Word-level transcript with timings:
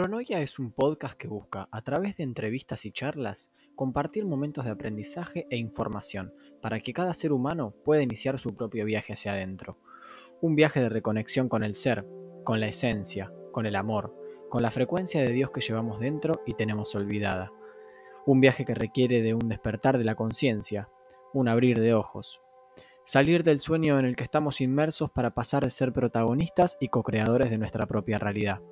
Pronoia 0.00 0.40
es 0.40 0.58
un 0.58 0.72
podcast 0.72 1.14
que 1.18 1.28
busca, 1.28 1.68
a 1.70 1.82
través 1.82 2.16
de 2.16 2.22
entrevistas 2.22 2.86
y 2.86 2.90
charlas, 2.90 3.50
compartir 3.76 4.24
momentos 4.24 4.64
de 4.64 4.70
aprendizaje 4.70 5.46
e 5.50 5.58
información 5.58 6.32
para 6.62 6.80
que 6.80 6.94
cada 6.94 7.12
ser 7.12 7.32
humano 7.32 7.74
pueda 7.84 8.02
iniciar 8.02 8.38
su 8.38 8.56
propio 8.56 8.86
viaje 8.86 9.12
hacia 9.12 9.32
adentro. 9.32 9.76
Un 10.40 10.54
viaje 10.56 10.80
de 10.80 10.88
reconexión 10.88 11.50
con 11.50 11.62
el 11.62 11.74
ser, 11.74 12.06
con 12.44 12.60
la 12.60 12.68
esencia, 12.68 13.30
con 13.52 13.66
el 13.66 13.76
amor, 13.76 14.16
con 14.48 14.62
la 14.62 14.70
frecuencia 14.70 15.20
de 15.20 15.32
Dios 15.32 15.50
que 15.50 15.60
llevamos 15.60 16.00
dentro 16.00 16.40
y 16.46 16.54
tenemos 16.54 16.94
olvidada. 16.94 17.52
Un 18.24 18.40
viaje 18.40 18.64
que 18.64 18.74
requiere 18.74 19.20
de 19.20 19.34
un 19.34 19.50
despertar 19.50 19.98
de 19.98 20.04
la 20.04 20.14
conciencia, 20.14 20.88
un 21.34 21.46
abrir 21.46 21.78
de 21.78 21.92
ojos. 21.92 22.40
Salir 23.04 23.44
del 23.44 23.60
sueño 23.60 23.98
en 23.98 24.06
el 24.06 24.16
que 24.16 24.24
estamos 24.24 24.62
inmersos 24.62 25.10
para 25.10 25.34
pasar 25.34 25.62
de 25.62 25.70
ser 25.70 25.92
protagonistas 25.92 26.78
y 26.80 26.88
co-creadores 26.88 27.50
de 27.50 27.58
nuestra 27.58 27.84
propia 27.84 28.18
realidad. 28.18 28.62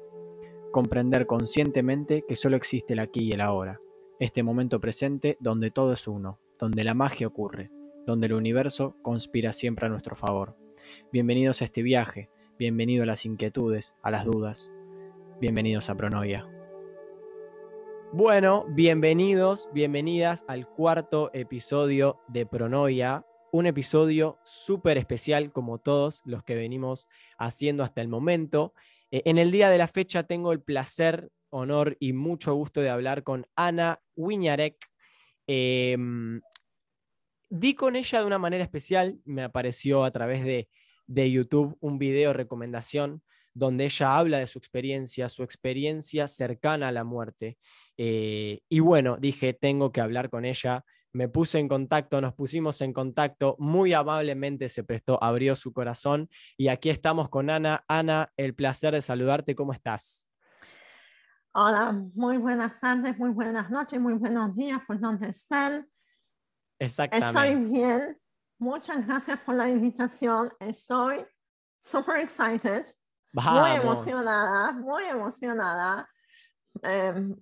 Comprender 0.73 1.27
conscientemente 1.27 2.25
que 2.29 2.37
solo 2.37 2.57
existe 2.57 2.93
el 2.93 2.99
aquí 2.99 3.23
y 3.23 3.33
el 3.33 3.41
ahora, 3.41 3.81
este 4.21 4.43
momento 4.43 4.81
presente 4.81 5.39
donde 5.41 5.71
todo 5.71 5.95
es 5.95 6.07
uno, 6.07 6.41
donde 6.59 6.85
la 6.85 6.93
magia 6.93 7.27
ocurre, 7.27 7.71
donde 8.07 8.27
el 8.27 8.35
universo 8.35 8.95
conspira 9.01 9.55
siempre 9.55 9.87
a 9.87 9.89
nuestro 9.89 10.15
favor. 10.15 10.59
Bienvenidos 11.11 11.63
a 11.63 11.65
este 11.65 11.83
viaje, 11.83 12.29
bienvenido 12.59 13.05
a 13.05 13.07
las 13.07 13.25
inquietudes, 13.25 13.95
a 14.03 14.11
las 14.11 14.27
dudas, 14.27 14.71
bienvenidos 15.41 15.89
a 15.89 15.97
Pronoia. 15.97 16.47
Bueno, 18.13 18.67
bienvenidos, 18.69 19.71
bienvenidas 19.73 20.45
al 20.49 20.69
cuarto 20.69 21.31
episodio 21.33 22.21
de 22.29 22.45
Pronoia, 22.45 23.25
un 23.53 23.65
episodio 23.65 24.39
súper 24.45 24.99
especial 24.99 25.51
como 25.51 25.79
todos 25.79 26.21
los 26.27 26.45
que 26.45 26.55
venimos 26.55 27.09
haciendo 27.39 27.85
hasta 27.85 28.03
el 28.03 28.09
momento. 28.09 28.75
Eh, 29.11 29.23
en 29.25 29.39
el 29.39 29.51
día 29.51 29.71
de 29.71 29.79
la 29.79 29.89
fecha 29.89 30.25
tengo 30.25 30.53
el 30.53 30.63
placer, 30.63 31.31
honor 31.51 31.97
y 31.99 32.13
mucho 32.13 32.55
gusto 32.55 32.81
de 32.81 32.91
hablar 32.91 33.23
con 33.23 33.47
Ana 33.57 34.01
Wiñarek. 34.17 34.77
Em, 35.47 36.41
di 37.49 37.75
con 37.75 37.97
ella 37.97 38.21
de 38.21 38.27
una 38.27 38.39
manera 38.39 38.65
especial, 38.65 39.19
me 39.25 39.43
apareció 39.43 40.05
a 40.05 40.11
través 40.11 40.45
de, 40.45 40.69
de 41.07 41.31
YouTube 41.31 41.77
un 41.81 41.99
video 41.99 42.33
recomendación 42.33 43.23
donde 43.55 43.87
ella 43.87 44.17
habla 44.17 44.39
de 44.39 44.47
su 44.47 44.59
experiencia, 44.59 45.29
su 45.29 45.43
experiencia 45.43 46.29
cercana 46.29 46.89
a 46.89 46.93
la 46.93 47.03
muerte. 47.03 47.59
Eh, 47.97 48.61
y 48.69 48.79
bueno, 48.81 49.17
dije, 49.19 49.53
tengo 49.53 49.91
que 49.91 50.01
hablar 50.01 50.31
con 50.31 50.45
ella 50.45 50.85
me 51.13 51.29
puse 51.29 51.59
en 51.59 51.69
contacto, 51.69 52.21
nos 52.21 52.35
pusimos 52.35 52.81
en 52.81 52.93
contacto, 52.93 53.57
muy 53.59 53.93
amablemente 53.93 54.69
se 54.69 54.85
prestó, 54.85 55.23
abrió 55.23 55.57
su 55.57 55.73
corazón 55.73 56.29
y 56.57 56.69
aquí 56.69 56.91
estamos 56.91 57.29
con 57.29 57.51
Ana. 57.51 57.85
Ana, 57.89 58.33
el 58.37 58.55
placer 58.55 58.95
de 58.95 59.03
saludarte, 59.03 59.55
¿cómo 59.55 59.73
estás? 59.73 60.29
Hola, 61.55 61.93
muy 62.15 62.37
buenas 62.37 62.79
tardes, 62.79 63.19
muy 63.19 63.31
buenas 63.31 63.71
noches, 63.71 63.99
muy 64.01 64.15
buenos 64.15 64.55
días, 64.55 64.81
por 64.87 65.01
donde 65.01 65.29
estén. 65.29 65.91
Exactamente. 66.79 67.27
Estoy 67.27 67.65
bien, 67.65 68.19
muchas 68.59 69.07
gracias 69.07 69.41
por 69.41 69.57
la 69.57 69.69
invitación, 69.69 70.51
estoy 70.61 71.27
super 71.79 72.19
excited, 72.19 72.85
muy 73.33 73.71
emocionada, 73.71 74.73
muy 74.73 75.05
emocionada. 75.05 76.09
Em, 76.83 77.35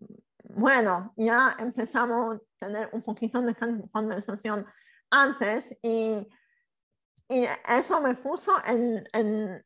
bueno, 0.57 1.12
ya 1.17 1.55
empezamos 1.59 2.37
a 2.37 2.41
tener 2.59 2.89
un 2.93 3.03
poquito 3.03 3.43
de 3.43 3.55
conversación 3.93 4.67
antes 5.11 5.77
y, 5.83 6.27
y 7.29 7.47
eso 7.69 8.01
me 8.01 8.15
puso 8.15 8.55
en, 8.65 9.07
en 9.13 9.63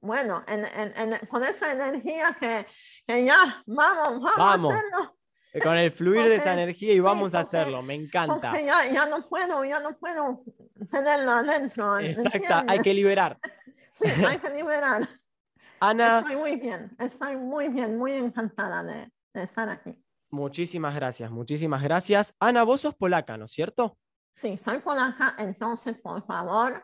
bueno, 0.00 0.42
en, 0.48 0.64
en, 0.64 1.26
con 1.26 1.44
esa 1.44 1.72
energía 1.72 2.36
que, 2.40 2.66
que, 3.06 3.24
ya, 3.24 3.62
vamos, 3.66 4.22
vamos, 4.36 4.74
a 4.74 4.76
hacerlo. 4.76 5.16
Eh, 5.52 5.60
con 5.60 5.76
el 5.76 5.90
fluir 5.90 6.28
de 6.28 6.36
esa 6.36 6.52
energía 6.60 6.94
y 6.94 7.00
vamos 7.00 7.34
a 7.34 7.40
hacerlo, 7.40 7.82
me 7.82 7.94
encanta. 7.94 8.58
Ya, 8.58 8.90
ya, 8.90 9.06
no 9.06 9.28
puedo, 9.28 9.64
ya 9.66 9.80
no 9.80 9.96
puedo 9.98 10.42
tenerlo 10.90 11.30
adentro. 11.30 11.98
Exacto, 11.98 12.64
hay 12.66 12.80
que 12.80 12.94
liberar. 12.94 13.38
Sí, 13.94 14.08
hay 14.08 14.38
que 14.38 14.48
liberar. 14.48 15.06
Ana. 15.80 16.20
Estoy 16.20 16.36
muy 16.36 16.56
bien, 16.56 16.96
estoy 16.98 17.36
muy 17.36 17.68
bien, 17.68 17.98
muy 17.98 18.12
encantada 18.12 18.82
de, 18.82 19.12
de 19.34 19.42
estar 19.42 19.68
aquí. 19.68 20.01
Muchísimas 20.32 20.94
gracias, 20.94 21.30
muchísimas 21.30 21.82
gracias. 21.82 22.34
Ana, 22.40 22.62
vos 22.62 22.80
sos 22.80 22.94
polaca, 22.94 23.36
¿no 23.36 23.44
es 23.44 23.52
cierto? 23.52 23.98
Sí, 24.30 24.56
soy 24.56 24.78
polaca, 24.78 25.34
entonces 25.36 25.98
por 26.00 26.24
favor, 26.24 26.82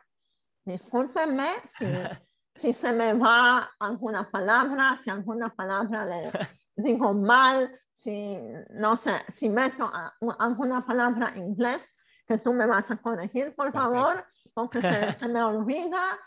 discúlpenme 0.67 1.49
si, 1.65 1.87
si 2.55 2.75
se 2.75 2.93
me 2.93 3.15
va 3.15 3.71
alguna 3.79 4.31
palabra, 4.31 4.99
si 5.03 5.09
alguna 5.09 5.49
palabra 5.49 6.05
le 6.05 6.31
digo 6.77 7.15
mal, 7.15 7.71
si 7.91 8.39
no 8.75 8.99
sé, 8.99 9.23
si 9.29 9.49
meto 9.49 9.91
alguna 10.39 10.85
palabra 10.85 11.33
en 11.35 11.47
inglés, 11.49 11.97
que 12.27 12.37
tú 12.37 12.53
me 12.53 12.67
vas 12.67 12.91
a 12.91 12.99
corregir, 12.99 13.55
por 13.57 13.73
favor, 13.73 14.27
porque 14.53 14.83
se, 14.83 15.13
se, 15.15 15.27
me 15.27 15.43
olvida. 15.43 16.19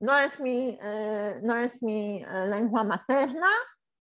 No 0.00 0.18
es 0.18 0.40
mi, 0.40 0.78
eh, 0.80 1.40
no 1.42 1.54
es 1.56 1.82
mi 1.82 2.22
eh, 2.22 2.46
lengua 2.46 2.84
materna. 2.84 3.48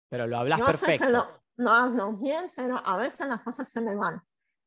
Pero 0.09 0.28
lo 0.28 0.38
hablas 0.38 0.59
perfecto 0.59 1.09
lo 1.09 1.47
hablo 1.66 2.13
bien, 2.13 2.51
pero 2.56 2.78
a 2.85 2.97
veces 2.97 3.28
las 3.28 3.41
cosas 3.41 3.69
se 3.69 3.81
me 3.81 3.95
van, 3.95 4.22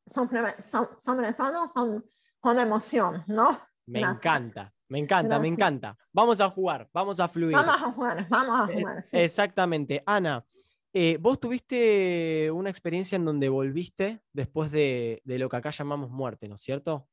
sobre, 0.06 0.60
sobre 0.60 1.32
todo 1.34 1.72
con, 1.72 2.04
con, 2.40 2.58
emoción, 2.58 3.24
¿no? 3.26 3.60
Me 3.86 4.00
encanta, 4.00 4.72
me 4.88 4.98
encanta, 4.98 5.38
me 5.38 5.48
encanta. 5.48 5.96
Vamos 6.12 6.40
a 6.40 6.50
jugar, 6.50 6.88
vamos 6.92 7.20
a 7.20 7.28
fluir. 7.28 7.56
Vamos 7.56 7.82
a 7.82 7.92
jugar, 7.92 8.28
vamos 8.28 8.60
a 8.60 8.72
jugar. 8.72 9.04
Sí. 9.04 9.18
Exactamente. 9.18 10.02
Ana, 10.06 10.44
eh, 10.92 11.18
vos 11.20 11.38
tuviste 11.38 12.50
una 12.52 12.70
experiencia 12.70 13.16
en 13.16 13.24
donde 13.24 13.48
volviste 13.48 14.22
después 14.32 14.70
de, 14.70 15.22
de 15.24 15.38
lo 15.38 15.48
que 15.48 15.56
acá 15.56 15.70
llamamos 15.70 16.10
muerte, 16.10 16.48
¿no 16.48 16.56
es 16.56 16.62
cierto? 16.62 17.08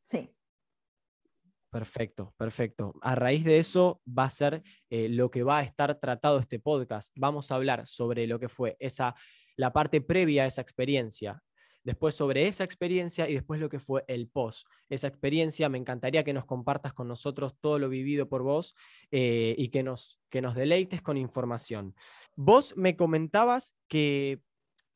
Sí. 0.00 0.34
Perfecto, 1.70 2.34
perfecto. 2.36 2.94
A 3.00 3.14
raíz 3.14 3.44
de 3.44 3.60
eso 3.60 4.02
va 4.06 4.24
a 4.24 4.30
ser 4.30 4.62
eh, 4.90 5.08
lo 5.08 5.30
que 5.30 5.44
va 5.44 5.58
a 5.58 5.62
estar 5.62 5.98
tratado 6.00 6.40
este 6.40 6.58
podcast. 6.58 7.12
Vamos 7.16 7.50
a 7.50 7.54
hablar 7.54 7.86
sobre 7.86 8.26
lo 8.26 8.40
que 8.40 8.48
fue 8.48 8.76
esa, 8.80 9.14
la 9.56 9.72
parte 9.72 10.00
previa 10.00 10.42
a 10.42 10.46
esa 10.46 10.62
experiencia, 10.62 11.44
después 11.84 12.16
sobre 12.16 12.48
esa 12.48 12.64
experiencia 12.64 13.28
y 13.28 13.34
después 13.34 13.60
lo 13.60 13.68
que 13.68 13.78
fue 13.78 14.04
el 14.08 14.28
post. 14.28 14.66
Esa 14.88 15.06
experiencia, 15.06 15.68
me 15.68 15.78
encantaría 15.78 16.24
que 16.24 16.32
nos 16.32 16.44
compartas 16.44 16.92
con 16.92 17.06
nosotros 17.06 17.54
todo 17.60 17.78
lo 17.78 17.88
vivido 17.88 18.28
por 18.28 18.42
vos 18.42 18.74
eh, 19.12 19.54
y 19.56 19.68
que 19.68 19.84
nos, 19.84 20.20
que 20.28 20.42
nos 20.42 20.56
deleites 20.56 21.02
con 21.02 21.16
información. 21.16 21.94
Vos 22.34 22.76
me 22.76 22.96
comentabas 22.96 23.76
que 23.86 24.42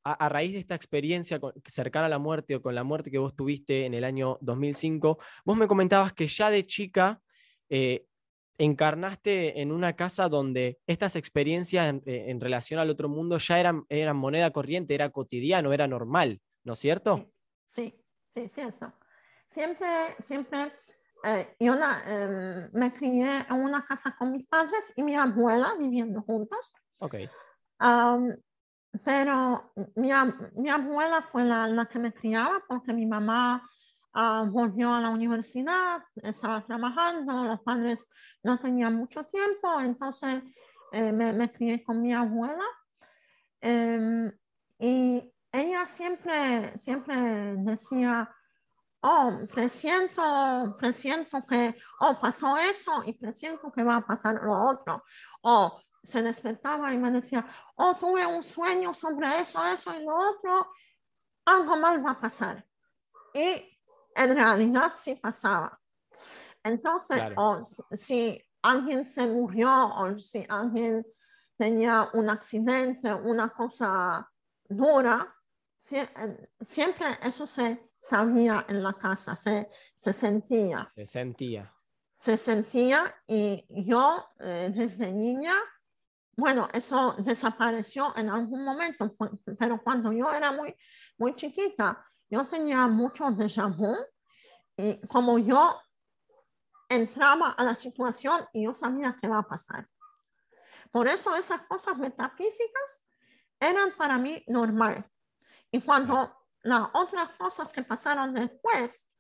a, 0.05 0.29
raíz 0.29 0.53
de 0.53 0.59
esta 0.59 0.75
experiencia 0.75 1.41
cercana 1.67 2.07
a 2.07 2.11
la 2.11 2.19
muerte 2.19 2.57
o 2.57 2.63
con 2.63 2.75
la 2.75 2.85
muerte 2.85 3.11
que 3.11 3.19
vos 3.19 3.35
tuviste 3.35 3.87
en 3.87 3.95
el 3.95 4.05
año 4.05 4.39
2005, 4.43 5.19
vos 5.45 5.57
me 5.57 5.67
comentabas 5.67 6.13
que 6.13 6.27
ya 6.27 6.51
de 6.51 6.67
chica 6.67 7.23
eh, 7.71 8.07
encarnaste 8.59 9.61
en 9.61 9.73
una 9.73 9.97
casa 9.97 10.29
donde 10.29 10.79
estas 10.87 11.17
experiencias 11.17 11.95
eh, 12.05 12.25
en, 12.29 12.41
relación 12.41 12.79
al 12.81 12.91
otro 12.91 13.09
mundo 13.09 13.39
ya 13.39 13.59
eran, 13.59 13.85
eran 13.89 14.17
moneda 14.17 14.51
corriente, 14.51 14.95
era 14.95 15.11
cotidiano, 15.11 15.73
era 15.73 15.89
normal, 15.89 16.41
¿no 16.65 16.75
es 16.75 16.79
cierto? 16.79 17.33
Sí, 17.65 17.93
sí, 18.27 18.47
cierto. 18.49 18.93
Siempre, 19.47 19.89
siempre, 20.19 20.73
eh, 21.25 21.57
yo 21.59 21.75
em, 21.75 22.71
me 22.73 22.93
crié 22.93 23.29
en 23.49 23.57
una 23.57 23.85
casa 23.85 24.15
con 24.19 24.33
mis 24.33 24.47
padres 24.47 24.93
y 24.97 25.03
mi 25.03 25.17
abuela 25.17 25.75
viviendo 25.79 26.21
juntos. 26.23 26.73
Ok. 27.01 27.15
Pero 29.03 29.73
mi, 29.97 30.11
mi 30.57 30.71
abuela 30.71 31.23
fue 31.23 31.45
la, 31.45 31.67
la, 31.67 31.87
que 31.87 31.99
me 31.99 32.13
criaba 32.13 32.63
porque 32.69 32.93
mi 32.93 33.07
mamá 33.07 33.69
uh, 34.15 34.47
volvió 34.47 34.93
a 34.93 35.01
la 35.01 35.11
universidad, 35.11 36.03
estaba 36.23 36.65
trabajando, 36.65 37.45
los 37.45 37.61
padres 37.61 38.11
no 38.43 38.59
tenían 38.59 38.95
mucho 38.95 39.25
tiempo, 39.25 39.81
entonces 39.81 40.43
eh, 40.93 41.11
me, 41.11 41.33
me, 41.33 41.51
crié 41.51 41.83
con 41.83 42.01
mi 42.03 42.13
abuela. 42.13 42.65
Um, 43.63 44.31
y 44.79 45.33
ella 45.51 45.87
siempre, 45.87 46.77
siempre 46.77 47.17
decía, 47.57 48.29
oh, 49.01 49.41
presiento, 49.53 50.77
presiento 50.79 51.43
que, 51.49 51.75
oh, 52.01 52.19
pasó 52.21 52.57
eso 52.59 53.03
y 53.07 53.13
presiento 53.15 53.73
que 53.73 53.83
va 53.83 53.97
a 53.97 54.07
pasar 54.07 54.41
lo 54.43 54.53
otro. 54.53 55.03
O 55.43 55.81
se 56.05 56.23
despertaba 56.23 56.93
y 56.93 56.99
me 56.99 57.11
decía, 57.11 57.47
oh, 57.77 57.95
tuve 57.95 58.27
un 58.27 58.45
sueño 58.45 58.95
sobre 58.95 59.41
eso, 59.41 59.65
eso 59.65 59.95
y 59.95 60.05
lo 60.05 60.15
otro, 60.15 60.71
algo 61.47 61.77
mal 61.77 62.05
va 62.05 62.13
a 62.13 62.21
pasar. 62.21 62.65
Y 63.33 63.81
en 64.15 64.35
realidad 64.35 64.93
sí 64.95 65.17
pasaba. 65.17 65.81
Entonces, 66.63 67.21
si 67.93 68.41
alguien 68.63 69.05
se 69.05 69.27
murió 69.27 69.71
o 69.71 70.19
si 70.19 70.45
alguien 70.49 71.07
tenía 71.57 72.09
un 72.15 72.31
accidente, 72.31 73.13
una 73.13 73.49
cosa 73.51 74.31
dura, 74.69 75.35
siempre 76.61 77.19
eso 77.23 77.47
se 77.47 77.91
sabía 77.99 78.65
en 78.69 78.83
la 78.83 78.95
casa, 78.95 79.37
se, 79.37 79.69
se 79.97 80.13
sentía. 80.13 80.85
Se 80.85 81.05
sentía. 81.05 81.75
Se 82.17 82.37
sentía 82.37 83.15
y 83.27 83.67
yo 83.69 84.27
eh, 84.41 84.73
desde 84.75 85.13
niña 85.13 85.55
bueno, 86.37 86.69
eso 86.73 87.15
desapareció 87.19 88.13
en 88.17 88.29
algún 88.29 88.65
momento, 88.65 89.15
pero 89.59 89.83
cuando 89.83 90.13
yo 90.13 90.33
era 90.33 90.53
muy, 90.53 90.75
muy 91.17 91.35
chiquita, 91.35 92.05
yo 92.29 92.47
tenía 92.47 92.87
mucho 92.87 93.25
déjà 93.27 93.69
vu 93.69 93.95
y 94.77 95.01
como 95.07 95.39
yo 95.39 95.81
entraba 96.89 97.51
a 97.51 97.65
la 97.65 97.75
situación 97.75 98.47
y 98.53 98.65
yo 98.65 98.75
sabía 98.75 99.17
qué 99.21 99.29
va 99.29 99.39
a 99.39 99.49
pasar. 99.49 99.89
Por 100.91 101.09
eso 101.09 101.35
esas 101.37 101.63
cosas 101.63 101.97
metafísicas 101.99 103.07
eran 103.61 103.93
para 103.97 104.19
mí 104.19 104.43
normal. 104.47 105.05
Y 105.71 105.81
cuando 105.81 106.37
las 106.63 106.89
otras 106.93 107.31
cosas 107.31 107.69
que 107.69 107.83
pasaron 107.83 108.35
después, 108.35 109.11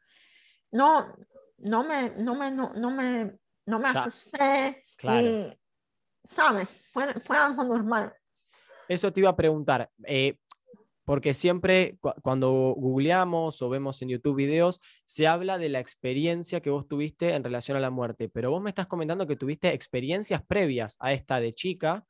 no, 0.73 1.17
no 1.59 1.85
me, 1.85 2.11
no 2.11 2.35
me, 2.35 2.51
no, 2.51 2.73
no 2.75 2.91
me, 2.91 3.39
no 3.67 3.79
me 3.79 3.89
asusté. 3.89 4.85
claro. 4.97 5.27
y, 5.27 5.64
¿Sabes? 6.25 6.89
Fue, 6.93 7.13
fue 7.21 7.37
algo 7.37 7.65
normal. 7.65 8.15
Eso 8.89 9.13
te 9.13 9.21
iba 9.21 9.31
a 9.31 9.37
preguntar, 9.37 9.91
eh, 10.07 10.39
porque 11.05 11.35
siempre 11.35 11.99
cu- 12.01 12.13
cuando 12.23 12.75
googleamos 12.77 13.61
o 13.63 13.69
vemos 13.69 14.01
en 14.03 14.09
YouTube 14.11 14.37
videos, 14.37 14.81
se 15.05 15.27
habla 15.27 15.59
de 15.59 15.69
la 15.69 15.81
experiencia 15.81 16.61
que 16.61 16.71
vos 16.71 16.87
tuviste 16.89 17.35
en 17.35 17.45
relación 17.45 17.77
a 17.77 17.81
la 17.81 17.91
muerte, 17.91 18.29
pero 18.29 18.51
vos 18.51 18.63
me 18.63 18.71
estás 18.71 18.87
comentando 18.87 19.27
que 19.27 19.37
tuviste 19.37 19.69
experiencias 19.73 20.43
previas 20.47 20.97
a 21.01 21.13
esta 21.13 21.41
de 21.41 21.55
chica. 21.55 22.05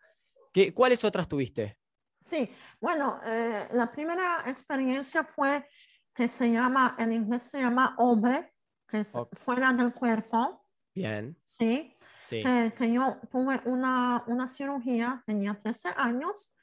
¿Qué, 0.52 0.72
¿Cuáles 0.72 1.04
otras 1.04 1.28
tuviste? 1.28 1.78
Sí, 2.20 2.48
bueno, 2.80 3.20
eh, 3.24 3.66
la 3.72 3.90
primera 3.90 4.44
experiencia 4.46 5.24
fue 5.24 5.68
que 6.14 6.28
se 6.28 6.50
llama, 6.52 6.94
en 6.98 7.12
inglés 7.12 7.42
se 7.42 7.60
llama 7.60 7.94
OBE, 7.98 8.52
que 8.88 9.00
es 9.00 9.14
Ok. 9.14 9.28
fuera 9.36 9.72
del 9.72 9.92
cuerpo, 9.92 10.64
Bien, 10.94 11.36
¿sí? 11.42 11.96
Sí. 12.24 12.42
que, 12.42 12.72
que 12.76 12.92
yo 12.92 13.18
tuve 13.30 13.60
una, 13.66 14.24
una 14.26 14.48
cirugía, 14.48 15.22
tenía 15.26 15.54
13 15.54 15.90
años, 15.96 16.54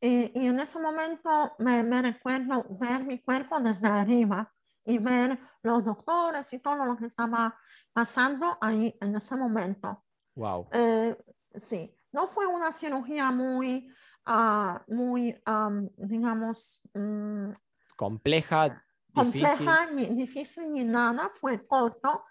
y, 0.00 0.32
y 0.34 0.46
en 0.46 0.58
ese 0.60 0.78
momento 0.80 1.52
me, 1.58 1.82
me 1.82 2.00
recuerdo 2.00 2.64
ver 2.70 3.04
mi 3.04 3.20
cuerpo 3.20 3.60
desde 3.60 3.88
arriba 3.88 4.50
y 4.84 4.98
ver 4.98 5.38
los 5.62 5.84
doctores 5.84 6.50
y 6.54 6.58
todo 6.58 6.86
lo 6.86 6.96
que 6.96 7.06
estaba 7.06 7.54
pasando 7.92 8.56
ahí 8.60 8.96
en 9.00 9.14
ese 9.16 9.36
momento. 9.36 10.04
Wow. 10.34 10.68
Eh, 10.72 11.16
sí, 11.54 11.94
no 12.12 12.26
fue 12.26 12.46
una 12.46 12.72
cirugía 12.72 13.30
muy, 13.30 13.92
ah, 14.24 14.82
muy, 14.88 15.38
am, 15.44 15.88
digamos, 15.96 16.80
mm, 16.94 17.50
Compleja, 17.96 18.64
difícil. 18.68 18.82
compleja, 19.12 19.90
ni 19.92 20.06
difícil 20.06 20.72
ni 20.72 20.84
nada, 20.84 21.28
fue 21.28 21.62
corto, 21.66 22.24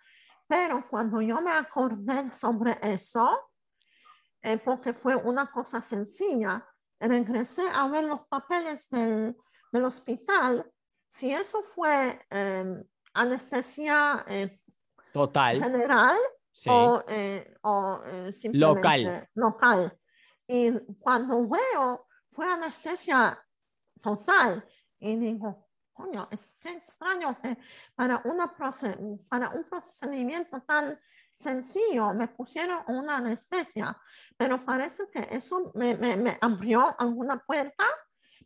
pero 0.50 0.90
cuando 0.90 1.22
yo 1.22 1.40
me 1.42 1.52
acordé 1.52 2.34
sobre 2.34 2.76
eso, 2.82 3.30
eh, 4.42 4.58
porque 4.58 4.94
fue 4.94 5.16
una 5.16 5.52
cosa 5.52 5.80
sencilla, 5.80 6.68
regresé 7.00 7.62
a 7.72 7.88
ver 7.88 8.06
los 8.06 8.22
papeles 8.28 8.90
del, 8.90 9.38
del 9.72 9.84
hospital, 9.84 10.68
si 11.08 11.32
eso 11.32 11.62
fue 11.62 12.20
eh, 12.32 12.84
anestesia 13.14 14.26
eh, 14.28 14.60
Total. 15.14 15.62
general 15.62 16.18
Sí. 16.52 16.70
o, 16.70 17.02
eh, 17.08 17.56
o, 17.62 18.02
eh, 18.06 18.34
simplemente 18.34 19.30
local. 19.36 19.98
Y 20.46 20.72
cuando 21.00 21.48
veo, 21.48 22.08
fue 22.28 22.52
anestesia 22.52 23.40
total. 24.02 24.68
Y 25.00 25.16
digo, 25.16 25.69
coño, 26.00 26.28
es 26.32 26.56
que 26.62 26.70
extraño 26.70 27.38
que 27.42 27.58
para, 27.96 28.22
una 28.24 28.50
para 29.30 29.50
un 29.50 29.64
procedimiento 29.70 30.62
tan 30.62 30.98
sencillo 31.34 32.14
me 32.14 32.28
pusieron 32.30 32.84
una 32.88 33.18
anestesia, 33.18 33.98
pero 34.38 34.64
parece 34.64 35.10
que 35.12 35.28
eso 35.32 35.72
me, 35.76 35.96
me- 35.98 36.16
me 36.16 36.38
abrió 36.42 36.96
alguna 36.98 37.38
puerta 37.46 37.84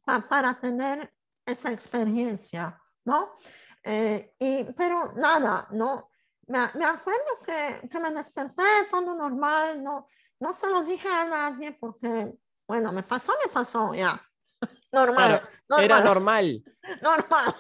pa- 0.04 0.28
para 0.28 0.60
tener 0.60 1.14
esa 1.46 1.72
experiencia, 1.72 2.80
¿no? 3.06 3.36
Eh, 3.84 4.34
y, 4.40 4.64
pero 4.74 5.14
nada, 5.16 5.68
no, 5.72 6.10
me, 6.48 6.60
me 6.76 6.86
acuerdo 6.86 7.32
que, 7.46 7.88
que 7.90 8.00
me 8.00 8.12
desperté 8.12 8.64
todo 8.90 9.14
normal, 9.14 9.84
no, 9.84 10.08
no 10.40 10.54
se 10.54 10.68
lo 10.70 10.82
dije 10.84 11.08
a 11.08 11.26
nadie 11.26 11.74
porque, 11.74 12.34
bueno, 12.68 12.92
me 12.92 13.04
pasó, 13.04 13.34
me 13.46 13.52
pasó, 13.52 13.94
ya. 13.94 14.20
Normal, 14.94 15.42
Era 15.80 16.00
normal, 16.02 16.04
normal. 16.04 16.64
normal, 17.02 17.56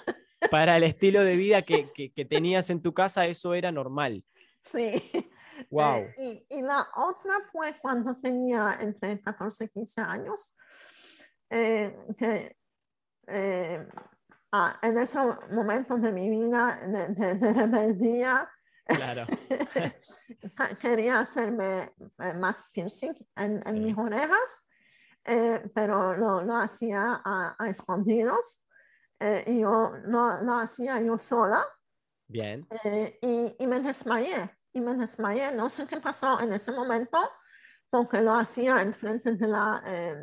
Para 0.51 0.77
el 0.77 0.83
estilo 0.83 1.23
de 1.23 1.35
vida 1.35 1.63
que, 1.63 1.91
que- 1.91 2.13
que 2.13 2.25
tenías 2.25 2.69
en 2.69 2.81
tu 2.81 2.93
casa, 2.93 3.25
eso 3.25 3.53
era 3.53 3.71
normal. 3.71 4.23
sí. 4.61 5.01
Wow. 5.69 5.97
Eh, 6.17 6.45
y, 6.49 6.57
y 6.57 6.61
la 6.63 6.87
otra 6.95 7.35
fue 7.51 7.75
cuando 7.79 8.17
tenía 8.19 8.75
entre 8.81 9.21
14 9.21 9.65
y 9.65 9.69
15 9.69 10.01
años, 10.01 10.55
eh, 11.51 11.95
que 12.17 12.57
eh, 13.27 13.87
ah, 14.51 14.79
en 14.81 14.97
ese 14.97 15.19
momento 15.51 15.95
de 15.97 16.11
mi 16.11 16.27
vida 16.27 16.79
de, 16.87 17.07
de- 17.09 17.35
de 17.35 17.53
rebeldía, 17.53 18.49
Claro. 18.85 19.25
quería 20.81 21.19
hacerme 21.19 21.93
eh, 22.19 22.33
más 22.33 22.71
piercing 22.73 23.13
en, 23.35 23.57
en 23.57 23.61
Sí. 23.75 23.79
mis 23.79 23.97
orejas, 23.97 24.67
eh, 25.25 25.69
pero 25.73 26.15
lo, 26.15 26.41
lo 26.43 26.55
hacía 26.57 27.21
a, 27.23 27.55
a 27.57 27.67
escondidos. 27.69 28.65
eh, 29.19 29.43
yo 29.59 29.91
lo, 30.05 30.41
lo 30.41 30.53
hacía 30.55 30.99
yo 31.01 31.17
sola 31.17 31.63
Bien. 32.27 32.67
eh, 32.83 33.17
y, 33.21 33.55
y 33.59 33.67
me 33.67 33.79
desmayé. 33.79 34.57
Y 34.73 34.81
me 34.81 34.95
desmayé. 34.95 35.51
No 35.53 35.69
sé 35.69 35.85
qué 35.87 35.97
pasó 36.01 36.39
en 36.39 36.51
ese 36.51 36.71
momento, 36.71 37.19
porque 37.89 38.21
lo 38.21 38.33
hacía 38.33 38.81
enfrente 38.81 39.33
de 39.33 39.47
la, 39.47 39.81
eh, 39.85 40.15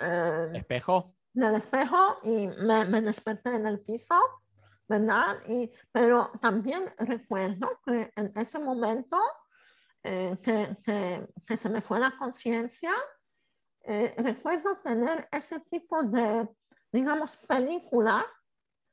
eh, 0.00 0.50
Espejo. 0.54 1.14
del 1.32 1.54
espejo 1.54 2.18
y 2.24 2.48
me, 2.48 2.84
me 2.86 3.00
desperté 3.02 3.54
en 3.54 3.66
el 3.66 3.80
piso, 3.80 4.18
¿verdad? 4.88 5.38
Y, 5.48 5.70
pero 5.92 6.32
también 6.40 6.84
recuerdo 6.98 7.80
que 7.86 8.12
en 8.16 8.32
ese 8.34 8.58
momento 8.58 9.18
eh, 10.02 10.36
que, 10.42 10.76
que, 10.84 11.28
que 11.46 11.56
se 11.56 11.68
me 11.68 11.80
fue 11.80 12.00
la 12.00 12.10
conciencia, 12.18 12.92
eh, 13.84 14.14
recuerdo 14.18 14.80
tener 14.82 15.28
ese 15.32 15.60
tipo 15.60 16.02
de, 16.02 16.48
digamos, 16.92 17.36
película 17.38 18.24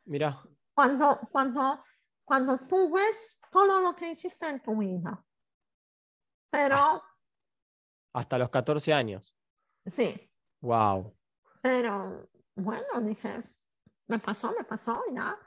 Mira. 0.06 0.42
cuando, 0.74 1.20
cuando, 1.32 1.84
cuando 2.24 2.58
tú 2.58 2.92
ves 2.94 3.40
todo 3.52 3.82
lo 3.82 3.96
que 3.96 4.10
hiciste 4.12 4.48
en 4.50 4.62
tu 4.62 4.78
vida. 4.78 5.24
Pero, 6.52 7.02
Hasta 8.14 8.38
los 8.38 8.50
14 8.50 8.94
años. 8.94 9.36
sí, 9.86 10.26
Wow. 10.62 11.16
pero 11.62 12.28
bueno, 12.56 13.00
dije, 13.02 13.42
me 14.08 14.20
pasó, 14.20 14.52
me 14.58 14.64
pasó, 14.66 15.02
ya. 15.14 15.38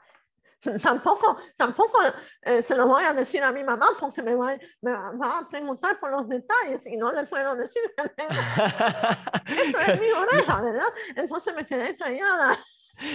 Tampoco, 0.81 1.37
tampoco 1.57 1.99
eh, 2.41 2.61
se 2.61 2.75
lo 2.75 2.87
voy 2.87 3.03
a 3.03 3.13
decir 3.13 3.43
a 3.43 3.51
mi 3.51 3.63
mamá 3.63 3.87
porque 3.99 4.21
me 4.21 4.33
va, 4.35 4.57
me 4.81 4.91
va- 4.91 5.39
a 5.39 5.49
preguntar 5.49 5.99
por 5.99 6.11
los 6.11 6.27
detalles 6.29 6.87
y 6.87 6.95
no 6.97 7.11
le 7.11 7.23
puedo 7.25 7.55
decir 7.55 7.81
que 7.97 8.09
tengo 8.09 8.31
eso 8.31 9.91
en 9.91 9.99
mi 9.99 10.07
oreja, 10.11 10.61
¿verdad? 10.61 10.87
Entonces 11.15 11.53
me 11.55 11.65
quedé 11.65 11.95
callada. 11.97 12.57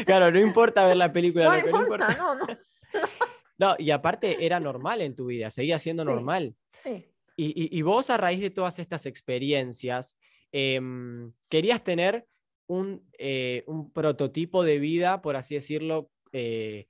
claro, 0.04 0.30
no 0.30 0.38
importa 0.40 0.84
ver 0.86 0.96
la 0.96 1.12
película, 1.12 1.44
No 1.46 1.56
lo 1.56 1.64
que 1.64 1.72
no 1.72 1.80
importa, 1.82 2.12
importa. 2.12 2.16
no, 2.18 2.34
no. 2.34 2.46
No, 3.60 3.74
y 3.76 3.90
aparte 3.90 4.46
era 4.46 4.60
normal 4.60 5.00
en 5.02 5.16
tu 5.16 5.26
vida, 5.26 5.50
seguía 5.50 5.80
siendo 5.80 6.04
Sí. 6.04 6.10
normal. 6.10 6.54
Sí, 6.80 7.10
Y, 7.36 7.46
y- 7.64 7.76
y 7.78 7.82
vos 7.82 8.08
a 8.10 8.16
raíz 8.16 8.40
de 8.40 8.50
todas 8.50 8.78
estas 8.78 9.04
experiencias, 9.06 10.16
em, 10.52 11.32
querías 11.48 11.82
tener 11.82 12.26
un, 12.68 13.08
eh, 13.18 13.64
un 13.66 13.92
prototipo 13.92 14.62
de 14.62 14.78
vida, 14.78 15.22
por 15.22 15.34
así 15.36 15.54
decirlo, 15.56 16.10
eh, 16.32 16.86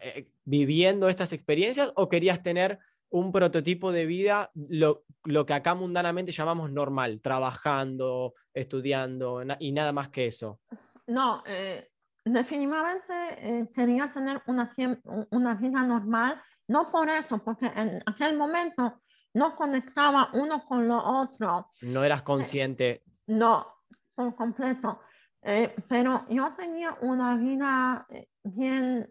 eh, 0.00 0.30
viviendo 0.44 1.08
estas 1.08 1.32
experiencias, 1.32 1.92
o 1.96 2.08
querías 2.08 2.42
tener 2.42 2.78
un 3.10 3.30
prototipo 3.30 3.92
de 3.92 4.06
vida, 4.06 4.50
lo, 4.54 5.04
lo 5.24 5.46
que 5.46 5.54
acá 5.54 5.74
mundanamente 5.74 6.32
llamamos 6.32 6.72
normal, 6.72 7.20
trabajando, 7.20 8.34
estudiando, 8.52 9.44
na- 9.44 9.56
y 9.60 9.72
nada 9.72 9.92
más 9.92 10.08
que 10.08 10.26
eso? 10.26 10.60
no, 11.06 11.42
eh, 11.46 11.90
definitivamente 12.24 13.12
eh, 13.38 13.70
quería 13.74 14.12
tener 14.12 14.42
una, 14.46 15.54
vida 15.54 15.82
normal, 15.84 16.40
no 16.68 16.90
por 16.90 17.08
eso, 17.08 17.38
porque 17.44 17.66
en 17.66 18.02
aquel 18.06 18.36
momento 18.36 18.96
no 19.34 19.54
conectaba 19.54 20.30
uno 20.32 20.64
con 20.64 20.88
lo 20.88 20.98
otro. 20.98 21.70
No 21.82 22.04
eras 22.04 22.22
consciente. 22.22 23.02
No, 23.26 23.66
por 24.14 24.34
completo. 24.34 25.00
Eh, 25.42 25.74
pero 25.88 26.24
yo 26.30 26.54
tenía 26.56 26.96
una 27.02 27.36
vida 27.36 28.06
eh, 28.08 28.28
bien, 28.42 29.10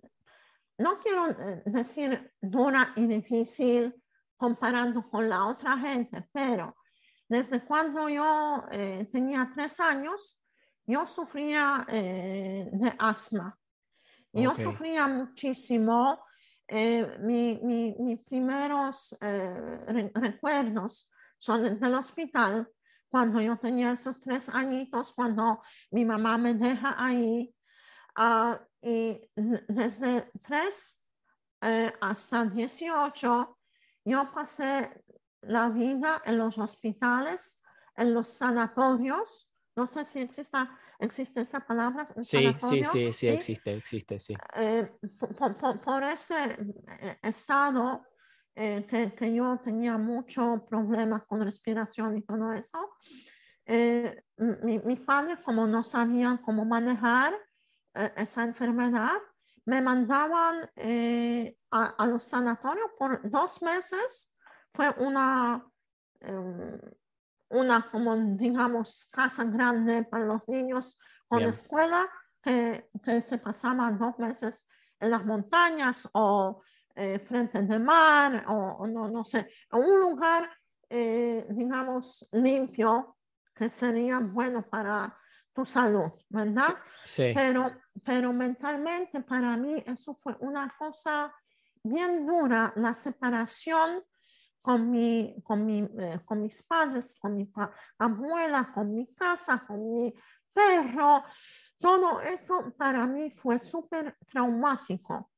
no 0.77 0.98
quiero 0.98 1.30
eh, 1.30 1.63
decir 1.65 2.34
dura 2.42 2.94
y 2.96 3.08
difícil 3.08 3.94
comparando 4.38 5.10
con 5.10 5.30
la 5.30 5.46
otra 5.46 5.77
gente, 5.77 6.27
pero 6.34 6.75
desde 7.30 7.63
cuando 7.63 8.10
yo 8.10 8.65
eh, 8.72 9.08
tenía 9.12 9.50
tres 9.53 9.80
años, 9.80 10.42
yo 10.86 11.08
sufría 11.08 11.86
eh, 11.88 12.70
de 12.74 12.94
asma. 13.00 13.58
Yo 14.34 14.51
Ok. 14.51 14.60
sufría 14.60 15.08
muchísimo. 15.08 16.20
eh, 16.68 17.18
mi- 17.20 17.60
mi- 17.62 17.94
mis 18.00 18.20
primeros 18.22 19.15
re- 19.22 20.12
recuerdos 20.15 21.12
son 21.38 21.77
del 21.80 21.94
hospital 21.94 22.68
cuando 23.10 23.39
yo 23.42 23.58
tenía 23.58 23.92
esos 23.92 24.20
tres 24.22 24.48
añitos, 24.50 25.12
cuando 25.13 25.62
mi 25.92 26.03
mamá 26.06 26.38
me 26.38 26.53
deja 26.53 26.96
ahí. 26.98 27.53
ah, 28.15 28.60
y 28.84 29.30
desde 29.68 30.30
tres 30.42 31.08
eh, 31.62 31.94
hasta 32.02 32.44
18, 32.46 33.58
yo 34.06 34.32
pasé 34.34 35.04
la 35.42 35.70
vida 35.70 36.22
en 36.25 36.38
los 36.38 36.58
hospitales, 36.58 37.62
en 37.96 38.13
los 38.13 38.28
sanatorios. 38.28 39.50
No 39.75 39.88
sé 39.88 40.04
si 40.06 40.20
existe, 40.20 40.58
existe 41.00 41.42
esa 41.42 41.62
palabra. 41.62 42.06
Sí, 42.06 42.13
sí, 42.24 42.25
sanatorio, 42.25 42.86
sí, 42.92 43.13
sí, 43.13 43.28
existe, 43.30 43.74
existe, 43.74 44.20
sí. 44.20 44.36
eh, 44.56 44.92
por- 45.38 45.58
por, 45.58 45.82
por- 45.82 46.04
ese 46.04 46.58
eh, 47.00 47.18
estado 47.22 48.06
eh, 48.56 48.86
que, 48.86 49.13
que 49.16 49.34
yo 49.34 49.60
tenía 49.63 49.98
muchos 49.98 50.62
problemas 50.70 51.24
con 51.25 51.42
respiración 51.42 52.18
y 52.18 52.22
todo 52.24 52.52
eso, 52.52 52.78
eh, 53.66 54.24
mi, 54.63 54.80
mi 54.80 54.96
padre, 54.98 55.38
como 55.44 55.66
no 55.66 55.84
sabían 55.84 56.38
cómo 56.40 56.66
manejar 56.66 57.34
eh, 57.95 58.12
esa 58.17 58.43
enfermedad, 58.43 59.13
me 59.65 59.81
mandaban 59.81 60.69
eh, 60.75 61.57
a, 61.71 61.85
a 61.97 62.07
los 62.07 62.23
sanatorios 62.23 62.89
por 62.97 63.29
dos 63.29 63.62
meses. 63.62 64.35
Fue 64.73 64.89
una, 64.97 65.65
em, 66.19 66.79
una 67.50 67.89
como 67.91 68.15
digamos, 68.15 69.05
casa 69.12 69.43
grande 69.45 70.03
para 70.03 70.25
los 70.25 70.41
niños 70.47 71.00
con 71.27 71.39
Bien. 71.39 71.50
escuela 71.50 72.09
que, 72.41 72.89
que 73.03 73.21
se 73.21 73.38
pasaban 73.38 73.97
dos 73.97 74.17
meses 74.19 74.69
en 75.00 75.12
las 75.12 75.25
montañas 75.25 76.09
o 76.13 76.62
eh, 76.95 77.19
frente 77.19 77.62
del 77.62 77.79
mar 77.79 78.43
o, 78.47 78.53
o 78.53 78.88
no, 78.88 79.07
no 79.07 79.23
sé, 79.23 79.50
un 79.71 80.00
lugar, 80.00 80.50
digamos, 80.89 82.29
limpio 82.33 83.17
que 83.55 83.67
sería 83.67 84.19
bueno 84.19 84.62
para 84.62 85.17
tu 85.53 85.65
salud, 85.65 86.12
¿verdad? 86.29 86.75
Sí, 87.05 87.31
Pero, 87.33 87.71
pero 88.03 88.33
mentalmente 88.33 89.21
para 89.21 89.55
mí 89.57 89.81
eso 89.85 90.13
fue 90.13 90.35
una 90.39 90.73
cosa 90.77 91.33
bien 91.83 92.25
dura, 92.25 92.73
la 92.75 92.93
separación 92.93 94.03
con, 94.62 94.89
mi, 94.89 95.35
con, 95.43 95.65
mi, 95.65 95.79
eh, 96.00 96.21
con 96.25 96.41
mis 96.41 96.63
padres, 96.63 97.17
con 97.19 97.35
mi 97.35 97.51
abuela, 98.00 98.71
con 98.73 98.93
mi 98.95 99.13
casa, 99.13 99.63
con 99.67 99.93
mi 99.93 100.13
perro. 100.53 101.23
Todo 101.79 102.21
eso 102.21 102.73
para 102.77 103.05
mí 103.05 103.29
fue 103.29 103.59
súper 103.59 104.17
traumático. 104.25 105.31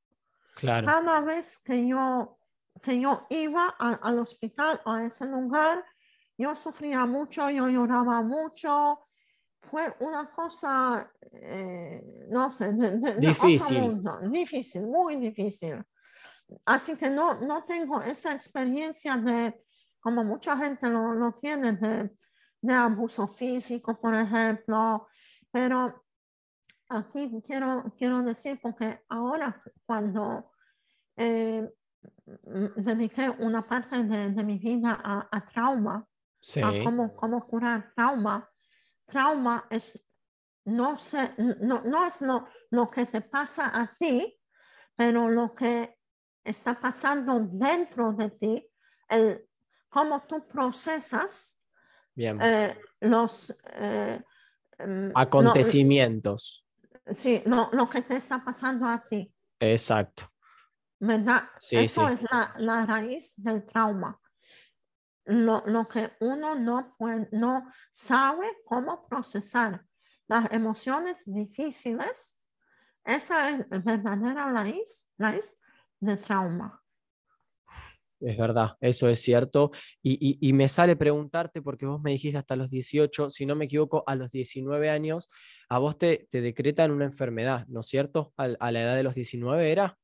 claro. 0.53 0.85
Cada 0.87 1.21
vez 1.21 1.61
que 1.63 1.87
yo, 1.87 2.37
que 2.83 2.99
yo 3.01 3.25
iba 3.29 3.75
a- 3.79 3.99
al 4.03 4.19
hospital 4.19 4.79
a 4.85 5.03
ese 5.03 5.25
lugar, 5.25 5.83
yo 6.37 6.55
sufría 6.55 7.05
mucho, 7.05 7.49
yo 7.49 7.67
lloraba 7.67 8.21
mucho. 8.21 9.04
Fue 9.69 9.93
una 9.99 10.31
cosa, 10.31 11.11
eh, 11.31 12.27
no 12.29 12.51
sé, 12.51 12.73
de, 12.73 12.91
de- 12.97 13.13
de 13.15 13.19
Difícil. 13.19 13.81
mundo, 13.81 14.19
difícil, 14.29 14.81
muy 14.87 15.15
difícil. 15.17 15.83
Así 16.65 16.95
que 16.95 17.09
no, 17.09 17.41
no 17.41 17.63
tengo 17.65 18.01
esa 18.01 18.33
experiencia 18.33 19.17
de, 19.17 19.63
como 19.99 20.23
mucha 20.23 20.55
gente 20.57 20.87
lo, 20.89 21.13
lo 21.13 21.33
tiene, 21.33 21.73
de, 21.73 22.11
de 22.61 22.73
abuso 22.73 23.27
físico, 23.27 23.99
por 23.99 24.13
ejemplo, 24.15 25.07
pero 25.51 26.05
aquí 26.89 27.41
quiero, 27.45 27.93
quiero 27.97 28.21
decir, 28.21 28.59
porque 28.61 29.01
ahora 29.09 29.61
cuando 29.85 30.51
eh, 31.17 31.67
dediqué 32.75 33.29
una 33.39 33.67
parte 33.67 34.03
de, 34.03 34.29
de 34.29 34.43
mi 34.43 34.57
vida 34.59 34.99
a, 35.03 35.27
a 35.31 35.45
trauma, 35.45 36.07
Sí, 36.39 36.61
a 36.61 36.71
cómo, 36.83 37.15
cómo 37.15 37.43
curar 37.43 37.91
trauma, 37.95 38.47
trauma 39.05 39.65
es, 39.69 40.07
no, 40.65 40.97
sé, 40.97 41.31
no, 41.37 41.81
no 41.83 42.05
es 42.05 42.21
lo, 42.21 42.47
lo 42.71 42.87
que 42.87 43.05
te 43.05 43.21
pasa 43.21 43.71
a 43.79 43.93
ti, 43.93 44.39
pero 44.95 45.29
lo 45.29 45.53
que 45.53 45.97
está 46.43 46.79
pasando 46.79 47.39
dentro 47.51 48.13
de 48.13 48.29
ti, 48.29 48.67
el, 49.09 49.47
cómo 49.89 50.21
tú 50.21 50.43
procesas 50.47 51.71
bien. 52.15 52.39
eh, 52.41 52.77
los... 53.01 53.51
eh, 53.73 54.21
em, 54.79 55.09
lo- 55.09 55.15
Acontecimientos. 55.15 56.65
Sí, 57.07 57.41
lo, 57.45 57.69
lo 57.71 57.87
que 57.89 58.01
te 58.01 58.15
está 58.15 58.43
pasando 58.43 58.87
a 58.87 59.03
ti, 59.07 59.31
Exacto. 59.59 60.23
¿verdad? 60.99 61.43
Sí, 61.59 61.77
Eso 61.77 62.07
sí. 62.07 62.13
es 62.13 62.21
la, 62.31 62.53
la 62.57 62.85
raíz 62.85 63.33
del 63.37 63.65
trauma. 63.65 64.19
Lo, 65.25 65.63
lo 65.65 65.87
que 65.87 66.11
uno 66.19 66.55
no, 66.55 66.95
puede, 66.97 67.27
no 67.31 67.71
sabe 67.91 68.45
cómo 68.65 69.07
procesar 69.07 69.83
las 70.27 70.51
emociones 70.51 71.23
difíciles, 71.25 72.39
esa 73.03 73.49
es 73.49 73.65
la 73.69 73.79
verdadera 73.79 74.51
raíz, 74.51 75.07
raíz 75.17 75.57
de 75.99 76.17
trauma. 76.17 76.81
Es 78.21 78.37
verdad, 78.37 78.71
eso 78.79 79.09
es 79.09 79.21
cierto. 79.21 79.71
Y, 80.01 80.37
y- 80.41 80.53
me 80.53 80.67
sale 80.67 80.95
preguntarte, 80.95 81.61
porque 81.61 81.85
vos 81.85 82.01
me 82.01 82.11
dijiste 82.11 82.37
hasta 82.37 82.55
los 82.55 82.71
18, 82.71 83.29
si 83.29 83.45
no 83.45 83.55
me 83.55 83.65
equivoco, 83.65 84.03
a 84.07 84.15
los 84.15 84.31
19 84.31 84.89
años, 84.89 85.29
a 85.69 85.79
vos 85.79 85.97
te, 85.97 86.27
te 86.31 86.41
decretan 86.41 86.91
una 86.91 87.05
enfermedad, 87.05 87.65
¿no 87.67 87.81
es 87.81 87.87
cierto? 87.87 88.33
Al- 88.37 88.57
a 88.59 88.71
la 88.71 88.81
edad 88.81 88.95
de 88.95 89.03
los 89.03 89.15
19 89.15 89.71
era. 89.71 89.97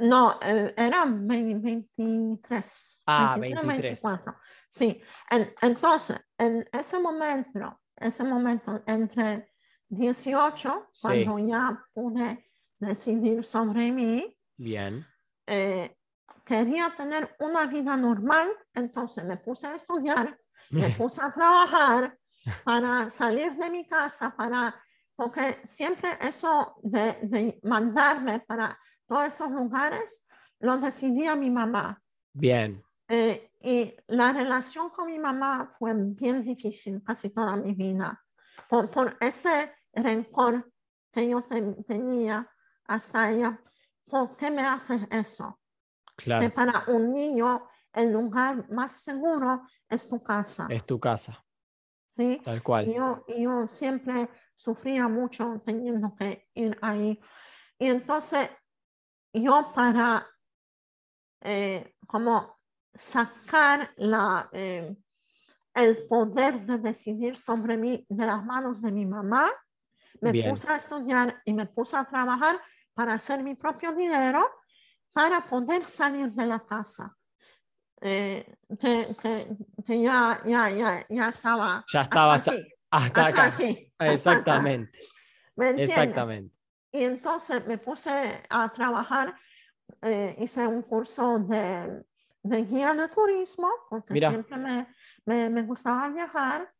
No, 0.00 0.38
eh, 0.42 0.74
era 0.76 1.04
ve- 1.06 1.54
23. 1.54 3.02
Ah, 3.06 3.36
23, 3.38 3.66
23. 3.66 4.02
24. 4.02 4.36
Sí, 4.68 5.00
en- 5.30 5.52
entonces, 5.62 6.20
en 6.38 6.64
ese 6.72 6.98
momento, 6.98 7.80
ese 7.96 8.24
momento 8.24 8.82
entre 8.86 9.52
18, 9.88 10.88
Sí. 10.92 11.00
cuando 11.02 11.38
ya 11.38 11.84
pude 11.92 12.50
decidir 12.78 13.44
sobre 13.44 13.92
mí, 13.92 14.36
Bien, 14.56 15.06
eh, 15.46 15.96
quería 16.44 16.92
tener 16.96 17.34
una 17.40 17.66
vida 17.66 17.96
normal, 17.96 18.48
entonces 18.74 19.24
me 19.24 19.36
puse 19.36 19.66
a 19.66 19.74
estudiar, 19.74 20.38
me 20.70 20.88
puse 21.08 21.20
a 21.22 21.30
trabajar 21.32 22.16
para 22.64 23.10
salir 23.10 23.52
de 23.52 23.70
mi 23.70 23.86
casa, 23.86 24.34
para, 24.36 24.74
porque 25.16 25.60
siempre 25.64 26.10
eso 26.20 26.76
de, 26.82 27.18
de 27.22 27.60
mandarme 27.64 28.40
para 28.40 28.78
todos 29.10 29.26
esos 29.26 29.50
lugares 29.50 30.28
lo 30.60 30.76
decidía 30.76 31.34
mi 31.34 31.50
mamá. 31.50 32.00
bien, 32.32 32.80
Eh, 33.08 33.50
y 33.60 33.92
la 34.06 34.32
relación 34.32 34.90
con 34.90 35.06
mi 35.06 35.18
mamá 35.18 35.66
fue 35.68 35.92
bien 35.94 36.44
difícil 36.44 37.02
casi 37.02 37.30
toda 37.30 37.56
mi 37.56 37.74
vida, 37.74 38.24
por, 38.68 38.88
por 38.88 39.16
ese 39.20 39.74
rencor 39.92 40.70
que 41.10 41.28
yo 41.28 41.42
ten- 41.42 41.82
tenía 41.84 42.48
hasta 42.84 43.32
ella. 43.32 43.60
¿Por 44.06 44.36
qué 44.36 44.48
me 44.52 44.62
haces 44.62 45.02
eso? 45.10 45.58
que 46.16 46.24
claro, 46.26 46.50
para 46.52 46.84
un 46.86 47.12
niño 47.12 47.66
el 47.92 48.12
lugar 48.12 48.70
más 48.70 48.92
seguro 49.02 49.62
es 49.88 50.08
tu 50.08 50.22
casa, 50.22 50.66
es 50.70 50.84
tu 50.86 51.00
casa, 51.00 51.44
¿sí? 52.08 52.40
tal 52.44 52.62
cual. 52.62 52.86
Yo, 52.86 53.24
yo 53.26 53.66
siempre 53.66 54.28
sufría 54.54 55.08
mucho 55.08 55.60
teniendo 55.66 56.14
que 56.14 56.48
ir 56.54 56.78
ahí. 56.82 57.18
Y 57.78 57.88
entonces 57.88 58.50
yo 59.32 59.70
para 59.74 60.26
eh, 61.42 61.94
como 62.06 62.58
sacar 62.94 63.92
la, 63.96 64.48
eh, 64.52 64.96
el 65.74 65.96
poder 66.08 66.60
de 66.60 66.78
decidir 66.78 67.36
sobre 67.36 67.76
mí 67.76 68.04
de 68.08 68.26
las 68.26 68.44
manos 68.44 68.82
de 68.82 68.92
mi 68.92 69.06
mamá, 69.06 69.48
me 70.20 70.32
Bien. 70.32 70.50
puse 70.50 70.70
a 70.70 70.76
estudiar 70.76 71.40
y 71.44 71.54
me 71.54 71.66
puse 71.66 71.96
a 71.96 72.04
trabajar 72.04 72.60
para 72.94 73.14
hacer 73.14 73.42
mi 73.42 73.54
propio 73.54 73.92
dinero 73.92 74.44
para 75.12 75.40
poder 75.44 75.88
salir 75.88 76.30
de 76.32 76.46
la 76.46 76.60
casa. 76.60 77.16
Eh, 78.02 78.54
que, 78.80 79.06
que, 79.22 79.56
que 79.86 80.02
ya, 80.02 80.40
ya, 80.46 80.70
ya, 80.70 81.06
ya 81.08 81.28
estaba. 81.28 81.84
Ya 81.92 82.00
hasta 82.00 82.14
estabas 82.16 82.48
a- 82.48 82.50
aquí, 82.52 82.68
Hasta 82.90 83.20
hasta 83.20 83.44
acá. 83.44 83.56
aquí. 83.56 83.86
Exactamente, 84.00 84.98
exactamente. 85.56 86.56
Y 86.92 87.04
entonces 87.04 87.66
me 87.66 87.78
puse 87.78 88.42
a 88.48 88.72
trabajar, 88.72 89.34
eh, 90.02 90.36
hice 90.40 90.66
un 90.66 90.82
curso 90.82 91.38
de, 91.38 92.04
de 92.42 92.62
guía 92.64 92.94
de 92.94 93.08
turismo, 93.08 93.68
porque 93.88 94.14
Mira. 94.14 94.30
siempre 94.30 94.56
me, 94.56 94.86
me, 95.24 95.50
me 95.50 95.62
gustaba 95.62 96.08
viajar. 96.08 96.72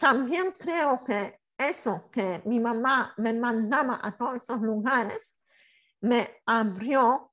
También 0.00 0.52
creo 0.52 1.04
que 1.04 1.40
eso 1.58 2.08
que 2.10 2.42
mi 2.46 2.58
mamá 2.58 3.14
me 3.18 3.32
mandaba 3.32 4.00
a 4.02 4.16
todos 4.16 4.42
esos 4.42 4.60
lugares 4.60 5.40
me 6.00 6.42
abrió 6.46 7.32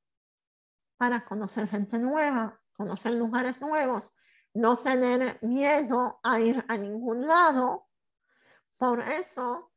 para 0.97 1.25
conocer 1.25 1.67
gente 1.67 1.97
nueva, 1.97 2.59
conocer 2.73 3.13
lugares 3.13 3.61
nuevos, 3.61 4.13
no 4.53 4.77
tener 4.77 5.39
miedo 5.41 6.19
a 6.23 6.39
ir 6.39 6.63
a 6.67 6.77
ningún 6.77 7.25
lado. 7.25 7.87
Por 8.77 8.99
eso, 8.99 9.68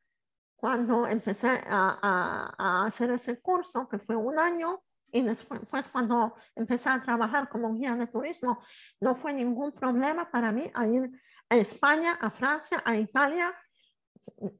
cuando 0.62 1.09
empecé 1.09 1.49
a, 1.66 1.99
a- 2.00 2.54
a 2.57 2.87
hacer 2.87 3.11
ese 3.11 3.40
curso, 3.42 3.88
que 3.88 3.99
fue 3.99 4.14
un 4.14 4.38
año, 4.38 4.81
y 5.11 5.23
después 5.23 5.61
pues, 5.69 5.88
cuando 5.88 6.35
empecé 6.54 6.88
a 6.88 7.02
trabajar 7.02 7.49
como 7.49 7.75
guía 7.75 7.97
de 7.97 8.07
turismo, 8.07 8.61
no 9.00 9.16
fue 9.16 9.33
ningún 9.35 9.73
problema 9.73 10.31
para 10.31 10.52
mí 10.52 10.71
a 10.73 10.87
ir 10.87 11.11
a 11.50 11.57
España, 11.57 12.12
a 12.21 12.31
Francia, 12.31 12.81
a 12.85 12.95
Italia, 12.97 13.52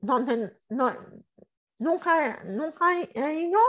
donde 0.01 0.59
no, 0.71 0.91
nunca, 1.79 2.43
nunca 2.45 2.85
he 3.01 3.35
ido 3.35 3.61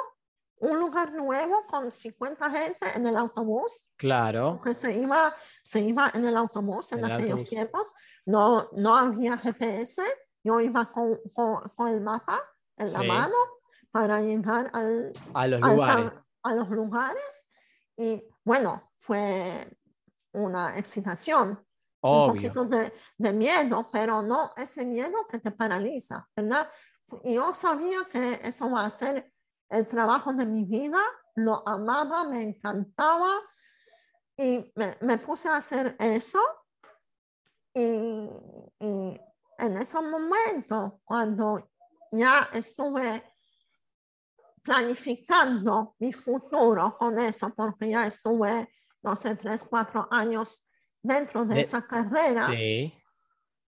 un 0.58 0.80
lugar 0.80 1.14
nuevo 1.14 1.66
con 1.68 1.92
50 1.92 2.50
gente 2.50 2.88
en 2.96 3.06
el 3.06 3.16
autobús. 3.16 3.72
Claro. 3.96 4.56
Porque 4.56 4.74
se 4.74 4.92
iba, 4.98 5.36
se 5.64 5.82
iba 5.82 6.10
en 6.16 6.26
el 6.26 6.36
autobús 6.36 6.92
en 6.94 7.00
En 7.00 7.06
el 7.06 7.12
aquellos 7.12 7.32
autobús. 7.34 7.50
tiempos. 7.50 7.94
No, 8.26 8.70
no 8.74 8.96
había 8.96 9.38
GPS. 9.38 10.02
Yo 10.44 10.60
iba 10.60 10.92
con, 10.92 11.20
con, 11.34 11.70
con 11.76 11.88
el 11.88 12.02
mapa 12.02 12.42
en 12.78 12.92
la 12.94 13.00
Sí. 13.00 13.08
mano 13.08 13.36
para 13.92 14.22
llegar 14.22 14.70
al, 14.74 15.14
A 15.34 15.48
los 15.48 15.62
al- 15.64 15.72
lugares. 15.76 16.12
a, 16.44 16.50
a 16.50 16.56
los 16.56 16.70
lugares. 16.70 17.52
Y 17.98 18.28
bueno, 18.44 18.92
fue 18.98 19.70
una 20.34 20.78
excitación, 20.78 21.50
un 21.50 21.60
Obvio. 22.02 22.34
poquito 22.34 22.66
de, 22.66 22.92
de 23.18 23.34
miedo, 23.34 23.90
pero 23.92 24.22
no 24.22 24.52
ese 24.58 24.84
miedo 24.84 25.26
que 25.30 25.40
te 25.40 25.52
paraliza, 25.52 26.28
¿verdad? 26.36 26.70
Y 27.24 27.36
yo 27.36 27.54
sabía 27.54 28.00
que 28.12 28.40
eso 28.44 28.70
va 28.72 28.86
a 28.86 28.90
ser 28.90 29.32
el 29.70 29.88
trabajo 29.88 30.34
de 30.34 30.46
mi 30.46 30.66
vida, 30.66 31.00
lo 31.36 31.68
amaba, 31.68 32.24
me 32.26 32.42
encantaba 32.42 33.30
y 34.36 34.72
me, 34.76 34.98
me 35.02 35.18
puse 35.20 35.50
a 35.50 35.58
hacer 35.58 35.96
eso. 36.00 36.40
Y, 37.74 38.30
y 38.80 39.22
en 39.58 39.78
ese 39.78 40.02
momento, 40.02 41.02
cuando 41.06 41.70
ya 42.12 42.50
estuve 42.54 43.24
planificando 44.64 45.96
mi 46.00 46.14
futuro 46.14 46.96
con 46.98 47.20
eso, 47.20 47.54
porque 47.56 47.90
ya 47.90 48.08
estuve, 48.08 48.70
no 49.02 49.16
sé, 49.16 49.36
tres, 49.36 49.66
cuatro 49.70 50.08
años 50.12 50.66
dentro 51.02 51.44
de 51.46 51.56
De- 51.56 51.62
esa 51.62 51.82
carrera, 51.82 52.48
Sí. 52.48 52.94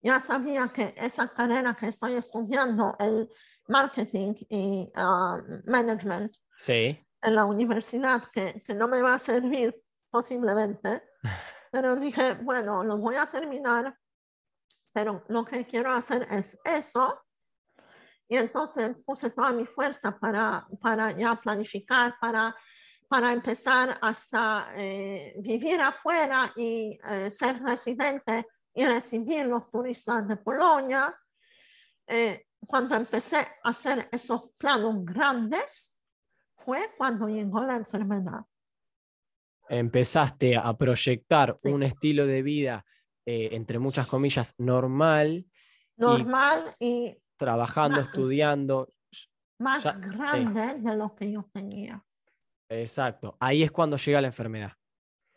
ya 0.02 0.20
sabía 0.20 0.68
que 0.68 0.94
esa 0.98 1.28
carrera 1.30 1.76
que 1.76 1.88
estoy 1.88 2.14
estudiando, 2.16 2.96
el 3.00 3.30
marketing 3.68 4.36
y 4.50 4.92
ah, 4.96 5.42
management 5.66 6.32
Sí. 6.58 7.00
en 7.22 7.36
la 7.36 7.46
universidad, 7.46 8.24
que, 8.32 8.62
que 8.66 8.76
no 8.76 8.88
me 8.88 9.02
va 9.02 9.16
a 9.16 9.20
servir 9.20 9.76
posiblemente, 10.12 11.02
pero 11.72 11.96
dije, 11.96 12.36
bueno, 12.36 12.84
lo 12.84 12.98
voy 12.98 13.16
a 13.16 13.26
terminar, 13.26 13.98
pero 14.94 15.24
lo 15.28 15.44
que 15.44 15.66
quiero 15.66 15.92
hacer 15.92 16.28
es 16.30 16.60
eso. 16.64 17.20
Y 18.28 18.38
entonces 18.38 18.96
puse 19.06 19.32
toda 19.32 19.52
mi 19.52 19.66
fuerza 19.66 20.18
para, 20.18 20.66
para 20.82 21.12
ya 21.12 21.36
planificar, 21.36 22.16
para, 22.22 22.56
para 23.10 23.34
empezar 23.34 23.98
hasta 24.02 24.70
eh, 24.76 25.36
vivir 25.40 25.82
afuera 25.82 26.54
y 26.56 26.98
eh, 27.04 27.30
ser 27.30 27.62
residente 27.62 28.46
y 28.74 28.86
recibir 28.86 29.46
los 29.48 29.70
turistas 29.70 30.28
de 30.28 30.38
Polonia. 30.38 31.14
Eh, 32.08 32.46
cuando 32.66 32.96
empecé 32.96 33.38
a 33.64 33.70
hacer 33.70 34.08
esos 34.12 34.52
planos 34.58 35.04
grandes, 35.04 36.00
fue 36.56 36.94
cuando 36.98 37.28
llegó 37.28 37.62
la 37.64 37.76
enfermedad. 37.76 38.42
Empezaste 39.70 40.56
a 40.58 40.76
proyectar 40.78 41.56
Sí. 41.58 41.70
un 41.70 41.84
estilo 41.84 42.26
de 42.26 42.42
vida, 42.42 42.86
eh, 43.26 43.50
entre 43.54 43.80
muchas 43.80 44.08
comillas, 44.08 44.56
normal, 44.58 45.46
Normal 45.96 46.76
y, 46.80 47.18
trabajando, 47.38 47.98
Ma- 47.98 48.04
estudiando. 48.04 48.88
más 49.60 49.84
Ya- 49.84 49.94
sí. 49.94 50.00
grande 50.10 50.76
de 50.80 50.96
lo 50.96 51.14
que 51.16 51.32
yo 51.32 51.48
tenía. 51.54 52.04
Exacto. 52.70 53.38
Ahí 53.40 53.62
es 53.64 53.72
cuando 53.72 53.96
llega 53.98 54.20
la 54.22 54.28
enfermedad. 54.28 54.72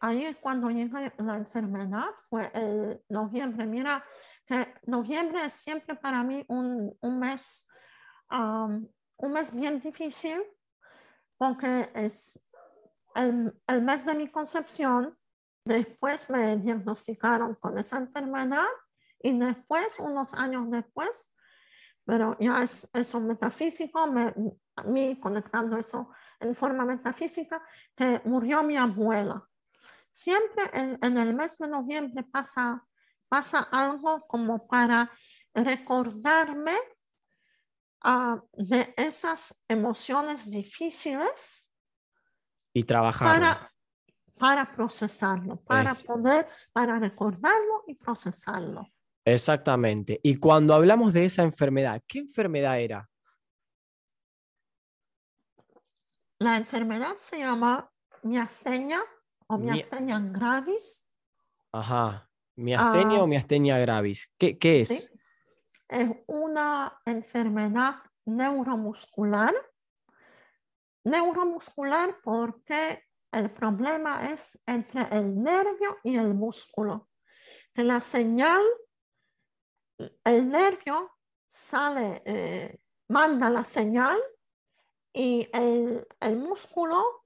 Ahí 0.01 0.25
es 0.25 0.37
cuando 0.39 0.71
llega 0.71 1.13
la 1.19 1.37
enfermedad, 1.37 2.07
fue 2.17 2.51
el 2.55 3.03
noviembre. 3.09 3.67
Mira, 3.67 4.05
que 4.47 4.75
noviembre 4.87 5.45
es 5.45 5.53
siempre 5.55 5.95
para 5.97 6.23
mí 6.23 6.45
un, 6.49 6.97
un 7.01 7.19
mes, 7.19 7.69
am, 8.29 8.89
un 9.19 9.33
mes 9.33 9.55
bien 9.55 9.79
difícil, 9.81 10.43
porque 11.37 11.91
es 11.95 12.49
el, 13.15 13.53
el 13.67 13.83
mes 13.83 14.07
de 14.07 14.15
mi 14.15 14.29
concepción. 14.31 15.17
Después 15.67 16.31
me 16.31 16.57
diagnosticaron 16.59 17.57
con 17.57 17.77
esa 17.77 17.99
enfermedad 17.99 18.69
y 19.21 19.37
después, 19.37 19.99
unos 19.99 20.33
años 20.35 20.71
después, 20.71 21.37
pero 22.05 22.37
ya 22.39 22.63
es 22.63 22.89
eso 22.93 23.19
metafísico, 23.19 24.07
me, 24.07 24.33
a 24.77 24.85
mí 24.85 25.19
conectando 25.19 25.77
eso 25.77 26.13
en 26.39 26.55
forma 26.55 26.85
metafísica, 26.85 27.61
que 27.97 28.21
murió 28.25 28.63
mi 28.63 28.77
abuela. 28.77 29.45
Siempre 30.13 30.71
en, 30.73 31.01
en 31.03 31.19
el 31.19 31.35
mes 31.35 31.59
de 31.59 31.67
noviembre 31.67 32.23
pasa, 32.23 32.87
pasa 33.29 33.59
algo 33.73 34.25
como 34.29 34.69
para 34.69 35.11
recordarme 35.53 36.79
ah, 38.03 38.41
de 38.53 38.95
esas 38.97 39.65
emociones 39.67 40.49
difíciles 40.49 41.75
Y 42.73 42.85
trabajar. 42.85 43.35
para, 43.35 43.73
para 44.39 44.65
procesarlo, 44.67 45.57
para 45.63 45.93
Es- 45.93 46.05
poder, 46.05 46.47
para 46.73 46.99
recordarlo 46.99 47.85
y 47.87 47.95
procesarlo. 47.95 48.87
Exactamente. 49.25 50.21
Y 50.23 50.37
cuando 50.37 50.75
hablamos 50.75 51.13
de 51.13 51.25
esa 51.25 51.43
enfermedad, 51.43 52.01
¿qué 52.07 52.21
enfermedad 52.21 52.79
era? 52.81 53.09
La 56.39 56.57
enfermedad 56.57 57.17
se 57.19 57.39
llama 57.39 57.91
miastenia 58.23 59.01
o 59.49 59.59
Mi- 59.59 59.73
miastenia 59.73 60.19
gravis. 60.21 61.11
Ajá. 61.73 62.29
¿Miastenia 62.57 63.19
Ah. 63.19 63.23
o 63.23 63.27
miastenia 63.27 63.79
gravis? 63.79 64.33
¿Qué, 64.39 64.59
qué 64.59 64.81
es? 64.83 64.89
¿sí? 64.89 65.09
Es 65.89 66.11
una 66.27 67.01
enfermedad 67.05 67.97
neuromuscular. 68.27 69.55
Neuromuscular 71.05 72.17
porque 72.23 73.05
el 73.39 73.51
problema 73.51 74.33
es 74.33 74.63
entre 74.67 75.03
el 75.11 75.43
nervio 75.43 75.99
y 76.03 76.17
el 76.17 76.35
músculo. 76.35 77.09
La 77.75 78.01
señal, 78.01 78.63
el 80.25 80.49
nervio 80.49 81.13
sale, 81.47 82.23
eh, 82.25 82.81
manda 83.09 83.51
la 83.51 83.65
señal 83.65 84.19
y 85.13 85.49
el, 85.53 86.07
el 86.21 86.37
músculo 86.39 87.25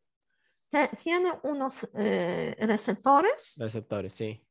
que 0.70 0.88
tiene 1.02 1.32
unos 1.44 1.88
eh, 1.94 2.56
receptores. 2.60 3.56
Receptores, 3.58 4.14
sí. 4.14 4.44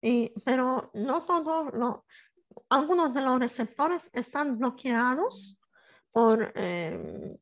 Y, 0.00 0.32
pero 0.44 0.90
no 0.94 1.24
todos 1.24 2.02
algunos 2.68 3.14
de 3.14 3.20
los 3.20 3.38
receptores 3.38 4.10
están 4.12 4.58
bloqueados 4.58 5.60
por, 6.10 6.52
eh, 6.54 7.36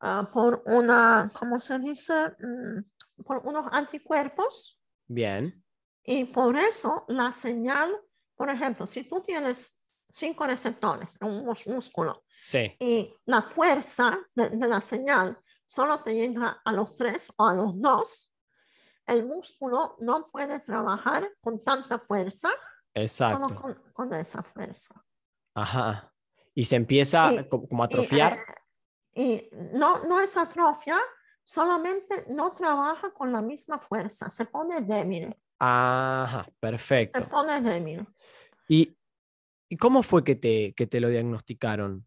ah, 0.00 0.28
por 0.32 0.62
una, 0.66 1.30
¿cómo 1.38 1.60
se 1.60 1.78
dice? 1.78 2.12
Mm, 2.40 3.22
por 3.24 3.38
unos 3.46 3.66
anticuerpos. 3.72 4.80
Bien. 5.06 5.64
Y 6.04 6.24
por 6.24 6.56
eso 6.56 7.04
la 7.08 7.32
señal, 7.32 7.94
por 8.36 8.48
ejemplo, 8.50 8.86
si 8.86 9.02
tú 9.08 9.20
tienes 9.22 9.84
cinco 10.10 10.46
receptores 10.46 11.16
en 11.20 11.28
un 11.28 11.44
músculo 11.44 12.24
Sí. 12.42 12.74
y 12.78 13.14
la 13.26 13.42
fuerza 13.42 14.18
de, 14.34 14.50
de 14.50 14.68
la 14.68 14.80
señal 14.80 15.38
solo 15.66 15.98
te 15.98 16.14
llega 16.14 16.60
a 16.64 16.72
los 16.72 16.96
tres 16.96 17.30
o 17.36 17.46
a 17.46 17.54
los 17.54 17.78
dos, 17.80 18.32
el 19.06 19.26
músculo 19.26 19.96
no 20.00 20.30
puede 20.30 20.60
trabajar 20.60 21.30
con 21.40 21.62
tanta 21.62 21.98
fuerza, 21.98 22.50
Exacto. 22.94 23.48
solo 23.48 23.60
con, 23.60 23.74
con 23.92 24.12
esa 24.14 24.42
fuerza. 24.42 24.94
Ajá. 25.54 26.12
Y 26.54 26.64
se 26.64 26.76
empieza 26.76 27.32
Y- 27.32 27.48
co- 27.48 27.66
como 27.68 27.82
a 27.82 27.86
atrofiar. 27.86 28.38
Y 29.18 29.50
no, 29.72 30.04
no 30.06 30.20
es 30.20 30.36
atrofia, 30.36 30.96
solamente 31.42 32.26
no 32.28 32.52
trabaja 32.52 33.12
con 33.12 33.32
la 33.32 33.42
misma 33.42 33.80
fuerza, 33.80 34.30
se 34.30 34.44
pone 34.46 34.80
débil, 34.82 35.36
Ajá, 35.58 36.44
se 36.44 36.52
perfecto. 36.60 37.28
pone 37.28 37.60
débil. 37.60 38.06
¿Y, 38.68 38.96
y 39.68 39.76
cómo 39.76 40.04
fue 40.04 40.22
que 40.22 40.36
te, 40.36 40.72
que 40.76 40.86
te 40.86 41.00
lo 41.00 41.08
diagnosticaron? 41.08 42.06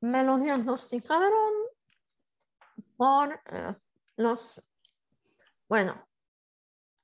Me 0.00 0.24
lo 0.24 0.38
diagnosticaron 0.38 1.52
por 2.96 3.38
eh, 3.52 3.76
los, 4.16 4.66
bueno, 5.68 6.08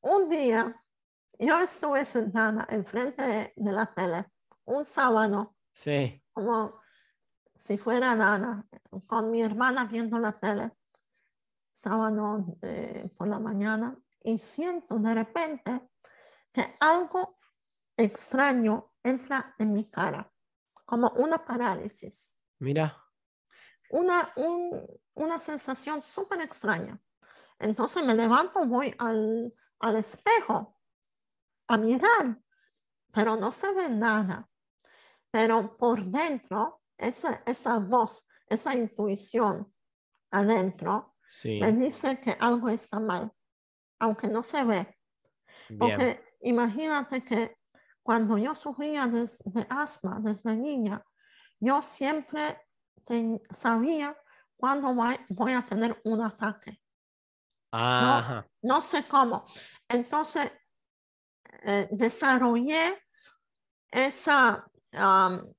un 0.00 0.30
día 0.30 0.74
yo 1.38 1.58
estuve 1.58 2.06
sentada 2.06 2.66
enfrente 2.70 3.22
de, 3.22 3.52
de 3.56 3.72
la 3.72 3.92
tele, 3.92 4.24
un 4.64 4.86
sábado, 4.86 5.54
Sí. 5.74 6.22
como 6.32 6.80
si 7.56 7.78
fuera 7.78 8.14
nada, 8.14 8.66
con 9.06 9.30
mi 9.30 9.42
hermana 9.42 9.84
viendo 9.86 10.18
la 10.18 10.32
tele, 10.38 10.72
sábado 11.72 12.58
eh, 12.62 13.10
por 13.16 13.28
la 13.28 13.38
mañana, 13.38 13.96
y 14.22 14.38
siento 14.38 14.98
de 14.98 15.14
repente 15.14 15.90
que 16.52 16.64
algo 16.80 17.36
extraño 17.96 18.92
entra 19.02 19.54
en 19.58 19.72
mi 19.72 19.88
cara, 19.90 20.30
como 20.84 21.08
una 21.16 21.38
parálisis. 21.38 22.38
Mira. 22.58 22.96
una, 23.90 24.32
un- 24.36 24.86
una 25.14 25.38
sensación 25.38 26.02
súper 26.02 26.40
extraña. 26.40 27.00
Entonces 27.58 28.04
me 28.04 28.14
levanto, 28.14 28.66
voy 28.66 28.94
al, 28.98 29.52
al 29.80 29.96
espejo 29.96 30.78
a 31.68 31.76
mirar 31.76 32.40
pero 33.12 33.34
no 33.36 33.50
se 33.50 33.72
ve 33.72 33.88
nada. 33.88 34.46
Pero 35.30 35.70
por 35.70 36.04
dentro, 36.04 36.82
esa, 36.98 37.42
esa 37.46 37.78
voz, 37.78 38.28
esa 38.48 38.74
intuición 38.74 39.68
adentro, 40.30 41.16
Sí, 41.28 41.60
me 41.60 41.72
dice 41.72 42.20
que 42.20 42.36
algo 42.38 42.68
está 42.68 43.00
mal, 43.00 43.32
aunque 43.98 44.28
no 44.28 44.42
se 44.44 44.64
ve. 44.64 44.98
bien. 45.68 45.78
Porque 45.78 46.24
imagínate 46.42 47.24
que 47.24 47.56
cuando 48.02 48.38
yo 48.38 48.54
sufría 48.54 49.06
de, 49.06 49.22
de 49.46 49.66
asma 49.68 50.18
desde 50.20 50.56
niña, 50.56 51.02
yo 51.58 51.82
siempre 51.82 52.60
ten- 53.04 53.40
sabía 53.50 54.16
cuándo 54.56 54.94
voy, 54.94 55.16
voy 55.30 55.52
a 55.52 55.64
tener 55.66 56.00
un 56.04 56.22
ataque. 56.22 56.80
Ajá, 57.72 58.46
No 58.62 58.80
sé 58.80 59.06
cómo. 59.08 59.44
Entonces, 59.88 60.52
eh, 61.62 61.88
desarrollé 61.90 62.98
esa 63.90 64.66
am, 64.92 65.52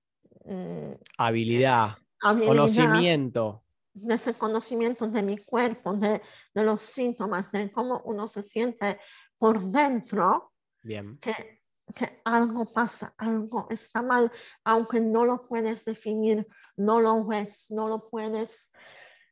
mm, 0.48 0.94
habilidad, 1.18 1.98
habilidad, 2.22 2.48
conocimiento. 2.48 3.64
de 3.94 4.16
ese 4.16 4.34
conocimiento 4.34 5.08
de 5.08 5.22
mi 5.22 5.38
cuerpo, 5.38 5.94
de, 5.94 6.22
de 6.54 6.64
los 6.64 6.82
síntomas, 6.82 7.52
de 7.52 7.72
cómo 7.72 8.02
uno 8.06 8.28
se 8.28 8.44
siente 8.44 9.00
por 9.38 9.64
dentro, 9.66 10.54
Bien, 10.82 11.18
que, 11.20 11.62
que 11.96 12.18
algo 12.26 12.66
pasa, 12.66 13.14
algo 13.18 13.68
está 13.70 14.02
mal, 14.02 14.32
aunque 14.64 15.00
no 15.00 15.26
lo 15.26 15.48
puedes 15.48 15.86
definir, 15.86 16.46
no 16.76 17.00
lo 17.02 17.26
ves, 17.26 17.68
no 17.70 17.88
lo 17.88 18.10
puedes, 18.10 18.74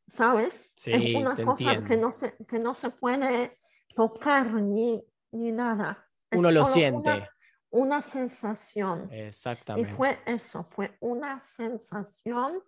¿sabes? 0.07 0.73
Sí, 0.77 0.91
es 0.91 1.15
una 1.15 1.35
cosa 1.35 1.83
que 1.85 1.97
no, 1.97 2.11
se, 2.11 2.35
que 2.47 2.59
no 2.59 2.75
se 2.75 2.89
puede 2.89 3.51
tocar 3.95 4.53
ni, 4.53 5.03
ni 5.31 5.51
nada. 5.51 6.07
Es 6.29 6.39
uno 6.39 6.51
lo 6.51 6.65
siente. 6.65 7.09
Una, 7.09 7.29
una 7.75 8.01
sensación. 8.01 9.09
Y 9.11 9.19
Exactamente. 9.21 9.89
fue 9.89 10.19
eso, 10.25 10.63
fue 10.63 10.97
una 11.01 11.39
sensación 11.39 12.63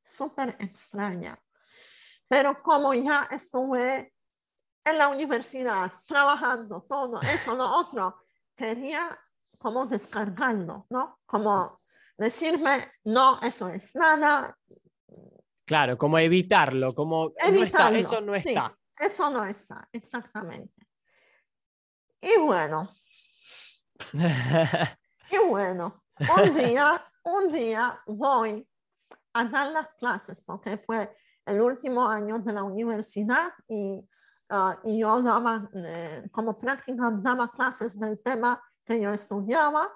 súper 0.00 0.56
extraña. 0.60 1.38
Pero 2.28 2.54
como 2.62 2.94
ya 2.94 3.28
estuve 3.30 4.14
en 4.84 4.98
la 4.98 5.08
universidad 5.08 5.92
trabajando, 6.06 6.86
todo 6.88 7.20
eso, 7.22 7.56
lo 7.56 7.68
otro, 7.68 8.22
quería 8.56 9.18
como 9.58 9.86
descargarlo, 9.86 10.86
¿no? 10.90 11.18
Como 11.26 11.78
decirme, 12.16 12.90
no, 13.04 13.40
eso 13.40 13.68
es 13.68 13.94
nada, 13.94 14.56
Claro, 15.66 15.96
como 15.96 16.18
evitarlo, 16.18 16.94
como 16.94 17.28
no 17.28 17.34
está, 17.38 17.48
Evitarlo, 17.48 17.98
eso 17.98 18.20
no 18.20 18.34
sí. 18.34 18.48
está. 18.48 18.76
eso 18.98 19.30
no 19.30 19.46
está, 19.46 19.88
exactamente. 19.92 20.86
Y 22.20 22.38
bueno, 22.38 22.90
Y 25.30 25.38
bueno, 25.48 26.04
un 26.38 26.54
día, 26.54 27.04
un 27.24 27.52
día 27.52 28.00
voy 28.06 28.68
a 29.32 29.44
dar 29.46 29.72
las 29.72 29.88
clases 29.94 30.42
porque 30.44 30.76
fue 30.76 31.16
el 31.46 31.60
último 31.60 32.06
año 32.08 32.38
de 32.38 32.52
la 32.52 32.62
universidad 32.62 33.52
y, 33.68 34.08
ah, 34.50 34.78
y 34.84 35.00
yo 35.00 35.20
daba, 35.22 35.68
eh, 35.74 36.24
como 36.30 36.56
práctica, 36.56 37.10
daba 37.10 37.50
clases 37.50 37.98
del 37.98 38.20
tema 38.22 38.62
que 38.84 39.00
yo 39.00 39.10
estudiaba. 39.12 39.90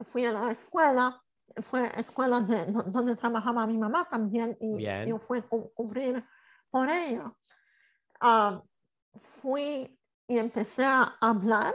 Fui 0.00 0.24
a 0.26 0.32
la 0.32 0.50
escuela, 0.50 1.22
fue 1.62 1.90
escuela 1.98 2.40
de, 2.40 2.66
do- 2.66 2.82
donde 2.82 3.16
trabajaba 3.16 3.66
mi 3.66 3.78
mamá 3.78 4.06
también 4.08 4.56
y 4.60 4.76
Bien. 4.76 5.06
yo 5.08 5.18
fui 5.18 5.38
a 5.38 5.42
cu- 5.42 5.72
cubrir 5.74 6.24
por 6.70 6.88
ella. 6.90 7.32
Ah, 8.20 8.60
fui 9.20 9.98
y 10.26 10.38
empecé 10.38 10.84
a 10.84 11.16
hablar 11.20 11.74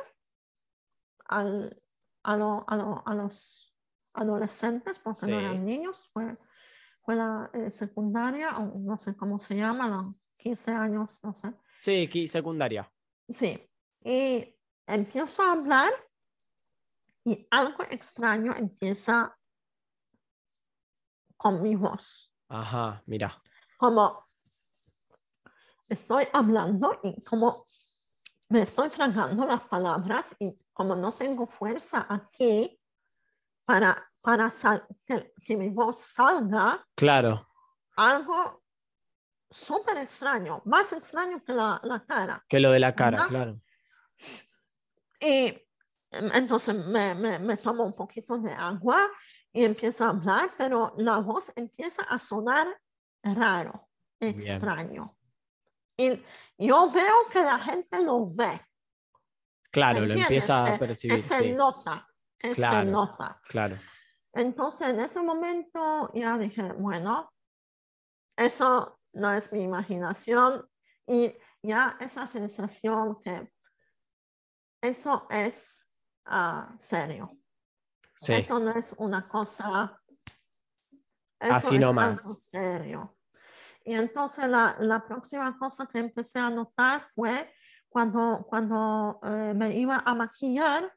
al- 1.28 1.82
a, 2.24 2.38
lo- 2.38 2.66
a 2.68 2.76
lo- 2.76 3.04
a 3.06 3.16
los 3.16 3.76
adolescentes, 4.14 5.00
porque 5.00 5.28
no 5.28 5.40
Sí. 5.40 5.46
eran 5.46 5.62
niños, 5.66 6.10
fue, 6.12 6.36
fue 7.04 7.16
la 7.16 7.50
eh, 7.54 7.72
secundaria, 7.72 8.58
o 8.58 8.78
no 8.80 8.98
sé 8.98 9.16
cómo 9.16 9.40
se 9.40 9.56
llama, 9.56 9.88
los 9.88 10.16
15 10.38 10.72
años, 10.72 11.20
no 11.24 11.34
sé. 11.36 11.54
Sí, 11.82 12.28
secundaria. 12.28 12.92
Sí, 13.30 13.70
y 14.04 14.56
empiezo 14.88 15.44
a 15.44 15.52
hablar 15.54 15.92
y 17.24 17.48
algo 17.52 17.84
extraño 17.90 18.54
empieza 18.56 19.38
con 21.36 21.62
mi 21.62 21.76
voz, 21.76 22.34
Ajá, 22.50 23.04
mira. 23.06 23.42
como 23.78 24.24
estoy 25.90 26.26
hablando 26.34 27.00
y 27.04 27.22
como 27.24 27.54
me 28.50 28.62
estoy 28.62 28.90
tragando 28.90 29.46
las 29.46 29.62
palabras 29.62 30.36
y 30.40 30.56
como 30.74 30.96
no 30.96 31.14
tengo 31.14 31.46
fuerza 31.46 32.06
aquí 32.10 32.80
para, 33.66 34.10
para 34.22 34.50
sal- 34.50 34.86
que, 35.06 35.34
que 35.46 35.58
mi 35.58 35.70
voz 35.70 36.00
salga, 36.02 36.86
Claro, 36.96 37.46
algo 37.98 38.64
súper 39.50 39.98
extraño, 39.98 40.62
más 40.66 40.94
extraño 40.94 41.44
que 41.44 41.54
la, 41.54 41.80
la 41.84 42.06
cara. 42.06 42.44
que 42.48 42.60
lo 42.60 42.72
de 42.72 42.80
la 42.80 42.96
cara, 42.96 43.26
claro. 43.28 43.60
Y 45.20 45.62
entonces 46.12 46.76
me, 46.76 47.16
me, 47.16 47.40
me 47.40 47.58
tomo 47.58 47.84
un 47.86 47.94
poquito 47.94 48.38
de 48.38 48.52
agua 48.54 49.10
y 49.52 49.64
empiezo 49.66 50.06
a 50.06 50.10
hablar, 50.10 50.52
pero 50.58 50.94
la 50.98 51.18
voz 51.18 51.52
empieza 51.56 52.04
a 52.04 52.20
sonar 52.20 52.68
raro, 53.24 53.90
Bien. 54.20 54.60
Y 55.98 56.24
yo 56.58 56.92
veo 56.92 57.16
que 57.32 57.42
la 57.44 57.60
gente 57.60 58.00
lo 58.02 58.30
ve. 58.30 58.62
Claro, 59.72 60.02
¿me 60.02 60.08
lo 60.08 60.14
empieza 60.14 60.64
a 60.66 60.76
Eh, 60.76 60.80
percibir. 60.80 61.22
Se 61.22 61.40
sí, 61.40 61.52
nota, 61.54 62.08
se 62.40 62.54
Claro. 62.54 62.90
nota. 62.90 63.42
claro. 63.48 63.78
Entonces 64.34 64.90
en 64.90 65.00
ese 65.00 65.22
momento 65.24 66.12
ya 66.14 66.38
dije, 66.38 66.72
bueno, 66.74 67.34
eso 68.36 69.00
no 69.14 69.34
es 69.34 69.52
mi 69.52 69.64
imaginación 69.64 70.70
y 71.08 71.36
ya 71.64 71.98
esa 72.00 72.28
sensación 72.28 73.20
que 73.24 73.52
eso 74.82 75.26
es 75.32 76.00
ah, 76.26 76.76
serio. 76.80 77.28
Sí, 78.16 78.34
Eso 78.34 78.60
no 78.60 78.72
es 78.72 78.94
una 79.00 79.28
cosa. 79.28 80.00
Eso 81.40 81.54
Así 81.54 81.76
es 81.76 81.82
nomás. 81.82 82.20
algo 82.20 82.34
serio. 82.34 83.17
Y 83.88 83.94
entonces 83.96 84.50
la, 84.50 84.76
la 84.82 85.06
próxima 85.06 85.58
cosa 85.58 85.88
que 85.88 86.00
empecé 86.00 86.40
a 86.40 86.50
notar 86.50 87.08
fue 87.16 87.54
cuando, 87.88 88.46
cuando 88.50 89.18
eh, 89.24 89.54
me 89.56 89.78
iba 89.78 90.04
a 90.06 90.14
maquillar, 90.14 90.94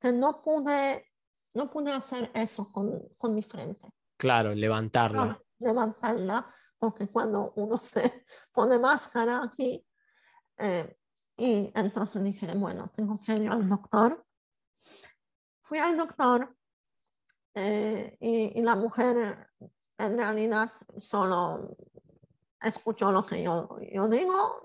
que 0.00 0.14
no 0.14 0.40
pude, 0.40 1.12
no 1.54 1.70
pude 1.70 1.92
hacer 1.92 2.30
eso 2.32 2.72
con, 2.72 3.06
con 3.18 3.34
mi 3.34 3.42
frente. 3.42 3.86
claro, 4.16 4.54
levantarla. 4.54 5.20
¿sabes? 5.20 5.36
Levantarla, 5.58 6.46
porque 6.78 7.06
cuando 7.06 7.52
uno 7.56 7.78
se 7.78 8.24
pone 8.52 8.78
máscara 8.78 9.42
aquí, 9.44 9.86
eh, 10.56 10.96
y 11.36 11.70
entonces 11.74 12.24
dije, 12.24 12.50
bueno, 12.54 12.90
tengo 12.96 13.20
que 13.26 13.34
ir 13.34 13.50
al 13.50 13.68
doctor. 13.68 14.24
Fui 15.60 15.78
al 15.78 15.98
doctor 15.98 16.56
eh, 17.54 18.16
y, 18.20 18.58
y 18.58 18.62
la 18.62 18.74
mujer 18.74 19.50
en 19.98 20.16
realidad 20.16 20.72
solo 20.96 21.76
escuchó 22.62 23.10
lo 23.12 23.24
que 23.26 23.42
yo, 23.42 23.68
yo 23.92 24.08
digo, 24.08 24.62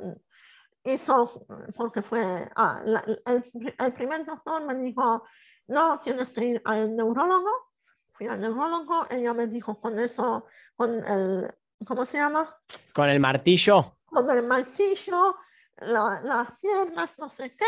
hizo, 0.84 1.46
porque 1.76 2.02
fue, 2.02 2.50
ah, 2.56 2.82
la- 2.86 3.04
el, 3.26 3.52
el 3.78 3.94
primer 3.94 4.26
doctor 4.26 4.64
me 4.66 4.76
dijo, 4.76 5.24
no, 5.68 6.00
tienes 6.00 6.30
que 6.30 6.46
ir 6.46 6.62
al 6.66 6.96
neurólogo. 6.96 7.50
Fui 8.14 8.28
al 8.28 8.40
neurólogo, 8.42 9.06
ella 9.10 9.34
me 9.34 9.48
dijo 9.48 9.80
con 9.80 10.00
eso, 10.00 10.46
con 10.76 10.96
el, 11.06 11.54
¿cómo 11.86 12.06
se 12.06 12.18
llama? 12.18 12.56
Con 12.94 13.10
el 13.10 13.20
martillo, 13.20 13.98
con 14.06 14.30
el 14.32 14.48
martillo, 14.48 15.36
la- 15.78 16.22
las 16.24 16.60
piernas, 16.60 17.20
no 17.20 17.30
sé 17.30 17.56
qué, 17.56 17.66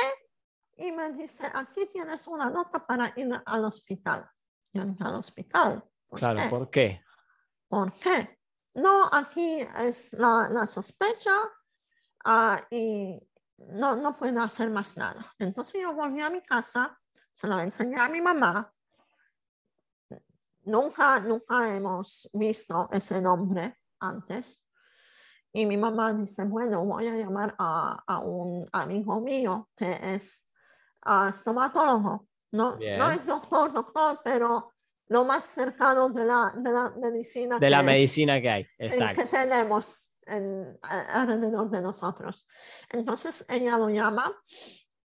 y 0.78 0.92
me 0.92 1.12
dice, 1.12 1.46
aquí 1.54 1.86
tienes 1.92 2.26
una 2.28 2.50
nota 2.50 2.84
para 2.86 3.14
ir 3.16 3.30
al 3.46 3.66
hospital. 3.66 4.28
Yo 4.74 4.86
dije, 4.86 5.04
al 5.04 5.16
hospital. 5.16 5.84
¿Por 6.08 6.20
claro, 6.20 6.40
qué? 6.40 6.50
¿por 6.50 6.70
qué? 6.70 7.04
¿Por 7.68 7.94
qué? 8.00 8.39
No, 8.76 9.10
aquí 9.12 9.62
es 9.78 10.14
la, 10.14 10.48
la 10.50 10.68
sospecha 10.68 11.32
ah, 12.26 12.62
y 12.70 13.20
no, 13.58 13.96
no 13.96 14.14
puedo 14.14 14.42
hacer 14.42 14.70
más 14.70 14.96
nada. 14.98 15.34
Entonces 15.38 15.82
yo 15.82 15.94
volví 15.94 16.22
a 16.22 16.30
mi 16.30 16.42
casa, 16.42 16.98
se 17.34 17.48
lo 17.48 17.60
enseñé 17.60 18.00
a 18.00 18.10
mi 18.10 18.22
mamá. 18.22 18.74
Nunca, 20.64 21.20
nunca 21.20 21.76
hemos 21.76 22.30
visto 22.34 22.88
ese 22.92 23.22
nombre 23.22 23.80
antes. 24.00 24.66
Y 25.52 25.66
mi 25.66 25.78
mamá 25.78 26.14
dice, 26.14 26.44
bueno, 26.46 26.86
voy 26.86 27.08
a 27.08 27.16
llamar 27.16 27.56
a, 27.58 28.04
a 28.06 28.20
un 28.20 28.70
amigo 28.72 29.20
mío 29.20 29.70
que 29.76 29.98
es 30.14 30.48
ah, 31.02 31.28
estomatólogo. 31.30 32.28
No, 32.52 32.78
Bien. 32.78 33.00
no 33.00 33.10
es 33.10 33.26
doctor, 33.26 33.74
doctor, 33.74 34.20
pero 34.24 34.74
lo 35.10 35.26
más 35.26 35.44
cercano 35.46 36.10
de 36.10 36.26
la, 36.26 36.54
de 36.56 36.72
la 36.72 36.92
medicina 36.92 37.60
De 37.60 37.70
la 37.70 37.80
que- 37.80 37.86
medicina 37.86 38.40
que 38.42 38.50
hay, 38.50 38.68
exacto. 38.78 39.22
que 39.24 39.28
tenemos 39.28 40.20
en, 40.28 40.78
alrededor 40.84 41.70
de 41.70 41.82
nosotros. 41.82 42.48
Entonces 42.90 43.44
ella 43.50 43.78
lo 43.78 43.90
llama 43.90 44.32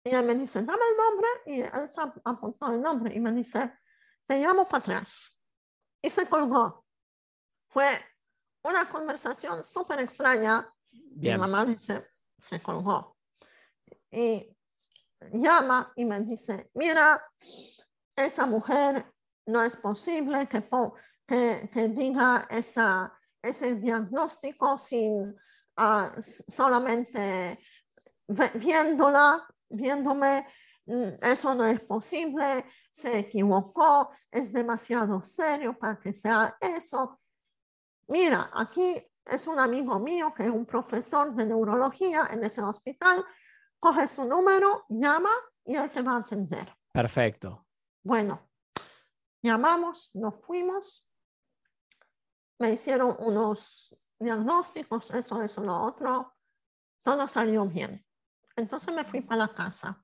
Y 0.06 0.10
él 0.14 0.26
me 0.26 0.36
dice, 0.36 0.62
dame 0.62 0.82
el 0.92 0.98
nombre. 0.98 1.28
Y 1.46 1.62
él 1.62 1.88
se 1.90 2.02
ap- 2.02 2.20
apuntó 2.26 2.72
el 2.74 2.82
nombre 2.82 3.16
y 3.16 3.20
me 3.22 3.32
dice, 3.32 3.74
te 4.28 4.38
llamo 4.40 4.66
para 4.66 4.80
atrás. 4.80 5.40
Y 6.02 6.10
se 6.10 6.28
colgó. 6.28 6.86
Fue 7.68 7.88
una 8.64 8.90
conversación 8.90 9.64
súper 9.64 10.02
extraña. 10.02 10.70
Bien. 10.92 11.36
Mi 11.36 11.40
mamá 11.40 11.64
dice, 11.66 12.06
se 12.40 12.60
colgó. 12.62 13.16
Y 14.12 14.54
llama 15.32 15.94
y 15.96 16.04
me 16.04 16.20
dice, 16.20 16.70
mira, 16.74 17.26
esa 18.18 18.46
mujer 18.46 19.06
no 19.46 19.64
es 19.64 19.76
posible 19.78 20.48
que, 20.48 20.64
que, 21.26 21.70
que 21.72 21.88
diga 21.90 22.48
esa, 22.50 23.12
ese 23.42 23.76
diagnóstico 23.76 24.78
sin 24.78 25.36
s- 26.18 26.44
solamente 26.48 27.60
viéndola, 28.56 29.44
viéndome, 29.70 30.48
mm, 30.86 31.10
eso 31.22 31.56
no 31.56 31.66
es 31.66 31.80
posible, 31.82 32.66
se 32.92 33.20
equivocó, 33.20 34.10
es 34.32 34.54
demasiado 34.54 35.22
serio 35.22 35.78
para 35.78 36.00
que 36.00 36.14
sea 36.14 36.56
eso. 36.60 37.20
Mira, 38.08 38.52
aquí 38.54 39.02
es 39.26 39.48
un 39.48 39.60
amigo 39.60 40.00
mío 40.00 40.34
que 40.36 40.44
es 40.44 40.50
un 40.50 40.66
profesor 40.66 41.34
de 41.34 41.46
neurología 41.46 42.28
en 42.32 42.44
ese 42.44 42.62
hospital, 42.62 43.24
coge 43.80 44.08
su 44.08 44.26
número, 44.26 44.86
llama 44.90 45.32
y 45.66 45.76
él 45.76 45.90
te 45.90 46.02
va 46.02 46.14
a 46.14 46.20
atender. 46.20 46.74
Perfecto. 46.92 47.66
Bueno, 48.04 48.50
llamamos, 49.44 50.16
nos 50.16 50.44
fuimos, 50.44 51.08
me 52.60 52.72
hicieron 52.72 53.16
unos 53.20 54.10
diagnósticos, 54.20 55.12
eso, 55.12 55.42
eso, 55.42 55.64
lo 55.64 55.82
otro, 55.82 56.34
todo 57.04 57.28
salió 57.28 57.66
bien. 57.66 58.06
Entonces 58.56 58.94
me 58.94 59.04
fui 59.04 59.22
para 59.22 59.48
la 59.48 59.54
casa, 59.54 60.04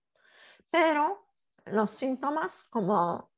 pero 0.69 1.25
los 1.65 1.91
síntomas 1.91 2.65
como 2.65 3.31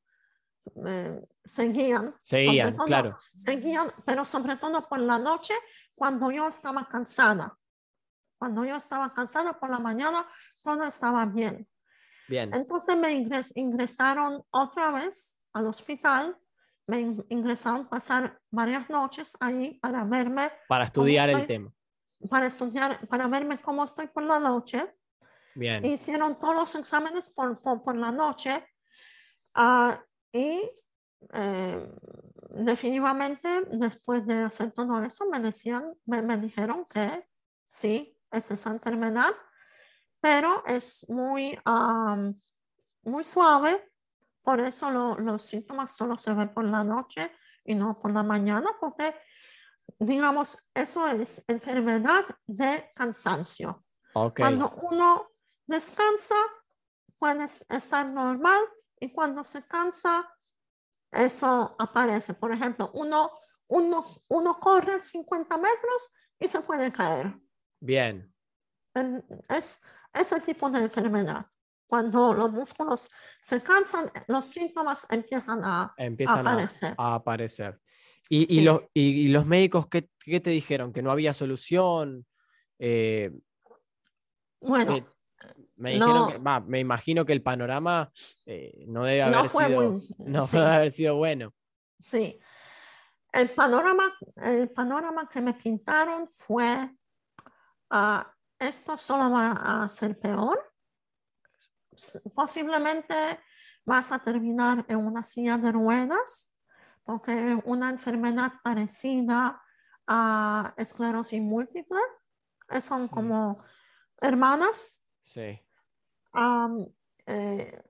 eh, 0.86 1.24
seguían. 1.44 2.16
Seguían, 2.20 2.76
todo- 2.76 2.86
claro. 2.86 3.18
Seguían, 3.32 3.92
pero 4.04 4.24
sobre 4.24 4.56
todo 4.56 4.82
por 4.88 4.98
la 4.98 5.18
noche, 5.18 5.54
cuando 5.94 6.30
yo 6.30 6.48
estaba 6.48 6.88
cansada. 6.88 7.58
Cuando 8.38 8.64
yo 8.64 8.74
estaba 8.74 9.12
cansada 9.14 9.58
por 9.60 9.70
la 9.70 9.78
mañana, 9.78 10.26
todo 10.64 10.82
estaba 10.84 11.24
bien. 11.26 11.68
Bien. 12.26 12.52
Entonces 12.54 12.96
me 12.96 13.12
ingres- 13.12 13.52
ingresaron 13.54 14.44
otra 14.50 14.90
vez 14.90 15.38
al 15.52 15.66
hospital, 15.66 16.36
me 16.86 17.00
in- 17.00 17.24
ingresaron 17.28 17.88
pasar 17.88 18.40
varias 18.50 18.88
noches 18.90 19.36
ahí 19.40 19.78
para 19.80 20.04
verme, 20.04 20.50
Para 20.68 20.84
estudiar 20.84 21.28
el 21.30 21.36
estoy? 21.36 21.46
tema. 21.56 21.72
para 22.30 22.46
estudiar, 22.46 23.06
para 23.08 23.26
verme 23.26 23.58
cómo 23.60 23.82
estoy 23.84 24.06
por 24.06 24.22
la 24.22 24.38
noche. 24.38 24.94
Bien. 25.54 25.84
Hicieron 25.84 26.38
todos 26.38 26.54
los 26.54 26.74
exámenes 26.76 27.30
por, 27.30 27.60
por, 27.60 27.82
por 27.82 27.96
la 27.96 28.10
noche 28.12 28.64
ah, 29.54 30.00
y 30.32 30.68
eh, 31.32 31.88
definitivamente 32.50 33.48
después 33.72 34.26
de 34.26 34.42
hacer 34.42 34.72
todo 34.72 35.02
eso 35.02 35.26
me 35.26 35.40
decían, 35.40 35.84
me, 36.06 36.22
me 36.22 36.36
dijeron 36.36 36.84
que 36.92 37.26
sí, 37.68 38.16
es 38.30 38.50
esa 38.50 38.70
enfermedad, 38.70 39.30
pero 40.20 40.64
es 40.66 41.08
muy, 41.10 41.58
am, 41.64 42.32
muy 43.02 43.24
suave, 43.24 43.91
por 44.42 44.60
eso 44.60 44.90
lo- 44.90 45.18
los 45.18 45.42
síntomas 45.42 45.94
solo 45.96 46.18
se 46.18 46.32
ven 46.32 46.52
por 46.52 46.64
la 46.64 46.84
noche 46.84 47.30
y 47.64 47.74
no 47.74 47.98
por 47.98 48.12
la 48.12 48.22
mañana, 48.22 48.70
porque 48.80 49.14
digamos, 49.98 50.58
eso 50.74 51.06
es 51.08 51.44
enfermedad 51.48 52.24
de 52.46 52.90
cansancio. 52.94 53.84
Ok. 54.14 54.38
Cuando 54.40 54.70
uno 54.82 55.28
descansa, 55.66 56.34
puede 57.18 57.44
es- 57.44 57.64
estar 57.68 58.10
normal 58.10 58.60
y 58.98 59.12
cuando 59.12 59.44
se 59.44 59.62
cansa, 59.62 60.28
eso 61.10 61.76
aparece. 61.78 62.34
Por 62.34 62.52
ejemplo, 62.52 62.90
uno, 62.94 63.30
uno, 63.68 64.04
uno 64.30 64.54
corre 64.54 64.98
50 64.98 65.56
metros 65.56 66.14
y 66.38 66.48
se 66.48 66.60
puede 66.60 66.92
caer. 66.92 67.38
Bien. 67.80 68.34
En- 68.94 69.24
Es 69.48 69.82
ese 70.12 70.40
tipo 70.40 70.68
de 70.70 70.80
enfermedad. 70.80 71.46
Cuando 71.92 72.32
los 72.32 72.50
músculos 72.50 73.10
se 73.38 73.62
cansan, 73.62 74.10
los 74.26 74.46
síntomas 74.46 75.06
empiezan 75.10 75.62
a, 75.62 75.92
Empiezan 75.98 76.46
a, 76.46 76.52
aparecer. 76.52 76.94
a 76.96 77.14
aparecer. 77.16 77.80
¿Y, 78.30 78.44
y 78.44 78.46
Sí. 78.46 78.60
los, 78.62 78.80
y, 78.94 79.02
y 79.26 79.28
los 79.28 79.44
médicos 79.44 79.88
qué, 79.88 80.08
qué 80.24 80.40
te 80.40 80.48
dijeron? 80.48 80.94
¿Que 80.94 81.02
no 81.02 81.10
había 81.10 81.34
solución? 81.34 82.24
Eh, 82.78 83.30
Bueno, 84.62 84.94
que- 84.94 85.06
me 85.76 85.90
dijeron 85.92 86.16
no. 86.16 86.28
que, 86.28 86.38
va, 86.38 86.60
me 86.60 86.80
imagino 86.80 87.26
que 87.26 87.34
el 87.34 87.42
panorama 87.42 88.10
eh, 88.46 88.86
no 88.88 89.04
debe 89.04 89.24
haber 89.24 89.36
no 89.42 89.48
sido, 89.50 89.68
muy... 89.92 90.08
no 90.26 90.40
sí. 90.46 90.56
debe 90.56 90.70
haber 90.70 90.92
sido 90.92 91.16
bueno. 91.16 91.52
Sí. 92.00 92.40
El 93.34 93.50
panorama, 93.50 94.14
el 94.36 94.70
panorama 94.70 95.28
que 95.28 95.42
me 95.42 95.52
pintaron 95.52 96.26
fue, 96.32 96.88
ah, 97.90 98.32
esto 98.58 98.96
solo 98.96 99.30
va 99.30 99.82
a 99.84 99.88
ser 99.90 100.18
peor. 100.18 100.71
Posiblemente 102.34 103.14
vas 103.84 104.12
a 104.12 104.18
terminar 104.18 104.84
en 104.88 104.98
una 104.98 105.22
silla 105.22 105.58
de 105.58 105.72
ruedas, 105.72 106.56
porque 107.04 107.52
es 107.52 107.58
una 107.64 107.90
enfermedad 107.90 108.52
parecida 108.62 109.60
a 110.06 110.74
esclerosis 110.76 111.40
múltiple. 111.40 112.00
Son 112.80 113.08
como 113.08 113.56
hermanas. 114.20 115.04
Sí. 115.24 115.58
Am, 116.32 116.86
eh, 117.26 117.82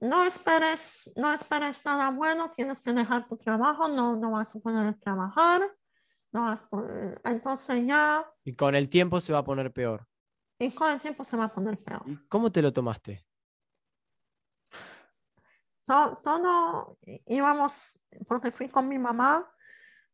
no 0.00 0.24
esperes, 0.24 1.12
no 1.16 1.32
esperes 1.32 1.84
nada 1.84 2.10
bueno, 2.10 2.48
tienes 2.50 2.82
que 2.82 2.92
dejar 2.92 3.26
tu 3.28 3.36
trabajo, 3.36 3.88
no, 3.88 4.16
no 4.16 4.30
vas 4.32 4.54
a 4.54 4.60
poder 4.60 4.94
trabajar, 5.00 5.62
no 6.32 6.42
vas 6.42 6.64
a 6.64 6.68
poder- 6.68 7.20
entonces 7.24 7.84
ya, 7.86 8.24
Y 8.44 8.54
con 8.54 8.74
el 8.74 8.88
tiempo 8.88 9.20
se 9.20 9.32
va 9.32 9.40
a 9.40 9.44
poner 9.44 9.72
peor. 9.72 10.06
y 10.60 10.70
con 10.72 10.90
el 10.90 11.00
tiempo 11.00 11.24
se 11.24 11.36
va 11.36 11.44
a 11.44 11.48
poner 11.54 11.78
peor. 11.82 12.02
¿Y 12.06 12.16
cómo 12.28 12.52
te 12.52 12.60
lo 12.62 12.72
tomaste? 12.72 13.24
To- 15.88 16.18
todo 16.22 16.98
íbamos, 17.26 17.98
porque 18.28 18.50
fui 18.52 18.68
con 18.68 18.86
mi 18.88 18.98
mamá 18.98 19.50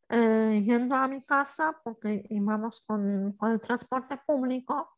eh, 0.09 0.63
yendo 0.65 0.95
a 0.95 1.09
mi 1.09 1.23
casa, 1.25 1.81
porque 1.83 2.25
íbamos 2.31 2.85
con, 2.87 3.33
con 3.37 3.51
el 3.53 3.59
transporte 3.61 4.17
público. 4.25 4.91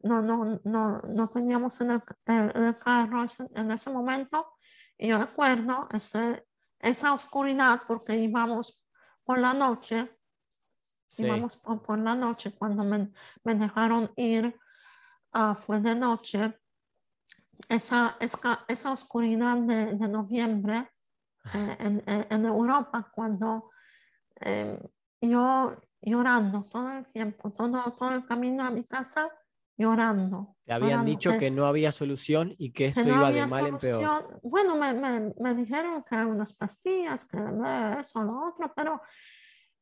No, 0.00 0.22
no, 0.22 0.60
no, 0.62 1.00
no 1.02 1.26
teníamos 1.28 1.80
en 1.80 1.90
el, 1.90 2.02
el- 2.26 2.52
el 2.66 2.76
carro 2.78 3.26
en 3.54 3.70
ese 3.72 3.90
momento. 3.90 4.54
Y 4.96 5.08
yo 5.08 5.18
recuerdo 5.18 5.88
ese, 5.92 6.46
esa 6.78 7.12
oscuridad, 7.12 7.82
porque 7.88 8.14
íbamos 8.16 8.84
por 9.24 9.38
la 9.40 9.52
noche, 9.52 10.14
Sí. 11.08 11.24
íbamos 11.24 11.56
por, 11.56 11.82
por 11.82 11.98
la 11.98 12.14
noche 12.14 12.54
cuando 12.54 12.84
me, 12.84 13.10
me 13.42 13.54
dejaron 13.56 14.12
ir, 14.16 14.54
ah, 15.32 15.56
fue 15.56 15.80
de 15.80 15.94
noche. 15.96 16.54
Esa, 17.68 18.16
esa, 18.20 18.64
esa 18.68 18.92
oscuridad 18.92 19.56
de, 19.58 19.94
de 19.94 20.08
noviembre 20.08 20.90
eh, 21.54 21.76
en, 21.80 22.02
en- 22.06 22.44
Europa, 22.46 23.10
cuando 23.14 23.70
eh, 24.40 24.78
yo 25.20 25.76
llorando 26.00 26.64
todo 26.64 26.90
el 26.92 27.06
tiempo, 27.06 27.50
todo, 27.52 27.92
todo 27.92 28.10
el 28.12 28.24
camino 28.26 28.64
a 28.64 28.70
mi 28.70 28.84
casa, 28.84 29.28
llorando. 29.76 30.56
Te 30.64 30.72
habían 30.74 30.90
llorando, 30.90 31.10
dicho 31.10 31.30
que- 31.32 31.38
que 31.38 31.50
no 31.50 31.66
había 31.66 31.90
solución 31.90 32.54
y 32.58 32.72
que 32.72 32.86
esto 32.86 33.02
que 33.02 33.08
no 33.08 33.16
iba 33.16 33.32
de 33.32 33.46
mal 33.46 33.66
en 33.66 33.78
peor. 33.78 34.00
solución. 34.02 34.40
Bueno, 34.42 34.76
me, 34.76 34.92
me, 34.94 35.34
me 35.40 35.54
dijeron 35.54 36.04
que 36.08 36.16
unas 36.16 36.54
pastillas, 36.54 37.28
que 37.28 37.38
eso, 38.00 38.22
lo 38.22 38.48
otro, 38.48 38.72
pero, 38.74 39.00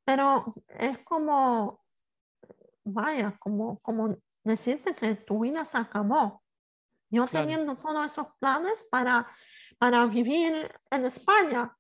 pero 0.05 0.55
es 0.69 0.99
como, 1.01 1.85
vaya, 2.85 3.37
como, 3.39 3.79
como 3.81 4.17
decirte 4.45 4.95
que 4.95 5.15
tu 5.17 5.41
vida 5.41 5.65
se 5.65 5.79
acabó. 5.79 6.43
Yo 7.11 7.27
Claro. 7.27 7.47
teniendo 7.47 7.77
todos 7.77 8.07
esos 8.07 8.27
planes 8.41 8.87
para, 8.91 9.27
para 9.79 10.05
vivir 10.07 10.73
en 10.91 11.05
España 11.05 11.77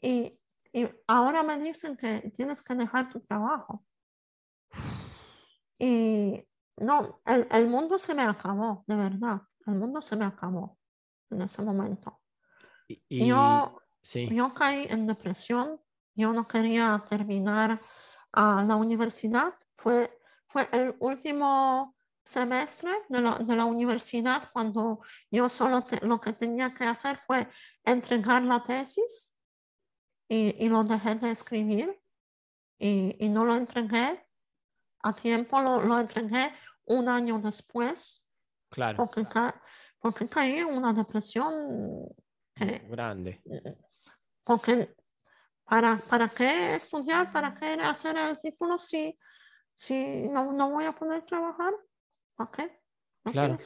y, 0.00 0.38
y 0.72 0.88
ahora 1.06 1.42
me 1.42 1.58
dicen 1.58 1.96
que 1.96 2.32
tienes 2.36 2.62
que 2.62 2.74
dejar 2.74 3.08
tu 3.10 3.20
trabajo. 3.20 3.84
Y 5.78 6.46
no, 6.78 7.20
el, 7.26 7.46
el 7.50 7.68
mundo 7.68 7.98
se 7.98 8.14
me 8.14 8.22
acabó, 8.22 8.84
de 8.86 8.96
verdad. 8.96 9.42
El 9.66 9.74
mundo 9.74 10.02
se 10.02 10.16
me 10.16 10.24
acabó 10.24 10.78
en 11.30 11.42
ese 11.42 11.62
momento. 11.62 12.20
Y, 12.88 13.02
y- 13.08 13.26
Yo, 13.28 13.80
sí, 14.02 14.28
yo 14.34 14.52
caí 14.54 14.86
en 14.90 15.06
depresión. 15.06 15.80
Yo 16.14 16.32
no 16.32 16.46
quería 16.46 17.02
terminar 17.08 17.78
ah, 18.32 18.64
la 18.66 18.76
universidad. 18.76 19.54
Fue, 19.76 20.10
fue 20.48 20.68
el 20.72 20.94
último 20.98 21.96
semestre 22.30 22.90
de 23.08 23.20
la, 23.20 23.38
de 23.38 23.56
la 23.56 23.64
universidad 23.64 24.50
cuando 24.52 25.00
yo 25.30 25.48
solo 25.48 25.82
te- 25.82 26.04
lo 26.06 26.20
que 26.20 26.32
tenía 26.32 26.72
que 26.72 26.84
hacer 26.84 27.16
fue 27.26 27.48
entregar 27.84 28.42
la 28.42 28.62
tesis 28.62 29.36
y, 30.28 30.64
y 30.64 30.68
lo 30.68 30.84
dejé 30.84 31.16
de 31.16 31.30
escribir 31.32 32.00
y, 32.78 33.16
y 33.18 33.28
no 33.28 33.44
lo 33.44 33.54
entregué 33.56 34.26
a 35.02 35.12
tiempo, 35.12 35.60
lo, 35.60 35.82
lo 35.82 35.98
entregué 35.98 36.52
un 36.84 37.08
año 37.08 37.40
después 37.40 38.26
claro. 38.70 38.96
porque 38.98 39.26
ca- 39.28 39.60
porque 40.02 40.26
caí 40.28 40.58
en 40.58 40.66
una 40.72 40.92
depresión 40.92 42.06
que, 42.54 42.78
Grande. 42.88 43.42
porque 44.44 44.94
para, 45.64 45.98
para 45.98 46.28
qué 46.28 46.74
estudiar, 46.76 47.30
para 47.32 47.54
qué 47.54 47.72
hacer 47.82 48.16
el 48.16 48.38
título 48.40 48.78
si, 48.78 49.18
si 49.74 50.28
no, 50.28 50.52
no 50.52 50.70
voy 50.70 50.84
a 50.86 50.92
poder 50.92 51.24
trabajar, 51.26 51.72
¿para 52.40 52.50
qué? 52.52 52.76
No 53.24 53.32
Claro. 53.32 53.56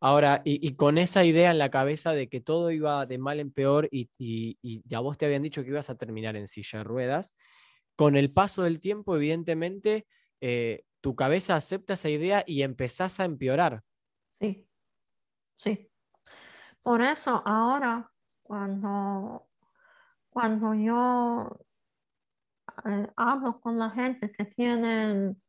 Ahora, 0.00 0.40
y, 0.44 0.66
y 0.66 0.74
con 0.74 0.96
esa 0.96 1.24
idea 1.24 1.50
en 1.50 1.58
la 1.58 1.70
cabeza 1.70 2.12
de 2.12 2.28
que 2.28 2.40
todo 2.40 2.70
iba 2.70 3.04
de 3.04 3.18
mal 3.18 3.40
en 3.40 3.52
peor 3.52 3.88
y, 3.90 4.10
y, 4.16 4.58
y 4.62 4.82
ya 4.86 5.00
vos 5.00 5.18
te 5.18 5.26
habían 5.26 5.42
dicho 5.42 5.62
que 5.62 5.68
ibas 5.68 5.90
a 5.90 5.98
terminar 5.98 6.36
en 6.36 6.48
silla 6.48 6.78
de 6.78 6.84
ruedas, 6.84 7.36
con 7.96 8.16
el 8.16 8.32
paso 8.32 8.62
del 8.62 8.80
tiempo, 8.80 9.14
evidentemente, 9.14 10.06
eh, 10.40 10.84
tu 11.02 11.14
cabeza 11.14 11.56
acepta 11.56 11.94
esa 11.94 12.08
idea 12.08 12.42
y 12.46 12.62
empezás 12.62 13.20
a 13.20 13.26
empeorar. 13.26 13.82
Sí, 14.30 14.66
sí. 15.56 15.90
Por 16.82 17.02
eso 17.02 17.42
ahora, 17.44 18.10
cuando, 18.42 19.50
cuando 20.30 20.72
yo 20.74 21.58
eh, 22.86 23.12
hablo 23.16 23.60
con 23.60 23.78
la 23.78 23.90
gente 23.90 24.32
que 24.32 24.46
tienen 24.46 25.42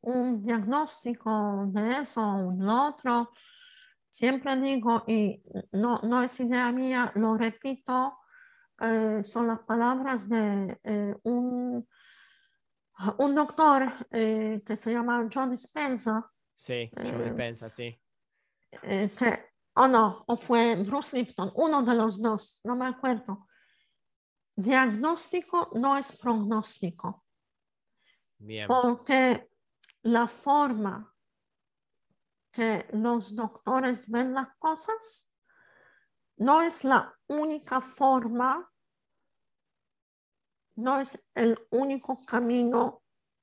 un 0.00 0.42
diagnóstico 0.42 1.66
de 1.68 1.88
eso 1.90 2.22
o 2.22 2.52
de 2.52 2.66
otro, 2.66 3.30
siempre 4.08 4.56
digo, 4.56 5.04
y 5.06 5.42
no, 5.72 6.00
no 6.02 6.22
es 6.22 6.38
idea 6.40 6.70
mía, 6.72 7.12
lo 7.14 7.36
repito, 7.36 8.18
eh, 8.80 9.22
son 9.24 9.48
las 9.48 9.60
palabras 9.60 10.28
de 10.28 10.78
eh, 10.84 11.14
un, 11.24 11.86
un 13.18 13.34
doctor 13.34 14.06
eh, 14.10 14.62
que 14.64 14.76
se 14.76 14.92
llama 14.92 15.28
John 15.32 15.50
Dispenza, 15.50 16.30
Sí, 16.56 16.90
yo 16.92 17.02
Eh, 17.20 17.24
dispensa, 17.24 17.68
sí. 17.68 18.00
que, 18.82 19.52
o 19.74 19.86
no, 19.86 20.24
o 20.26 20.36
fue 20.36 20.74
Bruce 20.74 21.16
Lipton, 21.16 21.52
uno 21.54 21.82
de 21.82 21.94
los 21.94 22.20
dos, 22.20 22.60
no 22.64 22.74
me 22.74 22.86
acuerdo. 22.88 23.46
Diagnóstico 24.56 25.70
no 25.74 25.96
es 25.96 26.16
pronóstico, 26.18 27.24
Bien. 28.38 28.66
porque 28.66 29.47
la 30.12 30.26
forma 30.26 31.14
que 32.50 32.86
los 32.92 33.36
doctores 33.36 34.10
ven 34.10 34.32
las 34.32 34.56
cosas 34.56 35.34
no 36.38 36.62
es 36.62 36.84
la 36.84 37.14
única 37.26 37.80
forma, 37.80 38.72
no 40.76 41.00
es 41.00 41.28
el 41.34 41.58
único 41.70 42.24
camino 42.24 43.02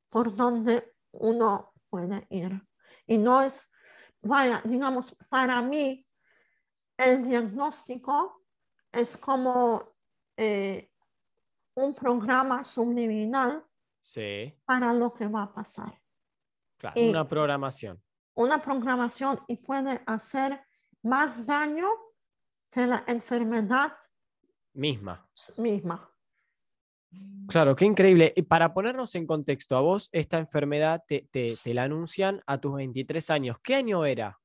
por 0.10 0.36
donde 0.36 0.96
uno 1.12 1.74
puede 1.90 2.26
ir. 2.30 2.66
Y 3.06 3.18
no 3.18 3.42
es, 3.42 3.72
vaya, 4.24 4.62
digamos, 4.64 5.16
para 5.30 5.62
mí, 5.62 6.08
el 6.98 7.28
diagnóstico 7.28 8.46
es 8.92 9.18
como 9.18 9.96
eh, 10.38 10.90
un 11.76 11.94
programa 11.94 12.64
subliminal 12.64 13.66
Sí, 14.06 14.54
para 14.66 14.94
lo 14.94 15.12
que 15.12 15.28
va 15.28 15.44
a 15.44 15.54
pasar. 15.54 16.00
Claro. 16.94 17.08
Y- 17.08 17.10
Una 17.10 17.28
programación. 17.28 18.02
Una 18.36 18.62
programación 18.62 19.40
y 19.48 19.56
puede 19.58 20.02
hacer 20.06 20.60
más 21.04 21.46
daño 21.48 21.88
que 22.72 22.86
la 22.86 23.04
enfermedad 23.08 23.94
Misma. 24.74 25.30
misma. 25.58 26.12
Claro, 27.48 27.76
qué 27.76 27.86
increíble. 27.86 28.34
Y 28.36 28.42
para 28.42 28.74
ponernos 28.74 29.16
en 29.16 29.26
contexto, 29.26 29.78
a 29.78 29.82
vos 29.82 30.10
esta 30.12 30.38
enfermedad 30.38 31.04
te, 31.08 31.30
te- 31.32 31.58
te 31.64 31.74
la 31.74 31.84
anuncian 31.84 32.42
a 32.46 32.58
tus 32.60 32.76
23 32.76 33.30
años. 33.30 33.58
¿Qué 33.64 33.76
año 33.76 34.04
era? 34.06 34.38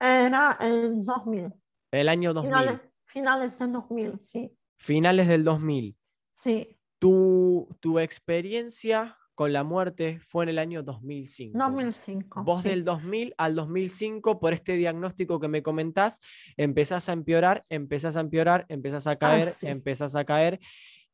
Era 0.00 0.56
el 0.60 1.04
2000, 1.04 1.52
El 1.92 2.08
año 2.08 2.32
2000, 2.32 2.50
finales, 2.52 2.80
finales 3.04 3.58
del 3.58 3.72
2000, 3.72 4.20
sí, 4.20 4.56
finales 4.76 5.28
del 5.28 5.44
2000. 5.44 5.96
sí, 6.32 6.80
Tu, 7.00 7.68
tu 7.80 7.98
experiencia 8.00 9.17
con 9.38 9.52
la 9.52 9.62
muerte 9.62 10.18
fue 10.18 10.42
en 10.42 10.48
el 10.48 10.58
año 10.58 10.82
2005. 10.82 11.56
2005. 11.56 12.42
Vos 12.42 12.62
sí. 12.62 12.70
del 12.70 12.84
2000 12.84 13.36
al 13.38 13.54
2005, 13.54 14.40
por 14.40 14.52
este 14.52 14.72
diagnóstico 14.72 15.38
que 15.38 15.46
me 15.46 15.62
comentás, 15.62 16.18
empezás 16.56 17.08
a 17.08 17.12
empeorar, 17.12 17.62
empezás 17.70 18.16
a 18.16 18.20
empeorar, 18.20 18.66
empezás 18.68 19.06
a 19.06 19.14
caer, 19.14 19.46
sí. 19.46 19.68
empezás 19.68 20.16
a 20.16 20.24
caer. 20.24 20.58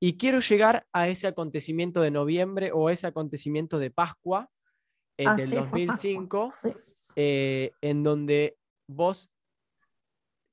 Y 0.01 0.17
quiero 0.17 0.41
llegar 0.41 0.87
a 0.95 1.07
ese 1.07 1.27
acontecimiento 1.27 2.01
de 2.01 2.11
noviembre 2.11 2.71
o 2.73 2.89
ese 2.89 3.07
acontecimiento 3.07 3.79
de 3.79 3.91
Pascua 3.91 4.49
eh, 5.19 5.27
Ah, 5.29 5.35
del 5.35 5.47
sí, 5.47 5.57
Pascua, 5.57 5.79
2005, 5.81 6.51
sí. 6.55 6.69
eh, 7.17 7.73
en 7.83 8.03
donde 8.03 8.57
vos 8.89 9.29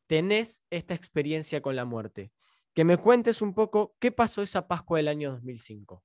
tenés 0.08 0.66
esta 0.72 0.94
experiencia 0.94 1.62
con 1.62 1.78
la 1.78 1.86
muerte. 1.86 2.34
Que 2.74 2.84
me 2.84 2.98
cuentes 2.98 3.42
un 3.42 3.54
poco 3.54 3.96
qué 3.98 4.12
pasó 4.12 4.42
esa 4.42 4.68
Pascua 4.68 4.98
del 4.98 5.08
año 5.08 5.32
2005. 5.32 6.04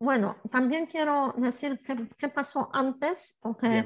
Bueno, 0.00 0.36
también 0.50 0.86
quiero 0.86 1.34
decir 1.36 1.78
qué, 1.86 2.08
qué 2.16 2.28
pasó 2.30 2.70
antes, 2.72 3.38
porque 3.42 3.84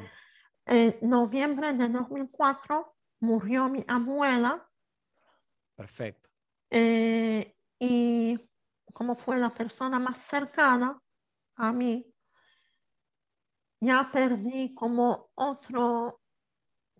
en 0.66 0.96
noviembre 1.02 1.72
de 1.72 1.88
2004 1.88 2.94
murió 3.20 3.68
mi 3.68 3.84
abuela 3.88 4.64
perfecto. 5.76 6.30
eh, 6.70 7.56
y 7.80 8.38
como 8.92 9.16
fue 9.16 9.38
la 9.38 9.50
persona 9.50 9.98
más 9.98 10.18
cercana 10.18 11.00
a 11.56 11.72
mí, 11.72 12.06
ya 13.80 14.08
perdí 14.10 14.72
como 14.72 15.30
otro 15.34 16.20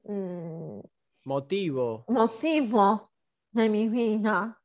mm, 0.03 0.81
Motivo, 1.25 2.05
motivo 2.09 3.13
de 3.53 3.69
mi 3.69 3.89
vida. 3.89 4.61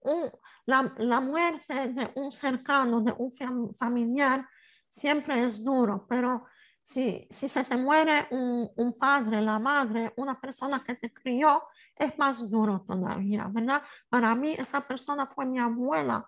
Un- 0.00 0.30
la, 0.68 0.92
la 0.98 1.20
muerte 1.20 1.88
de 1.88 2.12
un 2.16 2.30
cercano, 2.32 3.00
de 3.00 3.12
un 3.18 3.30
fam- 3.30 3.74
familiar, 3.76 4.46
siempre 4.88 5.42
es 5.44 5.62
duro, 5.64 6.06
pero 6.08 6.44
si, 6.82 7.26
si 7.30 7.48
se 7.48 7.64
te 7.64 7.76
muere 7.76 8.26
un, 8.30 8.70
un 8.76 8.92
padre, 8.98 9.40
la 9.42 9.58
madre, 9.58 10.12
una 10.16 10.40
persona 10.40 10.82
que 10.84 10.94
te 10.94 11.12
crió, 11.12 11.64
es 11.96 12.16
más 12.18 12.50
duro 12.50 12.84
todavía, 12.86 13.48
¿verdad? 13.50 13.82
Para 14.08 14.34
mí 14.34 14.54
esa 14.58 14.86
persona 14.86 15.26
fue 15.26 15.46
mi 15.46 15.58
abuela 15.58 16.26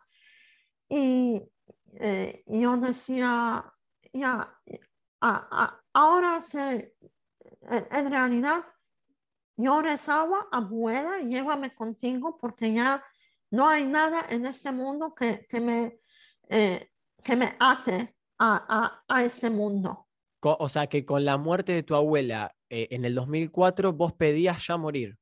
y 0.89 1.43
eh, 1.95 2.45
yo 2.47 2.77
decía, 2.79 3.65
ya, 4.13 4.55
a- 5.21 5.49
a- 5.65 5.81
ahora 5.95 6.41
se, 6.43 6.95
en, 7.63 7.87
en 7.91 8.11
realidad 8.11 8.65
yo 9.57 9.83
rezaba, 9.83 10.47
abuela, 10.51 11.19
llévame 11.21 11.75
contigo 11.75 12.39
porque 12.39 12.73
ya 12.75 13.05
no 13.51 13.69
hay 13.69 13.87
nada 13.87 14.25
en 14.29 14.47
este 14.47 14.73
mundo 14.73 15.15
que, 15.15 15.47
que 15.49 15.61
me, 15.61 16.01
eh, 16.49 16.91
que 17.23 17.37
me 17.37 17.57
ate 17.59 18.17
a, 18.39 18.65
a, 18.69 19.05
a 19.09 19.25
este 19.25 19.51
mundo. 19.51 20.07
O 20.43 20.69
sea 20.69 20.87
que 20.87 21.05
con 21.05 21.25
la 21.25 21.37
muerte 21.37 21.73
de 21.73 21.83
tu 21.83 21.95
abuela 21.95 22.55
eh, 22.71 22.89
en 22.91 23.05
el 23.05 23.15
2004 23.15 23.93
vos 23.93 24.13
pedías 24.15 24.67
ya 24.67 24.77
morir. 24.77 25.19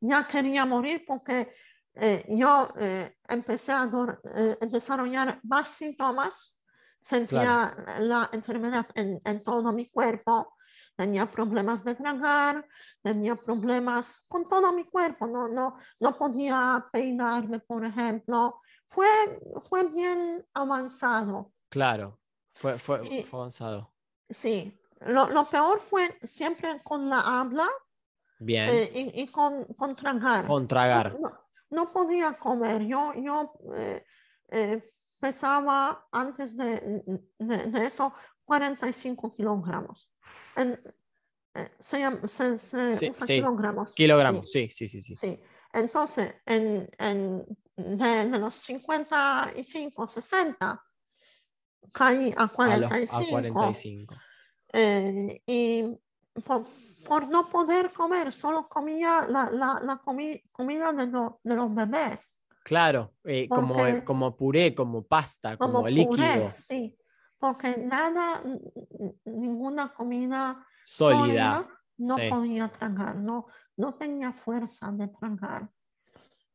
Ya 0.00 0.26
quería 0.28 0.66
morir 0.66 1.02
porque 1.06 1.54
eh, 1.94 2.24
yo 2.28 2.68
eh, 2.76 3.16
empecé 3.28 3.72
a 3.72 3.88
eh, 4.34 4.56
desarrollar 4.70 5.40
más 5.44 5.68
síntomas, 5.68 6.62
sentía 7.00 7.74
la 8.00 8.28
enfermedad 8.32 8.86
en, 8.94 9.20
en 9.24 9.42
todo 9.42 9.72
mi 9.72 9.88
cuerpo, 9.88 10.53
tenía 10.96 11.26
problemas 11.26 11.84
de 11.84 11.94
tragar, 11.94 12.66
tenía 13.02 13.36
problemas 13.36 14.24
con 14.28 14.44
todo 14.46 14.72
mi 14.72 14.84
cuerpo, 14.84 15.26
no, 15.26 15.48
no, 15.48 15.74
no 16.00 16.16
podía 16.16 16.86
peinarme, 16.92 17.58
por 17.60 17.84
ejemplo. 17.84 18.60
Fue, 18.86 19.06
fue 19.68 19.88
bien 19.88 20.46
avanzado. 20.54 21.52
Claro, 21.68 22.20
fue, 22.54 22.78
fue, 22.78 23.06
Y- 23.06 23.22
fue 23.24 23.40
avanzado. 23.40 23.92
Sí, 24.28 24.78
lo, 25.00 25.28
lo 25.28 25.44
peor 25.44 25.80
fue 25.80 26.18
siempre 26.22 26.80
con 26.82 27.08
la 27.10 27.20
habla 27.20 27.68
Bien, 28.38 28.68
eh, 28.68 28.90
y, 29.14 29.22
y 29.22 29.26
con, 29.28 29.64
con 29.74 29.94
tragar. 29.96 30.46
con 30.46 30.66
tragar. 30.68 31.16
No, 31.20 31.30
no 31.70 31.92
podía 31.92 32.32
comer. 32.38 32.82
Yo, 32.86 33.12
yo 33.14 33.52
eh, 33.74 34.04
eh, 34.48 34.82
pesaba 35.18 36.06
antes 36.12 36.56
de, 36.56 37.02
de- 37.38 37.66
de 37.68 37.86
eso 37.86 38.12
45 38.44 39.34
kilogramos. 39.34 40.10
En- 40.56 40.80
eh, 41.54 42.96
Sí, 42.98 43.10
sí, 43.12 43.26
kilogramos. 43.26 43.94
Kilogramos, 43.94 44.50
sí, 44.50 44.68
sí, 44.68 44.88
sí, 44.88 45.00
sí. 45.00 45.14
sí. 45.14 45.40
Entonces, 45.72 46.34
en, 46.46 46.88
en- 46.98 47.46
los 48.40 48.54
55, 48.54 50.06
60, 50.06 50.82
caí 51.92 52.32
a 52.36 52.42
A, 52.44 52.46
los, 52.46 52.52
45. 52.54 53.16
a 53.16 53.28
45. 53.30 54.14
eh, 54.72 55.42
y 55.46 55.84
por, 56.44 56.64
por 57.04 57.28
no 57.28 57.48
poder 57.48 57.92
comer, 57.92 58.32
solo 58.32 58.68
comía 58.68 59.26
la, 59.28 59.50
la, 59.50 59.80
la 59.82 60.00
comi- 60.02 60.42
comida 60.50 60.92
de, 60.92 61.06
lo- 61.06 61.40
de 61.42 61.54
los 61.54 61.74
bebés, 61.74 62.40
Claro, 62.64 63.12
eh, 63.24 63.46
como, 63.48 63.84
como 64.04 64.34
puré, 64.36 64.74
como 64.74 65.02
pasta, 65.04 65.58
como, 65.58 65.74
como 65.74 65.88
líquido, 65.88 66.06
puré, 66.08 66.50
sí, 66.50 66.96
porque 67.44 67.76
nada, 67.76 68.42
ninguna 69.26 69.92
comida 69.92 70.66
sólida. 70.82 71.68
no 71.98 72.16
Sí. 72.16 72.22
podía 72.30 72.68
tragar, 72.72 73.16
no, 73.16 73.46
no 73.76 73.94
tenía 73.94 74.32
fuerza 74.32 74.90
de 74.92 75.08
tragar. 75.08 75.68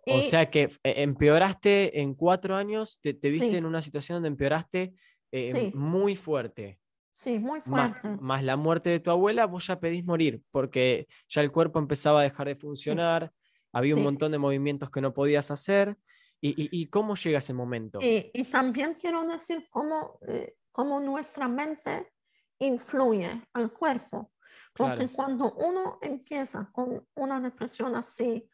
O 0.07 0.17
Y- 0.17 0.23
sea 0.23 0.49
que 0.49 0.63
eh, 0.63 1.03
empeoraste 1.03 2.01
en 2.01 2.15
cuatro 2.15 2.55
años, 2.55 2.99
te, 3.01 3.13
te 3.13 3.29
viste 3.29 3.51
Sí. 3.51 3.55
en 3.57 3.65
una 3.65 3.81
situación 3.83 4.15
donde 4.15 4.29
empeoraste 4.29 4.95
eh, 5.31 5.51
Sí. 5.51 5.71
muy 5.75 6.15
fuerte. 6.15 6.79
sí, 7.11 7.37
muy 7.37 7.59
Más, 7.67 7.91
fuerte. 7.99 8.09
más 8.21 8.43
la 8.43 8.55
muerte 8.57 8.89
de 8.89 8.99
tu 8.99 9.11
abuela, 9.11 9.45
vos 9.45 9.67
ya 9.67 9.79
pedís 9.79 10.03
morir, 10.05 10.41
porque 10.51 11.07
ya 11.27 11.41
el 11.41 11.51
cuerpo 11.51 11.77
empezaba 11.77 12.21
a 12.21 12.23
dejar 12.23 12.47
de 12.47 12.55
funcionar, 12.55 13.31
había 13.73 13.95
un 13.95 14.03
montón 14.03 14.31
de 14.31 14.37
movimientos 14.39 14.89
que 14.89 15.01
no 15.01 15.13
podías 15.13 15.51
hacer. 15.51 15.97
¿Y, 16.41 16.51
y- 16.51 16.69
y 16.71 16.85
cómo 16.85 17.15
llega 17.15 17.39
ese 17.39 17.53
momento? 17.53 17.99
Y, 18.01 18.31
y 18.33 18.45
también 18.45 18.93
quiero 19.01 19.25
decir 19.27 19.67
cómo, 19.69 20.17
eh, 20.29 20.55
cómo 20.72 20.99
nuestra 20.99 21.47
mente 21.47 22.13
influye 22.59 23.43
al 23.53 23.72
cuerpo. 23.72 24.34
Porque 24.74 24.95
Claro. 25.07 25.13
cuando 25.13 25.53
uno 25.53 25.97
empieza 26.01 26.70
con 26.72 27.07
una 27.15 27.39
depresión 27.39 27.95
así, 27.95 28.49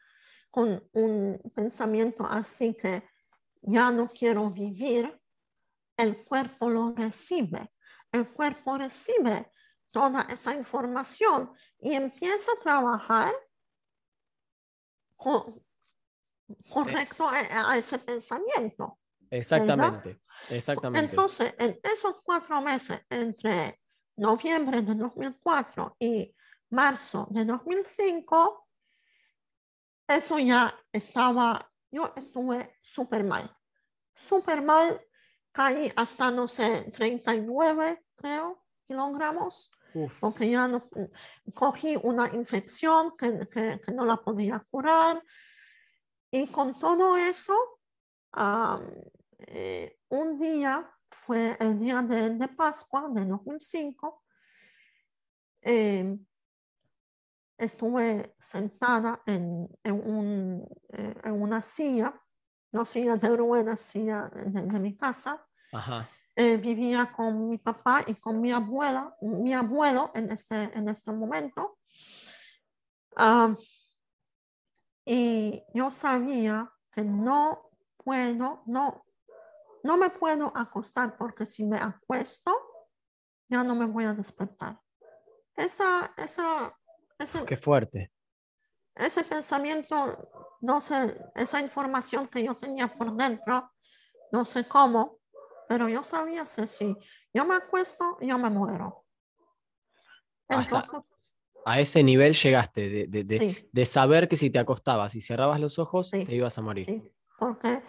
con 0.50 0.88
un 0.92 1.38
pensamiento 1.54 2.24
así 2.26 2.74
que 2.74 3.08
ya 3.62 3.90
no 3.92 4.08
quiero 4.08 4.50
vivir, 4.50 5.20
el 5.96 6.24
cuerpo 6.24 6.68
lo 6.70 6.92
recibe. 6.94 7.72
El 8.12 8.26
cuerpo 8.28 8.78
recibe 8.78 9.52
toda 9.90 10.22
esa 10.22 10.54
información 10.54 11.52
y 11.78 11.94
empieza 11.94 12.50
a 12.52 12.60
trabajar 12.62 13.32
co- 15.16 15.62
correcto 16.72 17.28
a- 17.28 17.72
a 17.72 17.76
ese 17.76 17.98
pensamiento. 17.98 18.98
Exactamente, 19.36 20.20
exactamente. 20.48 21.06
Entonces, 21.10 21.54
en 21.58 21.78
esos 21.82 22.16
cuatro 22.22 22.60
meses, 22.60 23.00
entre 23.10 23.80
noviembre 24.16 24.82
de 24.82 24.94
2004 24.94 25.96
y 25.98 26.34
marzo 26.70 27.26
de 27.30 27.44
2005, 27.44 28.68
eso 30.08 30.38
ya 30.38 30.74
estaba, 30.92 31.70
yo 31.90 32.12
estuve 32.16 32.76
súper 32.82 33.24
mal, 33.24 33.54
súper 34.14 34.62
mal, 34.62 35.00
caí 35.52 35.92
hasta, 35.96 36.30
no 36.30 36.46
sé, 36.48 36.90
39, 36.92 38.04
creo, 38.14 38.64
kilogramos, 38.86 39.70
Uf, 39.94 40.18
porque 40.20 40.50
ya 40.50 40.68
no, 40.68 40.88
cogí 41.54 41.96
una 42.02 42.28
infección 42.34 43.16
que, 43.16 43.40
que- 43.48 43.80
que 43.84 43.92
no 43.92 44.04
la 44.04 44.16
podía 44.18 44.62
curar. 44.70 45.22
Y 46.30 46.46
con 46.48 46.78
todo 46.78 47.16
eso, 47.16 47.54
am, 48.32 48.84
eh, 49.38 49.98
un 50.08 50.38
día, 50.38 50.90
fue 51.10 51.56
el 51.60 51.78
día 51.78 52.02
de, 52.02 52.30
de 52.30 52.48
Pascua 52.48 53.08
de 53.10 53.24
2005, 53.24 54.22
eh, 55.62 56.18
estuve 57.58 58.34
sentada 58.38 59.22
en, 59.26 59.68
en 59.82 59.94
un, 59.94 60.68
eh, 60.92 61.14
en 61.24 61.42
una 61.42 61.62
silla, 61.62 62.14
no 62.72 62.84
silla 62.84 63.16
de 63.16 63.36
ruedas, 63.36 63.80
silla 63.80 64.30
de, 64.34 64.62
de 64.62 64.80
mi 64.80 64.96
casa, 64.96 65.44
ajá. 65.72 66.08
eh, 66.34 66.56
vivía 66.58 67.12
con 67.12 67.48
mi 67.48 67.58
papá 67.58 68.02
y 68.06 68.14
con 68.16 68.40
mi 68.40 68.52
abuela, 68.52 69.16
mi 69.22 69.54
abuelo 69.54 70.10
en 70.14 70.30
este, 70.30 70.76
en 70.76 70.88
este 70.88 71.12
momento. 71.12 71.78
Ah, 73.16 73.56
y 75.06 75.62
yo 75.72 75.90
sabía 75.90 76.70
que 76.92 77.02
no 77.04 77.70
puedo, 77.96 78.62
no, 78.66 79.05
no 79.86 79.96
me 79.96 80.10
puedo 80.10 80.52
acostar 80.56 81.16
porque 81.16 81.46
si 81.46 81.64
me 81.64 81.78
acuesto, 81.78 82.52
ya 83.48 83.62
no 83.64 83.74
me 83.74 83.86
voy 83.86 84.04
a 84.04 84.12
despertar. 84.12 84.80
Esa, 85.54 86.12
esa, 86.18 86.76
ese, 87.18 87.44
Qué 87.46 87.56
fuerte. 87.56 88.12
ese 88.94 89.22
pensamiento, 89.24 89.94
no 90.60 90.80
sé, 90.80 91.16
esa 91.34 91.60
información 91.60 92.28
que 92.28 92.44
yo 92.44 92.54
tenía 92.56 92.88
por 92.88 93.12
dentro, 93.16 93.70
no 94.32 94.44
sé 94.44 94.66
cómo, 94.66 95.20
pero 95.68 95.88
yo 95.88 96.02
sabía 96.02 96.44
que 96.44 96.66
si 96.66 96.94
yo 97.32 97.44
me 97.46 97.54
acuesto, 97.54 98.18
yo 98.20 98.38
me 98.38 98.50
muero. 98.50 99.04
Hasta- 100.48 100.62
Entonces, 100.78 101.12
A 101.68 101.80
ese 101.80 102.02
nivel 102.04 102.32
llegaste 102.34 102.88
de, 102.88 103.06
de- 103.08 103.24
de- 103.24 103.38
sí, 103.40 103.68
de 103.72 103.84
saber 103.86 104.28
que 104.28 104.36
si 104.36 104.50
te 104.50 104.58
acostabas 104.60 105.16
y 105.16 105.20
cerrabas 105.20 105.58
los 105.60 105.78
ojos, 105.80 106.10
Sí, 106.10 106.24
te 106.24 106.32
ibas 106.34 106.56
a 106.58 106.62
morir. 106.62 106.84
sí, 106.84 107.12
porque, 107.38 107.82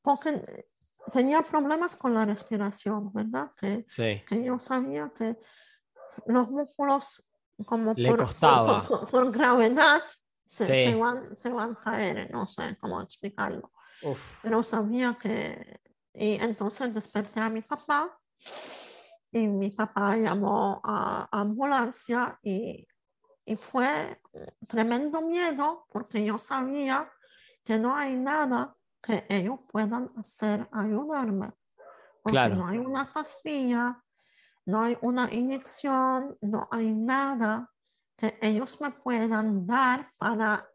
porque 0.00 0.70
tenía 1.12 1.42
problemas 1.42 1.96
con 1.96 2.14
la 2.14 2.24
respiración, 2.24 3.12
¿verdad? 3.12 3.52
Que, 3.56 3.84
Sí. 3.88 4.22
que 4.26 4.42
yo 4.44 4.58
sabía 4.58 5.12
que 5.16 5.36
los 6.26 6.50
músculos, 6.50 7.28
como 7.66 7.94
Le 7.96 8.08
por, 8.10 8.18
costaba. 8.20 8.82
por- 8.86 9.10
por 9.10 9.30
gravedad, 9.32 10.02
se, 10.46 10.66
se 10.66 10.92
Sí. 10.92 10.98
van, 11.00 11.34
se 11.34 11.50
van 11.50 11.72
a 11.72 11.80
caer, 11.84 12.30
no 12.30 12.46
sé 12.46 12.76
cómo 12.80 13.00
explicarlo. 13.00 13.70
Uf, 14.02 14.20
pero 14.42 14.62
sabía 14.62 15.16
que... 15.20 15.80
Y 16.12 16.34
entonces 16.42 16.94
desperté 16.94 17.40
a 17.40 17.48
mi 17.50 17.60
papá 17.62 18.16
y 19.32 19.46
mi 19.48 19.70
papá 19.70 20.16
llamó 20.16 20.80
a, 20.84 21.28
a 21.30 21.40
ambulancia 21.40 22.38
y, 22.42 22.86
y 23.44 23.56
fue 23.56 24.20
tremendo 24.68 25.20
miedo 25.22 25.86
porque 25.90 26.24
yo 26.24 26.38
sabía 26.38 27.10
que 27.64 27.78
no 27.78 27.96
hay 27.96 28.14
nada 28.14 28.76
que 29.04 29.26
ellos 29.28 29.60
puedan 29.70 30.12
hacer 30.16 30.68
ayudarme. 30.72 31.52
Porque 32.22 32.32
Claro. 32.32 32.56
no 32.56 32.68
hay 32.68 32.78
una 32.78 33.12
pastilla, 33.12 34.02
no 34.66 34.82
hay 34.82 34.98
una 35.02 35.32
inyección, 35.32 36.38
no 36.42 36.68
hay 36.70 36.94
nada 36.94 37.72
que 38.16 38.38
ellos 38.42 38.80
me 38.80 38.90
puedan 38.92 39.66
dar 39.66 40.12
para 40.18 40.68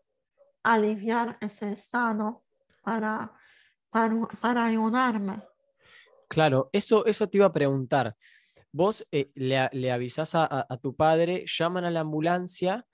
aliviar 0.64 1.38
ese 1.42 1.72
estado, 1.72 2.44
para, 2.84 3.34
para, 3.92 4.28
para 4.42 4.66
ayudarme. 4.66 5.44
claro, 6.28 6.70
eso, 6.74 7.06
eso 7.06 7.28
te 7.30 7.38
iba 7.38 7.48
a 7.48 7.54
preguntar. 7.54 8.16
Vos 8.72 9.06
eh, 9.12 9.32
le, 9.36 9.70
le 9.74 9.92
avisás 9.92 10.36
a, 10.36 10.46
a- 10.46 10.66
a 10.70 10.78
tu 10.78 10.96
padre, 10.96 11.46
llaman 11.48 11.86
a 11.86 11.92
la 11.92 12.02
ambulancia 12.02 12.86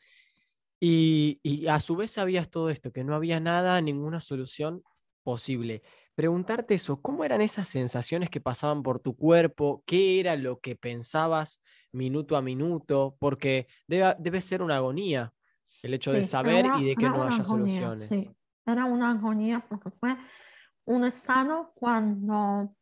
y, 0.80 1.40
y 1.44 1.68
a 1.68 1.80
su 1.80 1.96
vez 1.96 2.12
sabías 2.12 2.50
todo 2.50 2.70
esto, 2.70 2.92
que 2.92 3.04
no 3.04 3.16
había 3.16 3.40
nada, 3.40 3.82
ninguna 3.82 4.22
solución 4.22 4.84
posible. 5.26 5.82
Preguntarte 6.14 6.76
eso, 6.76 7.02
¿cómo 7.02 7.26
eran 7.26 7.42
esas 7.42 7.68
sensaciones 7.68 8.30
que 8.30 8.40
pasaban 8.40 8.84
por 8.84 9.00
tu 9.00 9.18
cuerpo? 9.18 9.84
¿Qué 9.86 10.22
era 10.22 10.38
lo 10.38 10.60
que 10.62 10.78
pensabas 10.78 11.62
minuto 11.92 12.38
a 12.38 12.42
minuto? 12.42 13.18
Porque 13.20 13.68
debe, 13.88 14.16
debe 14.20 14.40
ser 14.40 14.62
una 14.62 14.78
agonía 14.78 15.34
el 15.82 15.96
hecho 15.96 16.14
de 16.14 16.24
saber 16.24 16.68
era 16.68 16.80
y 16.80 16.86
de 16.86 16.96
que 16.96 17.10
no 17.10 17.24
haya 17.24 17.42
agonía, 17.42 17.44
soluciones. 17.44 18.08
Sí, 18.08 18.36
era 18.66 18.86
una 18.86 19.12
agonía 19.12 19.66
porque 19.68 19.90
fue 19.90 20.16
un 20.86 21.04
estado 21.04 21.74
cuando, 21.76 22.76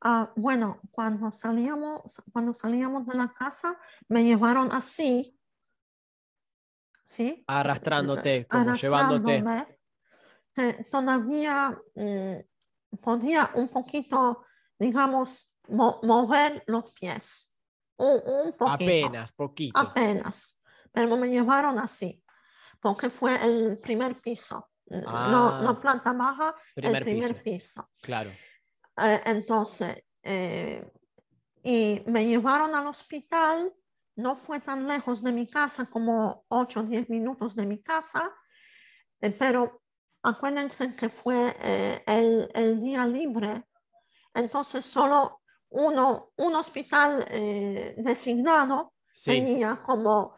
ah, 0.00 0.32
bueno, 0.34 0.80
cuando 0.90 1.30
salíamos, 1.30 2.22
cuando 2.32 2.54
salíamos 2.54 3.06
de 3.06 3.14
la 3.14 3.32
casa, 3.32 3.78
me 4.08 4.24
llevaron 4.24 4.72
así, 4.72 5.38
¿sí? 7.04 7.44
Arrastrándote, 7.46 8.46
como 8.46 8.74
llevándote. 8.74 9.77
Que 10.58 10.84
todavía 10.84 11.78
mm, 11.94 12.98
podía 13.00 13.50
un 13.54 13.68
poquito, 13.68 14.44
digamos, 14.78 15.54
mo- 15.68 16.00
mover 16.02 16.64
los 16.66 16.92
pies. 16.94 17.54
Un, 17.96 18.20
un 18.24 18.52
poquito. 18.52 18.72
Apenas, 19.06 19.32
poquito. 19.32 19.78
Apenas, 19.78 20.62
pero 20.92 21.16
me 21.16 21.28
llevaron 21.28 21.78
así, 21.78 22.22
porque 22.80 23.10
fue 23.10 23.34
el 23.44 23.78
primer 23.78 24.20
piso, 24.20 24.68
n- 24.86 25.02
no, 25.02 25.62
no 25.62 25.70
Ah. 25.70 25.76
planta 25.80 26.12
baja, 26.12 26.54
Primer 26.74 26.96
el 26.96 27.04
primer 27.04 27.42
piso. 27.42 27.82
piso. 27.84 27.90
Claro. 28.02 28.30
Eh, 28.96 29.20
entonces, 29.26 30.04
eh, 30.22 30.90
y 31.62 32.02
me 32.06 32.26
llevaron 32.26 32.74
al 32.74 32.86
hospital, 32.86 33.72
no 34.16 34.34
fue 34.34 34.58
tan 34.60 34.86
lejos 34.88 35.22
de 35.22 35.30
mi 35.32 35.48
casa, 35.48 35.86
como 35.86 36.44
8 36.48 36.80
o 36.80 36.82
10 36.84 37.08
minutos 37.08 37.54
de 37.54 37.66
mi 37.66 37.80
casa, 37.80 38.32
eh, 39.20 39.30
pero 39.30 39.82
acuérdense 40.22 40.94
que 40.96 41.08
fue 41.08 41.54
eh, 41.62 42.02
el, 42.06 42.50
el 42.54 42.80
día 42.80 43.06
libre, 43.06 43.64
entonces 44.34 44.84
solo 44.84 45.40
uno, 45.70 46.32
un 46.36 46.54
hospital 46.56 47.24
eh, 47.30 47.94
designado 47.98 48.94
Sí, 49.12 49.30
tenía 49.32 49.76
como, 49.84 50.36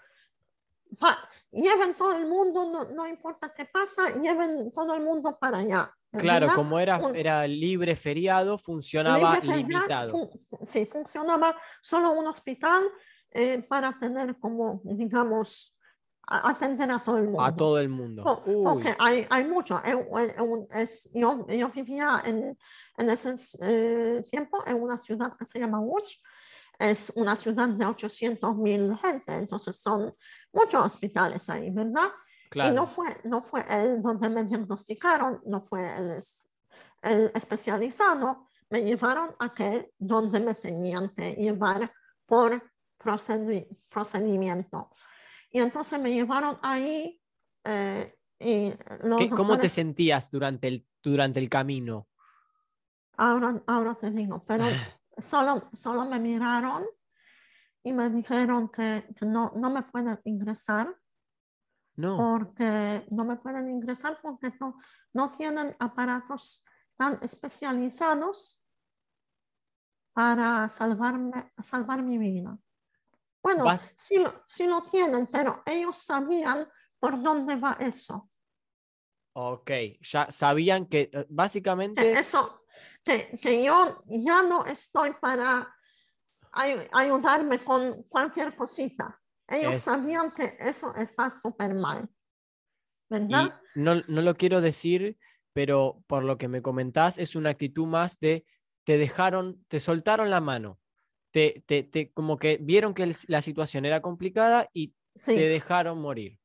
pa- 0.98 1.28
lleven 1.52 1.94
todo 1.94 2.16
el 2.16 2.26
mundo, 2.26 2.70
no, 2.70 2.84
no 2.92 3.06
importa 3.06 3.52
qué 3.54 3.66
pasa, 3.66 4.08
lleven 4.20 4.72
todo 4.72 4.94
el 4.94 5.04
mundo 5.04 5.38
para 5.38 5.58
allá. 5.58 5.92
claro, 6.12 6.46
¿verdad? 6.46 6.54
como 6.56 6.78
era, 6.80 6.96
Un- 6.98 7.14
era 7.14 7.46
libre 7.46 7.94
feriado, 7.96 8.56
funcionaba 8.58 9.34
Libre 9.34 9.40
federal, 9.42 9.68
limitado. 9.68 10.12
fun- 10.12 10.66
sí, 10.66 10.86
funcionaba 10.86 11.54
solo 11.82 12.12
un 12.12 12.26
hospital 12.26 12.82
eh, 13.32 13.62
para 13.68 13.92
tener 13.98 14.38
como, 14.38 14.80
digamos, 14.84 15.78
a- 16.30 16.50
atender 16.50 16.90
a 16.90 16.98
todo 17.00 17.18
el 17.18 17.24
mundo. 17.24 17.42
A 17.42 17.54
todo 17.54 17.78
el 17.78 17.88
mundo. 17.88 18.22
Porque 18.64 18.94
hay, 18.98 19.26
hay 19.28 19.44
mucho. 19.44 19.80
es- 20.72 21.10
yo, 21.12 21.46
yo 21.48 21.68
vivía 21.68 22.22
en, 22.24 22.56
en 22.96 23.10
ese 23.10 23.34
eh, 23.60 24.22
tiempo 24.30 24.62
en 24.66 24.80
una 24.82 24.96
ciudad 24.96 25.36
que 25.36 25.44
se 25.44 25.58
llama 25.58 25.80
Łódź. 25.80 26.22
es 26.78 27.12
una 27.14 27.36
ciudad 27.36 27.68
de 27.68 27.84
800 27.84 28.56
mil 28.56 28.96
gente, 29.02 29.32
entonces 29.36 29.76
son 29.76 30.14
muchos 30.52 30.82
hospitales 30.86 31.50
ahí, 31.50 31.70
¿verdad? 31.70 32.08
Y 32.52 32.58
no 32.58 32.86
Claro. 32.86 32.86
fue, 32.86 33.16
no 33.24 33.42
fue 33.42 33.64
él 33.68 34.00
donde 34.02 34.28
me 34.30 34.42
diagnosticaron, 34.44 35.40
no 35.46 35.60
fue 35.60 35.82
el, 35.98 36.18
el 37.02 37.30
especializado, 37.34 38.48
me 38.70 38.82
llevaron 38.82 39.28
a 39.38 39.44
aquel 39.46 39.92
donde 39.98 40.40
me 40.40 40.54
tenían 40.54 41.10
que 41.14 41.32
llevar 41.34 41.92
por 42.26 42.62
procedi- 42.98 43.68
procedimiento. 43.88 44.90
Y 45.50 45.60
entonces 45.60 46.00
me 46.00 46.12
llevaron 46.12 46.58
ahí 46.62 47.20
eh, 47.64 48.14
y 48.38 48.70
los 49.02 49.18
¿Qué- 49.18 49.30
¿Cómo 49.30 49.58
te 49.58 49.68
sentías 49.68 50.30
durante 50.30 50.68
el, 50.68 50.86
durante 51.02 51.40
el 51.40 51.48
camino? 51.48 52.08
ahora, 53.16 53.62
ahora 53.66 53.94
te 53.96 54.10
digo, 54.10 54.44
pero 54.46 54.64
solo, 55.18 55.68
solo 55.74 56.06
me 56.06 56.18
miraron 56.18 56.84
y 57.82 57.92
me 57.92 58.08
dijeron 58.08 58.68
que, 58.70 59.06
que 59.18 59.26
no, 59.26 59.52
no 59.56 59.70
me 59.70 59.82
pueden 59.82 60.18
ingresar 60.24 60.94
No. 61.96 62.16
porque 62.16 63.06
no 63.10 63.24
me 63.24 63.36
pueden 63.36 63.68
ingresar 63.68 64.18
porque 64.22 64.54
no, 64.60 64.76
no 65.12 65.30
tienen 65.32 65.76
aparatos 65.78 66.64
tan 66.96 67.18
especializados 67.22 68.64
para 70.14 70.68
salvarme, 70.68 71.52
salvar 71.62 72.02
mi 72.02 72.18
vida. 72.18 72.58
Bueno, 73.42 73.64
Vas- 73.64 73.90
sí, 73.96 74.18
lo- 74.18 74.44
sí 74.46 74.66
lo 74.66 74.82
tienen, 74.82 75.26
pero 75.26 75.62
ellos 75.66 75.96
sabían 75.96 76.68
por 76.98 77.22
dónde 77.22 77.56
va 77.56 77.76
eso. 77.80 78.30
Ok, 79.32 79.70
ya 80.00 80.30
sabían 80.30 80.86
que 80.86 81.10
eh, 81.12 81.26
básicamente... 81.28 82.12
eso, 82.12 82.64
que, 83.04 83.38
que 83.40 83.64
yo 83.64 84.02
ya 84.06 84.42
no 84.42 84.66
estoy 84.66 85.14
para 85.20 85.74
ay- 86.52 86.88
ayudarme 86.92 87.62
con 87.64 88.02
cualquier 88.04 88.54
cosita. 88.54 89.20
Ellos 89.48 89.76
Es- 89.76 89.82
sabían 89.82 90.32
que 90.32 90.56
eso 90.58 90.94
está 90.96 91.30
súper 91.30 91.74
mal. 91.74 92.08
Y 93.08 93.08
¿Verdad? 93.08 93.60
no, 93.74 93.94
no 94.06 94.22
lo 94.22 94.34
quiero 94.36 94.60
decir, 94.60 95.18
pero 95.52 96.02
por 96.06 96.24
lo 96.24 96.36
que 96.38 96.48
me 96.48 96.62
comentás, 96.62 97.18
es 97.18 97.34
una 97.36 97.50
actitud 97.50 97.86
más 97.86 98.18
de 98.18 98.44
te 98.84 98.98
dejaron, 98.98 99.64
te 99.68 99.78
soltaron 99.80 100.30
la 100.30 100.40
mano, 100.40 100.79
te, 101.30 101.62
te, 101.66 101.82
te- 101.84 102.12
como 102.12 102.36
que 102.38 102.58
vieron 102.60 102.94
que 102.94 103.04
el- 103.04 103.16
la 103.28 103.42
situación 103.42 103.84
era 103.84 104.00
complicada 104.02 104.68
y 104.72 104.94
Sí. 105.14 105.34
te 105.34 105.48
dejaron 105.48 106.00
morir. 106.00 106.38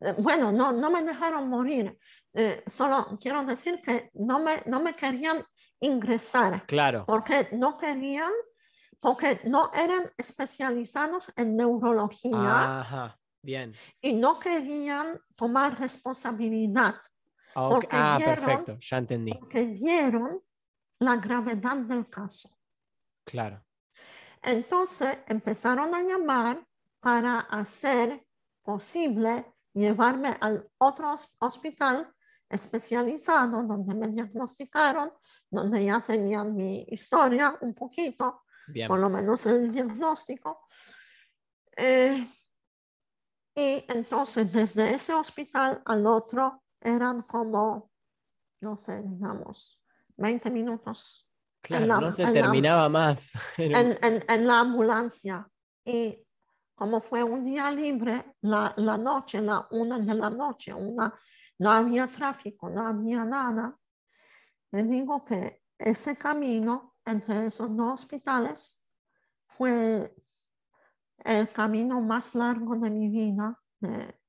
Eh, 0.00 0.14
Bueno, 0.18 0.52
no, 0.52 0.72
no 0.72 0.90
me 0.90 1.02
dejaron 1.02 1.48
morir. 1.48 1.98
Eh, 2.34 2.62
solo 2.66 3.18
quiero 3.20 3.42
decir 3.44 3.80
que 3.84 4.10
no 4.14 4.38
me, 4.38 4.62
no 4.66 4.80
me 4.80 4.94
querían 4.94 5.42
ingresar 5.80 6.66
Claro, 6.66 7.04
porque 7.06 7.48
no 7.52 7.78
querían, 7.78 8.30
porque 9.00 9.40
no 9.44 9.70
eran 9.74 10.10
especializados 10.18 11.32
en 11.36 11.56
neurología 11.56 12.80
ajá, 12.80 13.18
bien. 13.42 13.74
y 14.00 14.12
no 14.14 14.38
querían 14.38 15.18
tomar 15.34 15.78
responsabilidad 15.78 16.94
Ah, 17.54 17.68
porque 17.70 17.88
Ah, 17.92 18.16
vieron- 18.18 18.34
perfecto, 18.44 18.78
ya 18.78 18.98
entendí. 18.98 19.32
porque 19.32 19.64
vieron 19.64 20.42
la 21.00 21.16
gravedad 21.16 21.76
del 21.78 22.06
caso. 22.10 22.50
Claro, 23.24 23.64
Entonces 24.46 25.18
empezaron 25.26 25.92
a 25.92 26.02
llamar 26.02 26.64
para 27.00 27.40
hacer 27.40 28.24
posible 28.62 29.52
llevarme 29.74 30.36
al 30.40 30.70
otro 30.78 31.10
hos- 31.10 31.36
hospital 31.40 32.08
especializado 32.48 33.64
donde 33.64 33.92
me 33.96 34.06
diagnosticaron, 34.06 35.12
donde 35.50 35.84
ya 35.84 36.00
tenían 36.00 36.54
mi 36.54 36.86
historia 36.88 37.58
un 37.60 37.74
poquito, 37.74 38.44
bien. 38.68 38.86
por 38.86 39.00
lo 39.00 39.10
menos 39.10 39.44
el 39.46 39.72
diagnóstico. 39.72 40.60
Eh, 41.76 42.32
y 43.56 43.84
entonces 43.88 44.52
desde 44.52 44.94
ese 44.94 45.12
hospital 45.12 45.82
al 45.84 46.06
otro 46.06 46.62
eran 46.80 47.22
como, 47.22 47.90
no 48.60 48.76
sé, 48.76 49.02
digamos, 49.02 49.82
20 50.16 50.50
minutos 50.52 51.25
Claro, 51.66 51.86
la- 51.86 52.00
no 52.00 52.10
se 52.10 52.22
en 52.22 52.34
la- 52.34 52.40
terminaba 52.42 52.88
más. 52.88 53.32
En, 53.58 53.98
en- 54.02 54.24
en 54.28 54.46
la 54.46 54.60
ambulancia. 54.60 55.48
Y 55.84 56.22
como 56.74 57.00
fue 57.00 57.22
un 57.22 57.44
día 57.44 57.70
libre, 57.70 58.34
la, 58.42 58.72
la 58.76 58.96
noche, 58.98 59.40
la 59.40 59.66
una 59.70 59.98
de 59.98 60.14
la 60.14 60.30
noche, 60.30 60.74
una, 60.74 61.12
no 61.58 61.70
había 61.72 62.06
tráfico, 62.06 62.68
no 62.68 62.86
había 62.86 63.24
nada. 63.24 63.76
Le 64.72 64.82
digo 64.84 65.24
que 65.24 65.62
ese 65.78 66.16
camino 66.16 66.96
entre 67.04 67.46
esos 67.46 67.74
dos 67.76 67.92
hospitales 68.02 68.86
fue 69.48 70.14
el 71.24 71.48
camino 71.48 72.00
más 72.00 72.34
largo 72.34 72.76
de 72.76 72.90
mi 72.90 73.08
vida. 73.08 73.58
de- 73.80 74.20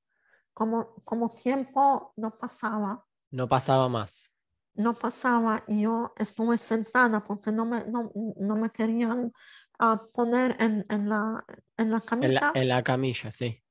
como, 0.54 0.94
como 1.04 1.30
tiempo 1.30 2.12
no 2.16 2.36
pasaba 2.36 3.04
No 3.30 3.48
pasaba 3.48 3.88
más. 3.88 4.30
No 4.78 4.94
pasaba 4.94 5.62
y 5.66 5.82
yo 5.82 6.12
estuve 6.16 6.56
sentada 6.58 7.22
porque 7.24 7.52
no 7.52 7.64
me, 7.66 7.84
no, 7.86 8.10
no 8.36 8.56
me 8.56 8.70
querían 8.70 9.32
ah, 9.78 10.02
poner 10.14 10.56
en, 10.60 10.86
en 10.88 11.08
la, 11.08 11.44
en 11.76 11.90
la 11.90 11.96
En 11.98 12.02
camita. 12.06 12.52
la, 12.54 12.60
en 12.60 12.68
la 12.68 12.82
camilla, 12.82 13.30
sí. 13.30 13.62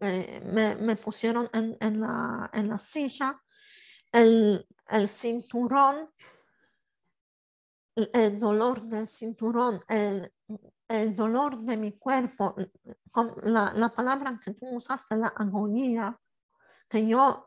eh, 0.00 0.42
me, 0.44 0.76
me 0.76 0.96
pusieron 0.96 1.48
en, 1.52 1.76
en 1.80 2.00
la, 2.00 2.50
en 2.52 2.68
la 2.68 2.78
silla. 2.78 3.40
El, 4.12 4.66
el 4.88 5.08
cinturón, 5.08 6.10
el, 7.96 8.10
el 8.14 8.38
dolor 8.38 8.82
del 8.82 9.08
cinturón, 9.08 9.80
el, 9.88 10.32
el 10.88 11.16
dolor 11.16 11.58
de 11.60 11.76
mi 11.76 11.98
cuerpo, 11.98 12.54
la, 13.42 13.72
la 13.74 13.88
palabra 13.88 14.38
que 14.42 14.54
tú 14.54 14.66
usaste, 14.68 15.16
la 15.16 15.28
agonía, 15.28 16.16
que 16.88 17.06
yo, 17.06 17.45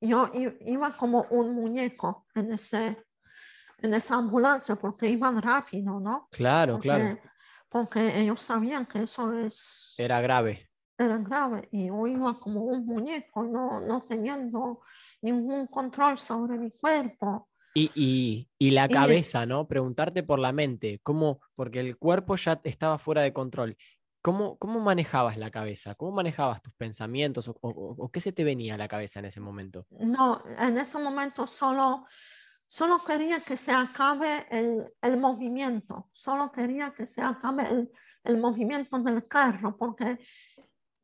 yo 0.00 0.30
iba 0.60 0.96
como 0.96 1.26
un 1.30 1.54
muñeco 1.54 2.26
en, 2.34 2.52
ese, 2.52 3.04
en 3.78 3.94
esa 3.94 4.16
ambulancia 4.16 4.76
porque 4.76 5.08
iban 5.08 5.40
rápido, 5.42 5.98
¿no? 6.00 6.28
Claro, 6.30 6.78
claro. 6.78 7.16
Porque, 7.16 7.28
porque 7.68 8.20
ellos 8.20 8.40
sabían 8.40 8.86
que 8.86 9.02
eso 9.02 9.32
es, 9.32 9.94
Era 9.98 10.20
grave. 10.20 10.68
era 10.96 11.18
grave 11.18 11.68
y 11.72 11.88
yo 11.88 12.06
iba 12.06 12.38
como 12.38 12.62
un 12.62 12.84
muñeco, 12.86 13.44
no, 13.44 13.80
no 13.80 14.02
teniendo 14.02 14.80
ningún 15.22 15.66
control 15.66 16.18
sobre 16.18 16.58
mi 16.58 16.70
cuerpo. 16.70 17.48
Y, 17.74 17.90
y, 17.94 18.48
y 18.58 18.70
la 18.70 18.86
Y- 18.86 18.88
cabeza, 18.88 19.46
¿no? 19.46 19.68
Preguntarte 19.68 20.22
por 20.22 20.38
la 20.38 20.52
mente, 20.52 21.00
¿cómo? 21.02 21.40
Porque 21.54 21.80
el 21.80 21.96
cuerpo 21.96 22.34
ya 22.36 22.60
estaba 22.64 22.98
fuera 22.98 23.22
de 23.22 23.32
control. 23.32 23.76
¿Cómo, 24.22 24.58
cómo 24.58 24.80
manejabas 24.80 25.36
la 25.36 25.50
cabeza? 25.50 25.94
¿Cómo 25.94 26.12
manejabas 26.12 26.60
tus 26.62 26.74
pensamientos? 26.74 27.48
¿O, 27.48 27.56
o- 27.60 27.94
o 27.98 28.10
qué 28.10 28.20
se 28.20 28.32
te 28.32 28.44
venía 28.44 28.74
a 28.74 28.78
la 28.78 28.88
cabeza 28.88 29.20
en 29.20 29.26
ese 29.26 29.40
momento? 29.40 29.86
No, 29.90 30.42
en 30.58 30.76
ese 30.76 30.98
momento 30.98 31.46
solo, 31.46 32.06
solo 32.66 33.02
quería 33.04 33.40
que 33.40 33.56
se 33.56 33.72
acabe 33.72 34.46
el, 34.50 34.92
el 35.02 35.18
movimiento, 35.18 36.10
solo 36.12 36.50
quería 36.50 36.92
que 36.92 37.06
se 37.06 37.22
acabe 37.22 37.68
el, 37.68 37.90
el 38.24 38.38
movimiento 38.38 38.98
del 38.98 39.26
carro, 39.28 39.76
porque 39.76 40.18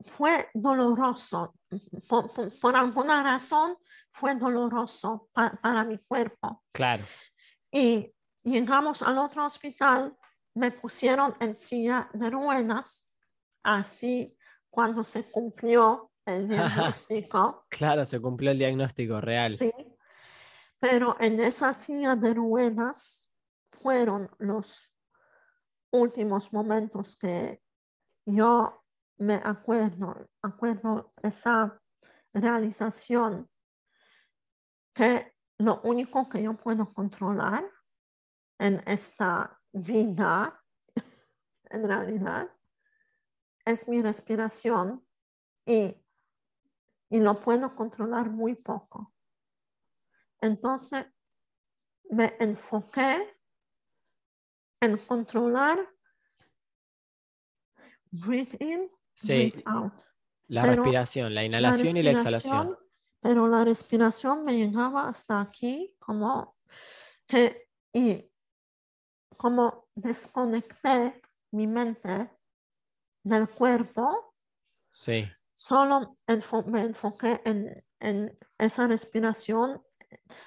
fue 0.05 0.49
doloroso. 0.53 1.55
Por, 2.09 2.33
por- 2.35 2.59
por 2.61 2.77
alguna 2.77 3.23
razón 3.23 3.77
fue 4.11 4.35
doloroso 4.35 5.29
pa- 5.33 5.53
para 5.63 5.85
mi 5.85 5.99
cuerpo. 5.99 6.63
Claro. 6.73 7.05
Y 7.71 8.13
llegamos 8.43 9.03
al 9.03 9.19
otro 9.19 9.45
hospital, 9.47 10.17
me 10.55 10.71
pusieron 10.71 11.35
en 11.41 11.55
silla 11.55 12.09
de 12.13 12.31
ruedas, 12.31 13.13
así 13.63 14.37
cuando 14.71 15.05
se 15.05 15.25
cumplió 15.31 16.13
el 16.25 16.49
diagnóstico. 16.49 17.67
Claro, 17.69 18.05
se 18.05 18.21
cumplió 18.21 18.51
el 18.51 18.59
diagnóstico 18.59 19.21
real. 19.21 19.57
Sí, 19.57 19.73
pero 20.79 21.17
en 21.21 21.41
esa 21.41 21.75
silla 21.75 22.15
de 22.15 22.35
ruedas 22.35 23.31
fueron 23.73 24.31
los 24.39 24.95
últimos 25.91 26.53
momentos 26.53 27.17
que 27.17 27.63
yo 28.27 28.85
me 29.19 29.35
acuerdo, 29.35 30.29
acuerdo 30.43 31.13
esa 31.23 31.81
realización 32.33 33.49
que 34.93 35.35
lo 35.59 35.81
único 35.83 36.29
que 36.29 36.43
yo 36.43 36.57
puedo 36.57 36.93
controlar 36.93 37.65
en 38.59 38.83
esta 38.87 39.61
vida, 39.75 40.65
en 41.71 41.87
realidad, 41.87 42.49
es 43.65 43.89
mi 43.89 44.01
respiración 44.01 45.05
y, 45.67 46.01
y 47.11 47.19
lo 47.19 47.35
puedo 47.35 47.69
controlar 47.75 48.31
muy 48.31 48.55
poco. 48.55 49.13
Entonces 50.41 51.07
me 52.11 52.37
enfoqué 52.39 53.27
en 54.81 54.97
controlar 54.99 55.79
breathe 58.11 58.57
in, 58.61 58.91
Sí, 59.15 59.51
breathe 59.51 59.63
out. 59.67 60.03
la 60.49 60.63
pero 60.63 60.83
respiración, 60.85 61.35
la 61.35 61.45
inhalación 61.45 61.97
y 61.97 62.03
la 62.03 62.11
exhalación. 62.13 62.79
Pero 63.21 63.49
la 63.49 63.65
respiración 63.65 64.45
me 64.45 64.53
llegaba 64.57 65.09
hasta 65.09 65.41
aquí, 65.41 65.97
como 65.99 66.59
que, 67.27 67.69
y 67.93 68.31
como 69.45 69.89
desconecté 69.95 71.21
mi 71.53 71.67
mente 71.67 72.31
del 73.23 73.47
cuerpo, 73.47 74.35
Sí. 74.91 75.29
solo 75.53 76.15
enfo- 76.27 76.65
me 76.65 76.81
enfoqué 76.81 77.43
en, 77.45 77.85
en 78.01 78.39
esa 78.57 78.87
respiración. 78.89 79.83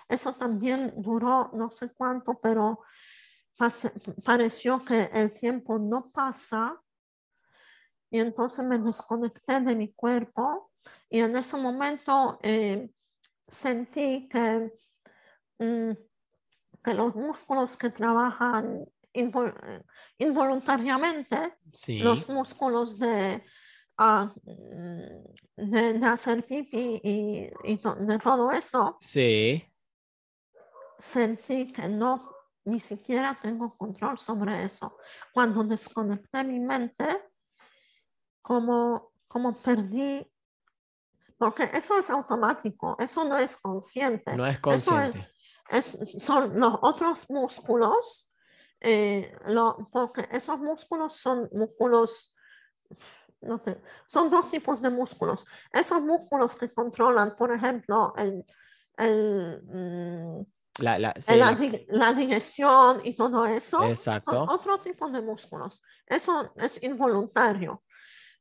Eso 0.09 0.33
también 0.33 0.95
duró 0.97 1.51
no 1.53 1.69
sé 1.69 1.93
cuánto, 1.93 2.39
pero 2.41 2.79
pareció 4.25 4.83
que 4.83 5.11
el 5.13 5.31
tiempo 5.31 5.77
no 5.77 6.09
pasa. 6.09 6.81
Y 8.09 8.19
entonces 8.19 8.65
me 8.65 8.79
desconecté 8.79 9.59
de 9.59 9.75
mi 9.75 9.93
cuerpo 9.93 10.71
y 11.07 11.19
en 11.19 11.37
ese 11.37 11.55
momento 11.57 12.39
eh, 12.41 12.89
sentí 13.47 14.27
que, 14.27 14.73
mm, 15.59 15.91
que 16.87 16.93
los 16.93 17.13
músculos 17.15 17.75
que 17.75 17.89
trabajan 17.89 18.85
invol- 19.13 19.83
involuntariamente 20.17 21.57
Sí. 21.73 21.99
los 21.99 22.29
músculos 22.29 22.97
de, 22.97 23.43
mm, 23.97 25.69
de, 25.69 25.93
de 25.99 26.05
hacer 26.05 26.45
pipí 26.45 27.01
y, 27.03 27.51
y 27.65 27.77
to- 27.77 27.95
de 27.95 28.17
todo 28.19 28.51
eso, 28.53 28.97
Sí. 29.01 29.65
sentí 30.97 31.73
que 31.73 31.89
no, 31.89 32.31
ni 32.63 32.79
siquiera 32.79 33.37
tengo 33.41 33.75
control 33.77 34.17
sobre 34.17 34.63
eso. 34.63 34.97
Cuando 35.33 35.65
desconecté 35.65 36.45
mi 36.45 36.59
mente, 36.59 37.05
como, 38.41 39.11
como 39.27 39.53
perdí, 39.57 40.25
porque 41.37 41.63
eso 41.73 41.99
es 41.99 42.09
automático, 42.09 42.95
eso 42.97 43.25
no 43.25 43.37
es 43.37 43.57
consciente. 43.57 44.37
No 44.37 44.45
es 44.47 44.55
Eso 44.55 44.61
consciente. 44.61 45.27
Es- 45.69 45.97
son 46.23 46.59
los 46.59 46.75
otros 46.81 47.29
músculos, 47.29 48.31
eh, 48.79 49.35
lo- 49.45 49.89
porque 49.91 50.27
esos 50.31 50.59
músculos 50.59 51.13
son 51.15 51.49
músculos, 51.51 52.35
no 53.41 53.61
sé, 53.63 53.81
son 54.07 54.29
dos 54.29 54.49
tipos 54.51 54.81
de 54.81 54.89
músculos. 54.89 55.45
Esos 55.71 56.01
músculos 56.01 56.55
que 56.55 56.69
controlan, 56.69 57.35
por 57.35 57.51
ejemplo, 57.53 58.13
el, 58.17 58.45
el, 58.97 59.61
mm, 59.63 60.45
La, 60.79 60.99
la- 60.99 61.13
sí, 61.19 61.35
la, 61.37 61.57
la- 61.89 62.13
digestión 62.13 63.01
y 63.03 63.15
todo 63.15 63.45
eso, 63.45 63.79
son 63.79 63.89
Exacto. 63.89 64.45
otro 64.47 64.79
tipo 64.79 65.09
de 65.09 65.21
músculos. 65.21 65.81
Eso 66.05 66.53
es 66.55 66.81
involuntario, 66.83 67.83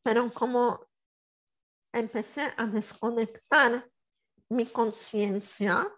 pero 0.02 0.30
como 0.32 0.86
empecé 1.92 2.52
a 2.56 2.66
desconectar 2.66 3.88
mi 4.50 4.66
conciencia 4.66 5.88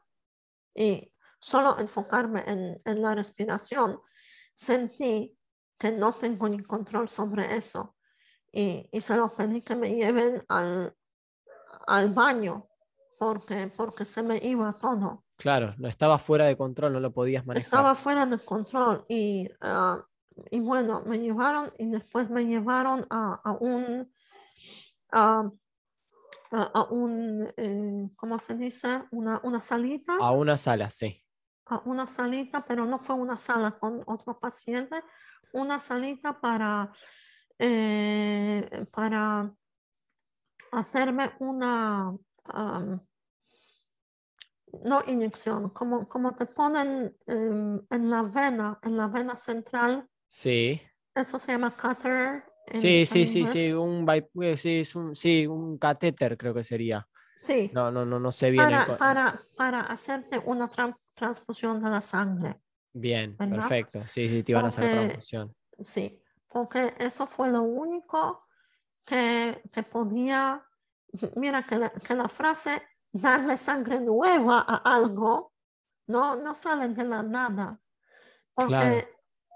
y 0.74 1.12
solo 1.40 1.78
enfocarme 1.78 2.42
en, 2.46 2.80
en 2.84 3.02
la 3.02 3.14
respiración, 3.14 4.00
sentí 4.54 5.38
que 5.78 5.92
no 5.92 6.12
tengo 6.14 6.48
ni 6.48 6.62
control 6.62 7.08
sobre 7.08 7.56
eso. 7.56 7.96
Y, 8.52 8.88
y 8.90 9.00
se 9.00 9.16
lo 9.16 9.28
pedí 9.34 9.62
que 9.62 9.76
me 9.76 9.94
lleven 9.94 10.42
al, 10.48 10.94
al 11.86 12.12
baño 12.12 12.68
porque, 13.18 13.70
porque 13.76 14.04
se 14.04 14.22
me 14.22 14.38
iba 14.38 14.72
todo. 14.78 15.24
Claro, 15.36 15.74
no 15.78 15.86
estaba 15.88 16.18
fuera 16.18 16.46
de 16.46 16.56
control, 16.56 16.92
no 16.94 17.00
lo 17.00 17.12
podías 17.12 17.46
manejar. 17.46 17.62
Estaba 17.64 17.94
fuera 17.94 18.26
de 18.26 18.38
control 18.38 19.04
y, 19.08 19.48
ah, 19.60 20.04
y 20.50 20.60
bueno, 20.60 21.02
me 21.06 21.18
llevaron 21.18 21.70
y 21.78 21.86
después 21.90 22.28
me 22.30 22.44
llevaron 22.44 23.06
a, 23.10 23.40
a 23.44 23.52
un, 23.52 24.12
a, 25.12 25.50
a- 26.50 26.70
a 26.74 26.82
un, 26.90 27.52
eh, 27.56 28.10
¿cómo 28.16 28.38
se 28.40 28.54
dice? 28.56 29.04
Una, 29.10 29.40
una 29.44 29.60
salita, 29.60 30.16
A 30.20 30.30
una 30.32 30.56
sala, 30.56 30.90
sí. 30.90 31.22
A 31.68 31.82
una 31.84 32.06
salita, 32.08 32.64
pero 32.64 32.84
no 32.86 32.98
fue 32.98 33.14
una 33.16 33.38
sala 33.38 33.72
con 33.78 34.02
otro 34.06 34.38
paciente, 34.38 35.02
una 35.52 35.80
salita 35.80 36.40
para, 36.40 36.92
eh, 37.58 38.86
para 38.92 39.52
hacerme 40.72 41.32
una, 41.40 42.14
am, 42.44 43.00
no 44.84 45.02
inyección, 45.06 45.70
como, 45.70 46.08
como 46.08 46.34
te 46.34 46.46
ponen 46.46 47.16
em, 47.26 47.80
en 47.90 48.10
la 48.10 48.22
vena, 48.22 48.78
en 48.82 48.96
la 48.96 49.08
vena 49.08 49.36
central, 49.36 50.08
Sí. 50.28 50.80
eso 51.14 51.38
se 51.38 51.52
llama 51.52 51.70
catheter. 51.74 52.44
en- 52.66 52.80
Sí, 52.82 53.06
sí, 53.06 53.26
sí, 53.26 53.46
sí, 53.46 53.72
un, 53.72 54.06
eh, 54.42 54.56
sí, 54.58 54.80
es 54.80 54.94
un, 54.94 55.16
sí, 55.16 55.46
un 55.46 55.78
catéter 55.78 56.36
creo 56.36 56.52
que 56.52 56.62
sería. 56.62 57.08
Sí, 57.40 57.70
No, 57.72 57.92
no, 57.92 58.04
no, 58.04 58.18
no 58.18 58.32
sé 58.32 58.50
bien. 58.50 58.64
el 58.64 58.70
para, 58.72 58.86
co- 58.86 58.96
para, 58.96 59.42
para 59.56 59.80
hacerte 59.82 60.40
una 60.44 60.68
tran- 60.68 60.92
transfusión 61.14 61.80
de 61.80 61.88
la 61.88 62.02
sangre. 62.02 62.60
Bien, 62.92 63.36
¿verdad? 63.38 63.56
perfecto. 63.58 64.02
Sí, 64.08 64.26
sí, 64.26 64.42
te 64.42 64.50
iban 64.52 64.64
a 64.64 64.68
hacer 64.68 64.84
Porque- 64.84 64.96
transfusión. 64.98 65.54
Sí, 65.78 66.20
porque 66.48 66.94
eso 66.98 67.28
fue 67.28 67.48
lo 67.50 67.62
único 67.62 68.48
que, 69.06 69.62
que 69.72 69.82
podía, 69.84 70.64
mira 71.36 71.62
que 71.62 71.76
la, 71.76 71.90
que 71.90 72.14
la 72.16 72.28
frase 72.28 72.82
darle 73.12 73.56
sangre 73.56 74.00
nueva 74.00 74.64
a 74.66 74.76
algo 74.96 75.52
no, 76.08 76.34
no 76.34 76.56
sale 76.56 76.88
de 76.88 77.04
la 77.04 77.22
nada. 77.22 77.78
Porque, 78.52 78.68
Claro. 78.70 79.08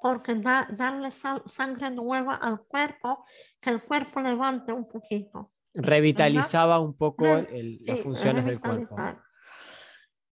Porque 0.02 0.34
da- 0.34 0.66
darle 0.72 1.12
sal- 1.12 1.44
sangre 1.46 1.88
nueva 1.90 2.34
al 2.34 2.60
cuerpo, 2.64 3.24
que 3.60 3.70
el 3.70 3.80
cuerpo 3.82 4.20
levante 4.20 4.72
un 4.72 4.86
poquito. 4.90 5.46
Revitalizaba 5.74 6.80
un 6.80 6.94
poco 6.94 7.24
el- 7.24 7.70
las 7.70 7.98
sí, 7.98 8.02
funciones 8.02 8.44
del 8.44 8.60
cuerpo. 8.60 8.96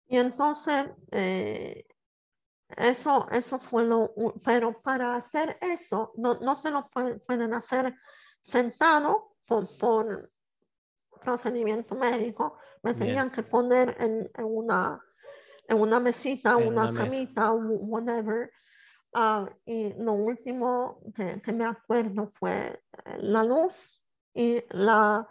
Y 0.08 0.18
entonces, 0.18 0.86
eh, 1.10 1.84
eso, 2.76 3.26
eso 3.32 3.58
fue 3.58 3.84
lo, 3.84 4.14
pero 4.44 4.78
para 4.78 5.14
hacer 5.14 5.58
eso, 5.60 6.12
no, 6.16 6.34
no 6.38 6.60
te 6.62 6.70
lo 6.70 6.88
pue- 6.88 7.20
pueden 7.26 7.52
hacer 7.52 7.92
sentado 8.40 9.36
por, 9.46 9.66
por 9.78 10.30
procedimiento 11.24 11.96
médico, 11.96 12.56
me 12.82 12.92
Bien. 12.92 13.06
tenían 13.06 13.30
que 13.32 13.42
poner 13.42 13.96
en, 13.98 14.30
en 14.32 14.44
una, 14.44 15.00
en 15.66 15.80
una 15.80 15.98
mesita, 15.98 16.52
En 16.52 16.68
una, 16.68 16.82
una 16.88 16.92
mesa. 16.92 17.04
camita, 17.08 17.50
wh- 17.50 17.78
whatever. 17.80 18.52
Ah, 19.14 19.48
y 19.64 19.94
lo 19.94 20.12
último 20.12 21.00
que, 21.14 21.40
que 21.40 21.52
me 21.52 21.64
acuerdo 21.64 22.26
fue 22.26 22.82
eh, 23.04 23.16
la 23.18 23.42
luz 23.44 24.04
y 24.34 24.62
la, 24.70 25.26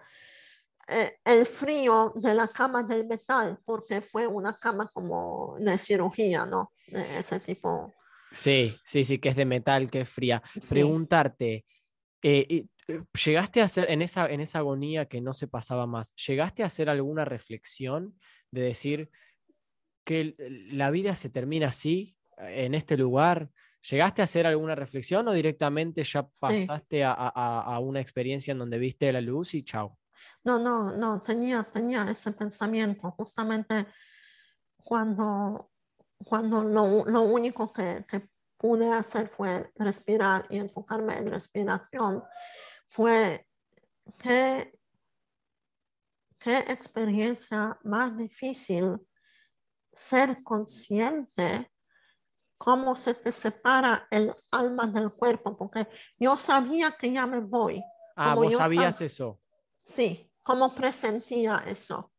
eh, 0.88 1.18
el 1.24 1.46
frío 1.46 2.14
de 2.16 2.34
la 2.34 2.48
cama 2.48 2.84
del 2.84 3.06
metal, 3.06 3.60
porque 3.64 4.02
fue 4.02 4.26
una 4.28 4.58
cama 4.58 4.90
como 4.94 5.58
de 5.60 5.78
cirugía, 5.78 6.46
¿no? 6.46 6.74
De 6.88 7.20
ese 7.20 7.40
tipo. 7.40 7.94
Sí, 8.32 8.76
sí, 8.84 9.06
sí, 9.06 9.20
que 9.20 9.30
es 9.30 9.36
de 9.36 9.46
metal, 9.46 9.90
que 9.90 10.02
es 10.02 10.10
fría. 10.10 10.42
Sí. 10.54 10.62
Preguntarte, 10.70 11.66
eh, 12.22 12.68
eh, 12.88 13.02
¿llegaste 13.24 13.62
a 13.62 13.66
hacer 13.66 13.90
en 13.90 14.02
esa, 14.02 14.28
en 14.28 14.42
esa 14.42 14.60
agonía 14.60 15.06
que 15.06 15.22
no 15.22 15.34
se 15.34 15.48
pasaba 15.48 15.86
más, 15.88 16.14
¿llegaste 16.16 16.64
a 16.64 16.68
hacer 16.68 16.90
alguna 16.90 17.24
reflexión 17.26 18.20
de 18.52 18.62
decir 18.62 19.10
que 20.04 20.36
la 20.38 20.92
vida 20.92 21.16
se 21.16 21.30
termina 21.30 21.68
así, 21.68 22.16
en 22.38 22.76
este 22.76 22.98
lugar? 22.98 23.50
¿Llegaste 23.90 24.22
a 24.22 24.26
hacer 24.26 24.48
alguna 24.48 24.76
reflexión 24.76 25.28
o 25.28 25.34
directamente 25.34 26.04
ya 26.04 26.28
pasaste 26.28 27.04
a, 27.04 27.12
a- 27.12 27.30
a- 27.36 27.76
a 27.76 27.80
una 27.80 28.00
experiencia 28.02 28.52
en 28.52 28.60
donde 28.60 28.80
viste 28.80 29.12
la 29.14 29.22
luz 29.22 29.54
y 29.54 29.64
chao? 29.64 30.00
No, 30.44 30.58
no, 30.60 30.92
no, 30.96 31.22
tenía, 31.22 31.64
tenía 31.64 32.10
ese 32.10 32.32
pensamiento 32.32 33.12
justamente 33.12 33.88
cuando, 34.78 35.72
cuando 36.26 36.64
lo, 36.64 37.06
lo 37.06 37.22
único 37.24 37.72
que, 37.72 38.06
que 38.08 38.30
pude 38.58 38.92
hacer 38.92 39.28
fue 39.28 39.72
respirar 39.76 40.46
y 40.50 40.58
enfocarme 40.58 41.18
en 41.18 41.30
respiración. 41.32 42.24
Fue 42.88 43.48
qué, 44.20 44.74
qué 46.40 46.58
experiencia 46.68 47.78
más 47.84 48.18
difícil 48.18 48.98
ser 49.94 50.44
consciente 50.44 51.72
cómo 52.58 52.96
se 52.96 53.14
te 53.14 53.32
separa 53.32 54.08
el 54.10 54.32
alma 54.52 54.88
del 54.88 55.12
cuerpo, 55.12 55.56
porque 55.58 55.88
yo 56.20 56.38
sabía 56.38 56.92
que 56.98 57.12
ya 57.12 57.26
me 57.28 57.40
voy. 57.40 57.84
Ah, 58.16 58.30
Como 58.34 58.44
vos 58.44 58.54
sabías 58.56 59.02
sab- 59.02 59.06
eso, 59.06 59.40
Sí, 59.84 60.32
como 60.44 60.74
presentía 60.74 61.64
eso, 61.68 62.12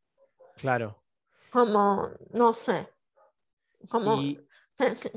claro. 0.56 1.02
como, 1.50 2.08
no 2.32 2.52
sé, 2.54 2.88
como 3.88 4.14
Y 4.20 4.38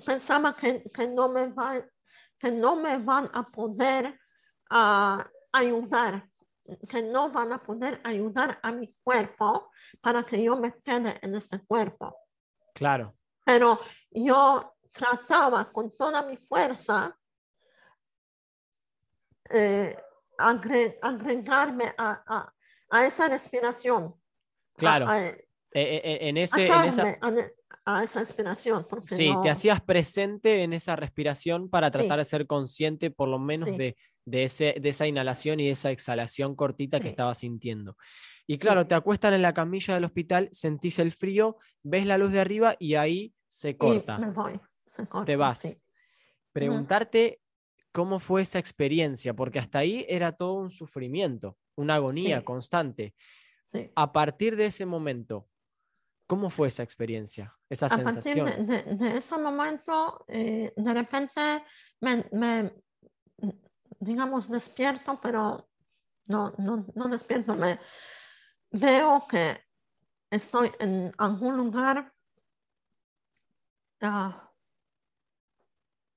pensaba 0.05 0.55
que, 0.55 0.83
que 0.83 1.07
no 1.07 1.27
me 1.29 1.47
va- 1.49 1.85
que 2.39 2.51
no 2.51 2.75
me 2.77 2.97
van 2.99 3.29
a 3.33 3.43
poder 3.43 4.17
ah, 4.71 5.27
ayudar, 5.51 6.29
que 6.87 7.01
no 7.01 7.29
van 7.31 7.51
a 7.51 7.61
poder 7.61 7.99
ayudar 8.03 8.59
a 8.63 8.71
mi 8.71 8.87
cuerpo 9.03 9.71
para 10.01 10.23
que 10.23 10.41
yo 10.43 10.55
me 10.55 10.73
quede 10.81 11.19
en 11.21 11.35
este 11.35 11.59
cuerpo. 11.65 12.15
claro, 12.73 13.15
Pero 13.43 13.77
yo 14.11 14.75
trataba 14.91 15.65
con 15.71 15.95
toda 15.97 16.21
mi 16.23 16.37
fuerza 16.37 17.15
eh, 19.49 19.95
agre- 20.37 20.97
agregarme 21.01 21.93
a, 21.97 22.23
a- 22.27 22.53
a 22.91 23.05
esa 23.05 23.27
respiración. 23.29 24.15
claro. 24.75 25.07
a- 25.07 25.19
Eh, 25.71 26.01
eh, 26.03 26.17
en, 26.29 26.37
ese, 26.37 26.65
en 26.65 26.73
esa, 26.85 27.19
a, 27.85 28.03
esa 28.03 28.21
inspiración. 28.21 28.87
Porque 28.89 29.13
Sí, 29.13 29.31
no- 29.31 29.41
te 29.43 29.51
hacías 29.51 29.79
presente 29.81 30.63
en 30.63 30.73
esa 30.73 30.95
respiración 30.95 31.69
para 31.69 31.87
Sí. 31.87 31.93
tratar 31.93 32.17
de 32.17 32.25
ser 32.25 32.47
consciente 32.47 33.11
por 33.11 33.29
lo 33.29 33.37
menos 33.37 33.69
Sí. 33.69 33.77
de, 33.77 33.95
de, 34.25 34.43
ese, 34.45 34.75
de 34.81 34.89
esa 34.89 35.05
inhalación 35.05 35.59
y 35.59 35.65
de 35.65 35.71
esa 35.73 35.91
exhalación 35.91 36.55
cortita 36.55 36.99
que 36.99 37.09
estabas 37.09 37.37
sintiendo. 37.37 37.97
Y 38.47 38.57
claro, 38.57 38.87
te 38.87 38.95
acuestan 38.95 39.35
en 39.35 39.43
la 39.43 39.53
camilla 39.53 39.93
del 39.93 40.05
hospital, 40.05 40.49
sentís 40.51 40.97
el 40.97 41.11
frío, 41.11 41.57
ves 41.83 42.07
la 42.07 42.17
luz 42.17 42.31
de 42.31 42.39
arriba 42.41 42.75
y 42.79 42.95
ahí 42.95 43.35
se 43.47 43.69
y 43.69 43.73
corta. 43.75 44.17
me 44.17 44.31
voy. 44.31 44.59
Te 45.25 45.35
vas. 45.35 45.59
sí. 45.59 45.77
Preguntarte 46.51 47.41
cómo 47.91 48.19
fue 48.19 48.41
esa 48.41 48.59
experiencia, 48.59 49.33
porque 49.33 49.59
hasta 49.59 49.79
ahí 49.79 50.05
era 50.09 50.31
todo 50.31 50.53
un 50.53 50.69
sufrimiento, 50.71 51.57
una 51.75 51.95
agonía 51.95 52.39
Sí. 52.39 52.43
constante. 52.45 53.15
sí. 53.63 53.91
A 53.95 54.11
partir 54.11 54.55
de 54.55 54.65
ese 54.67 54.85
momento, 54.85 55.47
¿cómo 56.27 56.49
fue 56.49 56.67
esa 56.69 56.83
experiencia, 56.83 57.55
esa 57.69 57.85
a 57.87 57.89
partir 57.89 58.03
sensación? 58.13 58.45
de, 58.45 58.83
de- 58.83 58.95
de 58.95 59.17
ese 59.17 59.37
momento, 59.37 60.25
eh, 60.27 60.73
de 60.75 60.93
repente 60.93 61.63
me, 62.01 62.25
me, 62.31 62.73
digamos, 63.99 64.49
despierto, 64.49 65.19
pero 65.21 65.69
no, 66.25 66.53
no, 66.57 66.85
no 66.95 67.07
despierto, 67.09 67.53
me 67.55 67.79
veo 68.71 69.25
que 69.29 69.61
estoy 70.31 70.71
en 70.79 71.13
algún 71.17 71.57
lugar, 71.57 72.13
ah, 74.01 74.48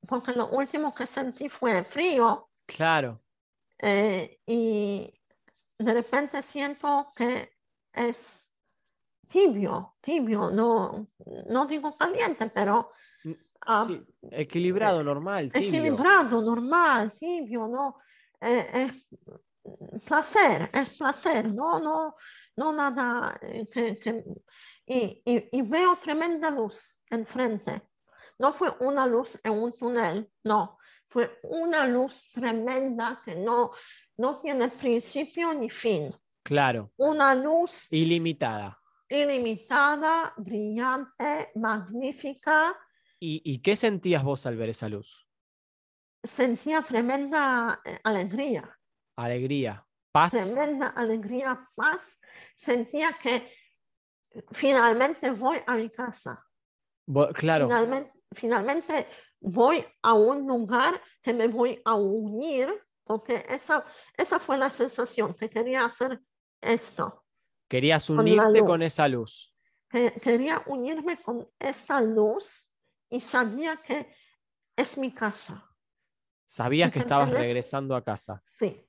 porque 0.06 0.32
lo 0.32 0.48
último 0.48 0.94
que 0.94 1.06
sentí 1.06 1.48
fue 1.48 1.84
frío 1.84 2.48
Claro, 2.66 3.20
eh, 3.78 4.40
y 4.46 5.12
de 5.78 5.94
repente 5.94 6.42
siento 6.42 7.12
que 7.16 7.52
es 7.92 8.52
tibio, 9.28 9.96
tibio, 10.00 10.50
no, 10.50 11.08
no 11.48 11.66
digo 11.66 11.96
caliente, 11.96 12.50
pero 12.52 12.88
Mm, 13.24 13.32
ah, 13.66 13.84
sí, 13.86 14.04
equilibrado, 14.32 15.02
normal, 15.04 15.52
tibio. 15.52 15.68
equilibrado, 15.68 16.42
normal, 16.42 17.12
tibio, 17.12 17.68
¿no? 17.68 17.98
Eh, 18.40 18.90
es 19.94 20.00
placer, 20.04 20.68
es 20.72 20.98
placer, 20.98 21.52
no, 21.52 21.78
no, 21.78 22.16
no 22.56 22.72
nada 22.72 23.38
eh, 23.40 23.68
que, 23.72 23.98
que- 23.98 24.24
y, 24.86 25.22
y- 25.24 25.48
y 25.52 25.62
veo 25.62 25.96
tremenda 25.96 26.50
luz 26.50 27.00
enfrente. 27.10 27.82
No 28.42 28.52
fue 28.52 28.74
una 28.80 29.06
luz 29.06 29.38
en 29.44 29.52
un 29.52 29.72
túnel, 29.72 30.28
no, 30.42 30.76
fue 31.06 31.38
una 31.44 31.86
luz 31.86 32.32
tremenda 32.32 33.22
que 33.24 33.36
no, 33.36 33.70
no 34.16 34.40
tiene 34.40 34.66
principio 34.68 35.54
ni 35.54 35.70
fin. 35.70 36.12
Claro, 36.42 36.90
Una 36.96 37.36
luz 37.36 37.86
ilimitada. 37.92 38.80
ilimitada, 39.08 40.34
brillante, 40.36 41.52
magnífica. 41.54 42.76
¿Y, 43.20 43.40
y 43.44 43.58
qué 43.62 43.76
sentías 43.76 44.24
vos 44.24 44.44
al 44.44 44.56
ver 44.56 44.70
esa 44.70 44.88
luz? 44.88 45.24
Sentía 46.24 46.82
tremenda 46.82 47.80
eh, 47.84 48.00
alegría. 48.02 48.76
Alegría, 49.16 49.86
paz. 50.10 50.32
tremenda 50.32 50.88
alegría, 50.88 51.70
paz. 51.76 52.20
Sentía 52.56 53.12
que 53.22 53.52
finalmente 54.50 55.30
voy 55.30 55.58
a 55.64 55.76
mi 55.76 55.88
casa. 55.90 56.44
Claro, 57.34 57.66
Finalmente, 57.68 58.21
finalmente 58.34 59.06
voy 59.40 59.84
a 60.02 60.14
un 60.14 60.46
lugar 60.46 61.00
que 61.22 61.32
me 61.32 61.48
voy 61.48 61.80
a 61.84 61.94
unir, 61.94 62.68
porque 63.04 63.44
esa, 63.48 63.84
esa 64.16 64.38
fue 64.38 64.56
la 64.58 64.70
sensación, 64.70 65.34
que 65.34 65.48
quería 65.50 65.84
hacer 65.84 66.20
esto, 66.60 67.24
querías 67.68 68.06
con 68.06 68.20
unirte 68.20 68.60
con 68.60 68.72
luz. 68.78 68.82
esa 68.82 69.08
luz. 69.08 69.54
que 69.90 70.12
quería 70.22 70.62
unirme 70.66 71.20
con 71.22 71.48
esta 71.58 72.00
luz 72.00 72.70
y 73.10 73.20
sabía 73.20 73.76
que 73.76 74.14
es 74.76 74.96
mi 74.96 75.12
casa. 75.12 75.68
Sabías 76.46 76.90
que 76.92 77.00
estabas 77.00 77.28
pertenece- 77.30 77.40
regresando 77.42 77.96
a 77.96 78.02
casa. 78.04 78.40
Sí. 78.44 78.86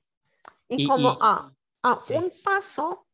Y, 0.68 0.84
Y- 0.84 0.86
como 0.88 1.12
y- 1.12 1.18
a, 1.20 1.52
a 1.82 2.00
sí. 2.04 2.14
un 2.14 2.30
paso, 2.42 3.06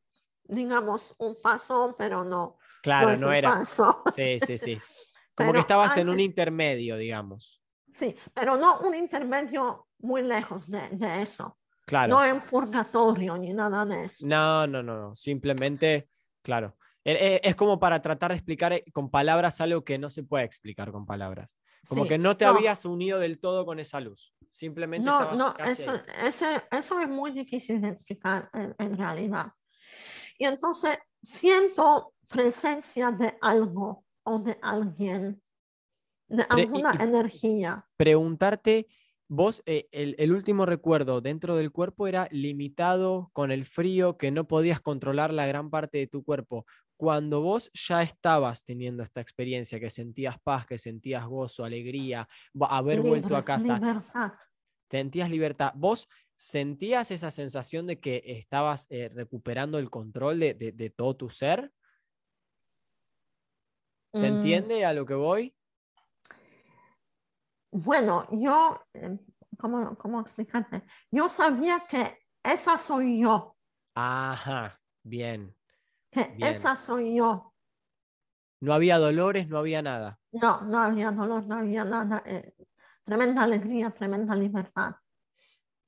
digamos, 0.44 1.14
un 1.18 1.34
paso, 1.40 1.94
pero 1.98 2.24
no, 2.24 2.58
Claro, 2.82 3.16
no 3.16 3.28
un 3.28 3.34
era. 3.34 3.50
paso. 3.50 4.02
Sí, 4.14 4.38
sí, 4.46 4.58
sí. 4.58 4.78
Como 5.40 5.52
que 5.52 5.56
Pero 5.56 5.60
estabas 5.60 5.96
en 5.96 6.08
un 6.08 6.12
antes- 6.14 6.26
intermedio, 6.26 6.96
digamos. 6.96 7.62
Sí, 7.92 8.14
pero 8.34 8.56
no 8.56 8.78
un 8.80 8.94
intermedio 8.94 9.88
muy 9.98 10.22
lejos 10.22 10.70
de, 10.70 10.88
de 10.92 11.22
eso. 11.22 11.58
Claro. 11.86 12.14
No 12.14 12.24
en 12.24 12.40
purgatorio 12.42 13.36
ni 13.36 13.52
nada 13.52 13.84
de 13.84 14.04
eso. 14.04 14.26
No, 14.26 14.66
no, 14.66 14.82
no, 14.82 14.96
no. 15.08 15.16
Simplemente, 15.16 16.08
claro. 16.42 16.76
E- 17.04 17.12
e- 17.12 17.40
Es 17.48 17.56
como 17.56 17.80
para 17.80 18.00
tratar 18.00 18.30
de 18.30 18.36
explicar 18.36 18.72
eh, 18.74 18.84
con 18.92 19.10
palabras 19.10 19.60
algo 19.60 19.82
que 19.84 19.98
no 19.98 20.08
se 20.10 20.22
puede 20.22 20.44
explicar 20.44 20.92
con 20.92 21.04
palabras. 21.06 21.58
Como 21.88 22.02
Sí, 22.04 22.10
que 22.10 22.18
no 22.18 22.36
te 22.36 22.44
no. 22.44 22.52
habías 22.52 22.84
unido 22.84 23.18
del 23.18 23.40
todo 23.40 23.64
con 23.66 23.80
esa 23.80 24.00
luz. 24.00 24.34
Simplemente 24.52 25.06
No, 25.10 25.32
no, 25.34 25.54
eso, 25.64 25.92
ese- 26.24 26.62
eso 26.70 27.00
es 27.00 27.08
muy 27.08 27.32
difícil 27.32 27.80
de 27.80 27.88
explicar 27.88 28.48
en, 28.52 28.74
en 28.78 28.96
realidad. 28.98 29.46
Y 30.38 30.44
entonces 30.44 30.98
siento 31.22 32.12
presencia 32.28 33.10
de 33.10 33.36
algo 33.40 34.04
o 34.30 34.38
de 34.38 34.58
alguien, 34.62 35.42
de 36.28 36.44
alguna 36.48 36.92
energía. 37.00 37.84
Preguntarte, 37.96 38.86
vos, 39.28 39.62
eh, 39.66 39.88
el, 39.92 40.14
el 40.18 40.32
último 40.32 40.64
recuerdo 40.66 41.20
dentro 41.20 41.56
del 41.56 41.72
cuerpo 41.72 42.06
era 42.06 42.28
limitado 42.30 43.30
con 43.32 43.50
el 43.50 43.64
frío, 43.64 44.16
que 44.16 44.30
no 44.30 44.46
podías 44.46 44.80
controlar 44.80 45.32
la 45.32 45.46
gran 45.46 45.70
parte 45.70 45.98
de 45.98 46.06
tu 46.06 46.22
cuerpo. 46.22 46.64
Cuando 46.96 47.40
vos 47.40 47.70
ya 47.72 48.02
estabas 48.02 48.64
teniendo 48.64 49.02
esta 49.02 49.20
experiencia, 49.20 49.80
que 49.80 49.90
sentías 49.90 50.38
paz, 50.38 50.66
que 50.66 50.78
sentías 50.78 51.26
gozo, 51.26 51.64
alegría, 51.64 52.28
haber 52.68 53.00
vuelto 53.00 53.34
a 53.36 53.44
casa, 53.44 53.78
Libertad. 53.78 54.32
sentías 54.90 55.30
libertad. 55.30 55.72
¿Vos 55.76 56.08
sentías 56.36 57.10
esa 57.10 57.30
sensación 57.30 57.86
de 57.86 58.00
que 58.00 58.22
estabas 58.26 58.86
eh, 58.90 59.08
recuperando 59.12 59.78
el 59.78 59.90
control 59.90 60.40
de, 60.40 60.54
de- 60.54 60.72
de 60.72 60.90
todo 60.90 61.16
tu 61.16 61.30
ser? 61.30 61.72
¿Se 64.12 64.26
Mm. 64.30 64.34
entiende 64.34 64.84
a 64.84 64.92
lo 64.92 65.06
que 65.06 65.14
voy? 65.14 65.54
Bueno, 67.72 68.26
yo, 68.32 68.80
eh, 68.94 69.18
¿cómo, 69.58 69.96
cómo 69.96 70.20
explicarte? 70.20 70.82
Yo 71.10 71.28
sabía 71.28 71.80
que 71.88 72.18
esa 72.42 72.78
soy 72.78 73.20
yo, 73.22 73.56
Ajá, 73.94 74.80
bien. 75.04 75.54
que 76.10 76.34
Bien. 76.36 76.50
esa 76.50 76.74
soy 76.74 77.16
yo. 77.16 77.54
No 78.60 78.74
había 78.74 78.98
dolores, 78.98 79.48
no 79.48 79.58
había 79.58 79.82
nada. 79.82 80.18
No, 80.32 80.60
no 80.62 80.78
había 80.78 81.10
dolor, 81.12 81.46
no 81.46 81.56
había 81.56 81.84
nada. 81.84 82.22
eh, 82.26 82.54
tremenda 83.04 83.42
alegría, 83.44 83.90
tremenda 83.90 84.34
libertad, 84.36 84.94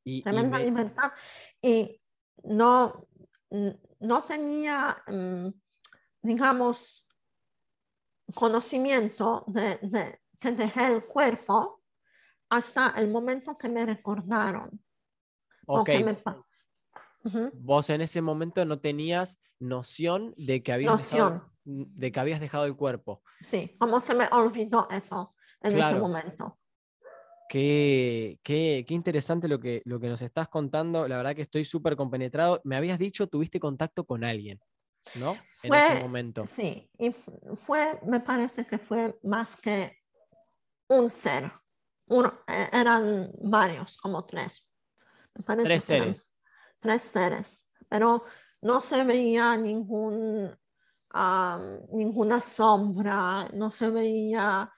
Y, 0.05 0.19
y 0.19 0.23
tremenda 0.23 0.59
me- 0.59 0.65
libertad. 0.65 1.13
Y 1.61 2.01
no, 2.45 3.07
no 4.01 4.23
tenía, 4.25 4.97
mm, 5.07 5.49
digamos, 6.23 7.07
conocimiento 8.35 9.45
de, 9.47 9.79
de 9.83 10.21
que 10.41 10.53
dejé 10.53 10.93
el 10.93 11.05
cuerpo 11.05 11.83
hasta 12.51 12.91
el 12.97 13.11
momento 13.11 13.57
que 13.57 13.69
me 13.69 13.87
recordaron. 13.87 14.83
ok, 15.67 15.87
que 15.87 16.01
me 16.01 16.17
Ujú. 17.25 17.53
vos 17.53 17.89
en 17.91 18.01
ese 18.01 18.21
momento 18.21 18.65
no 18.65 18.81
tenías 18.81 19.41
noción 19.61 20.35
de 20.37 20.63
que 20.63 20.73
habías, 20.73 20.99
dejado, 20.99 21.51
de 21.65 22.13
que 22.13 22.21
habías 22.21 22.41
dejado 22.41 22.67
el 22.67 22.77
cuerpo. 22.77 23.23
Sí, 23.43 23.77
como 23.79 24.01
se 24.01 24.15
me 24.15 24.29
olvidó 24.33 24.89
eso 24.91 25.35
en 25.61 25.79
ese 25.79 25.95
momento. 25.95 26.59
Qué, 27.49 28.39
qué, 28.43 28.85
qué 28.89 28.95
interesante 28.95 29.47
lo 29.47 29.61
que, 29.61 29.83
lo 29.85 30.01
que 30.01 30.09
nos 30.09 30.23
estás 30.23 30.49
contando. 30.49 31.07
La 31.07 31.19
verdad 31.19 31.35
que 31.37 31.43
estoy 31.43 31.65
súper 31.65 31.97
compenetrado. 31.97 32.61
Me 32.65 32.77
habías 32.77 32.99
dicho, 32.99 33.27
tuviste 33.27 33.61
contacto 33.61 34.05
con 34.07 34.25
alguien, 34.25 34.59
¿no? 35.15 35.33
en 35.63 35.75
ese 35.75 35.87
Fue- 35.93 36.01
momento. 36.01 36.47
Sí, 36.47 36.91
y 36.99 37.11
fu- 37.13 37.57
fue, 37.57 38.01
me 38.07 38.21
parece 38.21 38.67
que 38.67 38.79
fue 38.79 39.19
más 39.23 39.61
que 39.61 39.97
un 40.89 41.09
ser. 41.11 41.51
Uno, 42.07 42.33
eh, 42.49 42.69
eran 42.73 43.31
varios, 43.43 43.97
como 43.99 44.25
tres. 44.27 44.73
Me 45.35 45.43
parece 45.45 45.67
Tres 45.67 45.83
que 45.83 45.87
seres. 45.87 46.35
Tres 46.81 47.03
seres, 47.03 47.73
pero 47.89 48.25
no 48.61 48.81
se 48.81 49.05
veía 49.05 49.57
ningún, 49.57 50.51
ninguna 51.93 52.41
sombra, 52.41 53.49
no 53.55 53.71
se 53.71 53.89
veía 53.91 54.73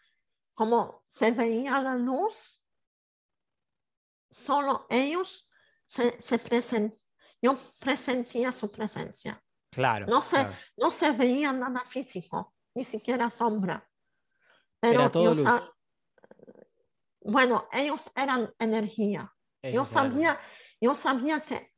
como 0.52 1.02
se 1.04 1.30
veía 1.32 1.80
la 1.80 1.96
luz. 1.96 2.62
Solo 4.30 4.86
ellos 4.90 5.50
se, 5.86 6.20
se 6.20 6.38
yo 7.40 7.56
presentía 7.80 8.52
su 8.52 8.70
presencia. 8.70 9.40
Claro. 9.74 10.06
No 10.06 10.22
sé, 10.22 10.36
claro. 10.36 10.54
no 10.76 10.90
se 10.90 11.10
veía 11.12 11.52
nada 11.52 11.82
físico, 11.86 12.54
ni 12.74 12.84
siquiera 12.84 13.30
sombra. 13.30 13.88
Pero 14.80 15.00
Era 15.00 15.10
todo 15.10 15.34
luz. 15.34 15.48
bueno, 17.20 17.68
ellos 17.72 18.10
eran 18.14 18.52
energía. 18.58 19.32
Yo 19.62 19.70
eran- 19.70 19.86
sabía, 19.86 20.38
yo 20.80 20.94
sabía 20.94 21.40
que 21.40 21.72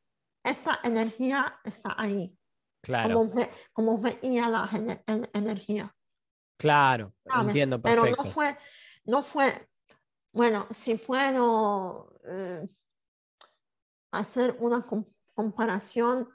esta 0.45 0.81
energía 0.83 1.61
está 1.65 1.95
ahí, 1.97 2.37
Claro. 2.83 3.15
como, 3.15 3.35
ve- 3.35 3.51
como 3.73 3.99
veía 3.99 4.49
la 4.49 4.69
en- 5.07 5.31
energía. 5.33 5.95
Claro, 6.59 7.15
¿sabes? 7.25 7.49
entiendo 7.49 7.81
Pero 7.81 8.03
perfecto. 8.03 8.25
no 8.25 8.31
fue, 8.31 8.59
no 9.05 9.23
fue, 9.23 9.69
bueno, 10.33 10.67
si 10.71 10.95
puedo 10.97 12.13
eh, 12.29 12.69
hacer 14.13 14.57
una 14.61 14.85
com- 14.87 15.05
comparación, 15.35 16.29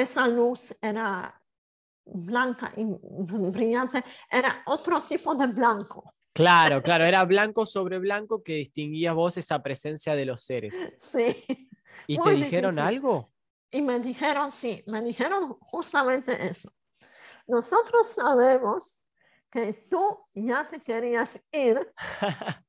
esa 0.00 0.26
luz 0.26 0.76
era 0.80 1.40
blanca 2.04 2.72
y 2.76 2.84
brillante, 3.10 4.04
era 4.30 4.62
otro 4.66 5.02
tipo 5.02 5.34
de 5.34 5.46
blanco. 5.46 6.14
Claro, 6.32 6.82
claro, 6.82 7.04
era 7.04 7.24
blanco 7.24 7.66
sobre 7.66 7.98
blanco 7.98 8.42
que 8.42 8.54
distinguía 8.54 9.12
vos 9.12 9.36
esa 9.36 9.62
presencia 9.62 10.14
de 10.14 10.24
los 10.24 10.42
seres. 10.44 10.96
Sí. 10.98 11.68
¿Y 12.06 12.16
te 12.16 12.22
Muy 12.22 12.36
dijeron 12.36 12.76
difícil. 12.76 12.96
algo? 12.96 13.32
Y 13.70 13.82
me 13.82 13.98
dijeron, 13.98 14.52
sí, 14.52 14.82
me 14.86 15.02
dijeron 15.02 15.58
justamente 15.60 16.46
eso. 16.48 16.72
Nosotros 17.46 18.06
sabemos 18.06 19.04
que 19.50 19.72
tú 19.90 20.26
ya 20.34 20.66
te 20.66 20.78
querías 20.80 21.44
ir. 21.50 21.92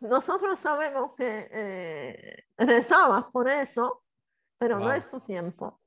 Nosotros 0.00 0.60
sabemos 0.60 1.14
que 1.16 1.48
eh, 1.50 2.44
rezabas 2.56 3.24
por 3.32 3.48
eso, 3.48 4.04
pero 4.58 4.78
no 4.78 4.92
es 4.92 5.10
tu 5.10 5.20
tiempo. 5.20 5.80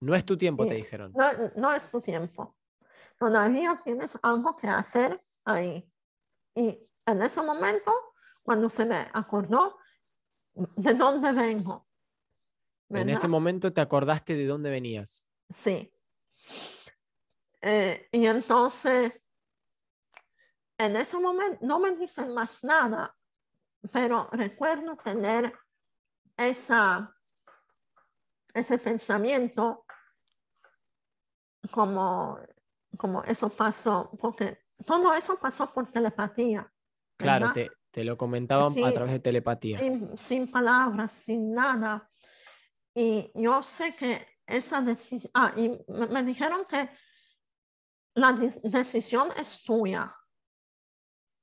No 0.00 0.14
es 0.14 0.24
tu 0.24 0.36
tiempo, 0.38 0.64
te 0.64 0.70
Sí. 0.70 0.76
dijeron. 0.76 1.12
No, 1.14 1.26
no 1.56 1.72
es 1.72 1.90
tu 1.90 2.00
tiempo. 2.00 2.56
Todavía 3.18 3.76
tienes 3.82 4.18
algo 4.22 4.56
que 4.56 4.68
hacer 4.68 5.18
ahí. 5.44 5.90
Y 6.54 6.78
en 7.06 7.22
ese 7.22 7.42
momento, 7.42 7.92
cuando 8.44 8.70
se 8.70 8.84
me 8.86 9.08
acordó 9.12 9.78
de 10.54 10.94
dónde 10.94 11.32
vengo. 11.32 11.86
En 12.90 13.10
ese 13.10 13.28
momento 13.28 13.72
te 13.72 13.80
acordaste 13.80 14.34
de 14.34 14.46
dónde 14.46 14.70
venías. 14.70 15.26
Sí. 15.50 15.92
Eh, 17.60 18.08
y 18.12 18.26
entonces, 18.26 19.12
en 20.78 20.96
ese 20.96 21.18
momento 21.18 21.58
no 21.60 21.80
me 21.80 21.96
dicen 21.96 22.32
más 22.32 22.62
nada, 22.64 23.14
pero 23.92 24.28
recuerdo 24.32 24.96
tener 24.96 25.52
esa, 26.36 27.14
ese 28.54 28.78
pensamiento 28.78 29.84
como, 31.70 32.38
como 32.96 33.22
eso 33.24 33.48
pasó, 33.48 34.10
porque 34.20 34.58
todo 34.86 35.14
eso 35.14 35.36
pasó 35.40 35.68
por 35.72 35.90
telepatía. 35.90 36.72
Claro, 37.16 37.48
¿verdad? 37.48 37.54
te, 37.54 37.70
te 37.90 38.04
lo 38.04 38.16
comentaban 38.16 38.70
a 38.72 38.74
Sí, 38.74 38.82
través 38.92 39.12
de 39.12 39.20
telepatía. 39.20 39.78
sin, 39.78 40.16
sin 40.18 40.50
palabras, 40.50 41.12
sin 41.12 41.52
nada. 41.52 42.08
Y 42.94 43.30
yo 43.34 43.62
sé 43.62 43.94
que 43.94 44.26
esa 44.46 44.80
decisión, 44.80 45.30
ah, 45.34 45.52
y 45.56 45.68
me, 45.88 46.06
me 46.06 46.22
dijeron 46.22 46.64
que 46.68 46.88
la 48.14 48.32
decisión 48.32 49.28
es 49.36 49.62
tuya. 49.64 50.14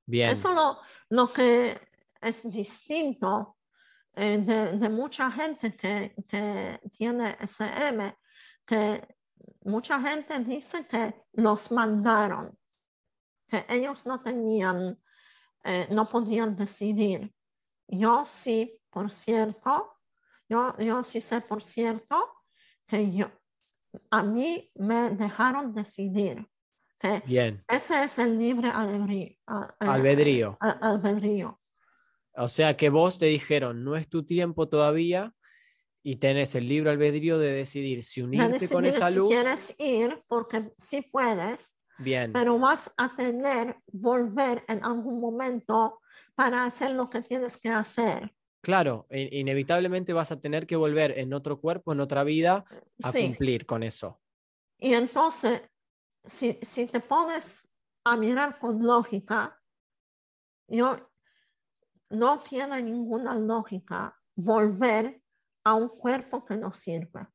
Bien, 0.07 0.29
Eso 0.29 0.53
lo, 0.53 0.79
lo 1.09 1.31
que 1.31 1.79
es 2.21 2.49
distinto 2.51 3.57
eh, 4.13 4.37
de, 4.39 4.77
de 4.77 4.89
mucha 4.89 5.31
gente 5.31 5.75
que, 5.75 6.15
que 6.27 6.79
tiene 6.97 7.37
SM, 7.39 8.17
que 8.65 9.14
mucha 9.63 9.99
gente 9.99 10.39
dice 10.39 10.85
que 10.87 11.13
los 11.33 11.71
mandaron, 11.71 12.57
que 13.47 13.65
ellos 13.69 14.05
no 14.05 14.21
tenían, 14.21 14.99
eh, 15.63 15.87
no 15.91 16.07
podían 16.07 16.55
decidir. 16.55 17.33
Yo 17.87 18.25
sí, 18.25 18.79
por 18.89 19.11
cierto, 19.11 19.97
yo, 20.47 20.77
yo 20.77 21.03
sí 21.03 21.21
sé 21.21 21.41
por 21.41 21.63
cierto 21.63 22.43
que 22.87 23.11
yo, 23.11 23.31
a 24.11 24.23
mí 24.23 24.71
me 24.75 25.11
dejaron 25.11 25.73
decidir. 25.73 26.47
Que 26.99 27.21
bien. 27.25 27.63
ese 27.67 28.03
es 28.03 28.17
el 28.19 28.37
libre 28.37 28.69
albedrío. 28.69 29.35
Albedrío. 29.79 30.57
albedrío. 30.59 31.59
O 32.37 32.47
sea 32.47 32.75
que 32.75 32.89
vos 32.89 33.19
te 33.19 33.25
dijeron, 33.25 33.83
no 33.83 33.95
es 33.95 34.09
tu 34.09 34.23
tiempo 34.23 34.67
todavía 34.67 35.33
y 36.07 36.17
tenés 36.17 36.53
el 36.53 36.69
libre 36.69 36.91
albedrío 36.91 37.39
de 37.39 37.51
decidir 37.51 38.03
si 38.03 38.21
unirte 38.21 38.69
con 38.69 38.85
esa 38.85 39.09
si 39.09 39.17
luz. 39.17 39.27
quieres 39.29 39.75
ir, 39.79 40.21
porque 40.27 40.71
sí 40.77 41.01
puedes, 41.01 41.81
Bien, 41.97 42.31
pero 42.31 42.59
vas 42.59 42.93
a 42.95 43.09
tener, 43.15 43.77
volver 43.91 44.63
en 44.67 44.85
algún 44.85 45.19
momento 45.19 45.99
para 46.35 46.63
hacer 46.63 46.91
lo 46.91 47.09
que 47.09 47.23
tienes 47.23 47.57
que 47.57 47.69
hacer. 47.69 48.35
claro, 48.61 49.07
in- 49.09 49.29
inevitablemente 49.31 50.13
vas 50.13 50.31
a 50.31 50.39
tener 50.39 50.67
que 50.67 50.75
volver 50.75 51.17
en 51.17 51.33
otro 51.33 51.59
cuerpo, 51.59 51.93
en 51.93 52.01
otra 52.01 52.23
vida, 52.23 52.65
a 53.01 53.11
Sí. 53.11 53.21
cumplir 53.21 53.65
con 53.65 53.81
eso. 53.81 54.21
Y 54.77 54.93
entonces, 54.93 55.63
si, 56.23 56.59
si 56.61 56.85
te 56.85 56.99
pones 56.99 57.67
a 58.03 58.15
mirar 58.15 58.59
con 58.59 58.83
lógica, 58.85 59.59
yo 60.67 61.09
no 62.11 62.39
tiene 62.41 62.83
ninguna 62.83 63.33
lógica 63.35 64.15
volver 64.35 65.24
a 65.65 65.73
un 65.73 65.89
cuerpo 65.89 66.45
que 66.45 66.55
no 66.55 66.71
sirve, 66.71 67.27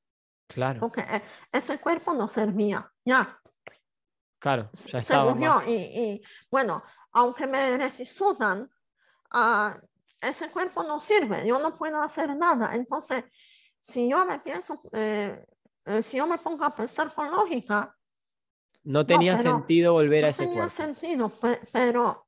Claro, 0.46 0.80
porque 0.80 1.00
eh, 1.02 1.22
ese 1.52 1.78
cuerpo 1.78 2.14
no 2.14 2.26
servía, 2.28 2.90
ya, 3.04 3.38
claro, 4.38 4.70
se 4.72 4.90
ya 4.90 4.98
estaba 5.00 5.34
murió. 5.34 5.54
más- 5.56 5.68
Y, 5.68 5.72
y, 5.74 6.22
bueno, 6.50 6.82
aunque 7.12 7.46
me 7.46 7.76
resucitan, 7.76 8.70
ah, 9.32 9.78
ese 10.20 10.50
cuerpo 10.50 10.82
no 10.82 11.00
sirve, 11.00 11.46
yo 11.46 11.58
no 11.58 11.74
puedo 11.76 12.00
hacer 12.02 12.36
nada. 12.36 12.74
Entonces, 12.74 13.24
si 13.80 14.08
yo 14.10 14.24
me 14.26 14.38
pienso, 14.40 14.78
eh, 14.92 15.44
eh, 15.86 16.02
si 16.02 16.16
yo 16.18 16.26
me 16.26 16.38
pongo 16.38 16.64
a 16.64 16.74
pensar 16.74 17.12
con 17.14 17.30
lógica, 17.30 17.96
No 18.84 19.04
tenía 19.04 19.36
sentido 19.36 19.92
volver 19.92 20.24
a 20.24 20.28
no 20.28 20.30
ese 20.30 20.44
tenía 20.46 20.68
cuerpo. 20.68 20.76
sentido, 20.82 21.28
pe- 21.40 21.60
pero 21.72 22.26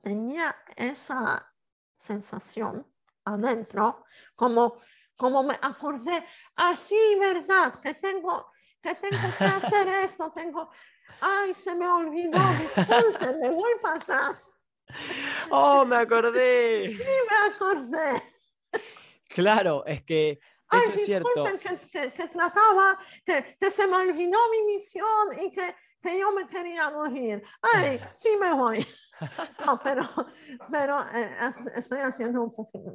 tenía 0.00 0.54
esa 0.76 1.52
sensación 1.96 2.86
adentro, 3.24 4.04
como, 4.34 4.76
como 5.18 5.42
me 5.42 5.58
acordé, 5.60 6.24
así, 6.56 7.16
¿verdad? 7.20 7.78
Que 7.82 7.94
tengo, 7.94 8.50
que 8.82 8.94
tengo 8.94 9.28
que 9.36 9.44
hacer 9.44 9.88
esto, 10.04 10.32
tengo, 10.32 10.70
ay, 11.20 11.52
se 11.52 11.74
me 11.74 11.86
olvidó, 11.86 12.40
disculpen, 12.62 13.40
me 13.40 13.50
voy 13.50 13.72
para 13.82 13.96
atrás, 13.96 14.46
¡Oh, 15.50 15.84
me 15.84 15.96
acordé! 15.96 16.96
me 16.96 17.54
acordé. 17.54 18.22
Claro, 19.28 19.84
es 19.86 20.02
que 20.02 20.40
Ay, 20.68 20.80
eso 20.84 20.92
es 20.92 21.04
cierto. 21.04 21.28
disculpen 21.28 21.58
que, 21.58 21.88
que, 21.90 22.10
que 22.10 22.28
trataba, 22.28 22.98
que, 23.24 23.56
que 23.60 23.70
se 23.70 23.86
me 23.86 23.96
olvidó 23.96 24.38
mi 24.50 24.74
misión 24.74 25.28
y 25.42 25.50
que, 25.50 25.74
que 26.00 26.18
yo 26.18 26.32
me 26.32 26.46
quería 26.48 26.90
morir. 26.90 27.42
Ay, 27.74 28.00
sí 28.16 28.30
me 28.40 28.52
voy. 28.54 28.86
No, 29.66 29.80
pero, 29.82 30.02
pero 30.70 31.00
eh, 31.12 31.36
es- 31.48 31.74
estoy 31.74 32.00
haciendo 32.00 32.42
un 32.42 32.54
poquito, 32.54 32.92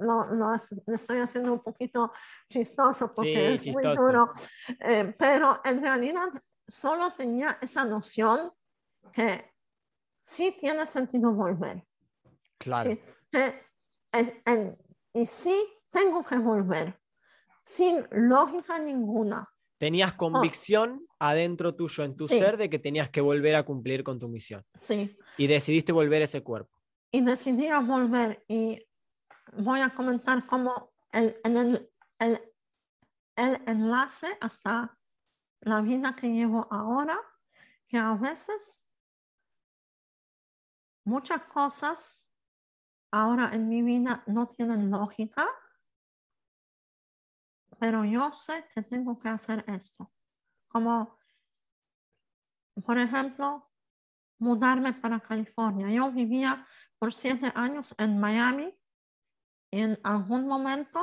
hace- 0.49 0.81
estoy 0.87 1.19
haciendo 1.19 1.53
un 1.53 1.61
poquito 1.61 2.11
chistoso 2.49 3.11
porque 3.13 3.57
Sí, 3.57 3.67
es 3.69 3.73
muy 3.75 3.83
chistoso. 3.83 4.03
duro. 4.07 4.33
Eh, 4.79 5.13
pero 5.17 5.59
en 5.65 5.81
realidad 5.81 6.29
solo 6.67 7.13
tenía 7.13 7.57
esa 7.61 7.83
noción 7.83 8.53
que 9.11 9.51
sí 10.23 10.55
tiene 10.59 10.87
sentido 10.87 11.31
volver. 11.33 11.85
Claro, 12.57 12.89
Sí, 12.91 12.99
que 13.29 13.53
en- 14.45 14.77
y 15.13 15.25
sí 15.25 15.55
tengo 15.91 16.23
que 16.23 16.37
volver, 16.37 16.97
sin 17.65 18.07
lógica 18.11 18.79
ninguna. 18.79 19.45
Tenías 19.83 20.13
convicción 20.13 21.05
adentro 21.19 21.75
tuyo, 21.75 22.05
en 22.05 22.15
tu 22.15 22.23
Oh. 22.25 22.27
Sí. 22.29 22.39
ser, 22.39 22.55
de 22.55 22.69
que 22.69 22.79
tenías 22.79 23.09
que 23.09 23.19
volver 23.19 23.55
a 23.55 23.63
cumplir 23.63 24.01
con 24.03 24.17
tu 24.17 24.29
misión. 24.29 24.63
Sí, 24.73 25.17
Y 25.37 25.47
decidiste 25.47 25.91
volver 25.91 26.21
a 26.21 26.25
ese 26.25 26.41
cuerpo. 26.41 26.73
y 27.11 27.19
decidí 27.21 27.67
a 27.67 27.79
volver 27.79 28.43
y 28.47 28.81
voy 29.57 29.81
a 29.81 29.93
comentar 29.93 30.47
cómo 30.47 30.93
el, 31.11 31.35
el, 31.43 31.89
el, 32.19 32.41
el 33.35 33.61
enlace 33.67 34.27
hasta 34.39 34.97
la 35.61 35.81
vida 35.81 36.15
que 36.15 36.27
llevo 36.27 36.65
ahora, 36.71 37.19
que 37.89 37.97
a 37.97 38.13
veces 38.15 38.89
muchas 41.05 41.43
cosas 41.43 42.29
ahora 43.11 43.49
en 43.53 43.67
mi 43.67 43.81
vida 43.81 44.23
no 44.27 44.47
tienen 44.47 44.89
lógica, 44.89 45.45
pero 47.83 48.05
yo 48.05 48.31
sé 48.31 48.65
que 48.73 48.81
tengo 48.81 49.19
que 49.19 49.27
hacer 49.27 49.65
esto. 49.67 50.09
Como, 50.69 51.19
por 52.85 52.97
ejemplo, 52.97 53.69
mudarme 54.39 54.93
para 54.93 55.19
California. 55.19 55.89
Yo 55.89 56.09
vivía 56.09 56.65
por 56.97 57.13
siete 57.13 57.51
años 57.53 57.93
en 57.97 58.21
Miami 58.21 58.73
y 59.69 59.81
en 59.81 59.99
algún 60.01 60.47
momento 60.47 61.01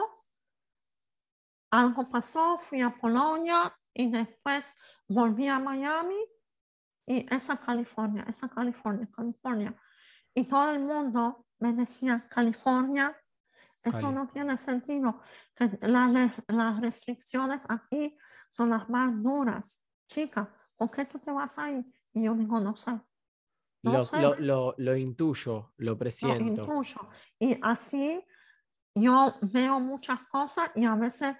algo 1.70 2.08
pasó, 2.08 2.56
fui 2.56 2.80
a 2.80 2.96
Polonia 2.96 3.76
y 3.92 4.10
después 4.10 5.02
volví 5.06 5.48
a 5.48 5.58
Miami 5.58 6.16
y 7.04 7.26
esa 7.30 7.58
California, 7.58 8.24
esa 8.26 8.48
California, 8.48 9.06
California. 9.14 9.78
Y 10.34 10.44
todo 10.44 10.70
el 10.70 10.80
mundo 10.80 11.44
me 11.58 11.74
decía, 11.74 12.26
California, 12.30 13.14
eso 13.82 14.12
no 14.12 14.28
tiene 14.28 14.56
sentido, 14.58 15.20
que 15.54 15.70
la 15.82 16.08
le- 16.08 16.34
las 16.48 16.80
restricciones 16.80 17.66
aquí 17.70 18.16
son 18.50 18.70
las 18.70 18.88
más 18.88 19.22
duras. 19.22 19.86
Chica, 20.06 20.54
¿por 20.76 20.90
qué 20.90 21.04
tú 21.04 21.18
te 21.18 21.30
vas 21.32 21.58
ahí? 21.58 21.84
Y 22.12 22.24
yo 22.24 22.34
digo, 22.34 22.60
no 22.60 22.76
sé. 22.76 22.92
No 23.82 23.92
Lo, 23.92 24.04
sé. 24.04 24.20
lo- 24.20 24.36
lo- 24.38 24.74
lo 24.76 24.96
intuyo, 24.96 25.72
lo 25.78 25.92
lo 25.92 25.98
presiento. 25.98 26.62
intuyo. 26.62 27.08
Y 27.38 27.58
así 27.62 28.22
yo 28.94 29.34
veo 29.42 29.80
muchas 29.80 30.24
cosas 30.24 30.70
y 30.74 30.84
a 30.84 30.94
veces 30.96 31.36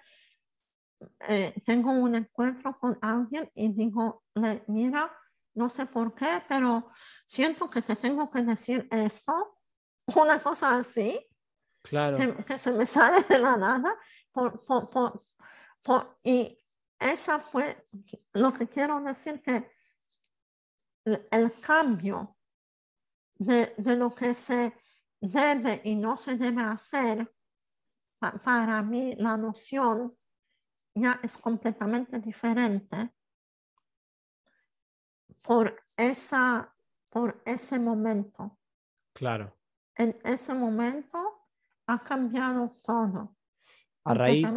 eh, 1.29 1.55
tengo 1.65 1.91
un 1.93 2.15
encuentro 2.15 2.79
con 2.79 2.99
alguien 3.01 3.51
y 3.55 3.73
digo, 3.73 4.25
"Le- 4.35 4.65
mira, 4.69 5.11
no 5.55 5.69
sé 5.69 5.87
por 5.87 6.15
qué, 6.15 6.43
pero 6.49 6.91
siento 7.27 7.69
que 7.69 7.83
te 7.83 7.97
tengo 7.97 8.31
que 8.31 8.43
decir 8.43 8.87
esto, 8.91 9.59
una 10.15 10.39
cosa 10.41 10.77
así, 10.79 11.19
Claro, 11.83 12.19
que, 12.19 12.45
que 12.45 12.59
se 12.59 12.73
me 12.73 12.87
sale 12.87 13.25
de 13.29 13.39
la 13.39 13.57
nada. 13.57 13.97
Por, 14.33 14.65
por- 14.65 14.91
por- 14.91 15.23
por- 15.83 16.19
y 16.23 16.59
esa 16.99 17.41
fue 17.41 17.89
lo 18.35 18.53
que 18.53 18.69
quiero 18.69 19.01
decir, 19.01 19.43
que 19.43 19.71
el, 21.05 21.53
cambio 21.61 22.37
de, 23.37 23.75
de 23.79 23.97
lo 23.97 24.15
que 24.15 24.35
se 24.35 24.77
debe 25.21 25.81
y 25.85 25.95
no 25.97 26.17
se 26.17 26.37
debe 26.37 26.63
hacer, 26.63 27.35
pa- 28.19 28.33
para 28.43 28.83
mí 28.83 29.15
la 29.17 29.37
noción 29.37 30.15
ya 30.95 31.19
es 31.23 31.39
completamente 31.39 32.19
diferente 32.19 33.15
por, 35.43 35.83
esa, 35.97 36.75
por 37.09 37.43
ese 37.45 37.79
momento. 37.79 38.59
claro. 39.13 39.57
En 39.97 40.19
ese 40.25 40.55
momento 40.55 41.30
ha 41.93 41.99
cambiado 41.99 42.79
todo. 42.85 43.37
A 44.05 44.15
raíz, 44.15 44.49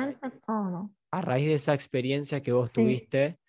todo. 0.45 0.91
a 1.11 1.21
raíz 1.21 1.47
de 1.47 1.55
esa 1.55 1.73
experiencia 1.73 2.41
que 2.41 2.51
vos 2.51 2.71
Sí. 2.71 2.81
tuviste, 2.81 3.39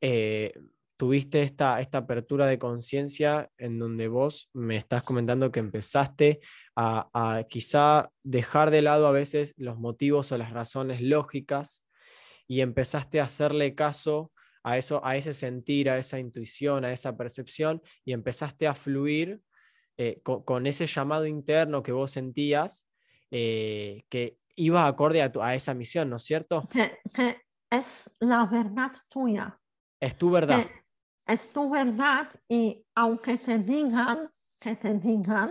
eh, 0.00 0.52
tuviste 0.96 1.42
esta, 1.42 1.80
esta 1.80 1.98
apertura 1.98 2.46
de 2.46 2.58
conciencia 2.58 3.50
en 3.58 3.78
donde 3.78 4.08
vos 4.08 4.48
me 4.54 4.76
estás 4.76 5.02
comentando 5.02 5.50
que 5.52 5.60
empezaste 5.60 6.40
a, 6.76 7.08
a 7.12 7.44
quizá 7.44 8.10
dejar 8.22 8.70
de 8.70 8.82
lado 8.82 9.06
a 9.06 9.12
veces 9.12 9.54
los 9.56 9.78
motivos 9.78 10.32
o 10.32 10.38
las 10.38 10.52
razones 10.52 11.00
lógicas 11.02 11.86
y 12.46 12.60
empezaste 12.60 13.20
a 13.20 13.24
hacerle 13.24 13.74
caso 13.74 14.32
a 14.62 14.78
eso, 14.78 15.04
a 15.04 15.16
ese 15.16 15.34
sentir, 15.34 15.90
a 15.90 15.98
esa 15.98 16.18
intuición, 16.18 16.84
a 16.84 16.92
esa 16.92 17.16
percepción 17.16 17.82
y 18.04 18.12
empezaste 18.12 18.66
a 18.66 18.74
fluir 18.74 19.40
eh, 19.98 20.20
co- 20.22 20.44
con, 20.44 20.66
ese 20.66 20.86
llamado 20.86 21.26
interno 21.26 21.82
que 21.82 21.92
vos 21.92 22.12
sentías 22.12 22.86
eh, 23.36 24.04
que 24.08 24.38
iba 24.54 24.86
acorde 24.86 25.20
a, 25.20 25.32
tu- 25.32 25.42
a 25.42 25.56
esa 25.56 25.74
misión, 25.74 26.08
¿no 26.08 26.16
es 26.16 26.22
cierto? 26.22 26.68
Que, 26.68 27.00
que 27.12 27.42
es 27.68 28.08
la 28.20 28.46
verdad 28.46 28.92
tuya. 29.10 29.58
Es 30.00 30.16
tu 30.16 30.30
verdad. 30.30 30.64
que 30.64 30.84
es 31.26 31.52
tu 31.52 31.68
verdad 31.68 32.30
y 32.48 32.86
aunque 32.94 33.38
te 33.38 33.58
digan 33.58 34.30
que 34.60 34.76
te 34.76 34.94
digan, 34.94 35.50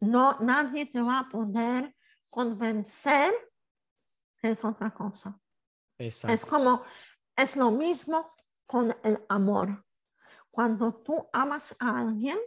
no, 0.00 0.36
nadie 0.40 0.86
te 0.86 1.00
va 1.00 1.20
a 1.20 1.28
poder 1.28 1.94
convencer 2.28 3.32
que 4.42 4.50
es 4.50 4.64
otra 4.64 4.92
cosa. 4.92 5.38
Exacto. 5.98 6.34
Es 6.34 6.44
como, 6.44 6.82
es 7.36 7.56
lo 7.56 7.70
mismo 7.70 8.28
con 8.66 8.94
el 9.04 9.24
amor. 9.28 9.84
Cuando 10.50 10.92
tú 11.02 11.28
amas 11.32 11.76
a 11.80 12.00
alguien, 12.00 12.38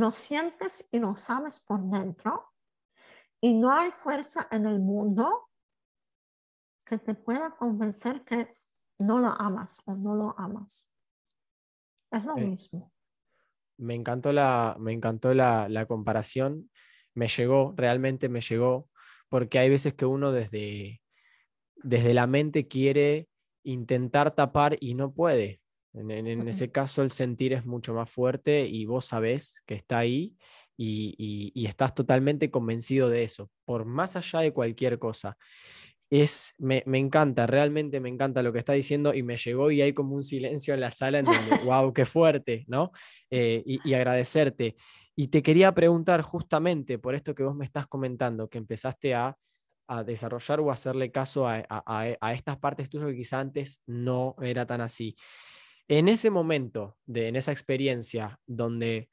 lo 0.00 0.12
sientes 0.12 0.88
y 0.90 0.98
lo 0.98 1.16
sabes 1.16 1.60
por 1.60 1.80
dentro 1.82 2.52
y 3.40 3.54
no 3.54 3.72
hay 3.72 3.90
fuerza 3.90 4.48
en 4.50 4.66
el 4.66 4.80
mundo 4.80 5.48
que 6.84 6.98
te 6.98 7.14
pueda 7.14 7.50
convencer 7.56 8.24
que 8.24 8.50
no 8.98 9.18
lo 9.20 9.28
amas 9.28 9.80
o 9.86 9.94
no 9.94 10.14
lo 10.14 10.34
amas. 10.38 10.90
Es 12.10 12.24
lo 12.24 12.36
Eh, 12.36 12.46
mismo. 12.46 12.92
Me 13.78 13.94
encantó 13.94 14.32
la, 14.32 14.76
me 14.78 14.92
encantó 14.92 15.32
la, 15.32 15.68
la 15.68 15.86
comparación. 15.86 16.70
Me 17.14 17.28
llegó, 17.28 17.72
realmente 17.76 18.28
me 18.28 18.40
llegó, 18.40 18.88
porque 19.28 19.58
hay 19.58 19.70
veces 19.70 19.94
que 19.94 20.04
uno 20.04 20.32
desde, 20.32 21.00
desde 21.76 22.12
la 22.12 22.26
mente 22.26 22.68
quiere 22.68 23.28
intentar 23.62 24.34
tapar 24.34 24.76
y 24.80 24.94
no 24.94 25.12
puede. 25.12 25.59
En, 25.92 26.10
en- 26.10 26.46
ese 26.48 26.70
caso 26.70 27.02
el 27.02 27.10
sentir 27.10 27.52
es 27.52 27.66
mucho 27.66 27.94
más 27.94 28.10
fuerte 28.10 28.66
y 28.66 28.86
vos 28.86 29.04
sabés 29.06 29.62
que 29.66 29.74
está 29.74 29.98
ahí 29.98 30.36
y, 30.76 31.14
y- 31.18 31.52
y 31.54 31.66
estás 31.66 31.94
totalmente 31.94 32.50
convencido 32.50 33.08
de 33.08 33.24
eso, 33.24 33.50
por 33.64 33.84
más 33.84 34.16
allá 34.16 34.40
de 34.40 34.52
cualquier 34.52 34.98
cosa. 34.98 35.36
Es, 36.10 36.54
me, 36.58 36.82
me 36.86 36.98
encanta, 36.98 37.46
realmente 37.46 38.00
me 38.00 38.08
encanta 38.08 38.42
lo 38.42 38.52
que 38.52 38.58
está 38.58 38.72
diciendo 38.72 39.14
y 39.14 39.22
me 39.22 39.36
llegó 39.36 39.70
y 39.70 39.80
hay 39.80 39.92
como 39.92 40.16
un 40.16 40.24
silencio 40.24 40.74
en 40.74 40.80
la 40.80 40.90
sala 40.90 41.20
en 41.20 41.26
donde, 41.26 41.36
wow, 41.64 41.92
qué 41.92 42.04
fuerte, 42.04 42.64
¿no? 42.68 42.90
Eh, 43.30 43.62
y, 43.64 43.88
y 43.88 43.94
agradecerte. 43.94 44.74
Y 45.14 45.28
te 45.28 45.42
quería 45.42 45.72
preguntar 45.72 46.22
justamente 46.22 46.98
por 46.98 47.14
esto 47.14 47.34
que 47.34 47.44
vos 47.44 47.54
me 47.54 47.64
estás 47.64 47.86
comentando, 47.86 48.48
que 48.48 48.58
empezaste 48.58 49.14
a, 49.14 49.36
a 49.86 50.02
desarrollar 50.04 50.60
o 50.60 50.70
hacerle 50.72 51.10
caso 51.12 51.46
a- 51.48 51.64
a 51.68 52.32
estas 52.34 52.58
partes 52.58 52.88
tuyas 52.88 53.08
que 53.08 53.16
quizá 53.16 53.40
antes 53.40 53.82
no 53.86 54.34
era 54.42 54.66
tan 54.66 54.80
así. 54.80 55.14
En 55.90 56.06
ese 56.06 56.30
momento, 56.30 56.96
de, 57.04 57.26
en 57.26 57.34
esa 57.34 57.50
experiencia 57.50 58.38
donde 58.46 59.10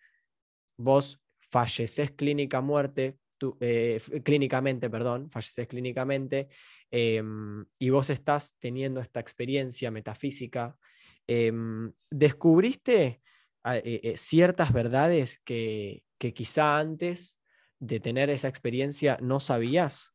vos 0.78 1.20
falleces 1.40 2.12
clínica 2.12 2.62
muerte, 2.62 3.18
eh, 3.62 4.00
clínicamente, 4.24 4.88
perdón, 4.88 5.32
falleces 5.32 5.68
clínicamente, 5.68 6.50
em, 6.92 7.66
y 7.80 7.90
vos 7.90 8.12
estás 8.12 8.56
teniendo 8.60 9.02
esta 9.02 9.20
experiencia 9.20 9.90
metafísica, 9.90 10.78
em, 11.26 11.92
¿descubriste 12.12 13.22
ah, 13.64 13.78
eh, 13.78 14.00
eh, 14.04 14.14
ciertas 14.16 14.72
verdades 14.72 15.42
que, 15.44 16.04
que 16.20 16.32
quizá 16.36 16.78
antes 16.78 17.40
de 17.80 18.00
tener 18.00 18.30
esa 18.30 18.50
experiencia 18.50 19.18
no 19.20 19.40
sabías? 19.40 20.14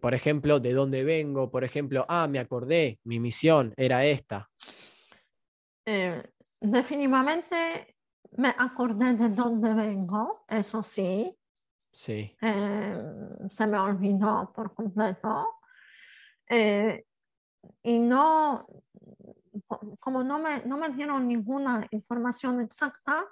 Por 0.00 0.14
ejemplo, 0.14 0.58
¿de 0.58 0.72
dónde 0.72 1.04
vengo? 1.04 1.50
Por 1.50 1.62
ejemplo, 1.62 2.04
ah, 2.08 2.26
me 2.26 2.40
acordé, 2.40 2.98
mi 3.04 3.20
misión 3.20 3.72
era 3.76 4.04
esta. 4.04 4.50
Eh, 5.86 6.22
definitivamente 6.60 7.96
me 8.32 8.48
acordé 8.48 9.14
de 9.14 9.28
dónde 9.30 9.72
vengo, 9.72 10.44
eso 10.48 10.82
sí, 10.82 11.38
Sí, 11.92 12.36
eh, 12.42 13.02
se 13.48 13.66
me 13.66 13.78
olvidó 13.78 14.52
por 14.54 14.74
completo. 14.74 15.60
Eh, 16.48 17.06
y 17.82 17.98
no, 18.00 18.66
co- 19.66 19.96
como 19.98 20.22
no 20.22 20.38
me, 20.38 20.62
no 20.64 20.76
me 20.76 20.90
dieron 20.90 21.26
ninguna 21.26 21.86
información 21.90 22.60
exacta 22.60 23.24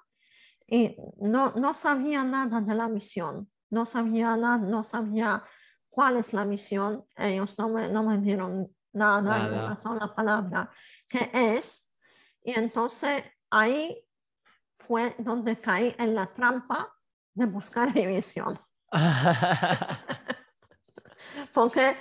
y 0.67 0.97
no, 1.19 1.53
no 1.53 1.75
sabía 1.75 2.25
nada 2.25 2.61
de 2.61 2.75
la 2.75 2.89
misión, 2.89 3.51
no 3.71 3.85
sabía 3.85 4.37
nada, 4.37 4.59
no 4.59 4.83
sabía 4.85 5.45
cuál 5.91 6.17
es 6.17 6.33
la 6.33 6.45
misión, 6.45 7.05
ellos 7.17 7.59
no 7.59 7.69
me, 7.69 7.89
no 7.91 8.03
me 8.05 8.19
dieron 8.19 8.75
nada, 8.93 9.41
Nada. 9.41 9.65
una 9.67 9.77
sola 9.77 10.15
palabra, 10.15 10.71
qué 11.11 11.31
es. 11.33 11.91
Y 12.45 12.59
entonces 12.59 13.25
ahí 13.51 14.07
fue 14.79 15.15
donde 15.19 15.59
caí 15.59 15.95
en 15.99 16.15
la 16.15 16.27
trampa 16.27 16.95
de 17.33 17.47
buscar 17.47 17.95
mi 17.95 18.07
misión. 18.07 18.59
Porque 21.55 21.97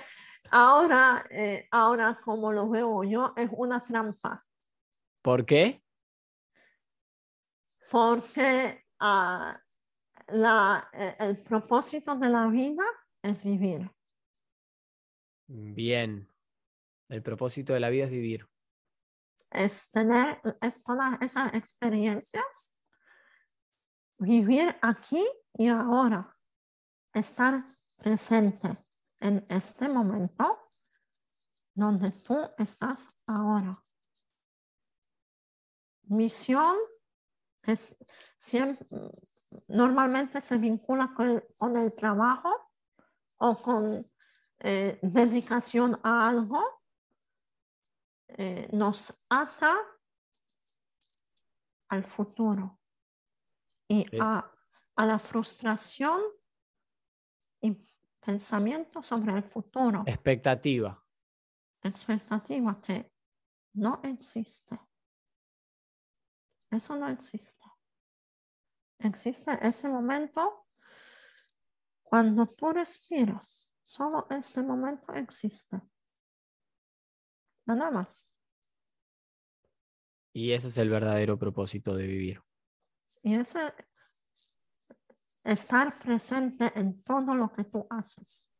ahora, 0.50 1.26
eh, 1.30 1.66
ahora 1.70 2.20
como 2.22 2.52
lo 2.52 2.68
veo 2.68 3.02
yo, 3.04 3.32
es 3.36 3.48
una 3.52 3.80
trampa. 3.80 4.44
¿Por 5.22 5.46
qué? 5.46 5.82
Porque 7.90 8.84
ah, 9.00 9.58
la, 10.28 10.90
eh, 10.92 11.16
el 11.20 11.38
propósito 11.38 12.16
de 12.16 12.28
la 12.28 12.48
vida 12.48 12.84
es 13.22 13.42
vivir. 13.42 13.90
Bien. 15.46 16.28
El 17.08 17.22
propósito 17.22 17.72
de 17.72 17.80
la 17.80 17.88
vida 17.88 18.04
es 18.04 18.10
vivir. 18.10 18.46
Es 19.54 19.90
tener 19.90 20.40
todas 20.84 21.20
esas 21.22 21.54
experiencias, 21.54 22.76
vivir 24.18 24.76
aquí 24.82 25.24
y 25.54 25.68
ahora, 25.68 26.36
estar 27.12 27.62
presente 27.96 28.68
en 29.20 29.46
este 29.48 29.88
momento 29.88 30.68
donde 31.74 32.10
tú 32.10 32.36
estás 32.58 33.22
ahora. 33.26 33.72
Misión 36.02 36.76
es 37.62 37.96
siempre, 38.38 38.86
normalmente 39.68 40.40
se 40.40 40.58
vincula 40.58 41.12
con 41.14 41.30
el, 41.30 41.44
con 41.58 41.76
el 41.76 41.94
trabajo 41.94 42.50
o 43.38 43.56
con 43.56 44.10
eh, 44.60 44.98
dedicación 45.02 45.98
a 46.02 46.28
algo. 46.28 46.62
Eh, 48.28 48.68
nos 48.72 49.24
ata 49.28 49.76
al 51.88 52.04
futuro 52.04 52.80
y 53.88 54.04
Sí. 54.10 54.18
a, 54.20 54.50
a 54.96 55.06
la 55.06 55.18
frustración 55.18 56.20
y 57.60 57.72
pensamiento 58.20 59.02
sobre 59.02 59.34
el 59.34 59.44
futuro, 59.44 60.02
Expectativa. 60.06 61.04
expectativa 61.82 62.80
que 62.80 63.12
no 63.74 64.00
existe. 64.04 64.78
eso 66.70 66.96
no 66.96 67.08
existe. 67.08 67.64
Existe 68.98 69.58
ese 69.60 69.88
momento 69.88 70.66
cuando 72.02 72.46
tú 72.46 72.70
respiras. 72.70 73.76
Solo 73.84 74.26
este 74.30 74.62
momento 74.62 75.12
existe. 75.12 75.80
Nada 77.66 77.90
más. 77.90 78.38
Y 80.32 80.52
ese 80.52 80.68
es 80.68 80.78
el 80.78 80.90
verdadero 80.90 81.38
propósito 81.38 81.94
de 81.94 82.06
vivir. 82.06 82.42
Y 83.22 83.34
ese 83.34 83.72
estar 85.44 85.98
presente 85.98 86.72
en 86.74 87.02
todo 87.02 87.34
lo 87.34 87.52
que 87.52 87.64
tú 87.64 87.86
haces. 87.90 88.50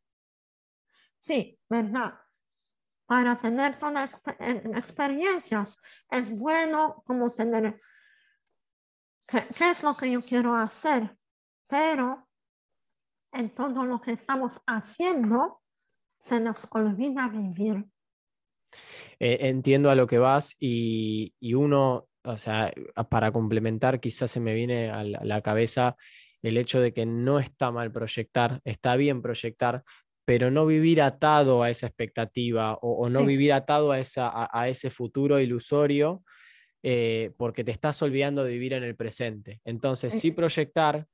Sí, 1.19 1.59
¿verdad? 1.69 2.21
Para 3.07 3.41
tener 3.41 3.79
todas 3.79 3.95
las 3.95 4.23
experiencias 4.77 5.81
es 6.11 6.39
bueno 6.39 7.03
como 7.07 7.31
tener, 7.31 7.81
¿qué, 9.29 9.43
¿qué 9.57 9.71
es 9.71 9.83
lo 9.83 9.97
que 9.97 10.11
yo 10.11 10.25
quiero 10.25 10.55
hacer? 10.55 11.19
Pero 11.67 12.29
en 13.33 13.55
todo 13.55 13.85
lo 13.85 14.01
que 14.01 14.13
estamos 14.13 14.61
haciendo 14.67 15.63
se 16.19 16.41
nos 16.41 16.67
olvida 16.71 17.29
vivir. 17.29 17.85
Eh, 19.20 19.39
entiendo 19.49 19.91
a 19.91 19.95
lo 19.95 20.07
que 20.07 20.18
vas 20.18 20.57
y, 20.59 21.35
y, 21.41 21.55
uno, 21.55 22.09
o 22.25 22.39
sea, 22.39 22.72
para 23.09 23.33
complementar, 23.33 24.01
quizás 24.01 24.31
se 24.31 24.41
me 24.41 24.55
viene 24.55 24.91
a 24.91 25.05
la, 25.05 25.18
a 25.18 25.25
la 25.25 25.41
cabeza 25.41 25.97
el 26.43 26.59
hecho 26.59 26.81
de 26.81 26.93
que 26.93 27.07
no 27.07 27.39
está 27.39 27.70
mal 27.72 27.91
proyectar, 27.91 28.61
está 28.64 28.97
bien 28.97 29.22
proyectar, 29.22 29.83
pero 30.27 30.51
no 30.51 30.66
vivir 30.66 31.01
atado 31.03 31.62
a 31.62 31.70
esa 31.70 31.87
expectativa 31.87 32.75
o, 32.75 33.05
o 33.05 33.09
no 33.09 33.20
Sí. 33.20 33.27
vivir 33.27 33.53
atado 33.53 33.93
a, 33.93 33.99
esa, 33.99 34.29
a, 34.29 34.49
a 34.53 34.68
ese 34.68 34.91
futuro 34.91 35.39
ilusorio 35.41 36.22
eh, 36.83 37.33
porque 37.39 37.64
te 37.64 37.70
estás 37.70 38.03
olvidando 38.03 38.45
de 38.45 38.51
vivir 38.53 38.75
en 38.75 38.85
el 38.85 38.95
presente. 38.95 39.61
Entonces, 39.64 40.12
Sí. 40.12 40.20
sí 40.20 40.31
proyectar 40.33 41.07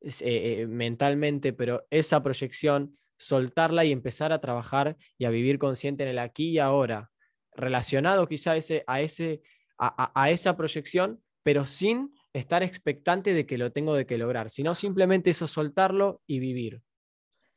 eh, 0.00 0.60
eh, 0.60 0.66
mentalmente, 0.66 1.52
pero 1.52 1.86
esa 1.90 2.22
proyección, 2.22 2.96
soltarla 3.18 3.84
y 3.84 3.92
empezar 3.92 4.32
a 4.32 4.40
trabajar 4.40 4.96
y 5.18 5.24
a 5.24 5.30
vivir 5.30 5.58
consciente 5.58 6.04
en 6.04 6.10
el 6.10 6.18
aquí 6.18 6.50
y 6.50 6.58
ahora, 6.58 7.10
relacionado 7.54 8.28
quizá 8.28 8.52
a, 8.52 8.56
ese, 8.56 8.84
a, 8.86 9.00
ese, 9.00 9.42
a, 9.78 10.04
a- 10.04 10.22
a 10.22 10.30
esa 10.30 10.56
proyección, 10.56 11.22
pero 11.42 11.64
sin 11.64 12.14
estar 12.32 12.62
expectante 12.62 13.34
de 13.34 13.44
que 13.46 13.58
lo 13.58 13.72
tengo 13.72 13.94
de 13.94 14.06
que 14.06 14.18
lograr, 14.18 14.50
sino 14.50 14.74
simplemente 14.74 15.30
eso 15.30 15.46
soltarlo 15.46 16.22
y 16.26 16.38
vivir. 16.38 16.82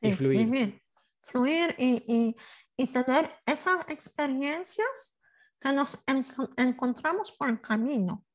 Y 0.01 0.13
fluir. 0.13 0.45
Vivir, 0.47 0.81
fluir 1.21 1.75
y, 1.77 2.03
y, 2.07 2.35
y 2.75 2.87
tener 2.87 3.29
esas 3.45 3.87
experiencias 3.87 5.21
que 5.59 5.71
nos 5.73 6.03
enco- 6.07 6.51
encontramos 6.57 7.31
por 7.31 7.49
el 7.49 7.61
camino. 7.61 8.25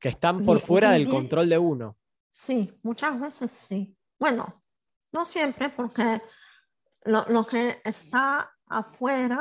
Que 0.00 0.08
están 0.08 0.44
por 0.46 0.60
fuera 0.60 0.92
del 0.92 1.06
control 1.08 1.50
de 1.50 1.58
uno. 1.58 1.98
Sí, 2.38 2.70
muchas 2.82 3.18
veces 3.18 3.50
sí. 3.50 3.96
Bueno, 4.18 4.46
no 5.10 5.24
siempre 5.24 5.70
porque 5.70 6.20
lo, 7.06 7.24
lo 7.30 7.46
que 7.46 7.80
está 7.82 8.52
afuera 8.66 9.40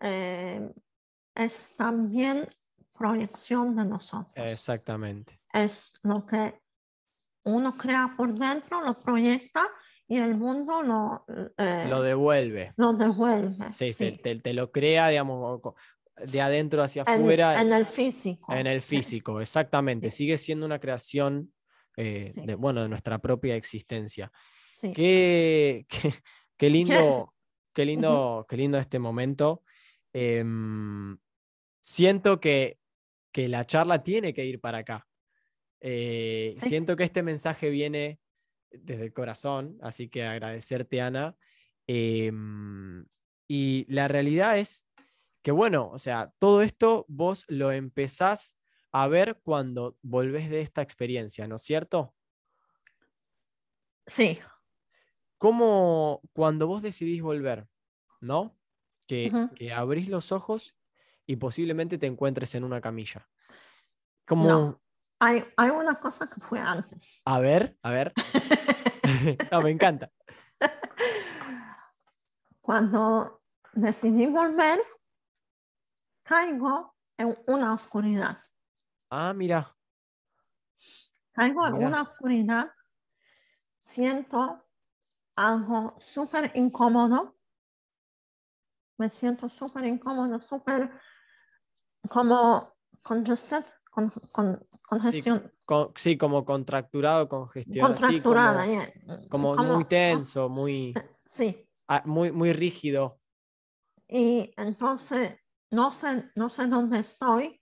eh, 0.00 0.68
es 1.34 1.76
también 1.76 2.48
proyección 2.98 3.76
de 3.76 3.84
nosotros. 3.84 4.32
Exactamente. 4.34 5.40
es 5.52 5.94
lo 6.02 6.26
que 6.26 6.60
uno 7.44 7.76
crea 7.76 8.14
por 8.16 8.34
dentro, 8.34 8.80
lo 8.84 8.98
proyecta 9.00 9.62
y 10.08 10.16
el 10.18 10.34
mundo 10.36 10.82
lo, 10.82 11.24
eh, 11.56 11.86
Lo 11.88 12.02
devuelve. 12.02 12.74
lo 12.76 12.94
devuelve. 12.94 13.72
Sí, 13.72 13.92
sí, 13.92 14.10
Te, 14.10 14.34
te- 14.34 14.40
te 14.40 14.52
lo 14.54 14.72
crea, 14.72 15.06
digamos, 15.08 15.60
de 16.16 16.40
adentro 16.42 16.82
hacia 16.82 17.02
afuera, 17.02 17.62
en 17.62 17.72
el 17.72 17.86
físico. 17.86 18.52
en 18.52 18.66
el 18.66 18.82
sí, 18.82 18.96
físico, 18.96 19.40
exactamente. 19.40 20.10
Sí. 20.10 20.16
Sigue 20.18 20.36
siendo 20.36 20.66
una 20.66 20.80
creación, 20.80 21.54
eh, 22.00 22.24
Sí. 22.24 22.46
de, 22.46 22.54
bueno, 22.54 22.82
de 22.82 22.88
nuestra 22.88 23.18
propia 23.18 23.56
existencia. 23.56 24.30
sí. 24.70 24.92
Qué, 24.92 25.86
qué, 26.12 26.14
qué 26.56 26.70
lindo, 26.70 27.34
qué 27.74 27.84
lindo, 27.84 28.46
qué 28.48 28.56
lindo 28.56 28.78
este 28.78 28.98
momento. 28.98 29.62
Em, 30.12 31.16
siento 31.80 32.40
que, 32.40 32.78
que 33.32 33.48
la 33.48 33.64
charla 33.64 34.02
tiene 34.02 34.32
que 34.34 34.44
ir 34.44 34.60
para 34.60 34.78
acá. 34.78 35.06
Eh, 35.80 36.52
Sí. 36.54 36.68
Siento 36.68 36.96
que 36.96 37.04
este 37.04 37.22
mensaje 37.22 37.70
viene 37.70 38.18
desde 38.70 39.04
el 39.06 39.12
corazón, 39.12 39.78
así 39.82 40.08
que 40.08 40.24
agradecerte, 40.24 41.00
Ana. 41.00 41.36
Em, 41.86 43.04
y 43.48 43.84
la 43.92 44.06
realidad 44.08 44.58
es 44.58 44.86
que, 45.42 45.50
bueno, 45.52 45.88
o 45.90 45.98
sea, 45.98 46.32
todo 46.38 46.62
esto 46.62 47.04
vos 47.08 47.44
lo 47.48 47.72
empezás 47.72 48.56
a 48.92 49.08
ver 49.08 49.40
cuando 49.42 49.96
volvés 50.02 50.50
de 50.50 50.60
esta 50.60 50.82
experiencia, 50.82 51.46
¿no 51.46 51.56
es 51.56 51.62
cierto? 51.62 52.14
Sí, 54.06 54.40
¿Cómo 55.40 56.20
cuando 56.34 56.66
vos 56.66 56.82
decidís 56.82 57.22
volver, 57.22 57.66
¿no? 58.20 58.54
Que, 59.06 59.32
que 59.56 59.72
abrís 59.72 60.10
los 60.10 60.32
ojos 60.32 60.76
y 61.24 61.36
posiblemente 61.36 61.96
te 61.96 62.06
encuentres 62.06 62.54
en 62.54 62.62
una 62.62 62.82
camilla. 62.82 63.26
¿Cómo? 64.26 64.46
No. 64.46 64.82
hay, 65.18 65.42
hay 65.56 65.70
una 65.70 65.94
cosa 65.94 66.28
que 66.28 66.42
fue 66.42 66.60
antes. 66.60 67.22
A 67.24 67.40
ver, 67.40 67.78
a 67.82 67.90
ver. 67.90 68.12
no, 69.50 69.62
me 69.62 69.70
encanta. 69.70 70.12
Cuando 72.60 73.40
decidí 73.72 74.26
volver, 74.26 74.78
caigo 76.22 76.94
en 77.16 77.38
una 77.46 77.72
oscuridad. 77.72 78.42
Ah, 79.10 79.34
mira. 79.34 79.76
Caigo 81.32 81.66
en 81.66 81.74
Mira. 81.74 81.88
una 81.88 82.02
oscuridad, 82.02 82.70
siento 83.76 84.64
algo 85.34 85.96
súper 86.00 86.52
incómodo, 86.54 87.36
me 88.98 89.08
siento 89.08 89.48
súper 89.48 89.84
incómodo, 89.86 90.40
súper 90.40 90.90
como 92.08 92.74
congested, 93.02 93.64
con, 93.90 94.10
con, 94.32 94.64
congestión, 94.82 95.52
Con- 95.64 95.92
sí, 95.96 96.16
como 96.16 96.44
contracturado, 96.44 97.28
congestionado. 97.28 97.94
sí, 97.96 98.02
contracturada, 98.02 98.64
como, 99.28 99.54
yeah, 99.54 99.56
como 99.56 99.56
muy 99.56 99.84
tenso, 99.86 100.48
muy, 100.48 100.94
Sí, 101.24 101.68
ah, 101.88 102.02
muy, 102.04 102.30
muy 102.30 102.52
rígido. 102.52 103.20
y 104.08 104.52
entonces 104.56 105.36
no 105.70 105.90
sé, 105.92 106.30
no 106.36 106.48
sé 106.48 106.66
dónde 106.66 106.98
estoy. 107.00 107.59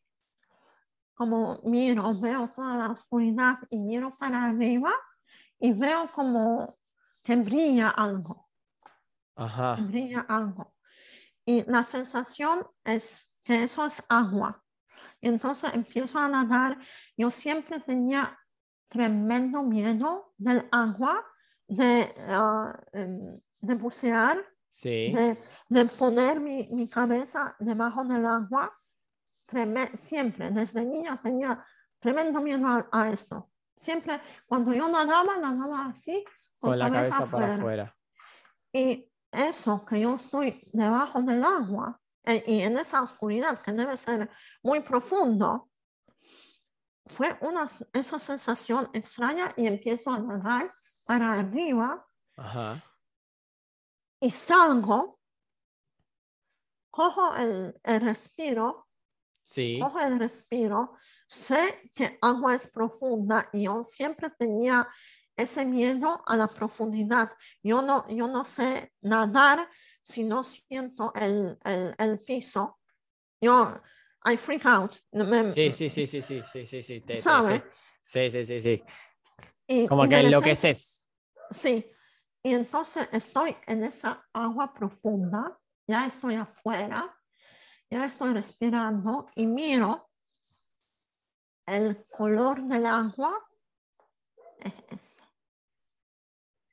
Como 1.19 1.61
miro, 1.65 2.15
veo 2.15 2.49
toda 2.49 2.77
la 2.77 2.93
oscuridad 2.93 3.59
y 3.71 3.79
miro 3.83 4.11
para 4.21 4.45
arriba 4.45 4.93
y 5.59 5.73
veo 5.73 6.07
como 6.15 6.73
que 7.25 7.35
brilla 7.35 7.89
algo. 7.91 8.49
Ajá. 9.35 9.75
brilla 9.81 10.21
algo. 10.29 10.75
Y 11.45 11.65
la 11.71 11.83
sensación 11.83 12.65
es 12.85 13.41
que 13.43 13.65
eso 13.65 13.85
es 13.85 14.05
agua. 14.09 14.63
Y 15.21 15.27
entonces 15.29 15.75
empiezo 15.75 16.21
a 16.21 16.29
nadar. 16.29 16.79
Yo 17.17 17.33
siempre 17.33 17.81
tenía 17.81 18.39
tremendo 18.89 19.63
miedo 19.65 20.33
del 20.37 20.69
agua, 20.71 21.25
de, 21.67 22.03
em, 22.93 23.41
de 23.61 23.75
bucear, 23.75 24.37
Sí. 24.71 25.11
de, 25.13 25.37
de 25.69 25.85
poner 25.87 26.39
mi, 26.39 26.69
mi 26.71 26.89
cabeza 26.89 27.57
debajo 27.59 28.05
del 28.05 28.25
agua. 28.25 28.73
Siempre, 29.95 30.51
desde 30.51 30.85
niña 30.85 31.17
tenía 31.17 31.65
tremendo 31.99 32.41
miedo 32.41 32.67
a, 32.67 32.89
a 32.93 33.11
esto. 33.11 33.51
Siempre, 33.77 34.21
cuando 34.47 34.73
yo 34.75 34.89
nadaba, 34.89 35.37
nadaba 35.39 35.87
así, 35.87 36.25
con, 36.59 36.71
Con 36.71 36.79
la 36.79 36.91
cabeza 36.91 37.27
para 37.27 37.55
afuera. 37.55 37.97
Y 38.73 39.11
eso 39.31 39.85
que 39.85 40.01
yo 40.01 40.17
estoy 40.17 40.59
debajo 40.73 41.23
del 41.23 41.43
agua 41.45 42.01
eh, 42.25 42.43
y 42.47 42.61
en 42.61 42.77
esa 42.77 43.03
oscuridad 43.03 43.63
que 43.63 43.73
debe 43.73 43.97
ser 43.97 44.31
muy 44.63 44.81
profundo, 44.81 45.71
fue 47.07 47.39
una, 47.41 47.67
esa 47.95 48.19
sensación 48.19 48.91
extraña 48.93 49.49
y 49.57 49.67
empiezo 49.67 50.11
a 50.11 50.19
nadar 50.19 50.69
para 51.07 51.33
arriba 51.33 52.07
Ajá. 52.37 52.85
y 54.21 54.31
salgo, 54.31 55.19
cojo 56.91 57.35
el, 57.37 57.81
el 57.83 58.01
respiro, 58.03 58.88
Sí. 59.49 59.79
cojo 59.81 59.99
el 60.01 60.19
respiro, 60.19 60.93
sé 61.27 61.91
que 61.95 62.19
agua 62.21 62.55
es 62.55 62.67
profunda 62.71 63.49
y 63.51 63.63
yo 63.65 63.83
siempre 63.83 64.29
tenía 64.29 64.87
ese 65.35 65.65
miedo 65.65 66.23
a 66.27 66.37
la 66.37 66.49
profundidad. 66.49 67.31
Yo 67.63 67.81
no, 67.81 68.07
yo 68.11 68.29
no 68.29 68.45
sé 68.45 68.93
nadar 69.01 69.67
si 70.03 70.25
no 70.25 70.45
siento 70.45 71.15
el, 71.15 71.57
el, 71.65 71.95
el 71.97 72.19
piso. 72.19 72.79
Yo, 73.41 73.73
I 74.27 74.37
freak 74.37 74.67
out. 74.67 74.97
Me- 75.13 75.51
Sí, 75.51 75.73
sí, 75.73 75.89
sí, 75.89 76.07
sí, 76.07 76.21
sí, 76.21 76.43
sí, 76.45 76.67
sí, 76.67 76.83
sí. 76.83 77.01
te-. 77.01 77.17
¿Sabe? 77.17 77.65
Sí, 78.05 78.31
sí, 78.31 78.45
sí, 78.45 78.61
sí. 78.61 78.85
Y- 79.67 79.89
Como 79.89 80.05
y 80.05 80.09
que 80.11 80.17
enloqueces. 80.21 81.09
Sí, 81.51 81.91
y 82.43 82.53
entonces 82.53 83.09
estoy 83.13 83.57
en 83.67 83.85
esa 83.85 84.29
agua 84.35 84.75
profunda, 84.75 85.59
ya 85.87 86.05
estoy 86.07 86.35
afuera, 86.35 87.18
ya 87.91 88.05
estoy 88.05 88.33
respirando 88.33 89.29
y 89.35 89.47
miro 89.47 90.09
el 91.67 92.03
color 92.17 92.63
del 92.67 92.87
agua 92.87 93.33
es 94.61 94.75
este. 94.91 95.23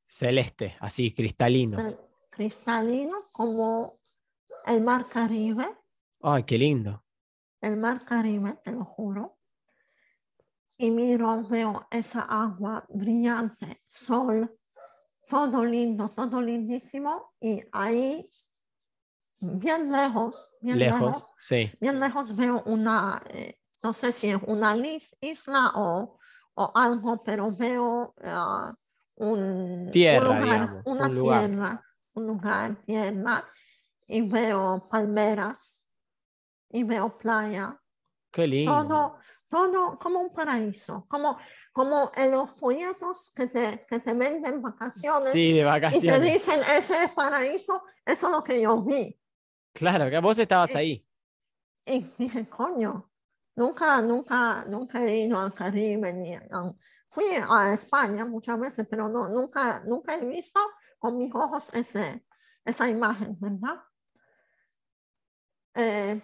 Celeste, 0.07 0.75
así, 0.79 1.13
cristalino. 1.13 1.77
cel- 1.77 1.99
cristalino 2.29 3.17
como 3.33 3.95
el 4.65 4.81
mar 4.81 5.05
Caribe, 5.07 5.77
Ay, 6.21 6.43
qué 6.43 6.57
lindo. 6.57 7.03
el 7.61 7.77
mar 7.77 8.03
Caribe, 8.05 8.57
te 8.63 8.71
lo 8.71 8.85
juro. 8.85 9.37
Y 10.77 10.91
miro, 10.91 11.41
veo 11.47 11.87
esa 11.89 12.21
agua 12.21 12.85
brillante, 12.89 13.81
sol, 13.87 14.57
todo 15.29 15.63
lindo, 15.63 16.09
todo 16.11 16.41
lindísimo. 16.41 17.33
Y 17.39 17.61
ahí, 17.71 18.27
bien 19.41 19.91
lejos, 19.91 20.55
bien 20.61 20.79
lejos, 20.79 21.01
Lejos, 21.01 21.33
sí. 21.39 21.71
bien 21.81 21.99
lejos 21.99 22.35
veo 22.35 22.63
una, 22.65 23.21
eh, 23.29 23.59
no 23.83 23.93
sé 23.93 24.11
si 24.11 24.29
es 24.29 24.39
una 24.47 24.75
isla 25.21 25.71
o, 25.75 26.17
o 26.55 26.71
algo, 26.75 27.21
pero 27.23 27.51
veo 27.51 28.13
ah, 28.23 28.73
un, 29.15 29.39
un 29.43 29.91
Tierra, 29.91 30.25
lugar, 30.39 30.43
digamos, 30.43 30.81
una 30.85 31.07
un 31.07 31.15
lugar. 31.15 31.47
tierra, 31.47 31.83
un 32.13 32.27
lugar, 32.27 32.75
tierra, 32.85 33.45
y 34.07 34.21
veo 34.21 34.87
palmeras, 34.89 35.87
y 36.69 36.83
veo 36.83 37.17
playa, 37.17 37.79
Qué 38.31 38.47
lindo. 38.47 38.73
todo, 38.87 39.17
todo 39.47 39.99
como 39.99 40.19
un 40.19 40.29
paraíso, 40.31 41.05
como, 41.07 41.37
como 41.71 42.11
en 42.15 42.31
los 42.31 42.59
folletos 42.59 43.31
que 43.35 43.47
te, 43.47 43.85
que 43.89 43.99
te 43.99 44.13
venden 44.13 44.61
vacaciones 44.61 45.31
Sí, 45.31 45.51
de 45.53 45.59
y 45.59 45.61
te 45.61 45.63
vacaciones. 45.63 46.21
dicen 46.33 46.59
ese 46.75 47.03
es 47.03 47.13
paraíso, 47.13 47.83
eso 48.05 48.27
es 48.27 48.31
lo 48.31 48.43
que 48.43 48.61
yo 48.61 48.81
vi. 48.81 49.17
Claro, 49.75 50.09
que 50.09 50.19
vos 50.19 50.37
estabas 50.39 50.71
Eh, 50.73 50.77
ahí. 50.77 51.07
Y 51.85 51.99
dije, 52.17 52.47
coño, 52.49 53.11
nunca, 53.55 54.01
nunca, 54.01 54.63
nunca 54.65 55.03
he 55.03 55.25
ido 55.25 55.37
al 55.39 55.53
Caribe, 55.53 56.13
ni 56.13 56.33
a- 56.33 56.73
fui 57.07 57.25
a 57.49 57.73
España 57.73 58.25
muchas 58.25 58.57
veces, 58.59 58.87
pero 58.89 59.09
no, 59.09 59.27
nunca, 59.29 59.81
nunca 59.85 60.15
he 60.15 60.25
visto 60.25 60.59
con 60.97 61.17
mis 61.17 61.33
ojos 61.35 61.69
ese, 61.73 62.25
esa 62.63 62.87
imagen, 62.89 63.37
¿verdad? 63.39 63.83
Eh, 65.75 66.21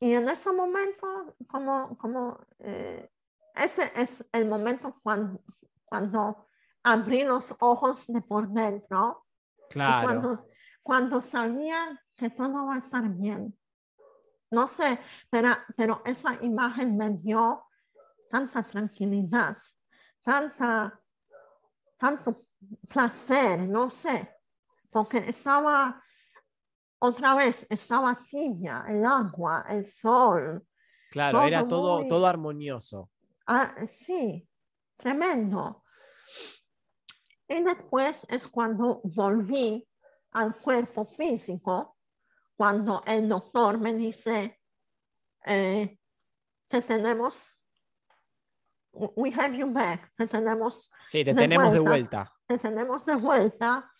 y 0.00 0.12
en 0.12 0.28
ese 0.28 0.52
momento, 0.52 1.34
como, 1.48 1.96
como 1.96 2.38
eh, 2.60 3.10
ese 3.54 3.90
es 3.96 4.28
el 4.32 4.46
momento 4.46 5.00
cuando, 5.02 5.42
cuando 5.86 6.46
abrí 6.84 7.24
los 7.24 7.56
ojos 7.60 8.06
de 8.06 8.20
por 8.20 8.48
dentro 8.50 9.26
y 9.56 9.70
Claro. 9.70 10.06
cuando, 10.06 10.46
cuando 10.82 11.22
sabía 11.22 11.98
que 12.18 12.30
todo 12.30 12.66
va 12.66 12.74
a 12.74 12.78
estar 12.78 13.08
bien. 13.08 13.56
No 14.50 14.66
sé, 14.66 14.98
pero, 15.30 15.56
pero 15.76 16.02
esa 16.04 16.34
imagen 16.42 16.96
me 16.96 17.10
dio 17.10 17.64
tanta 18.28 18.62
tranquilidad, 18.62 19.56
tanta, 20.22 21.00
tanto 21.96 22.44
placer, 22.88 23.60
no 23.68 23.90
sé, 23.90 24.34
porque 24.90 25.18
estaba, 25.18 26.02
otra 26.98 27.34
vez, 27.34 27.66
estaba 27.70 28.18
tibia, 28.28 28.84
el 28.88 29.04
agua, 29.04 29.64
el 29.68 29.84
sol. 29.84 30.66
Claro, 31.10 31.42
era 31.42 31.60
todo 31.60 31.68
todo, 31.82 31.98
muy- 31.98 32.08
todo 32.08 32.26
armonioso. 32.26 33.10
Ah, 33.46 33.74
sí, 33.86 34.46
tremendo. 34.96 35.84
Y 37.46 37.62
después 37.62 38.26
es 38.28 38.48
cuando 38.48 39.00
volví 39.04 39.86
al 40.32 40.54
cuerpo 40.54 41.04
físico, 41.06 41.97
cuando 42.62 43.04
el 43.06 43.28
doctor 43.28 43.78
me 43.78 43.94
dice 43.94 44.60
eh, 45.46 45.96
que 46.68 46.82
tenemos, 46.82 47.62
we 48.92 49.32
have 49.32 49.56
you 49.56 49.72
back, 49.72 50.12
que 50.16 50.26
tenemos, 50.26 50.90
Sí, 51.06 51.24
te 51.24 51.32
de 51.32 51.40
tenemos 51.40 51.72
de 51.72 51.78
vuelta. 51.78 51.88
vuelta. 51.88 52.34
te 52.48 52.58
tenemos 52.58 53.06
de 53.06 53.14
vuelta, 53.14 53.92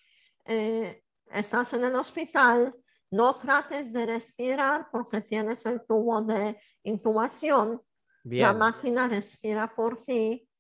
eh, 0.45 1.05
estás 1.31 1.73
en 1.75 1.85
el 1.85 1.95
hospital, 1.95 2.75
no 3.13 3.37
trates 3.37 3.93
de 3.93 4.07
respirar 4.07 4.89
porque 4.91 5.21
tienes 5.21 5.65
el 5.65 5.87
tubo 5.87 6.21
de 6.23 6.61
intubación, 6.83 7.81
la 8.25 8.49
Bien. 8.53 8.59
máquina 8.59 9.07
respira 9.07 9.73
por 9.73 10.05
ti, 10.05 10.51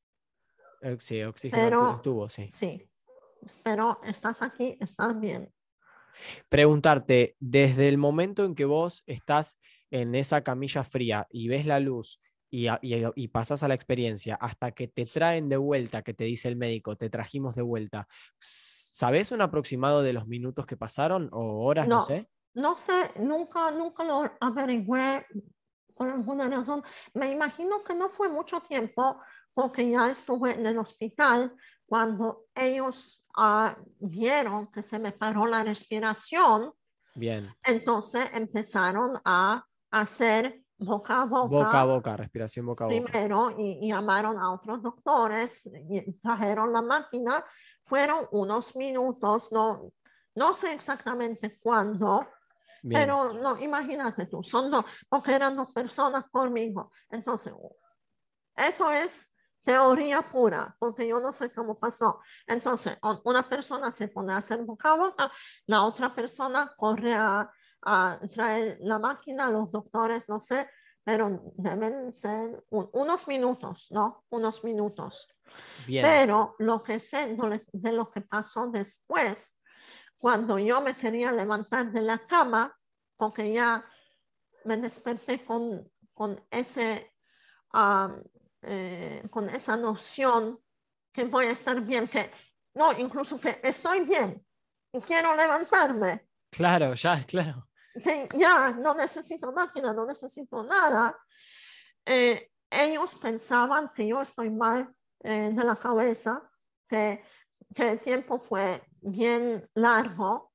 Sí, 1.00 1.20
oxígeno 1.24 1.62
pero- 1.68 1.96
tu- 1.96 2.02
tubo, 2.02 2.28
sí. 2.28 2.48
sí, 2.52 2.88
pero 3.64 3.98
estás 4.04 4.40
aquí, 4.42 4.78
estás 4.80 5.18
bien. 5.18 5.52
Preguntarte, 6.48 7.36
desde 7.40 7.88
el 7.88 7.98
momento 7.98 8.44
en 8.44 8.54
que 8.54 8.64
vos 8.64 9.02
estás 9.06 9.58
en 9.90 10.14
esa 10.14 10.42
camilla 10.42 10.84
fría 10.84 11.26
y 11.30 11.48
ves 11.48 11.66
la 11.66 11.80
luz 11.80 12.20
y, 12.50 12.68
a- 12.68 12.78
y, 12.82 12.94
y 13.14 13.28
pasas 13.28 13.62
a 13.62 13.68
la 13.68 13.74
experiencia 13.74 14.34
hasta 14.34 14.72
que 14.72 14.88
te 14.88 15.06
traen 15.06 15.48
de 15.48 15.56
vuelta, 15.56 16.02
que 16.02 16.14
te 16.14 16.24
dice 16.24 16.48
el 16.48 16.56
médico, 16.56 16.96
te 16.96 17.10
trajimos 17.10 17.54
de 17.54 17.62
vuelta, 17.62 18.08
¿sabes 18.38 19.32
un 19.32 19.42
aproximado 19.42 20.02
de 20.02 20.12
los 20.12 20.26
minutos 20.26 20.66
que 20.66 20.76
pasaron 20.76 21.28
o 21.32 21.64
horas? 21.66 21.88
No, 21.88 21.96
No. 21.96 22.00
sé. 22.00 22.28
No 22.54 22.74
sé, 22.76 22.92
nunca, 23.20 23.70
nunca 23.70 24.02
lo 24.04 24.24
averigüé 24.40 25.24
por 25.94 26.08
alguna 26.08 26.48
razón. 26.48 26.82
Me 27.14 27.30
imagino 27.30 27.80
que 27.86 27.94
no 27.94 28.08
fue 28.08 28.28
mucho 28.30 28.60
tiempo 28.60 29.20
porque 29.54 29.88
ya 29.88 30.10
estuve 30.10 30.54
en 30.54 30.66
el 30.66 30.78
hospital 30.78 31.54
cuando 31.88 32.44
ellos 32.54 33.24
ah, 33.36 33.74
vieron 33.98 34.66
que 34.70 34.82
se 34.82 34.98
me 34.98 35.12
paró 35.12 35.46
la 35.46 35.64
respiración. 35.64 36.72
Bien. 37.14 37.52
Entonces 37.64 38.28
empezaron 38.34 39.18
a 39.24 39.64
hacer 39.90 40.62
boca 40.76 41.22
a 41.22 41.24
boca, 41.24 41.48
Boca 41.48 41.80
a 41.80 41.84
boca, 41.84 42.16
respiración 42.16 42.66
boca 42.66 42.84
a 42.84 42.88
boca. 42.88 43.02
primero 43.10 43.50
y, 43.58 43.86
y 43.86 43.88
llamaron 43.88 44.36
a 44.38 44.52
otros 44.52 44.82
doctores 44.82 45.68
y 45.88 46.12
trajeron 46.20 46.72
la 46.72 46.82
máquina. 46.82 47.42
Fueron 47.82 48.26
unos 48.32 48.76
minutos, 48.76 49.50
no, 49.50 49.90
no 50.34 50.54
sé 50.54 50.74
exactamente 50.74 51.58
cuándo, 51.58 52.28
Bien. 52.82 53.00
pero 53.00 53.32
no, 53.32 53.58
imagínate 53.58 54.26
tú, 54.26 54.42
son 54.42 54.70
dos, 54.70 54.84
porque 55.08 55.32
eran 55.34 55.56
dos 55.56 55.72
personas 55.72 56.26
conmigo. 56.30 56.92
Entonces, 57.10 57.52
eso 58.54 58.90
es 58.92 59.34
teoría 59.64 60.22
pura, 60.22 60.74
porque 60.78 61.06
yo 61.08 61.20
no 61.20 61.32
sé 61.32 61.52
cómo 61.52 61.74
pasó. 61.78 62.20
Entonces, 62.46 62.98
una 63.24 63.42
persona 63.42 63.90
se 63.90 64.08
pone 64.08 64.32
a 64.32 64.38
hacer 64.38 64.64
boca 64.64 64.92
a 64.92 64.96
boca, 64.96 65.32
la 65.66 65.82
otra 65.82 66.14
persona 66.14 66.72
corre 66.76 67.14
a, 67.14 67.50
a 67.82 68.20
traer 68.34 68.78
la 68.80 68.98
máquina, 68.98 69.50
los 69.50 69.70
doctores, 69.70 70.28
no 70.28 70.40
sé, 70.40 70.68
pero 71.04 71.52
deben 71.56 72.12
ser 72.14 72.64
un- 72.70 72.88
unos 72.92 73.26
minutos, 73.28 73.88
¿no? 73.90 74.24
Unos 74.30 74.62
minutos. 74.64 75.28
Bien. 75.86 76.04
Pero 76.04 76.54
lo 76.58 76.82
que 76.82 77.00
sé 77.00 77.36
de 77.72 77.92
lo- 77.92 78.10
que 78.10 78.20
pasó 78.20 78.68
después, 78.68 79.60
cuando 80.18 80.58
yo 80.58 80.80
me 80.80 80.96
quería 80.96 81.30
levantar 81.32 81.92
de 81.92 82.02
la 82.02 82.26
cama, 82.26 82.76
porque 83.16 83.52
ya 83.52 83.84
me 84.64 84.76
desperté 84.76 85.44
con, 85.44 85.90
con, 86.12 86.44
ese, 86.50 87.14
am, 87.70 88.22
eh, 88.62 89.22
con 89.30 89.48
esa 89.48 89.76
noción 89.76 90.58
que 91.12 91.24
voy 91.24 91.46
a 91.46 91.50
estar 91.52 91.80
bien, 91.80 92.06
que 92.08 92.30
no, 92.74 92.92
incluso 92.98 93.40
que 93.40 93.60
estoy 93.62 94.00
bien 94.00 94.44
y 94.92 95.00
quiero 95.00 95.34
levantarme, 95.36 96.28
Claro, 96.50 96.94
ya, 96.94 97.24
claro. 97.26 97.68
que 98.02 98.28
ya 98.34 98.70
no 98.72 98.94
necesito 98.94 99.52
máquina, 99.52 99.92
no 99.92 100.06
necesito 100.06 100.62
nada. 100.64 101.16
Eh, 102.06 102.50
ellos 102.70 103.14
pensaban 103.16 103.90
que 103.94 104.06
yo 104.08 104.20
estoy 104.22 104.50
mal 104.50 104.94
eh, 105.24 105.50
de 105.52 105.64
la 105.64 105.76
cabeza, 105.76 106.42
que, 106.88 107.22
que 107.74 107.90
el 107.90 108.00
tiempo 108.00 108.38
fue 108.38 108.82
bien 109.00 109.68
largo 109.74 110.52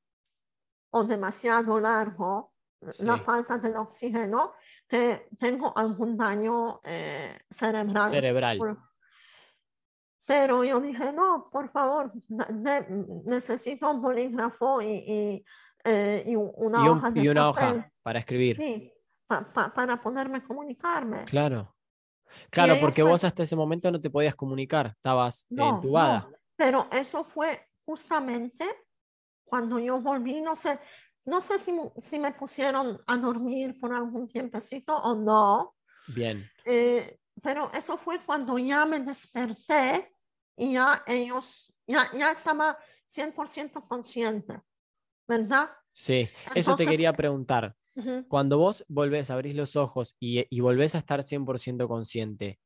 o 0.91 1.03
demasiado 1.03 1.79
largo, 1.79 2.53
la 2.99 3.17
Sí. 3.17 3.23
falta 3.23 3.57
del 3.57 3.75
oxígeno, 3.77 4.53
que 4.93 5.27
tengo 5.39 5.75
algún 5.75 6.15
daño 6.15 6.79
eh, 6.83 7.35
cerebral. 7.49 8.11
Cerebral. 8.11 8.59
Pero 10.25 10.63
yo 10.63 10.79
dije, 10.79 11.11
no, 11.11 11.49
por 11.51 11.71
favor, 11.71 12.11
ne- 12.29 12.45
ne- 12.51 13.05
necesito 13.25 13.89
un 13.89 14.01
bolígrafo 14.03 14.83
y, 14.83 14.85
y, 14.87 15.45
eh, 15.83 16.23
y 16.27 16.35
un- 16.35 16.51
una 16.55 16.77
Y, 16.85 16.87
un- 16.89 16.97
hoja 16.99 17.09
de 17.11 17.21
y 17.21 17.27
una 17.27 17.51
papel. 17.51 17.77
hoja 17.79 17.91
para 18.03 18.19
escribir. 18.19 18.55
Sí, 18.55 18.93
pa- 19.25 19.43
pa- 19.43 19.71
para 19.71 19.99
poderme 19.99 20.43
comunicarme. 20.43 21.25
Claro. 21.25 21.75
Claro, 22.51 22.75
porque 22.79 23.03
me- 23.03 23.09
vos 23.09 23.23
hasta 23.23 23.41
ese 23.43 23.55
momento 23.55 23.91
no 23.91 23.99
te 23.99 24.11
podías 24.11 24.35
comunicar, 24.35 24.93
estabas 24.95 25.45
No, 25.49 25.75
entubada. 25.75 26.19
no, 26.29 26.37
pero 26.55 26.87
eso 26.91 27.23
fue 27.23 27.67
justamente 27.83 28.63
cuando 29.43 29.77
yo 29.79 29.99
volví, 29.99 30.39
no 30.41 30.55
sé, 30.55 30.79
no 31.25 31.41
sé 31.41 31.59
si, 31.59 31.73
si 31.99 32.19
me 32.19 32.31
pusieron 32.31 33.01
a 33.07 33.17
dormir 33.17 33.79
por 33.79 33.93
algún 33.93 34.27
tiempecito 34.27 34.95
o 34.97 35.15
no, 35.15 35.75
Bien. 36.07 36.49
eh, 36.65 37.17
pero 37.41 37.71
eso 37.73 37.97
fue 37.97 38.19
cuando 38.19 38.57
ya 38.57 38.85
me 38.85 38.99
desperté 38.99 40.13
y 40.55 40.73
ya 40.73 41.03
ellos, 41.07 41.73
ya, 41.87 42.09
ya 42.17 42.31
estaba 42.31 42.77
100% 43.07 43.87
consciente, 43.87 44.61
¿verdad? 45.27 45.69
Sí, 45.93 46.29
eso 46.55 46.75
te 46.75 46.85
quería 46.85 47.13
preguntar. 47.13 47.75
Cuando 48.27 48.57
vos 48.57 48.83
volvés, 48.87 49.29
abrís 49.29 49.55
los 49.55 49.75
ojos 49.75 50.15
y, 50.19 50.47
y 50.49 50.59
volvés 50.61 50.95
a 50.95 50.97
estar 50.97 51.21
100% 51.21 51.87
consciente, 51.87 52.59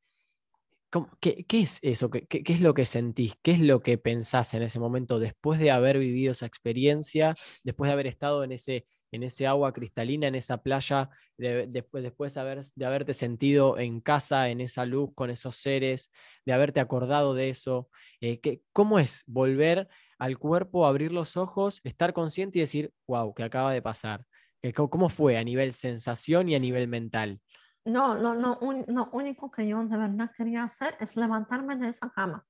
¿Cómo- 0.90 1.10
¿Qué, 1.20 1.44
es 1.52 1.78
eso? 1.82 2.08
¿Qué, 2.10 2.26
es 2.46 2.60
lo 2.62 2.72
que 2.72 2.86
sentís? 2.86 3.34
¿Qué 3.42 3.50
es 3.52 3.60
lo 3.60 3.80
que 3.82 3.98
pensás 3.98 4.54
en 4.54 4.62
ese 4.62 4.78
momento 4.80 5.18
después 5.18 5.60
de 5.60 5.70
haber 5.70 5.98
vivido 5.98 6.32
esa 6.32 6.46
experiencia, 6.46 7.34
después 7.62 7.88
de 7.88 7.92
haber 7.92 8.06
estado 8.06 8.42
en 8.42 8.52
ese, 8.52 8.86
en 9.12 9.22
ese 9.22 9.46
agua 9.46 9.72
cristalina, 9.74 10.28
en 10.28 10.34
esa 10.34 10.62
playa, 10.62 11.10
de- 11.36 11.66
después, 11.68 12.02
después 12.02 12.32
de, 12.34 12.40
haber, 12.40 12.62
de 12.74 12.86
haberte 12.86 13.12
sentido 13.12 13.78
en 13.78 14.00
casa, 14.00 14.48
en 14.48 14.62
esa 14.62 14.86
luz, 14.86 15.10
con 15.14 15.28
esos 15.30 15.56
seres, 15.56 16.10
de 16.46 16.52
haberte 16.54 16.80
acordado 16.80 17.34
de 17.34 17.50
eso? 17.50 17.90
Eh, 18.22 18.40
¿qué- 18.40 18.62
¿Cómo 18.72 18.98
es 18.98 19.24
volver 19.26 19.88
al 20.18 20.38
cuerpo, 20.38 20.86
abrir 20.86 21.12
los 21.12 21.36
ojos, 21.36 21.80
estar 21.84 22.14
consciente 22.14 22.58
y 22.58 22.62
decir, 22.62 22.92
wow, 23.06 23.34
¿qué 23.34 23.42
acaba 23.44 23.72
de 23.74 23.82
pasar? 23.82 24.24
Eh, 24.62 24.72
¿Cómo, 24.72 24.88
cómo 24.90 25.08
fue 25.10 25.36
a 25.36 25.44
nivel 25.44 25.72
sensación 25.74 26.48
y 26.48 26.54
a 26.54 26.58
nivel 26.58 26.88
mental? 26.88 27.40
No, 27.84 28.14
lo, 28.14 28.34
lo, 28.34 28.58
un- 28.58 28.84
lo 28.88 29.08
único 29.12 29.50
que 29.50 29.66
yo 29.66 29.82
de 29.84 29.96
verdad 29.96 30.30
quería 30.36 30.64
hacer 30.64 30.96
es 31.00 31.16
levantarme 31.16 31.76
de 31.76 31.88
esa 31.88 32.10
cama. 32.10 32.44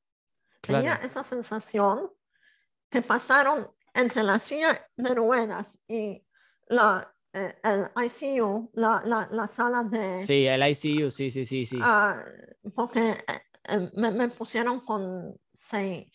Tenía 0.60 0.94
Claro. 0.96 1.06
esa 1.06 1.22
sensación 1.22 2.10
que 2.90 3.02
pasaron 3.02 3.68
entre 3.94 4.22
la 4.22 4.38
silla 4.38 4.86
de 4.96 5.14
ruedas 5.14 5.80
y 5.86 6.26
la, 6.68 7.14
eh, 7.32 7.58
el 7.62 8.04
ICU, 8.04 8.70
la, 8.74 9.02
la, 9.04 9.28
la 9.30 9.46
sala 9.46 9.84
de... 9.84 10.24
Sí, 10.26 10.46
el 10.46 10.62
ICU, 10.68 11.10
sí, 11.10 11.30
sí, 11.30 11.44
sí, 11.46 11.66
sí. 11.66 11.78
ah, 11.80 12.24
porque 12.74 13.10
eh, 13.10 13.42
eh, 13.68 13.90
me, 13.94 14.10
me 14.10 14.28
pusieron 14.28 14.80
con 14.80 15.38
seis... 15.54 16.10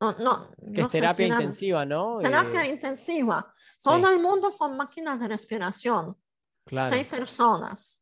No, 0.00 0.12
no, 0.18 0.50
que 0.72 0.80
no 0.80 0.86
es 0.86 0.92
terapia 0.92 1.14
si 1.26 1.30
intensiva, 1.32 1.84
¿no? 1.84 2.18
Terapia 2.20 2.64
Eh, 2.64 2.70
intensiva. 2.70 3.54
sí, 3.76 3.84
Todo 3.84 4.10
el 4.10 4.20
mundo 4.20 4.50
con 4.56 4.76
máquinas 4.76 5.20
de 5.20 5.28
respiración. 5.28 6.16
claro, 6.64 6.88
Seis 6.88 7.06
personas. 7.06 7.99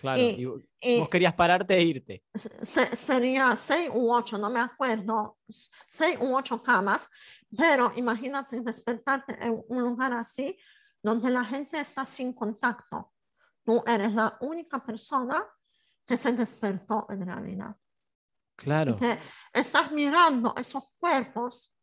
Claro. 0.00 0.20
y- 0.20 0.36
Y 0.40 0.44
vo- 0.46 0.64
Y 0.80 0.98
vos 0.98 1.08
querías 1.10 1.34
pararte 1.34 1.74
e 1.76 1.82
irte. 1.82 2.24
se- 2.62 2.96
sería 2.96 3.54
seis 3.56 3.90
u 3.92 4.10
ocho, 4.12 4.38
no 4.38 4.48
me 4.50 4.60
acuerdo, 4.60 5.38
seis 5.88 6.18
u 6.20 6.34
ocho 6.34 6.62
camas, 6.62 7.08
pero 7.56 7.92
imagínate 7.96 8.60
despertarte 8.62 9.36
en 9.44 9.62
un 9.68 9.82
lugar 9.82 10.12
así 10.14 10.56
donde 11.02 11.30
la 11.30 11.44
gente 11.44 11.78
está 11.80 12.04
sin 12.06 12.32
contacto. 12.32 13.12
Tú 13.64 13.82
eres 13.86 14.12
la 14.14 14.36
única 14.40 14.82
persona 14.84 15.46
que 16.06 16.16
se 16.16 16.32
despertó 16.32 17.06
en 17.10 17.26
realidad. 17.26 17.76
Claro, 18.56 18.96
Que 18.96 19.18
estás 19.52 19.90
mirando 19.92 20.54
esos 20.56 20.84
cuerpos 20.98 21.74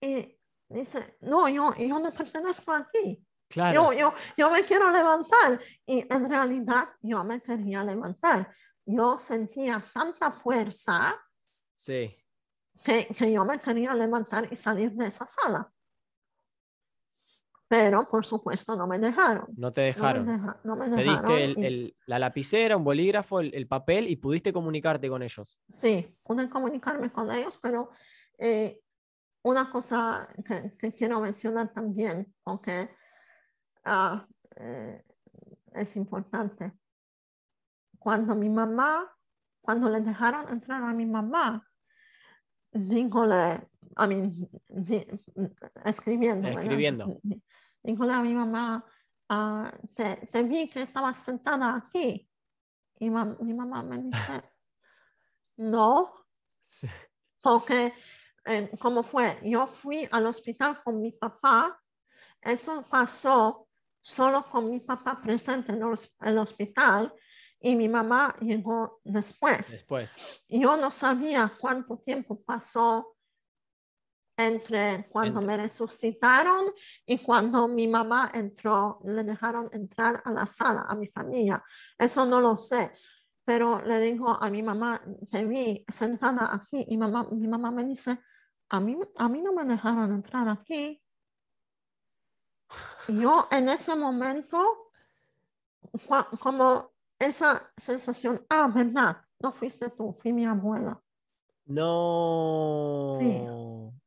y 0.00 0.38
dice, 0.68 1.16
no, 1.20 1.48
yo, 1.48 1.74
yo 1.76 1.98
no 1.98 2.10
pertenezco 2.12 2.72
aquí. 2.72 3.25
Claro. 3.48 3.92
Yo, 3.92 3.98
yo, 3.98 4.12
yo 4.36 4.50
me 4.50 4.62
quiero 4.64 4.90
levantar 4.90 5.60
y 5.86 6.06
en 6.12 6.28
realidad 6.28 6.88
yo 7.02 7.24
me 7.24 7.40
quería 7.40 7.82
levantar. 7.84 8.50
Yo 8.84 9.18
sentía 9.18 9.84
tanta 9.92 10.30
fuerza 10.30 11.14
Sí. 11.74 12.16
que, 12.84 13.06
que 13.06 13.32
yo 13.32 13.44
me 13.44 13.58
quería 13.58 13.94
levantar 13.94 14.48
y 14.50 14.56
salir 14.56 14.92
de 14.92 15.06
esa 15.08 15.26
sala. 15.26 15.70
Pero 17.68 18.08
por 18.08 18.24
supuesto 18.24 18.76
no 18.76 18.86
me 18.86 18.98
dejaron. 18.98 19.46
No 19.56 19.72
te 19.72 19.80
No 19.80 19.84
me, 19.86 19.92
dejaron. 19.92 20.26
deja- 20.26 20.60
no 20.62 20.76
me 20.76 20.88
Te 20.88 20.96
dejaron. 21.02 21.24
diste 21.26 21.44
el- 21.44 21.58
y- 21.58 21.64
el- 21.66 21.96
la 22.06 22.18
lapicera, 22.20 22.76
un 22.76 22.84
bolígrafo, 22.84 23.40
el, 23.40 23.52
el 23.54 23.66
papel 23.66 24.06
y 24.08 24.16
pudiste 24.16 24.52
comunicarte 24.52 25.08
con 25.08 25.22
ellos. 25.24 25.58
Sí, 25.68 26.16
pude 26.22 26.48
comunicarme 26.48 27.10
con 27.10 27.28
ellos, 27.32 27.58
pero 27.60 27.90
eh, 28.38 28.80
una 29.42 29.68
cosa 29.68 30.28
que, 30.46 30.76
que 30.78 30.92
quiero 30.92 31.20
mencionar 31.20 31.72
también, 31.72 32.32
porque 32.44 32.88
ah, 33.86 34.26
eh, 34.56 35.02
es 35.72 35.96
importante. 35.96 36.72
Cuando 37.98 38.34
mi 38.34 38.48
mamá, 38.50 39.10
cuando 39.60 39.88
le 39.88 40.00
dejaron 40.00 40.48
entrar 40.48 40.82
a 40.82 40.92
mi 40.92 41.06
mamá, 41.06 41.66
dígole, 42.72 43.68
a 43.96 44.06
mí, 44.06 44.48
di- 44.68 45.06
escribiendo. 45.84 46.48
Escribiendo. 46.48 47.20
Dígole 47.82 48.12
a 48.12 48.22
mi 48.22 48.34
mamá, 48.34 48.84
ah, 49.28 49.72
te, 49.94 50.26
te 50.26 50.42
vi 50.42 50.68
que 50.68 50.82
estabas 50.82 51.16
sentada 51.16 51.76
aquí. 51.76 52.28
Y 52.98 53.10
mi 53.10 53.54
mamá 53.54 53.82
me 53.82 53.98
dice, 53.98 54.42
no, 55.56 56.12
Sí. 56.66 56.88
porque, 57.40 57.92
eh, 58.44 58.70
¿cómo 58.80 59.02
fue? 59.02 59.38
Yo 59.44 59.66
fui 59.66 60.08
al 60.10 60.26
hospital 60.26 60.82
con 60.82 61.00
mi 61.00 61.12
papá. 61.12 61.80
Eso 62.40 62.82
pasó 62.88 63.65
solo 64.06 64.44
con 64.44 64.70
mi 64.70 64.78
papá 64.78 65.18
presente 65.20 65.72
en 65.72 65.78
el 65.78 65.84
hos- 65.88 66.14
el 66.20 66.38
hospital 66.38 67.12
y 67.58 67.74
mi 67.74 67.88
mamá 67.88 68.36
llegó 68.40 69.00
después. 69.02 69.68
Después. 69.68 70.16
Yo 70.48 70.76
no 70.76 70.92
sabía 70.92 71.52
cuánto 71.60 71.98
tiempo 71.98 72.40
pasó 72.40 73.16
entre 74.38 75.08
cuando 75.08 75.40
me 75.40 75.56
resucitaron 75.56 76.66
y 77.04 77.18
cuando 77.18 77.66
mi 77.66 77.88
mamá 77.88 78.30
entró, 78.32 79.00
le 79.04 79.24
dejaron 79.24 79.68
entrar 79.72 80.22
a 80.24 80.30
la 80.30 80.46
sala, 80.46 80.84
a 80.88 80.94
mi 80.94 81.08
familia. 81.08 81.64
Eso 81.98 82.24
no 82.26 82.40
lo 82.40 82.56
sé, 82.56 82.92
pero 83.44 83.82
le 83.82 83.98
digo 84.00 84.28
a 84.40 84.48
mi 84.50 84.62
mamá, 84.62 85.02
te 85.32 85.44
vi 85.44 85.84
sentada 85.88 86.54
aquí 86.54 86.84
y 86.88 86.96
mamá, 86.96 87.26
mi 87.32 87.48
mamá 87.48 87.70
me 87.72 87.84
dice, 87.84 88.20
a 88.68 88.78
mí, 88.78 88.96
a 89.16 89.28
mí 89.28 89.42
no 89.42 89.52
me 89.52 89.64
dejaron 89.64 90.12
entrar 90.12 90.48
aquí. 90.48 91.02
Yo 93.08 93.46
en 93.50 93.68
ese 93.68 93.94
momento, 93.94 94.90
como 96.40 96.92
esa 97.18 97.72
sensación, 97.76 98.44
ah, 98.48 98.70
verdad, 98.74 99.22
no 99.40 99.52
fuiste 99.52 99.90
tú, 99.90 100.12
fui 100.12 100.32
mi 100.32 100.46
abuela. 100.46 101.00
No. 101.66 103.12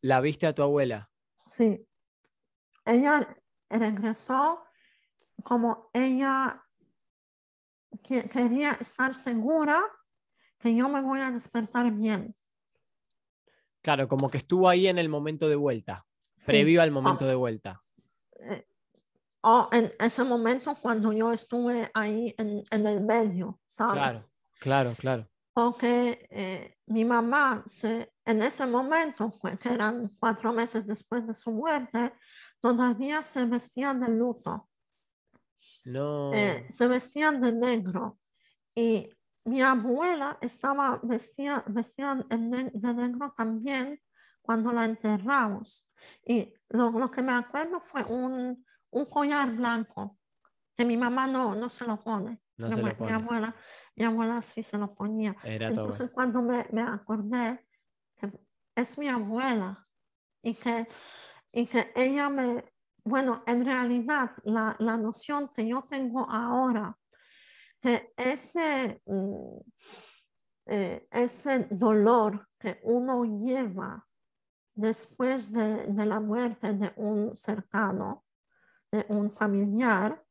La 0.02 0.22
viste 0.22 0.48
a 0.48 0.54
tu 0.54 0.64
abuela. 0.64 1.10
Sí. 1.50 1.86
Ella 2.86 3.36
regresó 3.70 4.64
como 5.44 5.90
ella 5.94 6.64
que- 8.04 8.30
quería 8.30 8.72
estar 8.74 9.16
segura 9.16 9.82
que 10.60 10.76
yo 10.76 10.90
me 10.90 11.02
voy 11.02 11.20
a 11.22 11.32
despertar 11.32 11.92
bien. 11.92 12.36
Claro, 13.82 14.08
como 14.08 14.30
que 14.30 14.38
estuvo 14.40 14.68
ahí 14.68 14.88
en 14.88 14.98
el 14.98 15.08
momento 15.10 15.48
de 15.48 15.56
vuelta, 15.56 16.06
Sí. 16.36 16.48
previo 16.48 16.82
al 16.82 16.92
momento 16.92 17.26
Ah, 17.26 17.30
de 17.30 17.36
vuelta. 17.36 17.84
Eh, 18.40 18.66
o 19.42 19.70
en 19.72 19.92
ese 20.00 20.24
momento 20.24 20.76
cuando 20.82 21.12
yo 21.14 21.32
estuve 21.32 21.90
ahí 21.94 22.34
en, 22.38 22.64
en 22.72 22.88
el 22.88 23.02
medio, 23.02 23.60
¿sabes? 23.68 24.34
Claro, 24.60 24.96
claro. 24.98 25.28
Porque 25.54 26.28
eh, 26.30 26.76
mi 26.88 27.06
mamá 27.06 27.64
se, 27.66 28.14
en 28.26 28.42
ese 28.42 28.66
momento, 28.66 29.32
fue- 29.32 29.58
que 29.58 29.70
eran 29.74 30.10
cuatro 30.20 30.52
meses 30.54 30.86
después 30.86 31.26
de 31.26 31.34
su 31.34 31.52
muerte, 31.52 32.14
todavía 32.60 33.24
se 33.24 33.46
vestían 33.46 34.00
de 34.02 34.10
luto. 34.10 34.70
No. 35.86 36.32
eh, 36.34 36.68
se 36.70 36.88
vestían 36.88 37.42
de 37.42 37.52
negro 37.54 38.20
y 38.76 39.10
mi 39.46 39.62
abuela 39.62 40.38
estaba 40.42 41.00
vestida, 41.02 41.64
vestida 41.68 42.16
de 42.30 42.38
negro 42.38 43.34
también 43.36 44.00
cuando 44.42 44.72
la 44.72 44.86
enterramos. 44.86 45.89
Y 46.26 46.54
lo, 46.70 46.92
lo 46.92 47.10
que 47.12 47.22
me 47.22 47.34
acuerdo 47.34 47.80
fue 47.80 48.04
un, 48.06 48.66
un 48.92 49.06
collar 49.06 49.50
blanco 49.52 50.18
que 50.76 50.86
mi 50.86 50.98
mamá 50.98 51.28
no, 51.28 51.56
no 51.56 51.70
se 51.70 51.86
lo 51.86 52.00
pone. 52.00 52.42
No 52.58 52.68
Mi 52.68 52.74
se 52.74 52.82
lo 52.82 52.88
abue- 52.88 52.92
mi 52.92 52.96
pone. 52.98 53.12
abuela, 53.14 53.56
mi 53.96 54.06
abuela 54.06 54.42
sí 54.42 54.64
se 54.64 54.78
lo 54.78 54.94
ponía. 54.94 55.36
Era. 55.44 55.68
Entonces 55.70 56.12
cuando 56.12 56.42
me, 56.42 56.66
me 56.72 56.82
acordé 56.82 57.66
que 58.18 58.32
es 58.76 58.98
mi 58.98 59.08
abuela 59.08 59.82
y 60.42 60.54
que, 60.56 60.88
y 61.52 61.66
que 61.68 61.92
ella 61.96 62.30
me, 62.30 62.64
bueno, 63.04 63.44
en 63.48 63.66
realidad 63.66 64.32
la, 64.44 64.76
la 64.80 64.98
noción 64.98 65.50
que 65.54 65.68
yo 65.68 65.86
tengo 65.90 66.30
ahora, 66.30 66.98
que 67.82 68.14
ese, 68.18 69.02
mm, 69.06 69.58
eh, 70.68 71.08
ese 71.12 71.68
dolor 71.72 72.48
que 72.60 72.80
uno 72.84 73.24
lleva 73.24 74.06
después 74.80 75.52
de, 75.52 75.88
de 75.88 76.06
la 76.06 76.20
muerte 76.20 76.74
de 76.74 76.94
un 76.96 77.36
cercano, 77.36 78.26
de 78.92 79.06
un 79.10 79.32
familiar, 79.32 80.24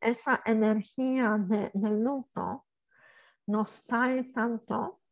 esa 0.00 0.42
energía 0.44 1.36
de, 1.38 1.70
de 1.74 1.90
luto 1.90 2.66
nos 3.46 3.84
trae 3.84 4.24
tanto 4.24 5.02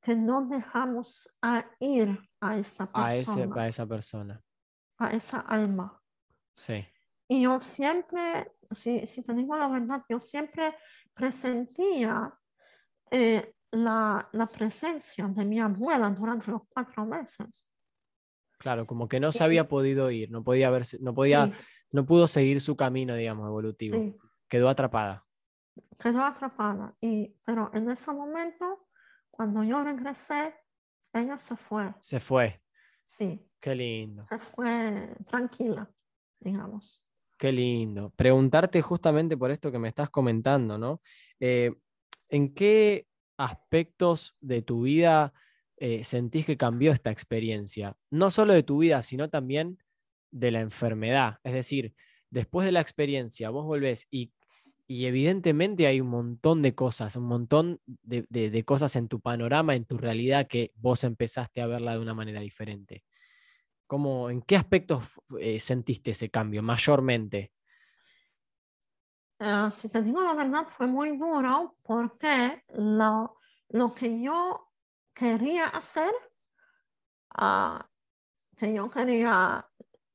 que 0.00 0.16
no 0.16 0.46
dejamos 0.46 1.36
a 1.42 1.66
ir 1.78 2.18
a 2.40 2.56
esta 2.56 2.88
a, 2.94 3.14
ese, 3.14 3.26
persona, 3.26 3.62
a 3.62 3.68
esa 3.68 3.86
persona. 3.86 4.42
a 4.98 5.10
esa 5.10 5.40
alma. 5.40 6.02
Sí. 6.54 6.86
Y 7.28 7.42
yo 7.42 7.60
siempre, 7.60 8.56
si, 8.70 9.06
si 9.06 9.22
te 9.22 9.34
digo 9.34 9.56
la 9.56 9.68
verdad, 9.68 10.02
yo 10.08 10.20
siempre 10.20 10.74
presentía 11.14 12.32
eh, 13.10 13.54
la, 13.72 14.28
la 14.32 14.46
presencia 14.46 15.26
de 15.28 15.44
mi 15.44 15.60
abuela 15.60 16.10
durante 16.10 16.50
los 16.50 16.62
cuatro 16.68 17.06
meses. 17.06 17.66
Claro, 18.58 18.86
como 18.86 19.08
que 19.08 19.20
no 19.20 19.32
se 19.32 19.42
había 19.44 19.68
podido 19.68 20.10
ir, 20.10 20.30
no 20.30 20.44
podía 20.44 20.70
verse, 20.70 20.98
no 21.00 21.14
podía, 21.14 21.46
Sí, 21.46 21.52
no 21.92 22.04
pudo 22.04 22.26
seguir 22.26 22.60
su 22.60 22.76
camino, 22.76 23.14
digamos, 23.14 23.46
evolutivo. 23.48 23.96
sí. 23.96 24.16
Quedó 24.48 24.68
atrapada. 24.68 25.24
quedó 25.98 26.22
atrapada. 26.24 26.96
Y, 27.00 27.36
pero 27.44 27.70
en 27.72 27.88
ese 27.88 28.12
momento, 28.12 28.88
cuando 29.30 29.62
yo 29.62 29.82
regresé, 29.84 30.54
ella 31.12 31.38
se 31.38 31.56
fue. 31.56 31.94
Se 32.00 32.18
fue. 32.20 32.62
Sí, 33.04 33.48
Qué 33.60 33.74
lindo. 33.74 34.22
se 34.24 34.38
fue 34.38 35.14
tranquila, 35.26 35.90
digamos. 36.40 37.02
Qué 37.38 37.50
lindo. 37.52 38.10
Preguntarte 38.16 38.82
justamente 38.82 39.36
por 39.36 39.50
esto 39.50 39.70
que 39.72 39.78
me 39.78 39.88
estás 39.88 40.10
comentando, 40.10 40.76
¿no? 40.76 41.00
Eh, 41.38 41.72
¿En 42.28 42.52
qué 42.54 43.06
aspectos 43.40 44.36
de 44.40 44.62
tu 44.62 44.82
vida 44.82 45.32
eh, 45.76 46.04
sentís 46.04 46.46
que 46.46 46.56
cambió 46.56 46.92
esta 46.92 47.10
experiencia? 47.10 47.96
No 48.10 48.30
solo 48.30 48.52
de 48.52 48.62
tu 48.62 48.78
vida, 48.78 49.02
sino 49.02 49.30
también 49.30 49.78
de 50.30 50.50
la 50.50 50.60
enfermedad. 50.60 51.38
Es 51.44 51.52
decir, 51.54 51.94
después 52.30 52.66
de 52.66 52.72
la 52.72 52.80
experiencia, 52.80 53.50
vos 53.50 53.66
volvés 53.66 54.06
y, 54.10 54.32
y 54.86 55.06
evidentemente 55.06 55.86
hay 55.86 56.00
un 56.00 56.08
montón 56.08 56.62
de 56.62 56.74
cosas, 56.74 57.16
un 57.16 57.24
montón 57.24 57.80
de, 57.86 58.26
de- 58.28 58.64
cosas 58.64 58.96
en 58.96 59.08
tu 59.08 59.20
panorama, 59.20 59.74
en 59.74 59.84
tu 59.84 59.98
realidad, 59.98 60.46
que 60.48 60.72
vos 60.76 61.04
empezaste 61.04 61.60
a 61.60 61.66
verla 61.66 61.92
de 61.92 62.00
una 62.00 62.14
manera 62.14 62.40
diferente. 62.40 63.04
¿Cómo, 63.86 64.30
¿En 64.30 64.42
qué 64.42 64.56
aspectos 64.56 65.04
eh, 65.40 65.58
sentiste 65.60 66.12
ese 66.12 66.30
cambio 66.30 66.62
mayormente? 66.62 67.52
Ah, 69.40 69.70
si 69.72 69.88
te 69.88 70.02
digo 70.02 70.22
la 70.22 70.34
verdad, 70.34 70.64
fue 70.66 70.86
muy 70.86 71.16
duro 71.16 71.76
porque 71.82 72.62
lo, 72.74 73.38
lo 73.70 73.94
que 73.94 74.20
yo 74.22 74.70
quería 75.14 75.66
hacer, 75.66 76.12
ah, 77.36 77.88
que 78.58 78.74
yo 78.74 78.90
quería 78.90 79.66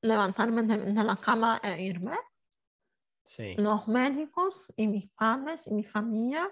levantarme 0.02 0.62
de, 0.64 0.78
de 0.78 1.04
la 1.04 1.16
cama 1.16 1.60
e 1.64 1.82
irme, 1.82 2.18
Sí. 3.28 3.56
los 3.58 3.88
médicos 3.88 4.72
y 4.78 4.86
mis 4.88 5.10
padres 5.14 5.66
y 5.66 5.74
mi 5.74 5.84
familia 5.84 6.48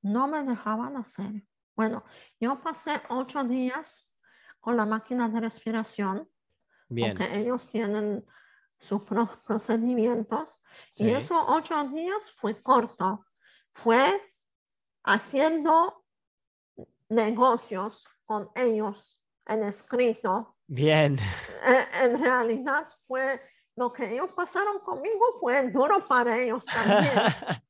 no 0.00 0.26
me 0.28 0.42
dejaban 0.44 0.96
hacer. 0.96 1.44
Bueno, 1.76 2.04
yo 2.40 2.58
pasé 2.62 3.02
ocho 3.10 3.44
días 3.44 4.16
con 4.60 4.78
la 4.78 4.86
máquina 4.86 5.28
de 5.28 5.40
respiración, 5.40 6.26
Bien. 6.88 7.10
porque 7.18 7.38
ellos 7.38 7.68
tienen 7.68 8.24
sus 8.80 9.02
pro- 9.04 9.30
procedimientos. 9.46 10.62
sí. 10.88 11.04
Y 11.06 11.10
esos 11.10 11.38
ocho 11.48 11.82
días 11.84 12.30
fue 12.32 12.56
corto. 12.60 13.24
Fue 13.72 14.20
haciendo 15.04 16.04
negocios 17.08 18.08
con 18.24 18.50
ellos 18.54 19.22
en 19.46 19.62
escrito. 19.62 20.56
Bien. 20.66 21.16
Eh, 21.18 21.84
En 22.04 22.22
realidad 22.22 22.86
fue 23.06 23.40
lo 23.76 23.92
que 23.92 24.12
ellos 24.12 24.32
pasaron 24.34 24.78
conmigo 24.80 25.24
fue 25.40 25.70
duro 25.70 26.06
para 26.06 26.38
ellos 26.38 26.66
también. 26.66 27.12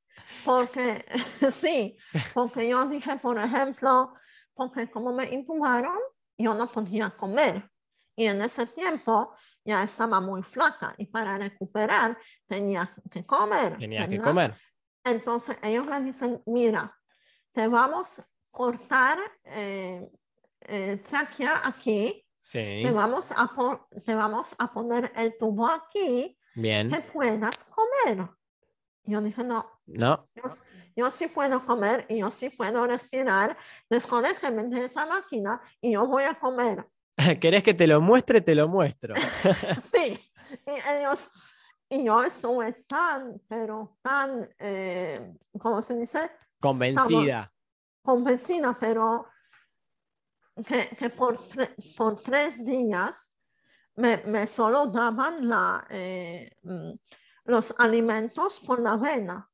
Porque 0.45 1.05
sí, 1.53 1.99
porque 2.33 2.67
yo 2.69 2.87
dije, 2.87 3.17
por 3.19 3.39
ejemplo, 3.39 4.15
porque 4.55 4.91
como 4.91 5.13
me 5.13 5.29
intubaron, 5.35 5.99
yo 6.39 6.55
no 6.55 6.67
podía 6.67 7.11
comer. 7.11 7.71
Y 8.17 8.25
en 8.27 8.41
ese 8.41 8.65
tiempo 8.67 9.35
ya 9.65 9.83
estaba 9.83 10.21
muy 10.21 10.43
flaca 10.43 10.95
y 10.99 11.07
para 11.07 11.39
recuperar 11.39 12.17
tenía 12.47 12.95
que 13.11 13.25
comer. 13.25 13.77
Tenías 13.79 14.09
que 14.09 14.17
¿verdad? 14.19 14.31
comer. 14.31 14.55
Entonces 15.05 15.57
ellos 15.63 15.87
me 15.87 16.01
dicen, 16.01 16.43
mira, 16.47 16.97
te 17.53 17.69
vamos 17.69 18.21
a 18.21 18.27
cortar 18.51 19.19
eh, 19.45 20.11
eh, 20.63 21.03
tráquea 21.09 21.63
aquí, 21.65 22.27
Sí. 22.43 22.59
te 22.85 22.91
vamos, 22.91 23.33
a 23.33 23.51
te 24.05 24.15
vamos 24.15 24.55
a 24.59 24.71
poner 24.71 25.13
el 25.17 25.37
tubo 25.39 25.69
aquí 25.69 26.39
Bien. 26.55 26.91
que 26.91 27.01
puedas 27.01 27.65
comer. 27.65 28.29
Yo 29.05 29.21
dije, 29.21 29.45
no, 29.45 29.71
No. 29.87 30.29
yo, 30.35 30.43
yo 30.97 31.11
sí 31.11 31.27
puedo 31.29 31.65
comer 31.65 32.07
y 32.09 32.19
yo 32.21 32.31
sí 32.31 32.51
puedo 32.51 32.87
respirar, 32.87 33.57
desconécteme 33.89 34.65
de 34.65 34.85
esa 34.85 35.07
máquina 35.07 35.61
y 35.81 35.93
yo 35.93 36.07
voy 36.07 36.25
a 36.25 36.39
comer. 36.39 36.87
¿Querés 37.41 37.63
que 37.63 37.75
te 37.75 37.87
lo 37.87 38.01
muestre? 38.01 38.41
Te 38.41 38.55
lo 38.55 38.69
muestro. 38.69 39.15
Sí, 39.93 40.19
y 40.67 40.71
ellos, 40.91 41.31
y 41.89 42.05
yo 42.05 42.23
estuve 42.25 42.73
tan, 42.89 43.41
pero 43.49 43.99
tan, 44.03 44.49
eh, 44.59 45.35
¿cómo 45.59 45.83
se 45.83 45.97
dice? 45.97 46.19
Estaba 46.25 46.51
Convencida. 46.61 47.53
Convencida, 48.03 48.77
pero 48.79 49.27
que, 50.67 50.89
que 50.97 51.11
por, 51.11 51.37
tre- 51.39 51.75
por 51.97 52.21
tres 52.21 52.65
días 52.65 53.37
me, 53.97 54.19
me 54.27 54.47
solo 54.47 54.87
daban 54.87 55.49
la, 55.49 55.87
eh, 55.91 56.51
mm, 56.63 56.93
los 57.45 57.75
alimentos 57.79 58.61
por 58.61 58.81
la 58.81 58.97
vena, 58.97 59.51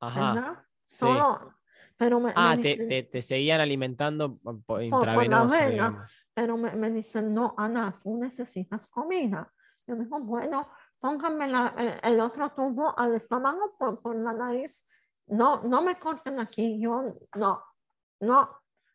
Ajá. 0.00 0.34
¿verdad? 0.34 0.64
sí. 0.86 0.98
Solo, 1.06 1.54
pero 1.96 2.18
me, 2.20 2.26
me 2.28 2.32
Ah, 2.36 2.56
te, 2.56 2.62
dicen- 2.62 2.88
te- 2.88 3.02
te 3.04 3.22
seguían 3.22 3.60
alimentando 3.60 4.36
po- 4.38 4.60
po- 4.62 4.78
la 4.78 4.84
intravenoso, 4.84 5.54
vena. 5.54 6.08
Pero 6.34 6.56
me, 6.56 6.72
me 6.74 6.90
dicen, 6.90 7.32
no, 7.34 7.54
Ana, 7.56 8.00
tú 8.02 8.16
necesitas 8.16 8.86
comida. 8.88 9.52
Yo 9.86 9.96
digo, 9.96 10.20
bueno, 10.24 10.68
pónganme 10.98 11.48
la- 11.48 11.74
el, 11.76 12.12
el 12.14 12.20
otro 12.20 12.48
tubo 12.50 12.96
al 12.98 13.14
estómago 13.14 13.76
por, 13.78 14.00
por 14.00 14.16
la 14.16 14.32
nariz. 14.32 14.86
No, 15.26 15.62
no 15.64 15.82
me 15.82 15.96
corten 15.96 16.40
aquí, 16.40 16.80
yo 16.80 17.04
no, 17.36 17.62
no, 18.20 18.50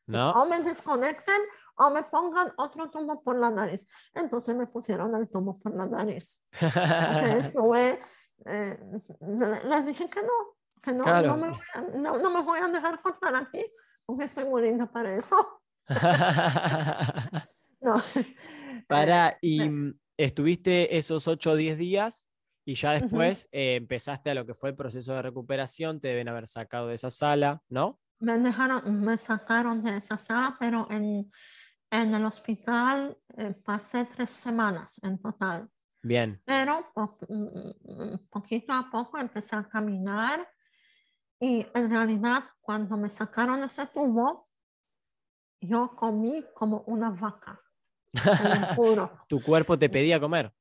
¿No? 0.08 0.32
o 0.32 0.46
me 0.48 0.60
desconecten 0.62 1.42
o 1.80 1.90
me 1.92 2.04
pongan 2.04 2.52
otro 2.58 2.90
tubo 2.90 3.22
por 3.22 3.38
la 3.38 3.50
nariz. 3.50 3.90
Entonces 4.14 4.56
me 4.56 4.66
pusieron 4.68 5.16
el 5.16 5.30
tubo 5.30 5.60
por 5.60 5.74
la 5.76 5.86
nariz. 5.86 6.48
Porque 6.52 7.38
estuve, 7.38 8.00
eh, 8.46 8.80
le- 9.22 9.64
les 9.64 9.86
dije 9.86 10.10
que 10.10 10.22
no, 10.24 10.56
que 10.82 10.92
no, 10.94 11.04
Claro. 11.04 11.28
no, 11.30 11.38
me 11.38 11.50
voy 11.50 11.60
a, 11.74 11.82
no, 11.82 12.18
no 12.18 12.30
me 12.30 12.42
voy 12.42 12.60
a 12.60 12.68
dejar 12.68 13.02
cortar 13.02 13.36
aquí, 13.36 13.64
porque 14.06 14.24
estoy 14.26 14.46
muy 14.50 14.62
linda 14.64 14.86
para 14.86 15.14
eso. 15.16 15.57
No. 17.82 17.96
Para, 18.88 19.38
y 19.42 19.70
mm, 19.70 20.00
estuviste 20.18 20.98
esos 20.98 21.28
8 21.28 21.52
o 21.52 21.56
10 21.56 21.78
días 21.78 22.28
y 22.66 22.76
ya 22.76 22.94
después 22.94 23.48
eh, 23.52 23.76
empezaste 23.76 24.32
a 24.32 24.34
lo 24.34 24.46
que 24.46 24.54
fue 24.56 24.70
el 24.70 24.76
proceso 24.76 25.14
de 25.14 25.22
recuperación, 25.22 26.02
te 26.02 26.10
deben 26.10 26.28
haber 26.28 26.48
sacado 26.48 26.88
de 26.88 26.96
esa 26.96 27.10
sala, 27.12 27.62
¿no? 27.70 28.00
Me 28.20 28.38
dejaron, 28.40 29.00
me 29.02 29.18
sacaron 29.18 29.84
de 29.84 29.98
esa 29.98 30.18
sala, 30.18 30.58
pero 30.60 30.88
en, 30.90 31.32
en 31.92 32.14
el 32.16 32.26
hospital 32.26 33.18
eh, 33.38 33.54
pasé 33.64 34.06
tres 34.06 34.32
semanas 34.32 35.00
en 35.04 35.20
total. 35.20 35.70
Bien, 36.02 36.42
Pero 36.46 36.92
po- 36.94 37.18
mm, 37.30 38.28
poquito 38.30 38.74
a 38.74 38.90
poco 38.90 39.18
empecé 39.20 39.56
a 39.56 39.64
caminar 39.68 40.48
y 41.40 41.66
en 41.76 41.90
realidad 41.90 42.44
cuando 42.62 42.98
me 42.98 43.10
sacaron 43.10 43.64
ese 43.64 43.86
tubo, 43.88 44.47
yo 45.60 45.96
comí 45.96 46.44
como 46.54 46.84
una 46.88 47.12
vaca, 47.12 47.62
juro. 48.76 49.12
tu 49.28 49.42
cuerpo 49.42 49.78
te 49.78 49.90
pedía 49.90 50.20
comer. 50.20 50.54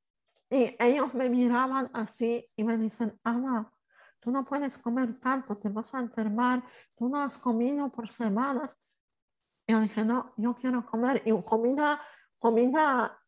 Y 0.51 0.77
ellos 0.78 1.12
me 1.14 1.28
miraban 1.28 1.90
así 1.93 2.48
y 2.56 2.64
me 2.64 2.77
dicen, 2.77 3.18
Ana, 3.24 3.73
tú 4.20 4.31
no 4.31 4.44
puedes 4.44 4.78
comer 4.78 5.18
tanto, 5.18 5.56
te 5.56 5.68
vas 5.68 5.94
a 5.94 6.01
enfermar, 6.01 6.62
tú 6.97 7.09
no 7.09 7.20
has 7.20 7.39
comido 7.39 7.90
por 7.90 8.09
semanas. 8.09 8.85
Y 9.66 9.73
yo 9.73 9.81
dije, 9.81 10.05
no, 10.05 10.32
yo 10.36 10.55
quiero 10.55 10.86
comer. 10.86 11.23
Y 11.24 11.32
comida, 11.43 12.01
comida 12.39 13.18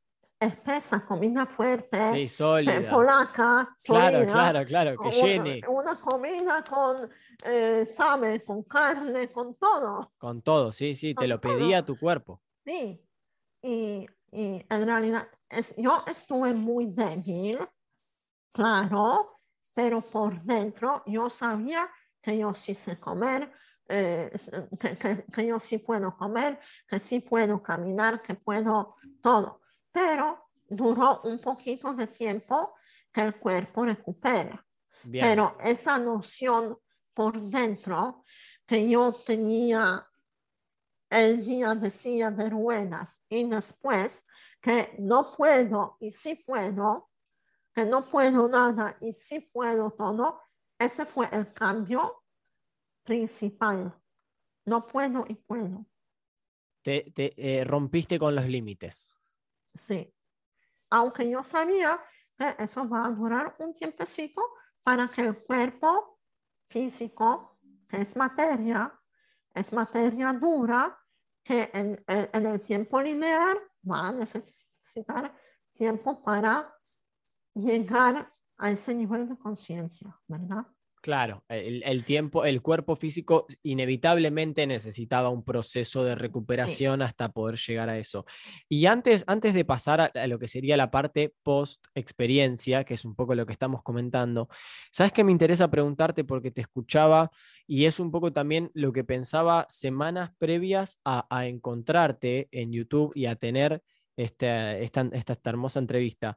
espesa, 0.41 1.05
comida 1.05 1.47
fuerte, 1.47 2.11
Sí, 2.13 2.23
eh, 2.23 2.29
sólida. 2.29 2.91
polaca, 2.91 3.75
Claro, 3.85 4.19
sólida, 4.19 4.33
claro, 4.33 4.65
claro, 4.67 4.91
que 4.97 5.09
una- 5.09 5.13
llene 5.13 5.61
Una, 5.69 5.97
comida 5.97 6.63
con 6.63 7.11
eh, 7.45 7.85
sabe, 7.87 8.45
con 8.45 8.63
carne, 8.65 9.31
con 9.33 9.55
todo. 9.57 10.13
con 10.19 10.43
todo, 10.43 10.73
sí, 10.73 10.95
sí, 10.95 11.15
te 11.15 11.21
con 11.23 11.29
lo 11.29 11.41
todo. 11.41 11.53
pedía 11.57 11.85
tu 11.85 11.99
cuerpo. 11.99 12.41
Sí, 12.65 13.01
y, 13.63 14.07
y 14.33 14.67
en 14.69 14.87
realidad 14.87 15.29
es, 15.49 15.75
yo 15.77 16.05
estuve 16.07 16.55
muy 16.55 16.87
débil, 16.87 17.59
claro, 18.53 19.21
pero 19.75 20.01
por 20.01 20.41
dentro 20.43 21.03
yo 21.07 21.31
sabía 21.31 21.89
que 22.23 22.39
yo 22.39 22.55
sí 22.55 22.75
sé 22.75 22.99
comer, 22.99 23.53
eh, 23.89 24.31
que, 24.81 24.97
que- 24.97 25.25
que 25.33 25.47
yo 25.47 25.59
sí 25.61 25.79
puedo 25.79 26.17
comer, 26.17 26.61
que 26.87 27.01
sí 27.01 27.21
puedo 27.21 27.63
caminar, 27.63 28.21
que 28.23 28.35
puedo 28.35 28.97
todo. 29.23 29.61
Pero 29.99 30.51
duró 30.69 31.23
un 31.25 31.41
poquito 31.41 31.93
de 31.93 32.07
tiempo 32.07 32.75
que 33.13 33.21
el 33.21 33.35
cuerpo 33.35 33.85
recupera. 33.85 34.65
Bien. 35.03 35.25
Pero 35.25 35.57
esa 35.61 35.99
noción 35.99 36.79
por 37.13 37.43
dentro 37.51 38.25
que 38.65 38.89
yo 38.89 39.13
tenía 39.13 40.07
el 41.11 41.45
día 41.45 41.75
de 41.75 41.91
silla 41.91 42.31
de 42.31 42.49
ruedas 42.49 43.25
y 43.29 43.49
después 43.49 44.25
que 44.61 44.95
no 45.01 45.35
puedo 45.37 45.97
y 45.99 46.13
sí 46.13 46.37
puedo, 46.47 47.11
que 47.75 47.85
no 47.85 48.05
puedo 48.05 48.49
nada 48.49 48.95
y 49.01 49.13
sí 49.13 49.41
puedo 49.53 49.91
todo, 49.91 50.41
ese 50.79 51.07
fue 51.07 51.29
el 51.33 51.53
cambio 51.53 52.23
principal. 53.03 54.01
No 54.65 54.87
puedo 54.87 55.25
y 55.29 55.35
puedo, 55.35 55.87
Te, 56.83 57.11
te, 57.13 57.33
eh, 57.37 57.65
rompiste 57.65 58.17
con 58.17 58.37
los 58.37 58.47
límites. 58.47 59.18
Sí. 59.79 60.15
Aunque 60.91 61.29
yo 61.31 61.43
sabía 61.43 61.99
que 62.37 62.55
eso 62.59 62.89
va 62.89 63.07
a 63.07 63.11
durar 63.11 63.57
un 63.59 63.75
tiempecito 63.75 64.43
para 64.83 65.09
que 65.09 65.23
el 65.23 65.45
cuerpo 65.45 66.21
físico, 66.71 67.59
que 67.89 67.99
es 68.03 68.17
materia, 68.17 68.99
es 69.55 69.73
materia 69.73 70.33
dura, 70.33 70.99
que 71.43 71.71
en, 71.73 72.05
en- 72.07 72.47
el 72.47 72.61
tiempo 72.61 73.01
lineal 73.01 73.59
va 73.91 74.09
a 74.09 74.13
necesitar 74.13 75.35
tiempo 75.73 76.23
para 76.23 76.75
llegar 77.55 78.31
a 78.59 78.71
ese 78.71 78.95
nivel 78.95 79.29
de 79.29 79.39
conciencia, 79.39 80.19
¿verdad? 80.27 80.67
Claro, 81.01 81.45
el, 81.49 81.83
el 81.85 82.05
tiempo, 82.05 82.45
el 82.45 82.61
cuerpo 82.61 82.97
físico 82.97 83.47
inevitablemente 83.63 84.67
necesitaba 84.67 85.29
un 85.29 85.45
proceso 85.45 86.03
de 86.03 86.15
recuperación 86.15 87.03
hasta 87.03 87.31
poder 87.31 87.57
llegar 87.57 87.89
a 87.89 87.99
eso. 87.99 88.27
Y 88.69 88.87
antes, 88.87 89.23
antes 89.29 89.55
de 89.55 89.65
pasar 89.65 90.01
a, 90.01 90.07
a 90.07 90.27
lo 90.27 90.39
que 90.39 90.49
sería 90.49 90.77
la 90.77 90.91
parte 90.91 91.35
post 91.43 91.87
experiencia, 91.95 92.85
que 92.85 92.95
es 92.95 93.05
un 93.05 93.15
poco 93.15 93.35
lo 93.35 93.47
que 93.47 93.53
estamos 93.53 93.83
comentando, 93.83 94.49
sabes 94.91 95.13
que 95.13 95.25
me 95.25 95.33
interesa 95.33 95.71
preguntarte 95.71 96.25
porque 96.25 96.51
te 96.51 96.63
escuchaba 96.63 97.31
y 97.67 97.85
es 97.85 98.01
un 98.01 98.11
poco 98.11 98.33
también 98.33 98.71
lo 98.75 98.93
que 98.93 99.05
pensaba 99.05 99.67
semanas 99.69 100.33
previas 100.39 101.01
a, 101.05 101.27
a 101.31 101.47
encontrarte 101.47 102.49
en 102.51 102.73
YouTube 102.73 103.13
y 103.15 103.27
a 103.27 103.37
tener 103.37 103.83
este- 104.17 104.83
esta, 104.83 105.03
esta, 105.13 105.33
esta 105.35 105.51
hermosa 105.51 105.79
entrevista. 105.79 106.37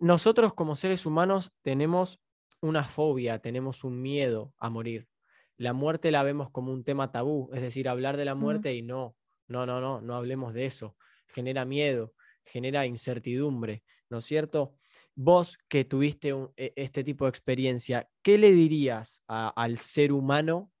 Nosotros 0.00 0.52
como 0.52 0.76
seres 0.76 1.06
humanos 1.06 1.52
tenemos 1.62 2.20
una 2.66 2.84
fobia, 2.84 3.38
tenemos 3.40 3.84
un 3.84 4.00
miedo 4.02 4.54
a 4.58 4.70
morir. 4.70 5.08
La 5.56 5.72
muerte 5.72 6.10
la 6.10 6.22
vemos 6.22 6.50
como 6.50 6.72
un 6.72 6.84
tema 6.84 7.10
tabú, 7.12 7.50
es 7.54 7.62
decir, 7.62 7.88
hablar 7.88 8.16
de 8.16 8.24
la 8.26 8.34
muerte 8.34 8.74
y 8.74 8.82
no, 8.82 9.16
no, 9.48 9.64
no, 9.64 9.80
no, 9.80 10.00
no 10.00 10.14
hablemos 10.14 10.52
de 10.52 10.66
eso. 10.66 10.96
Genera 11.28 11.64
miedo, 11.64 12.14
genera 12.44 12.84
incertidumbre, 12.86 13.82
¿no 14.10 14.18
es 14.18 14.24
cierto? 14.24 14.74
Vos 15.14 15.58
que 15.68 15.84
tuviste 15.84 16.32
un- 16.34 16.52
e- 16.56 16.72
este 16.76 17.02
tipo 17.04 17.24
de 17.24 17.30
experiencia, 17.30 18.08
¿qué 18.22 18.36
le 18.38 18.52
dirías 18.52 19.22
a- 19.28 19.48
al 19.48 19.78
ser 19.78 20.12
humano 20.12 20.72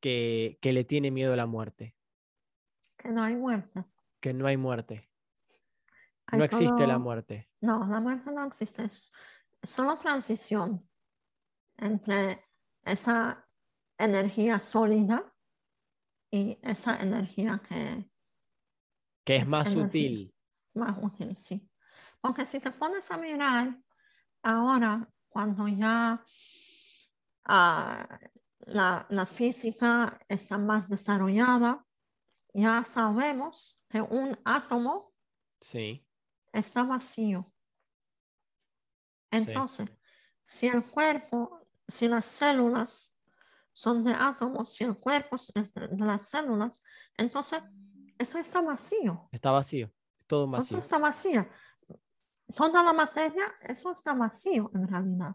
que, 0.00 0.58
que 0.60 0.72
le 0.72 0.84
tiene 0.84 1.10
miedo 1.10 1.32
a 1.32 1.36
la 1.36 1.46
muerte? 1.46 1.94
Que 2.96 3.10
no 3.10 3.22
hay 3.22 3.36
muerte. 3.36 3.84
Que 4.20 4.34
no 4.34 4.46
hay 4.46 4.56
muerte, 4.56 5.08
Hay 6.26 6.38
no 6.38 6.44
existe 6.44 6.86
la 6.86 6.98
muerte. 6.98 7.48
No, 7.62 7.86
la 7.86 8.00
muerte 8.00 8.30
no 8.34 8.46
existe, 8.46 8.84
es 8.84 9.12
solo 9.62 9.96
transición 9.96 10.89
entre 11.80 12.44
esa 12.82 13.48
energía 13.98 14.60
sólida 14.60 15.32
y 16.30 16.58
esa 16.62 17.00
energía 17.00 17.60
que 17.68 18.10
que 19.24 19.36
es 19.36 19.42
es 19.42 19.48
más 19.48 19.70
sutil. 19.72 20.34
más 20.74 20.96
útil, 21.02 21.36
sí. 21.38 21.68
Porque 22.20 22.44
si 22.44 22.60
te 22.60 22.70
pones 22.70 23.10
a 23.10 23.16
mirar 23.16 23.76
ahora, 24.42 25.08
cuando 25.28 25.68
ya 25.68 26.24
ah, 27.44 28.18
la, 28.60 29.06
la 29.08 29.26
física 29.26 30.18
está 30.28 30.58
más 30.58 30.88
desarrollada, 30.88 31.86
ya 32.54 32.84
sabemos 32.84 33.80
que 33.88 34.00
un 34.00 34.38
átomo 34.44 35.00
Sí, 35.60 36.06
está 36.52 36.82
vacío. 36.84 37.52
Sí. 39.30 39.38
Entonces, 39.38 39.90
si 40.46 40.66
el 40.66 40.82
cuerpo, 40.82 41.59
si 41.90 42.08
las 42.08 42.26
células 42.26 43.16
son 43.72 44.04
de 44.04 44.12
átomos, 44.12 44.72
si 44.74 44.84
el 44.84 44.96
cuerpo 44.96 45.36
es 45.36 45.52
de 45.72 45.96
las 45.98 46.28
células, 46.28 46.82
entonces 47.16 47.62
eso 48.18 48.38
está 48.38 48.60
vacío. 48.60 49.28
está 49.32 49.50
vacío, 49.50 49.90
todo 50.26 50.44
Eso 50.44 50.50
vacío. 50.52 50.78
está 50.78 50.98
vacía. 50.98 51.50
Toda 52.54 52.82
la 52.82 52.92
materia, 52.92 53.44
eso 53.62 53.92
está 53.92 54.12
vacío 54.12 54.70
en 54.74 54.88
realidad. 54.88 55.34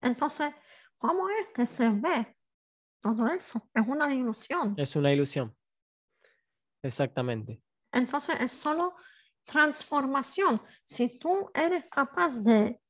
Entonces, 0.00 0.54
¿cómo 0.96 1.28
es 1.28 1.48
que 1.52 1.66
se 1.66 1.90
ve 1.90 2.36
todo 3.00 3.26
eso? 3.26 3.68
Es 3.74 3.86
una 3.86 4.14
ilusión. 4.14 4.74
Es 4.76 4.94
una 4.94 5.12
ilusión. 5.12 5.56
Exactamente. 6.82 7.60
Entonces, 7.92 8.40
es 8.40 8.52
solo 8.52 8.94
transformación. 9.44 10.60
Si 10.84 11.18
tú 11.18 11.50
eres 11.52 11.88
capaz 11.90 12.38
de, 12.40 12.80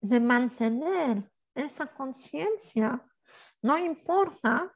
de 0.00 0.20
mantener 0.20 1.31
esa 1.54 1.86
conciencia, 1.86 3.04
no 3.62 3.78
importa 3.78 4.72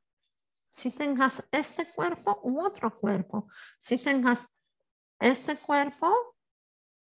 si 0.70 0.90
tengas 0.90 1.46
este 1.52 1.86
cuerpo 1.86 2.40
u 2.42 2.60
otro 2.60 2.98
cuerpo, 2.98 3.48
si 3.78 3.96
tengas 3.98 4.58
este 5.18 5.56
cuerpo 5.56 6.12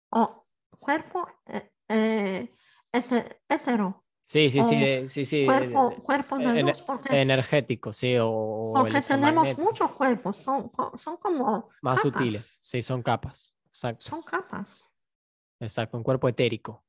o 0.10 0.48
cuerpo 0.80 1.28
eh, 1.48 1.72
eh, 1.90 2.50
hete- 2.94 3.42
hetero, 3.50 4.04
Sí, 4.24 4.50
sí, 4.50 4.62
sí, 4.62 4.76
de- 4.78 5.08
sí, 5.08 5.24
sí, 5.24 5.46
cuerpo, 5.46 5.90
de- 5.90 6.02
cuerpo 6.04 6.38
de 6.38 6.44
en- 6.60 6.66
luz, 6.66 6.82
porque, 6.82 7.22
energético, 7.22 7.94
sí, 7.94 8.18
o, 8.20 8.74
porque 8.76 9.02
tenemos 9.02 9.58
muchos 9.58 9.92
cuerpos, 9.94 10.38
son, 10.38 10.70
son 10.98 11.16
como 11.18 11.70
más 11.82 12.00
capas, 12.00 12.02
sutiles, 12.02 12.60
sí, 12.62 12.82
son 12.82 13.02
capas, 13.04 13.54
exacto, 13.68 14.04
Son 14.04 14.22
capas, 14.22 14.94
exacto, 15.60 15.96
un 15.98 16.04
cuerpo 16.04 16.28
etérico, 16.28 16.86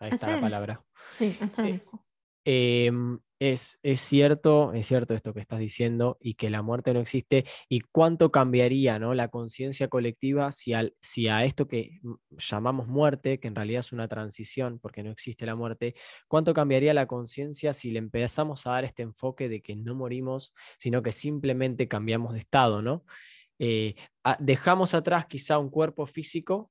ahí 0.00 0.10
está 0.10 0.30
la 0.32 0.40
palabra. 0.40 0.84
sí, 1.16 1.36
etérico. 1.40 2.04
Em, 2.44 3.18
es, 3.38 3.78
es 3.82 4.00
cierto, 4.00 4.72
es 4.72 4.86
cierto 4.86 5.14
esto 5.14 5.32
que 5.34 5.40
estás 5.40 5.58
diciendo 5.58 6.16
y 6.20 6.34
que 6.34 6.50
la 6.50 6.62
muerte 6.62 6.92
no 6.94 7.00
existe 7.00 7.44
y 7.68 7.80
cuánto 7.80 8.30
cambiaría 8.30 8.98
¿no? 8.98 9.14
la 9.14 9.28
conciencia 9.28 9.88
colectiva 9.88 10.50
si, 10.52 10.72
al- 10.74 10.94
si 11.00 11.28
a 11.28 11.44
esto 11.44 11.68
que 11.68 12.00
mm, 12.02 12.14
llamamos 12.38 12.86
muerte, 12.88 13.38
que 13.40 13.48
en 13.48 13.54
realidad 13.54 13.80
es 13.80 13.92
una 13.92 14.08
transición 14.08 14.78
porque 14.80 15.02
no 15.02 15.10
existe 15.10 15.46
la 15.46 15.54
muerte, 15.54 15.94
cuánto 16.28 16.54
cambiaría 16.54 16.94
la 16.94 17.06
conciencia 17.06 17.74
si 17.74 17.90
le 17.90 17.98
empezamos 17.98 18.66
a 18.66 18.70
dar 18.72 18.84
este 18.84 19.02
enfoque 19.02 19.48
de 19.48 19.60
que 19.62 19.76
no 19.76 19.94
morimos, 19.94 20.54
sino 20.78 21.02
que 21.02 21.12
simplemente 21.12 21.88
cambiamos 21.88 22.32
de 22.34 22.40
estado, 22.40 22.82
¿no? 22.82 23.04
Eh, 23.58 23.94
dejamos 24.38 24.94
atrás 24.94 25.26
quizá 25.26 25.58
un 25.58 25.70
cuerpo 25.70 26.06
físico 26.06 26.70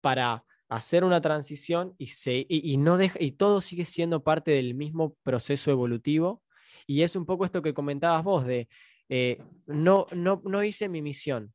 para 0.00 0.44
hacer 0.68 1.04
una 1.04 1.20
transición 1.20 1.94
y, 1.98 2.08
se, 2.08 2.38
y, 2.48 2.72
y 2.72 2.76
no 2.76 2.96
deja, 2.96 3.18
y 3.22 3.32
todo 3.32 3.60
sigue 3.60 3.84
siendo 3.84 4.22
parte 4.22 4.50
del 4.50 4.74
mismo 4.74 5.16
proceso 5.22 5.70
evolutivo. 5.70 6.42
Y 6.86 7.02
es 7.02 7.16
un 7.16 7.26
poco 7.26 7.44
esto 7.44 7.62
que 7.62 7.74
comentabas 7.74 8.22
vos 8.24 8.46
de, 8.46 8.68
eh, 9.08 9.42
no, 9.66 10.06
no, 10.12 10.42
no 10.44 10.62
hice 10.62 10.88
mi 10.88 11.02
misión. 11.02 11.52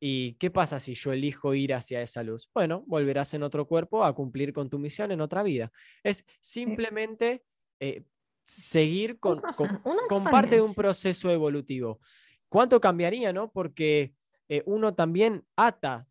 ¿Y 0.00 0.32
qué 0.34 0.50
pasa 0.50 0.80
si 0.80 0.94
yo 0.94 1.12
elijo 1.12 1.54
ir 1.54 1.74
hacia 1.74 2.02
esa 2.02 2.22
luz? 2.22 2.50
Bueno, 2.52 2.82
volverás 2.86 3.34
en 3.34 3.44
otro 3.44 3.68
cuerpo 3.68 4.04
a 4.04 4.14
cumplir 4.14 4.52
con 4.52 4.68
tu 4.68 4.78
misión 4.78 5.12
en 5.12 5.20
otra 5.20 5.42
vida. 5.42 5.70
Es 6.02 6.24
simplemente 6.40 7.44
eh, 7.78 8.02
seguir 8.42 9.20
con, 9.20 9.40
con- 9.40 9.42
proceso, 9.42 9.80
una 9.84 10.02
con 10.08 10.24
parte 10.24 10.56
de 10.56 10.60
un 10.60 10.74
proceso 10.74 11.30
evolutivo. 11.30 12.00
¿Cuánto 12.48 12.80
cambiaría, 12.80 13.32
no? 13.32 13.52
Porque 13.52 14.12
eh, 14.48 14.62
uno 14.66 14.92
también 14.94 15.44
ata 15.54 16.06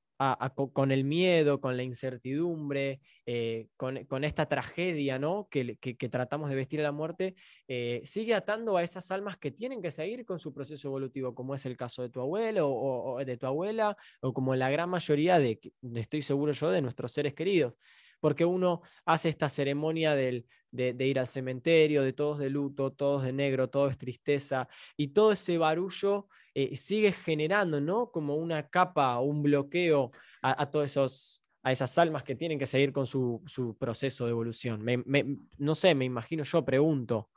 con 0.73 0.91
el 0.91 1.03
miedo, 1.03 1.59
con 1.59 1.77
la 1.77 1.83
incertidumbre, 1.83 2.99
eh, 3.25 3.67
con, 3.77 4.23
esta 4.23 4.47
tragedia, 4.47 5.17
¿no? 5.17 5.47
Que, 5.49 5.77
tratamos 6.09 6.49
de 6.49 6.55
vestir 6.55 6.79
a 6.81 6.83
la 6.83 6.91
muerte, 6.91 7.35
eh, 7.67 8.01
sigue 8.05 8.33
atando 8.33 8.77
a 8.77 8.83
esas 8.83 9.09
almas 9.11 9.37
que 9.37 9.51
tienen 9.51 9.81
que 9.81 9.91
seguir 9.91 10.25
con 10.25 10.39
su 10.39 10.53
proceso 10.53 10.87
evolutivo, 10.89 11.33
como 11.33 11.55
es 11.55 11.65
el 11.65 11.77
caso 11.77 12.01
de 12.01 12.09
tu 12.09 12.21
abuelo 12.21 12.69
o, 12.69 13.23
de 13.23 13.37
tu 13.37 13.47
abuela, 13.47 13.97
o 14.21 14.33
como 14.33 14.55
la 14.55 14.69
gran 14.69 14.89
mayoría 14.89 15.39
de, 15.39 15.59
de, 15.81 15.99
estoy 15.99 16.21
seguro 16.21 16.51
yo, 16.51 16.69
de 16.71 16.81
nuestros 16.81 17.11
seres 17.11 17.33
queridos. 17.33 17.73
Porque 18.21 18.45
uno 18.45 18.81
hace 19.05 19.27
esta 19.27 19.49
ceremonia 19.49 20.15
del, 20.15 20.47
de, 20.71 20.93
de 20.93 21.07
ir 21.07 21.19
al 21.19 21.27
cementerio, 21.27 22.03
de 22.03 22.13
todos 22.13 22.39
de 22.39 22.49
luto, 22.49 22.93
todos 22.93 23.23
de 23.23 23.33
negro, 23.33 23.69
todo 23.69 23.89
es 23.89 23.97
tristeza, 23.97 24.69
y 24.95 25.09
todo 25.09 25.33
ese 25.33 25.57
barullo 25.57 26.29
eh, 26.53 26.77
sigue 26.77 27.11
generando, 27.11 27.81
¿no? 27.81 28.11
Como 28.11 28.35
una 28.35 28.69
capa 28.69 29.19
un 29.19 29.43
bloqueo 29.43 30.11
a, 30.41 30.61
a 30.63 30.71
todos 30.71 30.85
esos, 30.85 31.43
a 31.63 31.71
esas 31.73 31.97
almas 31.97 32.23
que 32.23 32.35
tienen 32.35 32.57
que 32.57 32.67
seguir 32.67 32.93
con 32.93 33.05
su, 33.07 33.41
su 33.45 33.75
proceso 33.77 34.25
de 34.25 34.31
evolución. 34.31 34.81
Me- 34.81 34.97
me- 35.05 35.37
no 35.57 35.75
sé, 35.75 35.93
me 35.95 36.05
imagino 36.05 36.43
yo, 36.43 36.63
pregunto. 36.63 37.29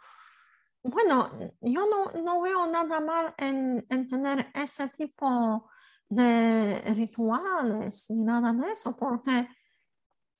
Bueno, 0.82 1.30
yo 1.62 1.86
no, 1.88 2.12
no 2.22 2.42
veo 2.42 2.66
nada 2.66 3.00
mal 3.00 3.34
en, 3.38 3.86
en 3.88 4.06
tener 4.06 4.50
ese 4.54 4.88
tipo 4.88 5.70
de 6.10 6.78
rituales 6.94 8.10
ni 8.10 8.22
nada 8.24 8.52
de 8.52 8.72
eso, 8.72 8.94
porque 8.94 9.48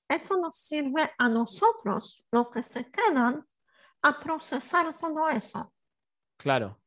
eso 0.07 0.37
nos 0.37 0.57
sirve 0.57 1.11
a 1.17 1.29
nosotros, 1.29 2.25
los 2.31 2.51
que 2.51 2.61
se 2.61 2.89
quedan, 2.91 3.45
a 4.01 4.19
procesar 4.19 4.95
todo 4.97 5.27
eso. 5.29 5.73
Claro, 6.37 6.79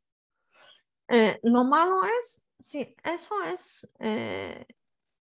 Eh, 1.11 1.41
lo 1.43 1.65
malo 1.65 2.03
es 2.21 2.49
si 2.61 2.95
eso 3.03 3.43
es 3.45 3.91
eh, 3.99 4.67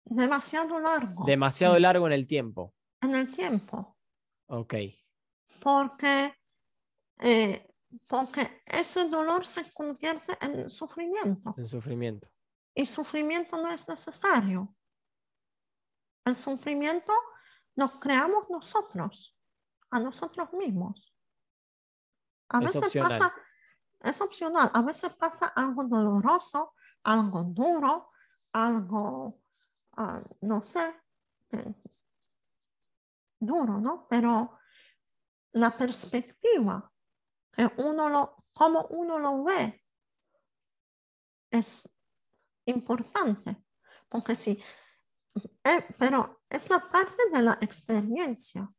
demasiado 0.04 0.80
largo 0.80 1.24
demasiado 1.26 1.80
largo 1.80 2.08
en 2.08 2.14
el 2.14 2.28
tiempo. 2.28 2.74
en 3.02 3.16
el 3.16 3.34
tiempo, 3.34 3.98
Ok, 4.48 4.74
porque, 5.62 6.36
eh, 7.20 7.66
porque 8.06 8.62
ese 8.66 9.08
dolor 9.08 9.46
se 9.46 9.72
convierte 9.74 10.38
en 10.42 10.70
sufrimiento. 10.70 11.56
en 11.58 11.68
sufrimiento. 11.68 12.28
Y 12.76 12.86
sufrimiento 12.86 13.56
no 13.58 13.72
es 13.72 13.88
necesario. 13.88 14.76
El 16.26 16.36
sufrimiento 16.36 17.14
nos 17.76 18.00
creamos 18.00 18.50
nosotros, 18.50 19.38
a 19.90 20.00
nosotros 20.00 20.52
mismos. 20.54 21.16
A 22.50 22.60
Es 22.60 22.66
veces 22.66 22.84
opcional. 22.84 23.10
pasa, 23.10 23.34
es 24.02 24.22
opcional, 24.22 24.72
a 24.74 24.82
veces 24.82 25.14
pasa 25.14 25.48
algo 25.48 25.84
doloroso, 25.86 26.74
algo 27.04 27.44
duro, 27.44 28.12
algo, 28.54 29.42
ah, 29.98 30.20
no 30.42 30.62
sé, 30.62 31.02
eh, 31.52 31.74
duro, 33.40 33.80
¿no? 33.80 34.08
Pero 34.10 34.58
la 35.54 35.72
perspectiva 35.72 36.92
que 37.52 37.70
uno 37.78 38.10
lo, 38.10 38.46
como 38.54 38.86
uno 38.88 39.18
lo 39.20 39.44
ve 39.44 39.84
es 41.50 41.90
importante, 42.66 43.66
porque 44.10 44.36
sí, 44.36 44.62
eh, 45.64 45.86
pero 45.98 46.41
es 46.52 46.70
la 46.70 46.80
parte 46.80 47.30
de 47.32 47.42
la 47.42 47.58
experiencia, 47.62 48.70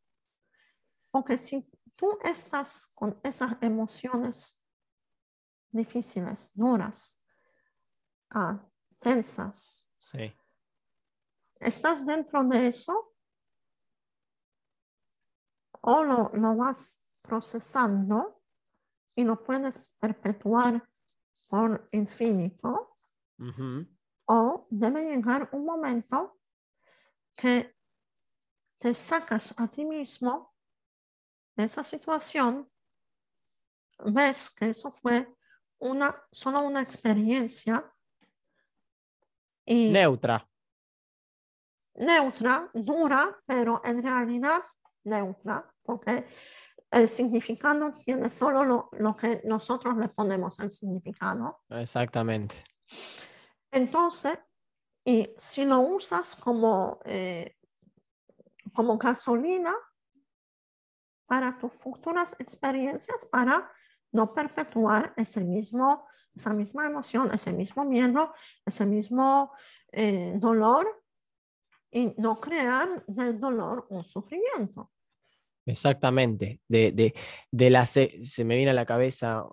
porque 1.10 1.38
si 1.38 1.68
tú 1.96 2.18
estás 2.22 2.92
con 2.94 3.18
esas 3.22 3.56
emociones 3.62 4.62
difíciles, 5.70 6.50
duras, 6.54 7.24
ah, 8.30 8.64
tensas, 8.98 9.88
Sí. 9.98 10.32
estás 11.56 12.04
dentro 12.04 12.44
de 12.44 12.68
eso 12.68 13.14
o 15.80 16.04
lo, 16.04 16.30
lo 16.34 16.56
vas 16.56 17.10
procesando 17.22 18.42
y 19.16 19.24
lo 19.24 19.42
puedes 19.42 19.92
perpetuar 19.98 20.86
por 21.48 21.88
infinito 21.92 22.94
o 24.26 24.66
debe 24.70 25.04
llegar 25.04 25.48
un 25.52 25.64
momento 25.64 26.40
que 27.42 27.74
te 28.78 28.94
sacas 28.94 29.58
a 29.58 29.66
ti 29.66 29.84
mismo 29.84 30.54
de 31.56 31.64
esa 31.64 31.82
situación, 31.82 32.70
ves 34.04 34.50
que 34.54 34.70
eso 34.70 34.92
fue 34.92 35.26
una, 35.80 36.24
solo 36.30 36.60
una 36.60 36.80
experiencia 36.80 37.84
y 39.66 39.90
Neutra. 39.90 40.48
neutra, 41.94 42.70
dura, 42.74 43.40
pero 43.44 43.82
en 43.84 44.02
realidad 44.04 44.62
neutra, 45.04 45.68
porque 45.82 46.24
el 46.92 47.08
significado 47.08 47.92
tiene 48.04 48.30
solo 48.30 48.64
lo, 48.64 48.88
lo 48.92 49.16
que 49.16 49.42
nosotros 49.44 49.96
le 49.96 50.08
ponemos 50.10 50.60
el 50.60 50.70
significado. 50.70 51.64
Exactamente. 51.70 52.62
Entonces, 53.72 54.38
y 55.04 55.30
si 55.36 55.64
lo 55.64 55.80
usas 55.80 56.36
como, 56.36 57.00
eh, 57.04 57.56
como 58.72 58.98
gasolina 58.98 59.74
para 61.26 61.58
tus 61.58 61.72
futuras 61.72 62.36
experiencias, 62.38 63.26
para 63.26 63.70
no 64.12 64.32
perpetuar 64.32 65.12
ese 65.16 65.42
mismo, 65.42 66.06
esa 66.34 66.52
misma 66.52 66.86
emoción, 66.86 67.30
ese 67.32 67.52
mismo 67.52 67.84
miedo, 67.84 68.32
ese 68.64 68.86
mismo 68.86 69.52
eh, 69.90 70.34
dolor 70.36 70.86
y 71.90 72.14
no 72.18 72.40
crear 72.40 73.04
del 73.06 73.40
dolor 73.40 73.86
un 73.90 74.04
sufrimiento. 74.04 74.90
Exactamente. 75.66 76.60
De, 76.68 76.92
de, 76.92 77.14
de 77.50 77.86
se, 77.86 78.44
me 78.44 78.56
viene 78.56 78.70
a 78.70 78.74
la 78.74 78.86
cabeza 78.86 79.44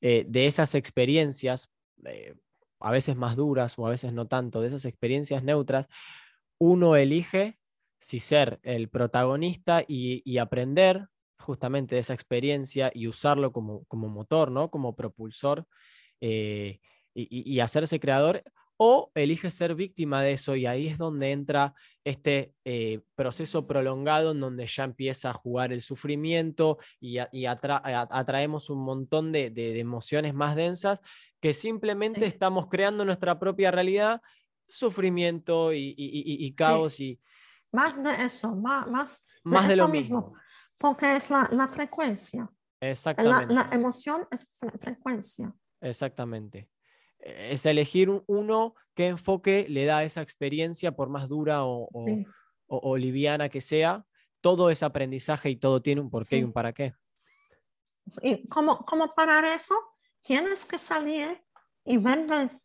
eh, 0.00 0.24
de 0.26 0.46
esas 0.46 0.74
experiencias, 0.74 1.72
a 2.80 2.90
veces 2.90 3.16
más 3.16 3.36
duras 3.36 3.78
o 3.78 3.86
a 3.86 3.90
veces 3.90 4.12
no 4.12 4.26
tanto, 4.26 4.60
de 4.60 4.68
esas 4.68 4.84
experiencias 4.84 5.42
neutras, 5.44 5.86
uno 6.58 6.96
elige 6.96 7.58
si 7.98 8.18
ser 8.18 8.58
el 8.62 8.88
protagonista 8.88 9.84
y, 9.86 10.38
aprender 10.38 11.06
justamente 11.38 11.94
de 11.94 12.00
esa 12.00 12.14
experiencia 12.14 12.90
y 12.94 13.06
usarlo 13.06 13.52
como, 13.52 13.84
como 13.84 14.08
motor, 14.08 14.50
¿no? 14.50 14.70
Como 14.70 14.96
propulsor 14.96 15.66
eh, 16.20 16.80
y, 17.14 17.60
hacerse 17.60 18.00
creador, 18.00 18.42
o 18.82 19.10
elige 19.14 19.50
ser 19.50 19.74
víctima 19.74 20.22
de 20.22 20.32
eso 20.32 20.56
y 20.56 20.64
ahí 20.64 20.86
es 20.86 20.96
donde 20.96 21.32
entra 21.32 21.74
este 22.02 22.54
eh, 22.64 23.00
proceso 23.14 23.66
prolongado 23.66 24.30
en 24.30 24.40
donde 24.40 24.64
ya 24.66 24.84
empieza 24.84 25.30
a 25.30 25.34
jugar 25.34 25.70
el 25.70 25.82
sufrimiento 25.82 26.78
y, 26.98 27.18
atraemos 27.18 28.70
un 28.70 28.82
montón 28.82 29.32
de 29.32 29.78
emociones 29.78 30.32
más 30.32 30.56
densas 30.56 31.02
que 31.40 31.54
simplemente 31.54 32.20
Sí. 32.20 32.26
estamos 32.26 32.68
creando 32.68 33.04
nuestra 33.04 33.38
propia 33.38 33.70
realidad, 33.70 34.20
sufrimiento 34.68 35.72
y, 35.72 35.88
y- 35.90 35.94
y- 35.96 36.46
y 36.46 36.54
caos 36.54 37.00
y 37.00 37.18
Más 37.72 38.02
de 38.02 38.10
eso, 38.24 38.54
más, 38.56 38.86
más, 38.88 39.34
más 39.44 39.68
de 39.68 39.74
eso 39.74 39.84
lo 39.86 39.88
mismo. 39.92 40.34
porque 40.78 41.16
es 41.16 41.30
la, 41.30 41.48
la 41.52 41.66
frecuencia. 41.68 42.50
La, 42.80 42.88
Exactamente. 42.90 43.54
la 43.54 43.68
emoción 43.72 44.26
es 44.30 44.58
fre- 44.60 44.78
frecuencia. 44.78 45.52
Exactamente. 45.80 46.68
Eh, 47.18 47.50
Es 47.52 47.66
elegir 47.66 48.08
un- 48.10 48.24
uno 48.26 48.74
qué 48.94 49.08
enfoque 49.08 49.66
le 49.68 49.84
da 49.84 49.98
a 49.98 50.04
esa 50.04 50.22
experiencia, 50.22 50.92
por 50.92 51.08
más 51.10 51.28
dura 51.28 51.64
o, 51.64 51.88
o- 51.92 52.06
Sí. 52.06 52.24
o- 52.66 52.78
o 52.90 52.96
liviana 52.96 53.48
que 53.48 53.60
sea. 53.60 54.04
Todo 54.40 54.70
es 54.70 54.82
aprendizaje 54.82 55.50
y 55.50 55.56
todo 55.56 55.82
tiene 55.82 56.00
un 56.00 56.10
porqué 56.10 56.36
y 56.36 56.40
Sí. 56.40 56.44
un 56.44 56.52
para 56.52 56.72
qué. 56.72 56.94
¿Y 58.22 58.48
cómo, 58.48 58.78
cómo 58.86 59.12
parar 59.14 59.44
eso? 59.44 59.74
Tienes 60.22 60.64
que 60.64 60.78
salir 60.78 61.42
y 61.84 61.96
ver, 61.96 62.26
del- 62.26 62.60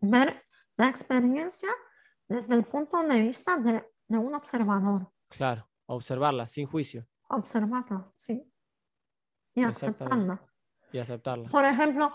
ver 0.00 0.42
la 0.76 0.88
experiencia 0.88 1.70
desde 2.28 2.54
el 2.54 2.64
punto 2.64 3.02
de 3.02 3.22
vista 3.22 3.56
de, 3.58 3.84
de 4.08 4.18
un 4.18 4.34
observador. 4.34 5.10
Claro, 5.28 5.68
observarla 5.86 6.48
sin 6.48 6.66
juicio 6.66 7.06
Observarla, 7.28 8.12
sí. 8.14 8.50
Y 9.54 9.62
aceptarla. 9.62 10.40
y 10.92 10.98
aceptarla. 10.98 11.48
Por 11.48 11.64
ejemplo, 11.64 12.12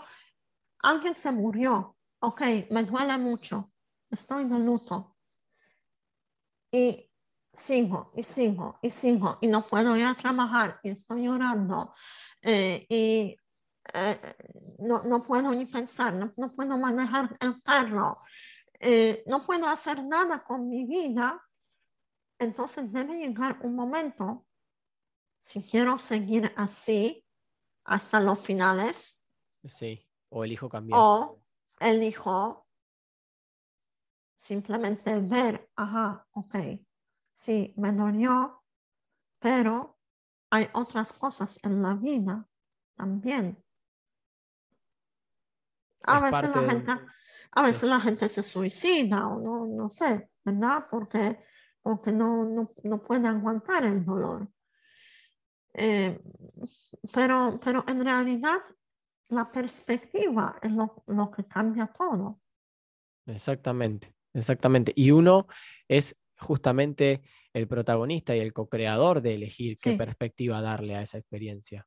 alguien 0.78 1.14
se 1.14 1.32
murió. 1.32 1.96
Ok, 2.20 2.40
me 2.70 2.84
duele 2.84 3.18
mucho. 3.18 3.72
Estoy 4.10 4.44
de 4.44 4.58
luto. 4.60 5.16
Y 6.72 7.10
sigo, 7.52 8.12
y 8.14 8.22
sigo, 8.22 8.78
y 8.82 8.90
sigo. 8.90 9.38
Y 9.40 9.48
no 9.48 9.62
puedo 9.62 9.96
ir 9.96 10.04
a 10.04 10.14
trabajar. 10.14 10.78
Y 10.82 10.90
estoy 10.90 11.24
llorando. 11.24 11.92
eh, 12.42 12.86
y 12.88 13.36
eh, 13.94 14.34
no, 14.78 15.02
no 15.04 15.20
puedo 15.22 15.50
ni 15.52 15.66
pensar. 15.66 16.14
No, 16.14 16.32
no 16.36 16.52
puedo 16.52 16.78
manejar 16.78 17.36
el 17.40 17.62
carro. 17.62 18.16
eh, 18.78 19.22
no 19.26 19.44
puedo 19.44 19.66
hacer 19.68 20.04
nada 20.04 20.42
con 20.42 20.68
mi 20.68 20.84
vida. 20.84 21.42
Entonces 22.38 22.90
debe 22.90 23.14
llegar 23.18 23.58
un 23.62 23.74
momento, 23.74 24.46
si 25.38 25.62
quiero 25.62 25.98
seguir 25.98 26.52
así 26.56 27.26
hasta 27.84 28.18
los 28.20 28.40
finales, 28.40 29.26
Sí, 29.66 30.06
o 30.30 30.42
elijo 30.44 30.68
cambiar. 30.70 30.98
o 31.02 31.42
elijo 31.78 32.66
simplemente 34.34 35.18
ver, 35.20 35.70
ajá, 35.76 36.26
ok, 36.32 36.54
sí, 37.34 37.74
me 37.76 37.92
dolió, 37.92 38.64
pero 39.38 39.98
hay 40.50 40.68
otras 40.72 41.12
cosas 41.12 41.62
en 41.64 41.82
la 41.82 41.94
vida 41.94 42.48
también. 42.96 43.62
A 46.04 46.16
Es 46.16 46.22
veces, 46.32 46.50
la 46.54 46.60
de- 46.62 46.70
gente, 46.70 46.90
a 46.92 47.60
sí. 47.62 47.66
veces 47.70 47.82
la 47.88 48.00
gente 48.00 48.28
se 48.28 48.42
suicida 48.42 49.26
o 49.28 49.40
no, 49.40 49.66
no 49.66 49.90
sé, 49.90 50.30
¿verdad? 50.44 50.84
Porque, 50.90 51.38
porque 51.82 52.12
no, 52.12 52.44
no, 52.44 52.68
no 52.84 53.02
puede 53.02 53.28
aguantar 53.28 53.84
el 53.84 54.04
dolor. 54.04 54.48
Eh, 55.74 56.20
pero, 57.12 57.60
pero 57.62 57.84
en 57.86 58.04
realidad 58.04 58.58
la 59.28 59.48
perspectiva 59.48 60.58
es 60.62 60.72
lo, 60.72 61.04
lo 61.06 61.30
que 61.30 61.44
cambia 61.44 61.86
todo. 61.86 62.40
Exactamente, 63.26 64.14
exactamente. 64.34 64.92
Y 64.96 65.12
uno 65.12 65.46
es 65.86 66.16
justamente 66.38 67.22
el 67.52 67.68
protagonista 67.68 68.34
y 68.34 68.40
el 68.40 68.52
co-creador 68.52 69.20
de 69.20 69.34
elegir 69.34 69.76
qué 69.80 69.92
Sí. 69.92 69.96
perspectiva 69.96 70.60
darle 70.62 70.96
a 70.96 71.02
esa 71.02 71.18
experiencia, 71.18 71.86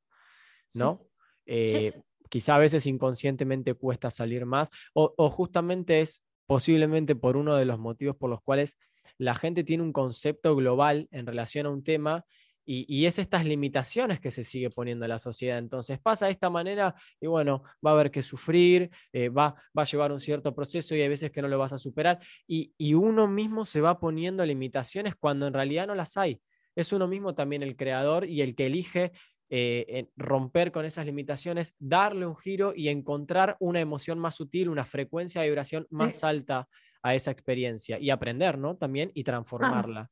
Sí. 0.69 0.79
¿no? 0.79 1.01
Eh, 1.45 2.01
Quizá 2.29 2.55
a 2.55 2.59
veces 2.59 2.85
inconscientemente 2.85 3.73
cuesta 3.73 4.11
salir 4.11 4.45
más, 4.45 4.69
o, 4.93 5.29
justamente 5.29 6.01
es 6.01 6.23
posiblemente 6.45 7.15
por 7.15 7.37
uno 7.37 7.55
de 7.55 7.65
los 7.65 7.79
motivos 7.79 8.15
por 8.15 8.29
los 8.29 8.41
cuales 8.41 8.77
la 9.17 9.35
gente 9.35 9.63
tiene 9.63 9.83
un 9.83 9.93
concepto 9.93 10.55
global 10.55 11.07
en 11.11 11.25
relación 11.25 11.65
a 11.65 11.69
un 11.69 11.83
tema 11.83 12.25
y, 12.65 13.05
es 13.05 13.19
estas 13.19 13.45
limitaciones 13.45 14.19
que 14.19 14.31
se 14.31 14.43
sigue 14.43 14.69
poniendo 14.69 15.07
la 15.07 15.19
sociedad. 15.19 15.57
Entonces 15.57 15.99
pasa 15.99 16.27
de 16.27 16.31
esta 16.31 16.49
manera 16.49 16.95
y 17.19 17.27
bueno, 17.27 17.63
va 17.85 17.91
a 17.91 17.93
haber 17.93 18.11
que 18.11 18.21
sufrir, 18.21 18.89
eh, 19.11 19.29
va, 19.29 19.55
va 19.77 19.83
a 19.83 19.85
llevar 19.85 20.11
un 20.11 20.19
cierto 20.19 20.55
proceso 20.55 20.95
y 20.95 21.01
hay 21.01 21.09
veces 21.09 21.31
que 21.31 21.41
no 21.41 21.47
lo 21.47 21.57
vas 21.57 21.73
a 21.73 21.77
superar 21.77 22.19
y, 22.47 22.73
y 22.77 22.93
uno 22.93 23.27
mismo 23.27 23.65
se 23.65 23.81
va 23.81 23.99
poniendo 23.99 24.45
limitaciones 24.45 25.15
cuando 25.15 25.47
en 25.47 25.53
realidad 25.53 25.87
no 25.87 25.95
las 25.95 26.15
hay. 26.17 26.41
Es 26.75 26.91
uno 26.91 27.07
mismo 27.07 27.35
también 27.35 27.63
el 27.63 27.75
creador 27.75 28.25
y 28.25 28.41
el 28.41 28.55
que 28.55 28.65
elige 28.65 29.11
eh, 29.49 30.09
romper 30.15 30.71
con 30.71 30.85
esas 30.85 31.05
limitaciones, 31.05 31.75
darle 31.79 32.25
un 32.25 32.35
giro 32.35 32.73
y 32.75 32.89
encontrar 32.89 33.57
una 33.59 33.79
emoción 33.79 34.19
más 34.19 34.35
sutil, 34.35 34.69
una 34.69 34.85
frecuencia 34.85 35.41
de 35.41 35.47
vibración 35.49 35.87
más 35.89 36.15
Sí. 36.15 36.25
alta 36.25 36.67
a 37.01 37.15
esa 37.15 37.31
experiencia 37.31 37.99
y 37.99 38.09
aprender, 38.09 38.57
¿no? 38.57 38.77
También 38.77 39.11
y 39.13 39.23
transformarla. 39.23 40.09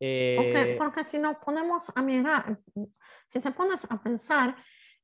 Eh, 0.00 0.34
Porque, 0.36 0.76
porque 0.78 1.04
si 1.04 1.18
nos 1.18 1.38
ponemos 1.38 1.96
a 1.96 2.02
mirar, 2.02 2.58
si 3.26 3.40
te 3.40 3.50
pones 3.52 3.90
a 3.90 4.02
pensar, 4.02 4.56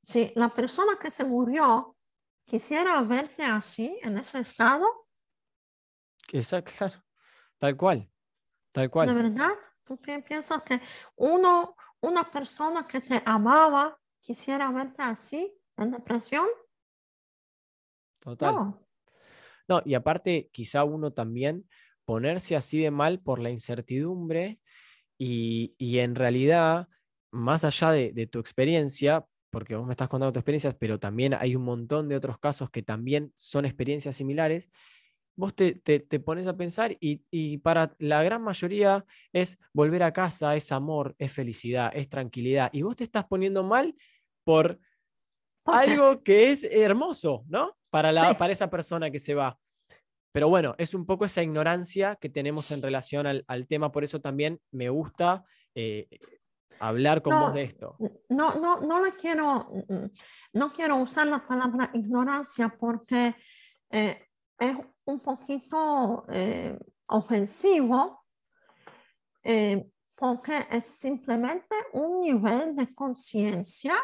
si 0.02 0.32
la 0.34 0.48
persona 0.48 0.92
que 1.00 1.10
se 1.10 1.24
murió 1.24 1.96
quisiera 2.44 3.00
verte 3.02 3.42
así, 3.44 3.98
en 4.02 4.18
ese 4.18 4.40
estado, 4.40 4.86
Exacto, 6.32 6.72
claro. 6.76 7.04
Tal 7.58 7.76
cual. 7.76 8.10
Tal 8.72 8.84
de 8.84 8.90
cual. 8.90 9.14
verdad, 9.14 9.50
¿tú 9.84 9.96
pi- 9.98 10.22
piensas 10.22 10.62
que 10.62 10.80
uno, 11.16 11.76
una 12.02 12.30
persona 12.30 12.86
que 12.86 13.00
te 13.00 13.22
amaba 13.24 13.98
quisiera 14.20 14.70
verte 14.70 15.02
así, 15.02 15.52
en 15.76 15.90
depresión? 15.90 16.46
Total. 18.20 18.54
No. 18.54 18.86
No, 19.68 19.82
y 19.84 19.94
aparte, 19.94 20.50
quizá 20.52 20.84
uno 20.84 21.12
también 21.12 21.68
ponerse 22.04 22.56
así 22.56 22.80
de 22.80 22.90
mal 22.90 23.20
por 23.20 23.38
la 23.38 23.50
incertidumbre 23.50 24.60
y, 25.16 25.74
y 25.78 25.98
en 25.98 26.14
realidad, 26.14 26.88
más 27.30 27.64
allá 27.64 27.92
de, 27.92 28.12
de 28.12 28.26
tu 28.26 28.38
experiencia, 28.38 29.24
porque 29.50 29.76
vos 29.76 29.86
me 29.86 29.92
estás 29.92 30.08
contando 30.08 30.32
tu 30.32 30.40
experiencia, 30.40 30.76
pero 30.78 30.98
también 30.98 31.34
hay 31.34 31.56
un 31.56 31.64
montón 31.64 32.08
de 32.08 32.16
otros 32.16 32.38
casos 32.38 32.70
que 32.70 32.82
también 32.82 33.32
son 33.34 33.64
experiencias 33.64 34.16
similares, 34.16 34.70
vos 35.36 35.54
te, 35.54 35.72
te- 35.74 36.00
te 36.00 36.20
pones 36.20 36.46
a 36.46 36.56
pensar 36.56 36.96
y, 37.00 37.22
y 37.30 37.58
para 37.58 37.94
la 37.98 38.22
gran 38.22 38.42
mayoría 38.42 39.04
es 39.32 39.58
volver 39.72 40.02
a 40.02 40.12
casa, 40.12 40.54
es 40.56 40.70
amor, 40.72 41.14
es 41.18 41.32
felicidad, 41.32 41.90
es 41.94 42.08
tranquilidad, 42.08 42.70
y 42.72 42.82
vos 42.82 42.96
te 42.96 43.04
estás 43.04 43.24
poniendo 43.24 43.62
mal 43.64 43.94
por 44.44 44.78
algo 45.64 46.22
que 46.22 46.50
es 46.52 46.64
hermoso, 46.64 47.44
¿no? 47.48 47.76
Para, 47.90 48.10
la, 48.12 48.30
Sí. 48.30 48.34
para 48.38 48.52
esa 48.52 48.68
persona 48.70 49.10
que 49.10 49.20
se 49.20 49.34
va. 49.34 49.58
Pero 50.32 50.48
bueno, 50.48 50.74
es 50.78 50.94
un 50.94 51.04
poco 51.06 51.24
esa 51.26 51.42
ignorancia 51.42 52.16
que 52.16 52.28
tenemos 52.30 52.70
en 52.70 52.80
relación 52.82 53.26
al, 53.26 53.44
al 53.46 53.66
tema, 53.66 53.92
por 53.92 54.02
eso 54.02 54.20
también 54.20 54.60
me 54.70 54.88
gusta 54.88 55.44
eh, 55.74 56.08
hablar 56.80 57.22
con 57.22 57.38
vos 57.38 57.48
No, 57.50 57.54
de 57.54 57.62
esto. 57.64 57.96
No, 58.30 58.54
no, 58.56 58.80
no 58.80 59.04
le 59.04 59.12
quiero, 59.12 59.70
no 60.54 60.72
quiero 60.72 60.96
usar 60.96 61.26
la 61.26 61.46
palabra 61.46 61.90
ignorancia 61.94 62.74
porque 62.80 63.34
eh, 63.90 64.26
es 64.58 64.76
un 65.04 65.20
poquito 65.20 66.24
eh, 66.28 66.78
ofensivo, 67.06 68.24
eh, 69.42 69.90
porque 70.16 70.66
es 70.70 70.84
simplemente 70.84 71.74
un 71.92 72.20
nivel 72.20 72.76
de 72.76 72.94
conciencia 72.94 73.96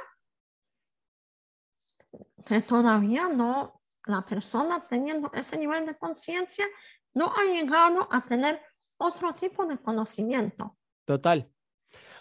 que 2.44 2.62
todavía 2.62 3.28
no, 3.28 3.80
la 4.06 4.24
persona 4.24 4.86
teniendo 4.88 5.30
ese 5.34 5.58
nivel 5.58 5.86
de 5.86 5.94
conciencia 5.94 6.66
no 7.14 7.32
ha 7.36 7.44
llegado 7.44 8.08
a 8.10 8.24
tener 8.24 8.60
otro 8.98 9.34
tipo 9.34 9.66
de 9.66 9.78
conocimiento. 9.78 10.76
Total. 11.04 11.50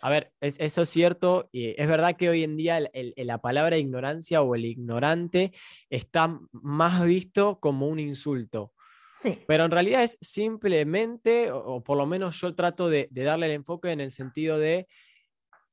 A 0.01 0.09
ver, 0.09 0.31
es- 0.41 0.59
eso 0.59 0.81
es 0.83 0.89
cierto. 0.89 1.49
Y 1.51 1.79
es 1.81 1.87
verdad 1.87 2.15
que 2.15 2.29
hoy 2.29 2.43
en 2.43 2.57
día 2.57 2.77
el- 2.77 2.89
el- 2.93 3.13
la 3.27 3.39
palabra 3.39 3.77
ignorancia 3.77 4.41
o 4.41 4.55
el 4.55 4.65
ignorante 4.65 5.53
está 5.89 6.39
más 6.51 7.03
visto 7.05 7.59
como 7.59 7.87
un 7.87 7.99
insulto. 7.99 8.73
Sí, 9.11 9.43
Pero 9.47 9.65
en 9.65 9.71
realidad 9.71 10.03
es 10.03 10.17
simplemente, 10.21 11.51
o, 11.51 11.57
o 11.59 11.83
por 11.83 11.97
lo 11.97 12.05
menos 12.05 12.39
yo 12.39 12.53
trato 12.53 12.89
de, 12.89 13.07
de 13.11 13.23
darle 13.23 13.47
el 13.47 13.53
enfoque 13.53 13.91
en 13.91 14.01
el 14.01 14.11
sentido 14.11 14.59
de 14.59 14.87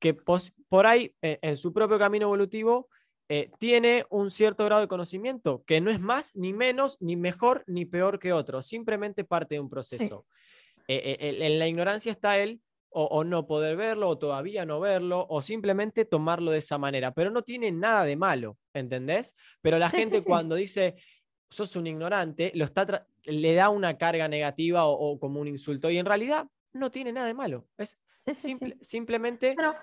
que 0.00 0.14
pos- 0.14 0.52
por 0.68 0.86
ahí, 0.86 1.14
eh, 1.22 1.38
en 1.42 1.56
su 1.56 1.72
propio 1.72 1.98
camino 1.98 2.26
evolutivo, 2.26 2.88
eh, 3.28 3.50
tiene 3.58 4.04
un 4.10 4.30
cierto 4.30 4.64
grado 4.64 4.82
de 4.82 4.88
conocimiento, 4.88 5.64
que 5.66 5.80
no 5.80 5.90
es 5.90 6.00
más, 6.00 6.32
ni 6.34 6.52
menos, 6.52 6.98
ni 7.00 7.16
mejor, 7.16 7.64
ni 7.66 7.86
peor 7.86 8.18
que 8.18 8.32
otro, 8.32 8.60
simplemente 8.62 9.24
parte 9.24 9.54
de 9.56 9.60
un 9.60 9.70
proceso. 9.70 10.26
Eh, 10.88 11.16
eh, 11.20 11.28
el- 11.30 11.42
en 11.42 11.58
la 11.58 11.66
ignorancia 11.68 12.12
está 12.12 12.38
él 12.38 12.60
o, 12.94 13.04
o 13.06 13.24
no 13.24 13.46
poder 13.46 13.76
verlo, 13.76 14.08
o 14.08 14.18
todavía 14.18 14.64
no 14.64 14.80
verlo, 14.80 15.26
o 15.28 15.42
simplemente 15.42 16.04
tomarlo 16.04 16.50
de 16.52 16.58
esa 16.58 16.78
manera, 16.78 17.12
pero 17.12 17.30
no 17.30 17.42
tiene 17.42 17.70
nada 17.72 18.04
de 18.04 18.16
malo, 18.16 18.56
¿entendés? 18.72 19.34
Pero 19.60 19.78
la 19.78 19.90
Sí, 19.90 19.98
gente 19.98 20.20
sí. 20.20 20.26
cuando 20.26 20.54
dice, 20.54 20.94
sos 21.50 21.76
un 21.76 21.86
ignorante, 21.86 22.52
lo 22.54 22.64
está 22.64 23.06
le 23.24 23.54
da 23.54 23.68
una 23.70 23.96
carga 23.98 24.28
negativa 24.28 24.84
o, 24.86 24.92
o 24.92 25.18
como 25.18 25.40
un 25.40 25.48
insulto, 25.48 25.90
y 25.90 25.98
en 25.98 26.06
realidad 26.06 26.46
no 26.72 26.90
tiene 26.90 27.12
nada 27.12 27.26
de 27.26 27.34
malo, 27.34 27.66
es 27.78 27.98
simple- 28.24 28.78
simplemente... 28.82 29.54
Pero, 29.56 29.74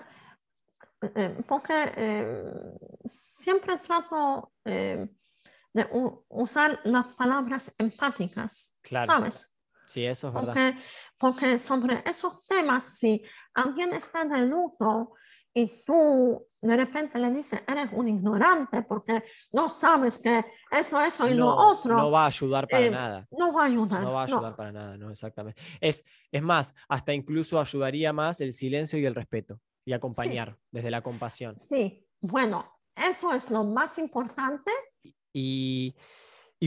eh, 1.16 1.38
porque 1.48 1.74
eh, 1.98 2.54
siempre 3.06 3.78
trato 3.78 4.52
eh, 4.66 5.08
de 5.74 5.88
usar 6.30 6.80
las 6.84 7.08
palabras 7.16 7.74
empáticas, 7.78 8.80
Claro. 8.82 9.06
¿sabes? 9.08 9.54
Sí, 9.92 10.06
eso 10.06 10.30
es 10.30 10.34
verdad. 10.34 10.54
Porque, 10.54 10.78
porque 11.18 11.60
sobre 11.60 12.02
esos 12.06 12.42
temas, 12.44 12.98
si 12.98 13.22
alguien 13.54 13.92
está 13.92 14.24
de 14.24 14.48
luto 14.48 15.16
y 15.54 15.70
tú 15.86 16.48
de 16.62 16.78
repente 16.78 17.20
le 17.20 17.30
dices, 17.32 17.62
eres 17.68 17.90
un 17.92 18.08
ignorante 18.08 18.84
porque 18.84 19.22
no 19.52 19.70
sabes 19.70 20.22
que 20.22 20.42
eso, 20.72 21.02
eso 21.02 21.28
y 21.28 21.34
lo 21.34 21.46
no, 21.48 21.72
otro, 21.72 21.98
no 21.98 22.10
va 22.10 22.24
a 22.24 22.28
ayudar 22.28 22.68
para 22.70 22.86
eh, 22.86 22.92
nada. 22.92 23.28
no 23.32 23.54
va 23.54 23.64
a 23.64 23.66
ayudar. 23.66 24.02
No 24.02 24.14
va 24.14 24.24
a 24.24 24.28
no. 24.28 24.38
ayudar 24.38 24.56
para 24.56 24.72
nada, 24.72 24.98
no, 24.98 25.10
exactamente. 25.10 25.62
Es, 25.82 26.06
es 26.32 26.42
más, 26.42 26.74
hasta 26.88 27.14
incluso 27.14 27.60
ayudaría 27.60 28.14
más 28.14 28.40
el 28.40 28.54
silencio 28.54 28.98
y 28.98 29.06
el 29.06 29.16
respeto 29.16 29.60
y 29.84 29.92
acompañar 29.92 30.58
desde 30.72 30.90
la 30.90 31.02
compasión. 31.02 31.60
Sí, 31.60 32.06
bueno, 32.22 32.80
eso 32.96 33.34
es 33.34 33.50
lo 33.50 33.66
más 33.66 33.98
importante. 33.98 34.72
Y, 35.04 35.16
y 35.34 35.96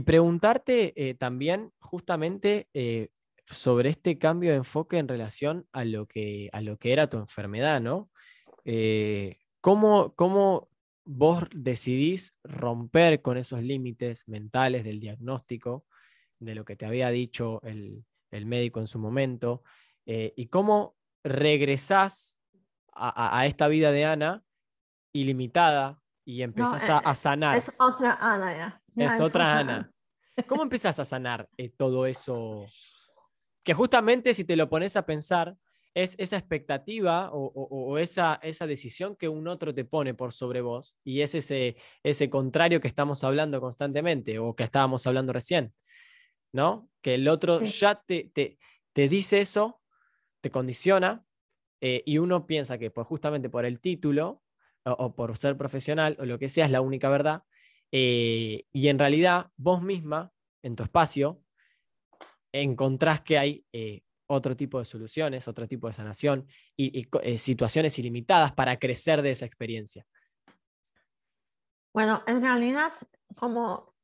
preguntarte 0.03 0.93
eh, 0.97 1.15
también 1.15 1.73
justamente 1.79 2.69
eh, 2.75 3.09
sobre 3.47 3.91
este 3.91 4.19
cambio 4.19 4.51
de 4.51 4.57
enfoque 4.57 4.99
en 4.99 5.09
relación 5.09 5.67
a 5.73 5.85
lo 5.85 6.07
que, 6.07 6.51
a 6.53 6.61
lo 6.61 6.79
que 6.79 6.93
era 6.93 7.09
tu 7.09 7.19
enfermedad, 7.19 7.81
¿no? 7.81 8.11
Eh, 8.65 9.39
¿cómo, 9.61 10.15
cómo 10.15 10.69
vos 11.05 11.45
decidís 11.55 12.35
romper 12.43 13.23
con 13.23 13.37
esos 13.37 13.63
límites 13.63 14.27
mentales 14.27 14.85
del 14.85 15.01
diagnóstico, 15.01 15.85
de 16.39 16.55
lo 16.55 16.65
que 16.65 16.77
te 16.77 16.87
había 16.87 17.11
dicho 17.11 17.61
el, 17.63 18.05
el 18.31 18.47
médico 18.47 18.81
en 18.81 18.87
su 18.87 18.99
momento, 18.99 19.63
y 20.07 20.49
cómo 20.49 20.97
regresás 21.23 22.39
a, 22.93 23.39
a- 23.39 23.47
esta 23.47 23.69
vida 23.69 23.91
de 23.91 24.05
Ana 24.05 24.45
ilimitada 25.13 26.03
y 26.25 26.43
empezás 26.43 26.91
a, 26.91 26.99
a 26.99 27.15
sanar? 27.15 27.57
Es 27.59 27.73
otra 27.79 28.19
Ana 28.21 28.57
ya. 28.57 28.84
Es 28.97 29.21
otra 29.21 29.59
Ana. 29.59 29.93
¿Cómo 30.49 30.63
empezás 30.63 30.99
a 30.99 31.05
sanar 31.05 31.49
eh, 31.57 31.69
todo 31.71 32.07
eso? 32.07 32.67
Que 33.65 33.75
justamente 33.75 34.35
si 34.35 34.45
te 34.45 34.57
lo 34.57 34.69
pones 34.69 34.97
a 34.97 35.07
pensar, 35.07 35.57
es 35.95 36.17
esa 36.19 36.37
expectativa 36.37 37.31
o, 37.33 37.45
o- 37.55 37.93
o 37.93 37.99
esa, 37.99 38.41
esa 38.43 38.67
decisión 38.67 39.15
que 39.17 39.29
un 39.29 39.47
otro 39.47 39.73
te 39.73 39.85
pone 39.85 40.13
por 40.13 40.33
sobre 40.33 40.61
vos 40.61 40.99
y 41.05 41.21
es 41.21 41.35
ese, 41.37 41.77
ese 42.03 42.29
contrario 42.29 42.81
que 42.81 42.89
estamos 42.89 43.23
hablando 43.23 43.61
constantemente 43.61 44.39
o 44.41 44.57
que 44.57 44.65
estábamos 44.65 45.07
hablando 45.07 45.33
recién, 45.33 45.73
¿no? 46.53 46.91
Que 47.01 47.15
el 47.15 47.29
otro 47.29 47.61
Sí. 47.61 47.67
ya 47.79 47.95
te, 48.05 48.31
te, 48.35 48.59
te 48.93 49.09
dice 49.09 49.41
eso, 49.41 49.81
te 50.41 50.51
condiciona 50.51 51.25
eh, 51.81 52.03
y 52.05 52.19
uno 52.19 52.47
piensa 52.47 52.77
que 52.77 52.91
por, 52.91 53.05
justamente 53.05 53.49
por 53.49 53.65
el 53.65 53.79
título 53.81 54.43
o, 54.85 54.91
o 54.91 55.15
por 55.15 55.37
ser 55.39 55.57
profesional 55.57 56.17
o 56.19 56.25
lo 56.25 56.39
que 56.41 56.49
sea 56.49 56.65
es 56.65 56.71
la 56.73 56.81
única 56.81 57.09
verdad 57.09 57.45
eh, 57.97 58.67
y 58.73 58.89
en 58.89 58.99
realidad 58.99 59.53
vos 59.57 59.81
misma, 59.81 60.33
en 60.65 60.75
tu 60.75 60.83
espacio, 60.83 61.41
encontrás 62.53 63.21
que 63.21 63.39
hay 63.39 63.65
eh, 63.73 64.03
otro 64.27 64.57
tipo 64.57 64.81
de 64.81 64.85
soluciones, 64.85 65.47
otro 65.47 65.69
tipo 65.69 65.87
de 65.87 65.93
sanación 65.93 66.49
y, 66.77 67.03
y 67.03 67.09
eh, 67.23 67.39
situaciones 67.39 67.97
ilimitadas 68.01 68.53
para 68.53 68.81
crecer 68.81 69.23
de 69.23 69.31
esa 69.31 69.47
experiencia. 69.47 70.05
Bueno, 71.93 72.25
en 72.27 72.41
realidad, 72.41 72.93
como 73.37 73.95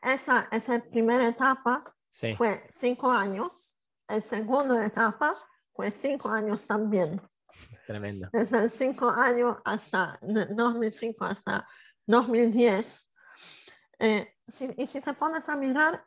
esa, 0.00 0.48
esa 0.50 0.82
primera 0.82 1.28
etapa 1.28 1.94
Sí, 2.08 2.32
fue 2.32 2.64
cinco 2.70 3.12
años, 3.12 3.78
el 4.08 4.22
segunda 4.22 4.82
etapa 4.86 5.34
fue 5.74 5.90
cinco 5.90 6.30
años 6.30 6.66
también. 6.66 7.20
tremendo. 7.86 8.30
Desde 8.32 8.62
el 8.62 8.70
cinco 8.70 9.10
años 9.10 9.58
hasta 9.62 10.18
de 10.22 10.46
2005 10.46 11.22
hasta 11.26 11.68
2010. 12.06 13.09
Eh, 14.00 14.34
si- 14.48 14.74
y 14.76 14.86
si 14.86 15.00
te 15.00 15.12
pones 15.12 15.48
a 15.48 15.56
mirar, 15.56 16.04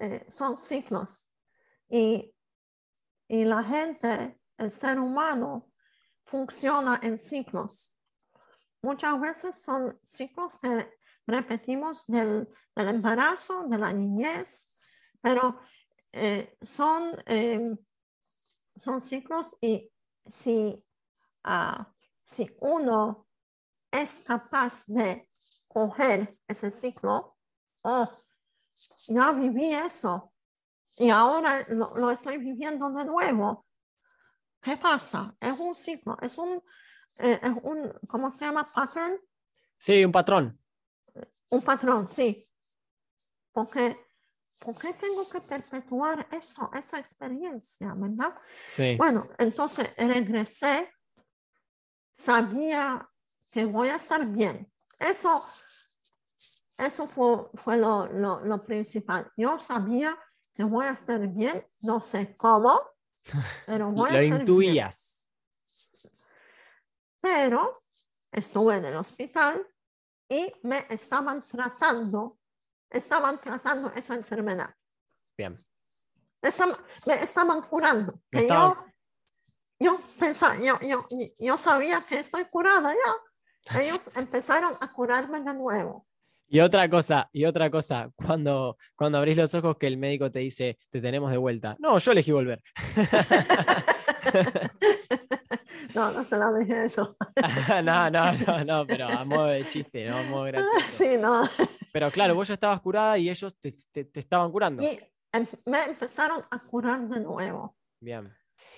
eh, 0.00 0.24
son 0.28 0.56
ciclos. 0.56 1.32
Y, 1.88 2.34
y 3.28 3.44
la 3.44 3.62
gente, 3.64 4.40
el 4.56 4.70
ser 4.70 4.98
humano, 5.00 5.70
funciona 6.24 7.00
en 7.02 7.18
ciclos. 7.18 7.96
Muchas 8.82 9.20
veces 9.20 9.60
son 9.62 9.98
ciclos 10.02 10.56
que 10.58 10.90
repetimos 11.26 12.06
del, 12.06 12.48
del 12.76 12.88
embarazo, 12.88 13.64
de 13.66 13.78
la 13.78 13.92
niñez, 13.92 14.76
pero 15.20 15.58
eh, 16.12 16.56
son, 16.62 17.12
eh, 17.26 17.76
son 18.76 19.00
ciclos 19.00 19.56
y 19.60 19.90
si, 20.26 20.84
ah, 21.44 21.92
si 22.24 22.46
uno 22.60 23.26
es 23.90 24.20
capaz 24.20 24.86
de 24.86 25.28
coger 25.74 26.30
ese 26.46 26.70
ciclo, 26.70 27.36
oh, 27.82 28.08
ya 29.08 29.32
viví 29.32 29.74
eso 29.74 30.32
y 30.98 31.10
ahora 31.10 31.64
lo, 31.68 31.96
lo 31.96 32.10
estoy 32.10 32.38
viviendo 32.38 32.90
de 32.90 33.04
nuevo. 33.04 33.66
¿Qué 34.62 34.76
pasa? 34.76 35.34
Es 35.40 35.58
un 35.58 35.74
ciclo, 35.74 36.16
es 36.22 36.38
un, 36.38 36.62
eh, 37.18 37.40
es 37.42 37.52
un 37.64 37.92
¿cómo 38.06 38.30
se 38.30 38.44
llama? 38.44 38.72
Pattern. 38.72 39.20
Sí, 39.76 40.04
un 40.04 40.12
patrón. 40.12 40.58
un 41.50 41.62
patrón, 41.62 42.06
sí. 42.06 42.42
Porque, 43.52 43.98
¿por 44.60 44.78
qué 44.78 44.92
tengo 44.94 45.28
que 45.28 45.40
perpetuar 45.40 46.28
eso, 46.30 46.70
esa 46.72 46.98
experiencia, 46.98 47.92
verdad? 47.96 48.34
Sí. 48.68 48.94
Bueno, 48.96 49.26
entonces 49.38 49.92
regresé, 49.96 50.90
sabía 52.12 53.08
que 53.52 53.64
voy 53.64 53.88
a 53.88 53.96
estar 53.96 54.24
bien. 54.26 54.72
Eso, 54.98 55.44
eso 56.78 57.06
fue, 57.06 57.46
fue 57.54 57.76
lo, 57.76 58.06
lo, 58.06 58.40
lo 58.40 58.64
principal. 58.64 59.30
Yo 59.36 59.60
sabía 59.60 60.18
que 60.54 60.64
voy 60.64 60.86
a 60.86 60.90
estar 60.90 61.26
bien, 61.28 61.66
no 61.82 62.00
sé 62.00 62.36
cómo, 62.36 62.80
pero 63.66 63.90
voy 63.90 64.10
a 64.10 64.12
estar 64.12 64.20
bien. 64.20 64.40
intuías. 64.40 65.28
Pero 67.20 67.80
estuve 68.32 68.76
en 68.76 68.84
el 68.84 68.96
hospital 68.96 69.66
y 70.28 70.52
me 70.62 70.86
estaban 70.90 71.42
tratando, 71.42 72.38
estaban 72.90 73.38
tratando 73.38 73.92
esa 73.94 74.14
enfermedad. 74.14 74.74
Bien. 75.36 75.56
Estaban, 76.42 76.76
me 77.06 77.14
estaban 77.14 77.62
curando. 77.62 78.20
Me 78.30 78.42
que 78.42 78.48
yo, 78.48 78.76
yo 79.78 79.98
pensaba, 80.18 80.56
yo, 80.56 80.78
yo, 80.80 81.06
yo 81.38 81.56
sabía 81.56 82.04
que 82.06 82.18
estoy 82.18 82.44
curada 82.46 82.92
ya. 82.92 83.14
Ellos 83.80 84.10
empezaron 84.14 84.74
a 84.80 84.92
curarme 84.92 85.40
de 85.40 85.54
nuevo. 85.54 86.06
Y 86.54 86.60
otra 86.60 86.88
cosa, 86.88 87.28
y 87.32 87.46
otra 87.46 87.68
cosa, 87.68 88.12
cuando, 88.14 88.78
cuando 88.94 89.18
abrís 89.18 89.36
los 89.36 89.52
ojos 89.56 89.76
que 89.76 89.88
el 89.88 89.96
médico 89.96 90.30
te 90.30 90.38
dice, 90.38 90.78
te 90.88 91.00
tenemos 91.00 91.32
de 91.32 91.36
vuelta. 91.36 91.76
No, 91.80 91.98
yo 91.98 92.12
elegí 92.12 92.30
volver. 92.30 92.62
No, 95.94 96.10
no 96.10 96.24
se 96.24 96.36
la 96.36 96.52
dije 96.52 96.84
eso. 96.86 97.14
no, 97.84 98.10
no, 98.10 98.32
no, 98.32 98.64
no, 98.64 98.86
pero 98.86 99.06
a 99.06 99.24
modo 99.24 99.46
de 99.46 99.68
chiste, 99.68 100.08
no 100.08 100.18
a 100.18 100.22
modo 100.24 100.44
gracioso. 100.44 100.86
Sí, 100.90 101.16
no. 101.20 101.48
Pero 101.92 102.10
claro, 102.10 102.34
vos 102.34 102.48
ya 102.48 102.54
estabas 102.54 102.80
curada 102.80 103.16
y 103.18 103.30
ellos 103.30 103.54
te, 103.60 103.72
te- 103.92 104.04
te 104.06 104.18
estaban 104.20 104.50
curando. 104.50 104.82
Y 104.82 104.98
em- 105.32 105.46
me 105.66 105.84
empezaron 105.84 106.42
a 106.50 106.58
curar 106.58 107.06
de 107.08 107.20
nuevo. 107.20 107.76
Bien. 108.00 108.32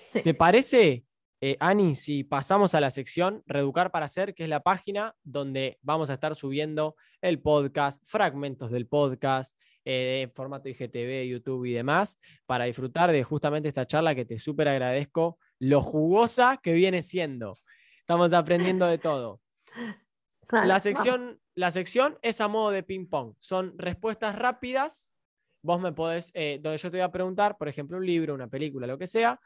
Sí. 0.05 0.20
¿Te 0.20 0.35
parece, 0.35 1.06
eh, 1.41 1.57
Ani, 1.61 1.95
si 1.95 2.25
pasamos 2.25 2.75
a 2.75 2.81
la 2.81 2.91
sección 2.91 3.43
Reeducar 3.47 3.91
para 3.91 4.07
Hacer, 4.07 4.35
que 4.35 4.45
es 4.45 4.49
la 4.49 4.61
página 4.61 5.15
donde 5.23 5.79
vamos 5.83 6.09
a 6.09 6.15
estar 6.15 6.35
subiendo 6.35 6.97
el 7.21 7.41
podcast, 7.41 8.03
fragmentos 8.07 8.71
del 8.71 8.87
podcast, 8.87 9.59
eh, 9.85 10.23
en 10.23 10.33
formato 10.33 10.69
IGTV, 10.69 11.29
YouTube 11.29 11.67
y 11.67 11.73
demás, 11.73 12.19
para 12.47 12.65
disfrutar 12.65 13.13
de 13.13 13.23
justamente 13.23 13.69
esta 13.69 13.87
charla 13.87 14.15
que 14.15 14.25
te 14.25 14.39
súper 14.39 14.69
agradezco, 14.69 15.39
lo 15.59 15.83
jugosa 15.83 16.59
que 16.63 16.73
viene 16.73 17.03
siendo. 17.03 17.57
Estamos 18.01 18.33
aprendiendo 18.33 18.87
de 18.87 18.99
todo. 18.99 19.41
La 20.51 20.79
sección, 20.79 21.41
la 21.57 21.73
sección 21.73 22.19
es 22.23 22.41
a 22.41 22.47
modo 22.47 22.71
de 22.71 22.85
ping-pong. 22.85 23.35
Son 23.41 23.77
respuestas 23.77 24.37
rápidas. 24.37 25.13
Vos 25.61 25.81
me 25.81 25.93
podés, 25.93 26.31
eh, 26.35 26.61
donde 26.63 26.79
yo 26.79 26.89
te 26.89 26.99
voy 26.99 27.05
a 27.05 27.11
preguntar, 27.11 27.59
por 27.59 27.69
ejemplo, 27.69 27.97
un 27.97 28.07
libro, 28.07 28.33
una 28.33 28.47
película, 28.47 28.87
lo 28.87 28.97
que 28.97 29.09
sea, 29.09 29.41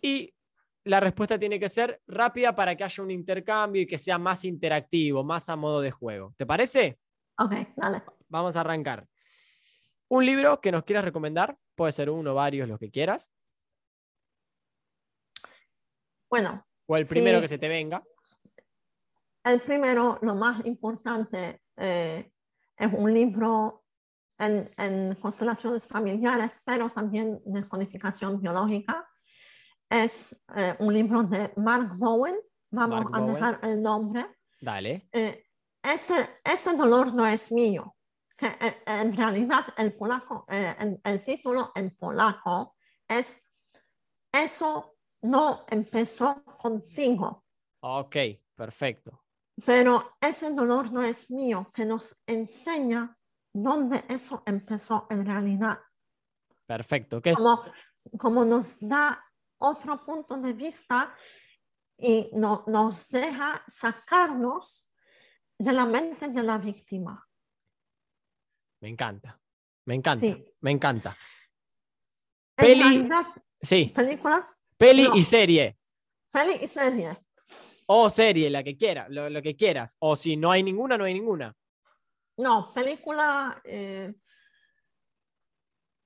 y 0.00 0.32
la 0.84 1.00
respuesta 1.00 1.38
tiene 1.38 1.60
que 1.60 1.68
ser 1.68 2.00
rápida 2.06 2.54
para 2.54 2.74
que 2.76 2.84
haya 2.84 3.02
un 3.02 3.10
intercambio 3.10 3.82
y 3.82 3.86
que 3.86 3.98
sea 3.98 4.18
más 4.18 4.44
interactivo, 4.44 5.22
más 5.24 5.48
a 5.48 5.56
modo 5.56 5.80
de 5.80 5.90
juego. 5.90 6.34
¿Te 6.36 6.46
parece? 6.46 6.98
Ok, 7.38 7.52
dale. 7.76 8.02
Vamos 8.28 8.56
a 8.56 8.60
arrancar. 8.60 9.06
Un 10.08 10.24
libro 10.26 10.60
que 10.60 10.72
nos 10.72 10.84
quieras 10.84 11.04
recomendar, 11.04 11.56
puede 11.74 11.92
ser 11.92 12.10
uno, 12.10 12.34
varios, 12.34 12.68
los 12.68 12.78
que 12.78 12.90
quieras, 12.90 13.30
Bueno, 16.28 16.64
o 16.86 16.96
el 16.96 17.06
primero 17.06 17.38
Sí. 17.38 17.42
que 17.42 17.48
se 17.48 17.58
te 17.58 17.68
venga. 17.68 18.02
el 19.42 19.58
primero, 19.60 20.18
lo 20.22 20.34
más 20.34 20.64
importante, 20.66 21.60
eh, 21.76 22.30
es 22.76 22.92
un 22.92 23.12
libro 23.12 23.84
en, 24.38 24.64
en 24.78 25.14
constelaciones 25.16 25.86
familiares, 25.88 26.62
pero 26.64 26.88
también 26.88 27.40
de 27.44 27.66
codificación 27.66 28.40
biológica. 28.40 29.09
Es 29.90 30.44
eh, 30.54 30.76
un 30.78 30.94
libro 30.94 31.24
de 31.24 31.52
Mark 31.56 31.96
Bowen. 31.96 32.36
Vamos 32.70 33.00
Mark 33.04 33.10
a 33.12 33.20
Bowen. 33.20 33.34
dejar 33.34 33.60
el 33.64 33.82
nombre. 33.82 34.26
Dale. 34.60 35.08
Eh, 35.12 35.44
este, 35.82 36.14
este 36.44 36.74
dolor 36.74 37.12
no 37.12 37.26
es 37.26 37.50
mío. 37.50 37.96
Eh, 38.40 38.82
en 38.86 39.14
realidad 39.14 39.66
el 39.76 39.92
polaco, 39.92 40.46
el, 40.48 40.98
el 41.04 41.24
título 41.24 41.72
en 41.74 41.94
polaco 41.96 42.76
es 43.06 43.50
Eso 44.32 44.96
no 45.22 45.64
empezó 45.68 46.42
contigo. 46.44 47.44
Ok, 47.80 48.16
perfecto. 48.54 49.24
Pero 49.64 50.16
ese 50.20 50.52
dolor 50.54 50.92
no 50.92 51.02
es 51.02 51.30
mío, 51.30 51.70
que 51.74 51.84
nos 51.84 52.22
enseña 52.26 53.16
dónde 53.52 54.04
eso 54.08 54.42
empezó 54.46 55.06
en 55.10 55.26
realidad. 55.26 55.78
Perfecto. 56.66 57.20
¿Qué 57.20 57.30
es? 57.30 57.36
Como, 57.36 57.62
como 58.16 58.44
nos 58.44 58.80
da 58.80 59.22
otro 59.60 60.00
punto 60.00 60.36
de 60.36 60.52
vista 60.52 61.14
y 61.98 62.30
no- 62.32 62.64
nos 62.66 63.08
deja 63.08 63.62
sacarnos 63.66 64.90
de 65.58 65.72
la 65.72 65.84
mente 65.86 66.28
de 66.28 66.42
la 66.42 66.58
víctima. 66.58 67.26
Me 68.80 68.88
encanta. 68.88 69.38
Me 69.86 69.94
encanta. 69.94 70.20
Sí. 70.20 70.54
Me 70.60 70.70
encanta. 70.70 71.16
En 72.56 72.66
Peli- 72.66 72.82
realidad, 72.82 73.26
Sí, 73.62 73.92
película, 73.94 74.56
peli 74.78 75.04
No. 75.04 75.16
y 75.16 75.22
serie. 75.22 75.78
peli 76.30 76.52
y 76.62 76.66
serie. 76.66 77.10
O 77.86 78.08
serie, 78.08 78.48
la 78.48 78.62
que 78.62 78.76
quieras, 78.76 79.08
lo, 79.10 79.28
lo 79.28 79.42
que 79.42 79.54
quieras. 79.56 79.96
O 79.98 80.14
si 80.16 80.36
no 80.36 80.50
hay 80.50 80.62
ninguna, 80.62 80.96
no 80.96 81.04
hay 81.04 81.12
ninguna. 81.14 81.54
No, 82.38 82.72
película 82.72 83.60
eh, 83.64 84.14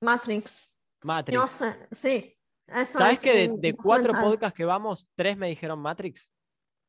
Matrix. 0.01 0.75
Matrix. 1.03 1.33
Yo 1.35 1.47
sé, 1.47 1.87
sí. 1.91 2.34
Eso 2.67 2.97
¿Sabes 2.99 3.15
es 3.15 3.21
que 3.21 3.47
de, 3.49 3.73
cuatro 3.75 4.13
podcasts 4.13 4.55
que 4.57 4.65
vamos, 4.65 5.07
tres 5.15 5.37
me 5.37 5.47
dijeron 5.47 5.79
Matrix? 5.79 6.33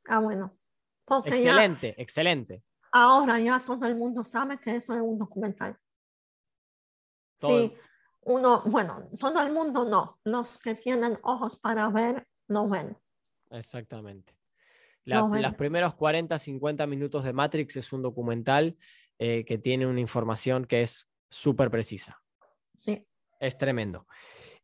Ah, 0.07 0.19
bueno. 0.21 0.51
Porque 1.05 1.31
ya- 1.31 1.37
Excelente, 1.53 1.95
excelente. 2.01 2.63
ahora 2.93 3.39
ya 3.39 3.61
todo 3.61 3.87
el 3.87 3.97
mundo 3.97 4.25
sabe 4.25 4.59
que 4.59 4.77
eso 4.77 4.95
es 4.95 5.01
un 5.01 5.19
documental. 5.19 5.79
Todo 7.39 7.51
Sí, 7.61 7.77
uno, 8.23 8.63
bueno, 8.67 9.09
todo 9.21 9.41
el 9.43 9.53
mundo 9.53 9.85
no. 9.85 10.19
Los 10.25 10.59
que 10.59 10.75
tienen 10.75 11.17
ojos 11.23 11.57
para 11.57 11.89
ver, 11.91 12.27
lo 12.49 12.69
ven. 12.69 12.97
Exactamente. 13.51 14.37
La- 15.05 15.17
No, 15.21 15.29
bueno. 15.29 15.49
Los 15.49 15.57
primeros 15.57 15.95
40, 15.95 16.39
50 16.39 16.87
minutos 16.87 17.23
de 17.23 17.33
Matrix 17.33 17.77
es 17.77 17.93
un 17.93 18.03
documental 18.03 18.77
eh, 19.19 19.45
que 19.45 19.59
tiene 19.59 19.87
una 19.87 20.01
información 20.01 20.65
que 20.67 20.83
es 20.83 21.09
súper 21.31 21.71
precisa. 21.71 22.21
Sí. 22.77 23.07
Es 23.39 23.57
tremendo. 23.57 24.07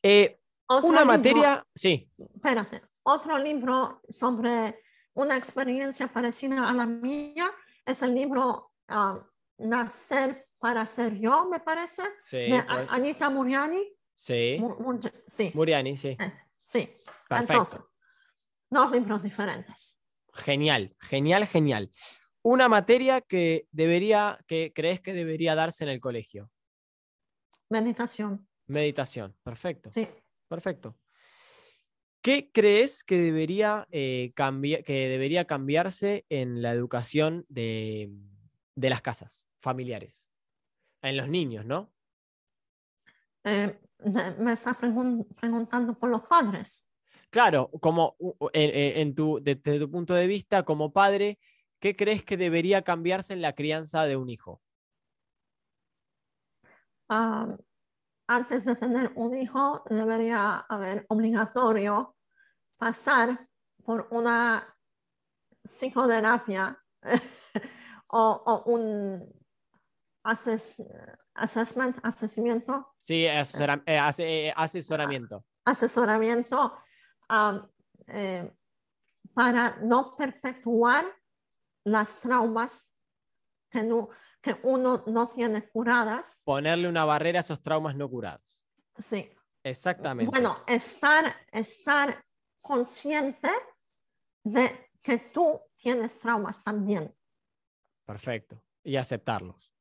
Eh, 0.02 0.40
Otro 0.76 0.88
una 0.88 1.00
libro- 1.00 1.16
materia, 1.16 1.66
sí, 1.74 2.10
espérate, 2.34 2.82
otro 3.02 3.38
libro 3.38 4.02
sobre 4.08 4.82
una 5.14 5.36
experiencia 5.36 6.08
parecida 6.08 6.68
a 6.68 6.72
la 6.72 6.86
mía 6.86 7.50
es 7.84 8.02
el 8.02 8.14
libro 8.14 8.72
ah, 8.88 9.20
Nacer 9.58 10.46
para 10.58 10.86
ser 10.86 11.18
yo, 11.18 11.48
me 11.48 11.60
parece, 11.60 12.02
sí, 12.18 12.36
de 12.36 12.62
pues, 12.62 12.86
Anita 12.90 13.28
Muriani. 13.30 13.82
sí. 14.14 14.56
Mu- 14.60 14.76
Mur- 14.78 15.00
sí, 15.26 15.50
Muriani, 15.54 15.96
sí. 15.96 16.16
eh, 16.18 16.32
sí. 16.54 16.88
Perfecto. 17.28 17.52
Entonces, 17.52 17.80
dos 18.70 18.92
libros 18.92 19.22
diferentes. 19.22 20.02
Genial, 20.34 20.96
genial, 21.00 21.46
genial. 21.46 21.92
Una 22.42 22.68
materia 22.68 23.20
que 23.20 23.66
debería, 23.70 24.38
que 24.46 24.72
crees 24.74 25.00
que 25.00 25.12
debería 25.12 25.54
darse 25.54 25.84
en 25.84 25.90
el 25.90 26.00
colegio. 26.00 26.50
Meditación, 27.68 28.48
Meditación. 28.66 29.36
Perfecto, 29.42 29.90
sí. 29.90 30.08
Perfecto. 30.52 30.88
¿Qué 32.22 32.50
crees 32.52 33.02
que 33.02 33.16
debería, 33.18 33.88
eh, 33.90 34.32
que 34.36 35.08
debería 35.08 35.44
cambiarse 35.46 36.24
en 36.28 36.62
la 36.62 36.72
educación 36.72 37.44
de, 37.48 38.10
de 38.76 38.90
las 38.90 39.02
casas 39.02 39.48
familiares? 39.60 40.30
En 41.02 41.16
los 41.16 41.28
niños, 41.28 41.66
¿no? 41.66 41.92
Eh, 43.44 43.76
me 44.38 44.52
está 44.52 44.72
pregun- 44.74 45.26
preguntando 45.34 45.98
por 45.98 46.10
los 46.10 46.22
padres. 46.22 46.88
Claro, 47.30 47.70
como 47.80 48.16
en, 48.52 49.14
tu, 49.14 49.40
de- 49.42 49.56
desde 49.56 49.80
tu 49.80 49.90
punto 49.90 50.14
de 50.14 50.26
vista 50.26 50.64
como 50.64 50.92
padre, 50.92 51.38
¿qué 51.80 51.96
crees 51.96 52.24
que 52.24 52.36
debería 52.36 52.82
cambiarse 52.82 53.32
en 53.32 53.42
la 53.42 53.54
crianza 53.54 54.04
de 54.04 54.16
un 54.16 54.28
hijo? 54.28 54.62
Ah, 57.08 57.56
antes 58.26 58.64
de 58.64 58.74
tener 58.76 59.12
un 59.16 59.36
hijo, 59.36 59.82
debería 59.88 60.58
haber 60.68 61.04
obligatorio 61.08 62.16
pasar 62.76 63.48
por 63.84 64.08
una 64.10 64.64
psicoterapia 65.64 66.78
o, 68.08 68.42
o 68.46 68.62
un 68.72 69.32
ases- 70.24 70.82
assessment, 71.34 71.98
asesimiento, 72.02 72.94
Sí, 72.98 73.26
asesora- 73.26 73.82
eh, 73.86 73.98
ase- 73.98 74.48
eh, 74.48 74.52
asesoramiento. 74.56 75.44
asesoramiento 75.64 76.76
ah, 77.28 77.66
eh, 78.06 78.52
para 79.34 79.76
no 79.82 80.14
perpetuar 80.14 81.04
las 81.84 82.14
traumas 82.20 82.92
que, 83.70 83.82
no, 83.82 84.08
que 84.42 84.58
uno 84.64 85.04
no 85.06 85.28
tiene 85.28 85.68
curadas. 85.68 86.42
Ponerle 86.44 86.88
una 86.88 87.04
barrera 87.04 87.38
a 87.38 87.40
esos 87.40 87.62
traumas 87.62 87.94
no 87.96 88.10
curados. 88.10 88.60
Sí. 88.98 89.30
Exactamente. 89.62 90.30
Bueno, 90.30 90.64
estar, 90.66 91.34
estar 91.52 92.22
consciente 92.60 93.48
de 94.42 94.90
que 95.00 95.18
tú 95.18 95.60
tienes 95.76 96.18
traumas 96.18 96.62
también, 96.62 97.14
Perfecto. 98.04 98.60
Y 98.82 98.96
aceptarlos. 98.96 99.72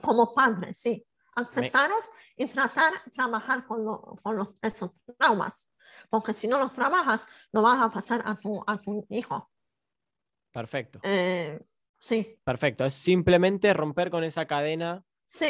como 0.00 0.32
padre, 0.32 0.72
sí. 0.72 1.04
Aceptarlos 1.34 2.08
y 2.36 2.46
tratar 2.46 2.92
trabajar 3.12 3.66
con, 3.66 3.84
lo- 3.84 4.16
con 4.22 4.36
los, 4.36 4.48
esos 4.62 4.92
traumas. 5.18 5.68
Porque 6.08 6.32
si 6.32 6.46
no 6.46 6.56
los 6.58 6.72
trabajas, 6.72 7.28
lo 7.52 7.62
vas 7.62 7.80
a 7.82 7.90
pasar 7.90 8.22
a 8.24 8.36
tu, 8.36 8.62
a 8.66 8.78
tu 8.80 9.04
hijo. 9.10 9.50
Perfecto. 10.52 11.00
Eh, 11.02 11.60
sí, 12.06 12.38
Perfecto. 12.44 12.84
Es 12.84 12.94
simplemente 12.94 13.72
romper 13.74 14.10
con 14.10 14.24
esa 14.24 14.46
cadena 14.46 15.04
sí, 15.24 15.46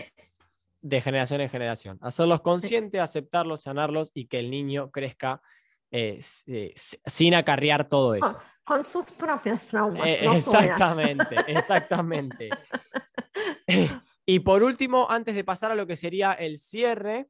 de 0.81 1.01
generación 1.01 1.41
en 1.41 1.49
generación. 1.49 1.99
Hacerlos 2.01 2.41
conscientes, 2.41 3.01
aceptarlos, 3.01 3.62
sanarlos 3.62 4.11
y 4.15 4.27
que 4.27 4.39
el 4.39 4.51
niño 4.51 4.91
crezca 4.91 5.43
eh, 5.91 6.20
eh, 6.47 6.73
sin 6.74 7.35
acarrear 7.35 7.89
todo 7.89 8.15
eso. 8.15 8.39
con 8.65 8.85
sus 8.85 9.12
propios 9.12 9.65
traumas. 9.65 10.07
Eh, 10.07 10.20
no 10.24 10.35
exactamente, 10.35 11.37
exactamente. 11.47 12.51
y 14.27 14.41
por 14.41 14.62
último, 14.62 15.07
antes 15.11 15.35
de 15.35 15.45
pasar 15.45 15.73
a 15.73 15.74
lo 15.74 15.87
que 15.87 15.97
sería 15.97 16.33
el 16.33 16.59
cierre, 16.59 17.28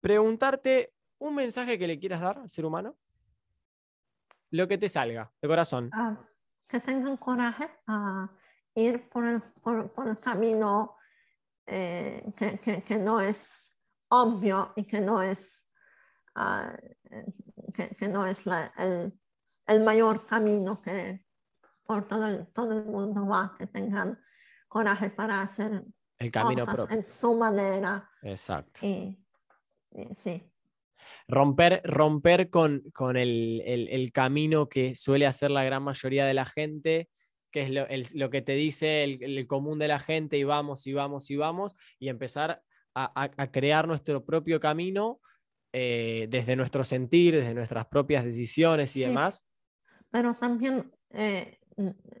preguntarte 0.00 0.92
un 1.18 1.34
mensaje 1.34 1.78
que 1.78 1.88
le 1.88 1.98
quieras 1.98 2.20
dar 2.20 2.38
al 2.38 2.50
ser 2.50 2.64
humano. 2.64 2.96
Lo 4.50 4.66
que 4.66 4.78
te 4.78 4.88
salga, 4.88 5.32
de 5.42 5.48
corazón. 5.48 5.90
Ah, 5.92 6.16
que 6.68 6.80
tengan 6.80 7.16
coraje 7.16 7.68
a 7.86 8.28
ir 8.74 9.08
por 9.08 9.24
el, 9.24 9.40
por, 9.62 9.90
por 9.92 10.08
el 10.08 10.18
camino 10.20 10.96
eh, 11.66 12.32
que, 12.36 12.58
que- 12.58 12.82
que 12.82 12.98
no 12.98 13.20
es 13.20 13.82
obvio 14.08 14.72
y 14.76 14.84
que 14.84 15.00
no 15.00 15.20
es, 15.22 15.72
ah, 16.34 16.72
que, 17.74 17.88
que 17.90 18.08
no 18.08 18.26
es 18.26 18.46
la- 18.46 18.72
el, 18.78 19.18
el 19.66 19.82
mayor 19.82 20.24
camino 20.26 20.80
que 20.82 21.24
por 21.86 22.06
todo 22.06 22.26
el, 22.26 22.46
todo 22.52 22.72
el 22.78 22.84
mundo 22.84 23.26
va, 23.26 23.54
que 23.58 23.66
tengan 23.66 24.18
coraje 24.68 25.10
para 25.10 25.40
hacer 25.40 25.84
El 26.18 26.30
camino 26.30 26.60
cosas 26.64 26.76
propio. 26.80 26.96
en 26.96 27.02
su 27.02 27.34
manera. 27.34 28.10
Exacto. 28.22 28.80
Y, 28.86 29.26
y 29.92 30.14
sí, 30.14 30.52
Romper, 31.28 31.82
romper 31.84 32.48
con, 32.48 32.82
con 32.94 33.16
el, 33.18 33.62
el- 33.66 33.88
el 33.88 34.12
camino 34.12 34.68
que 34.68 34.94
suele 34.94 35.26
hacer 35.26 35.50
la 35.50 35.62
gran 35.62 35.82
mayoría 35.82 36.24
de 36.24 36.32
la 36.34 36.46
gente, 36.46 37.10
que 37.50 37.62
es 37.62 37.70
lo, 37.70 37.86
el- 37.88 38.06
lo 38.14 38.30
que 38.30 38.40
te 38.42 38.52
dice 38.52 39.04
el, 39.04 39.46
común 39.46 39.78
de 39.78 39.88
la 39.88 39.98
gente, 39.98 40.38
y 40.38 40.44
vamos, 40.44 40.86
y 40.86 40.94
vamos, 40.94 41.30
y 41.30 41.36
vamos, 41.36 41.76
y 41.98 42.08
empezar 42.08 42.62
a, 42.94 43.22
a- 43.24 43.30
a 43.36 43.50
crear 43.50 43.86
nuestro 43.86 44.24
propio 44.24 44.58
camino 44.58 45.20
eh, 45.74 46.26
desde 46.30 46.56
nuestro 46.56 46.82
sentir, 46.82 47.34
desde 47.36 47.52
nuestras 47.54 47.86
propias 47.88 48.24
decisiones 48.24 48.96
y 48.96 49.00
Sí. 49.00 49.06
demás. 49.06 49.46
pero 50.10 50.34
también 50.34 50.90
eh, 51.10 51.58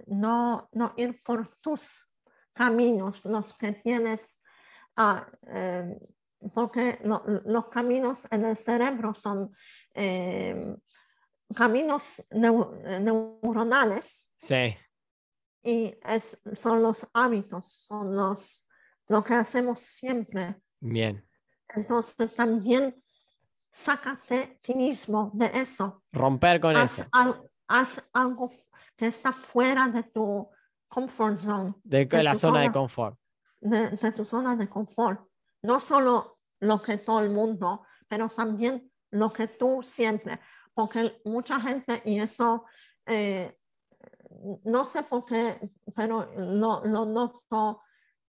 no, 0.06 0.68
no 0.72 0.92
ir 0.98 1.18
por 1.24 1.48
tus 1.62 2.14
caminos, 2.52 3.24
los 3.24 3.56
que 3.56 3.72
tienes, 3.72 4.42
ah, 4.96 5.26
eh, 5.50 5.96
porque 6.54 6.98
lo- 7.04 7.22
los 7.44 7.68
caminos 7.68 8.26
en 8.30 8.44
el 8.44 8.56
cerebro 8.56 9.14
son 9.14 9.50
eh, 9.94 10.76
caminos 11.54 12.22
neu- 12.30 13.00
neuronales 13.00 14.32
Sí, 14.36 14.76
y 15.62 15.94
es, 16.04 16.40
son 16.54 16.82
los 16.82 17.06
hábitos, 17.12 17.66
son 17.66 18.14
los, 18.14 18.68
lo 19.08 19.22
que 19.22 19.34
hacemos 19.34 19.80
siempre. 19.80 20.60
bien. 20.80 21.24
Entonces 21.74 22.34
también 22.34 23.02
sácate 23.70 24.58
ti 24.62 24.74
mismo 24.74 25.30
de 25.34 25.50
eso. 25.54 26.02
Romper 26.12 26.60
con 26.60 26.76
haz, 26.76 27.00
eso. 27.00 27.08
al- 27.12 27.42
haz 27.66 28.08
algo 28.12 28.50
que 28.96 29.06
está 29.08 29.32
fuera 29.32 29.88
de 29.88 30.02
tu 30.04 30.48
comfort 30.88 31.40
zone, 31.40 31.74
De 31.84 32.06
de 32.06 32.22
la 32.22 32.34
zona 32.34 32.60
de 32.62 32.72
confort. 32.72 33.18
de, 33.60 33.90
de 33.90 34.12
tu 34.12 34.24
zona 34.24 34.56
de 34.56 34.68
confort. 34.68 35.27
No 35.62 35.80
solo 35.80 36.38
lo 36.60 36.82
que 36.82 36.98
todo 36.98 37.20
el 37.20 37.30
mundo, 37.30 37.86
pero 38.08 38.28
también 38.28 38.92
lo 39.10 39.30
que 39.32 39.48
tú 39.48 39.82
siempre. 39.82 40.40
Porque 40.74 41.20
mucha 41.24 41.60
gente, 41.60 42.02
y 42.04 42.20
eso 42.20 42.64
eh, 43.06 43.58
no 44.64 44.84
sé 44.84 45.02
por 45.02 45.26
qué, 45.26 45.72
pero 45.96 46.30
lo, 46.36 46.84
lo 46.84 47.04
noto 47.04 47.82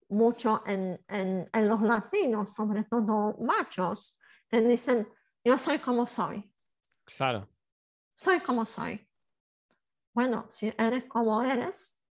mucho 0.09 0.63
en, 0.65 1.03
en, 1.07 1.49
en 1.53 1.67
los 1.67 1.81
latinos, 1.81 2.53
sobre 2.53 2.83
todo 2.83 3.37
machos, 3.39 4.19
que 4.49 4.61
dicen, 4.61 5.07
yo 5.43 5.57
soy 5.57 5.79
como 5.79 6.07
soy. 6.07 6.51
Claro, 7.05 7.47
soy 8.15 8.39
como 8.39 8.65
soy. 8.65 9.07
Bueno, 10.13 10.47
si 10.49 10.73
eres 10.77 11.05
como 11.05 11.43
eres, 11.43 12.01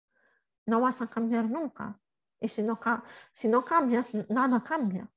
no 0.67 0.81
vas 0.81 1.03
a 1.03 1.09
cambiar 1.09 1.49
nunca. 1.51 2.01
Y 2.41 2.49
si 2.49 2.63
no, 2.63 2.79
si 3.33 3.49
no 3.49 3.65
cambias, 3.65 4.13
nada 4.29 4.63
cambia. 4.63 5.09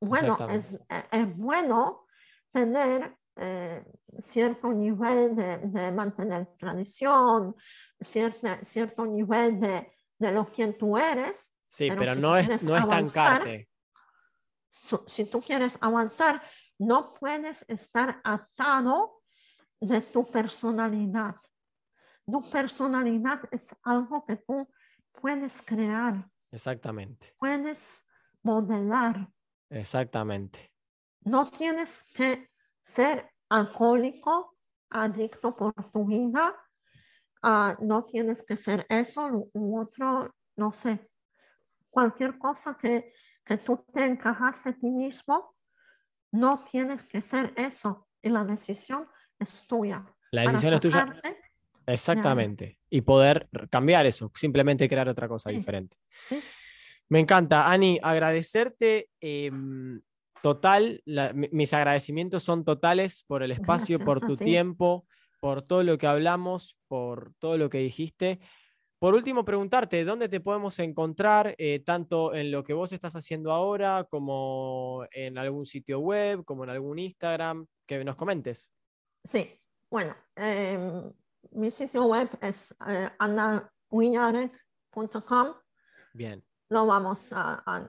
Bueno, 0.00 0.36
es, 0.48 0.74
e- 0.88 1.08
es 1.12 1.36
bueno 1.36 2.06
tener 2.50 3.16
eh, 3.36 3.84
cierto 4.18 4.72
nivel 4.72 5.36
de, 5.36 5.58
de 5.58 5.92
mantener 5.92 6.46
tradición, 6.58 7.54
cierta- 8.00 8.64
cierto 8.64 9.04
nivel 9.06 9.60
de, 9.60 9.92
de 10.18 10.32
lo 10.32 10.46
que 10.46 10.72
tú 10.72 10.96
eres. 10.96 11.56
sí, 11.68 11.88
Pero 11.88 12.00
pero 12.00 12.14
si 12.14 12.20
no, 12.20 12.36
es, 12.36 12.62
no 12.62 12.74
avanzar, 12.76 13.32
estancarte. 13.32 13.68
Su- 14.68 15.04
Si 15.06 15.24
tú 15.26 15.40
quieres 15.40 15.76
avanzar, 15.80 16.42
no 16.78 17.12
puedes 17.14 17.64
estar 17.68 18.20
atado 18.24 19.22
de 19.80 20.00
tu 20.00 20.24
personalidad. 20.30 21.36
Tu 22.26 22.50
personalidad 22.50 23.42
es 23.50 23.76
algo 23.82 24.24
que 24.24 24.36
tú 24.36 24.66
puedes 25.20 25.62
crear, 25.62 26.28
Exactamente, 26.50 27.34
puedes 27.38 28.04
modelar. 28.42 29.28
exactamente. 29.70 30.72
No 31.22 31.48
tienes 31.50 32.04
que 32.14 32.50
ser 32.82 33.30
alcohólico, 33.48 34.56
adicto 34.90 35.54
por 35.54 35.72
tu 35.92 36.06
vida. 36.06 36.54
ah, 37.42 37.76
no 37.80 38.04
tienes 38.04 38.44
que 38.44 38.56
ser 38.56 38.84
eso 38.88 39.26
u- 39.54 39.80
otro, 39.80 40.34
no 40.56 40.72
sé. 40.72 41.08
Cualquier 41.88 42.38
cosa 42.38 42.76
que, 42.76 43.12
que 43.44 43.56
tú 43.58 43.76
te 43.94 44.04
encajas 44.04 44.62
de 44.64 44.74
ti 44.74 44.90
mismo, 44.90 45.54
no 46.32 46.62
tienes 46.70 47.02
que 47.08 47.22
ser 47.22 47.52
eso. 47.56 48.08
Y 48.22 48.28
la 48.28 48.44
decisión 48.44 49.08
es 49.38 49.66
tuya. 49.66 50.04
La 50.32 50.42
decisión 50.42 50.74
es 50.74 50.80
tuya. 50.82 51.06
Exactamente. 51.86 52.78
Y 52.88 53.00
poder 53.02 53.48
cambiar 53.70 54.06
eso, 54.06 54.30
simplemente 54.34 54.88
crear 54.88 55.08
otra 55.08 55.28
cosa 55.28 55.50
Sí. 55.50 55.56
diferente. 55.56 55.96
¿sí? 56.10 56.40
Me 57.08 57.20
encanta, 57.20 57.70
Ani, 57.70 57.98
agradecerte 58.02 59.08
em, 59.20 60.00
total, 60.42 61.02
la- 61.04 61.32
mis 61.34 61.74
agradecimientos 61.74 62.42
son 62.42 62.64
totales 62.64 63.24
por 63.26 63.42
el 63.42 63.50
espacio, 63.50 63.98
Gracias 63.98 64.04
por 64.06 64.20
tu 64.20 64.36
ti. 64.36 64.44
tiempo, 64.44 65.06
por 65.40 65.62
todo 65.62 65.82
lo 65.82 65.98
que 65.98 66.06
hablamos, 66.06 66.76
por 66.88 67.32
todo 67.38 67.58
lo 67.58 67.68
que 67.68 67.78
dijiste. 67.78 68.40
Por 68.98 69.14
último, 69.14 69.44
preguntarte, 69.46 70.04
¿dónde 70.04 70.28
te 70.28 70.40
podemos 70.40 70.78
encontrar, 70.78 71.54
eh, 71.56 71.80
tanto 71.80 72.34
en 72.34 72.50
lo 72.52 72.62
que 72.62 72.74
vos 72.74 72.92
estás 72.92 73.16
haciendo 73.16 73.50
ahora, 73.50 74.06
como 74.10 75.06
en 75.12 75.38
algún 75.38 75.64
sitio 75.64 76.00
web, 76.00 76.44
como 76.44 76.64
en 76.64 76.70
algún 76.70 76.98
Instagram? 76.98 77.66
Que 77.86 78.04
nos 78.04 78.16
comentes. 78.16 78.70
Sí, 79.24 79.58
bueno, 79.90 80.14
em, 80.36 81.10
mi 81.52 81.70
sitio 81.70 82.06
web 82.06 82.28
es 82.40 82.74
eh. 82.86 83.10
Bien. 86.12 86.44
Lo 86.68 86.86
vamos 86.86 87.32
a, 87.32 87.62
a- 87.66 87.88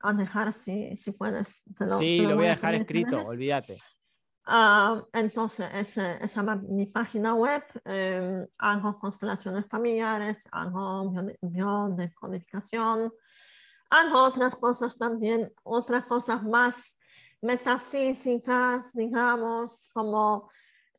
a 0.00 0.12
dejar 0.14 0.52
si, 0.52 0.96
si 0.96 1.12
puedes. 1.12 1.62
te 1.76 1.88
sí, 1.98 2.20
lo 2.26 2.36
voy 2.36 2.46
a 2.46 2.50
dejar 2.50 2.74
escrito, 2.74 3.18
olvídate. 3.22 3.78
Ah, 4.46 5.02
entonces, 5.12 5.66
esa 5.72 6.16
es 6.18 6.36
mi 6.68 6.86
página 6.86 7.34
web. 7.34 7.62
em, 7.84 8.46
hago 8.58 8.98
constelaciones 8.98 9.66
familiares, 9.68 10.48
hago 10.52 11.10
bio- 11.10 11.36
biodecodificación, 11.40 13.12
hago 13.90 14.22
otras 14.24 14.56
cosas 14.56 14.96
también, 14.98 15.52
otras 15.62 16.04
cosas 16.06 16.42
más 16.42 16.98
metafísicas, 17.42 18.92
digamos, 18.94 19.90
como 19.94 20.50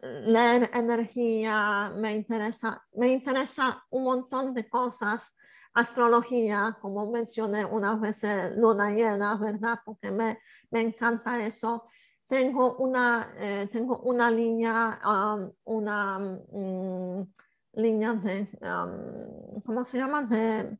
leer 0.02 0.70
energía, 0.74 1.92
me 1.96 2.14
interesa, 2.16 2.84
me 2.94 3.08
interesa 3.10 3.84
un 3.90 4.04
montón 4.04 4.54
de 4.54 4.68
cosas, 4.70 5.38
astrología, 5.74 6.78
como 6.82 7.12
mencioné 7.12 7.66
unas 7.66 8.00
veces, 8.00 8.56
luna 8.58 8.92
llena, 8.92 9.36
¿verdad? 9.38 9.80
Porque 9.86 10.12
me, 10.12 10.40
me 10.72 10.82
encanta 10.82 11.44
eso. 11.46 11.88
Tengo 12.28 12.76
una, 12.78 13.34
eh, 13.38 13.70
tengo 13.72 14.00
una 14.00 14.32
línea, 14.32 15.00
um, 15.06 15.52
una 15.66 16.18
mm, 16.20 17.34
líneas 17.74 18.24
de, 18.24 18.50
um, 18.62 19.62
¿cómo 19.62 19.86
se 19.86 19.98
llama? 19.98 20.24
De 20.24 20.78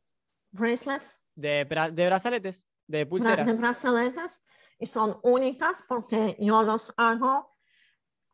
bracelets, 0.50 1.28
De, 1.34 1.68
bra- 1.68 1.90
de 1.92 2.06
brazaletes, 2.06 2.66
de 2.86 3.04
bra- 3.04 3.08
pulseras. 3.08 3.46
de 3.46 3.52
brazaletes, 3.52 4.46
y 4.78 4.86
son 4.86 5.18
únicas 5.22 5.84
porque 5.88 6.36
yo 6.40 6.62
los 6.62 6.92
hago 6.96 7.55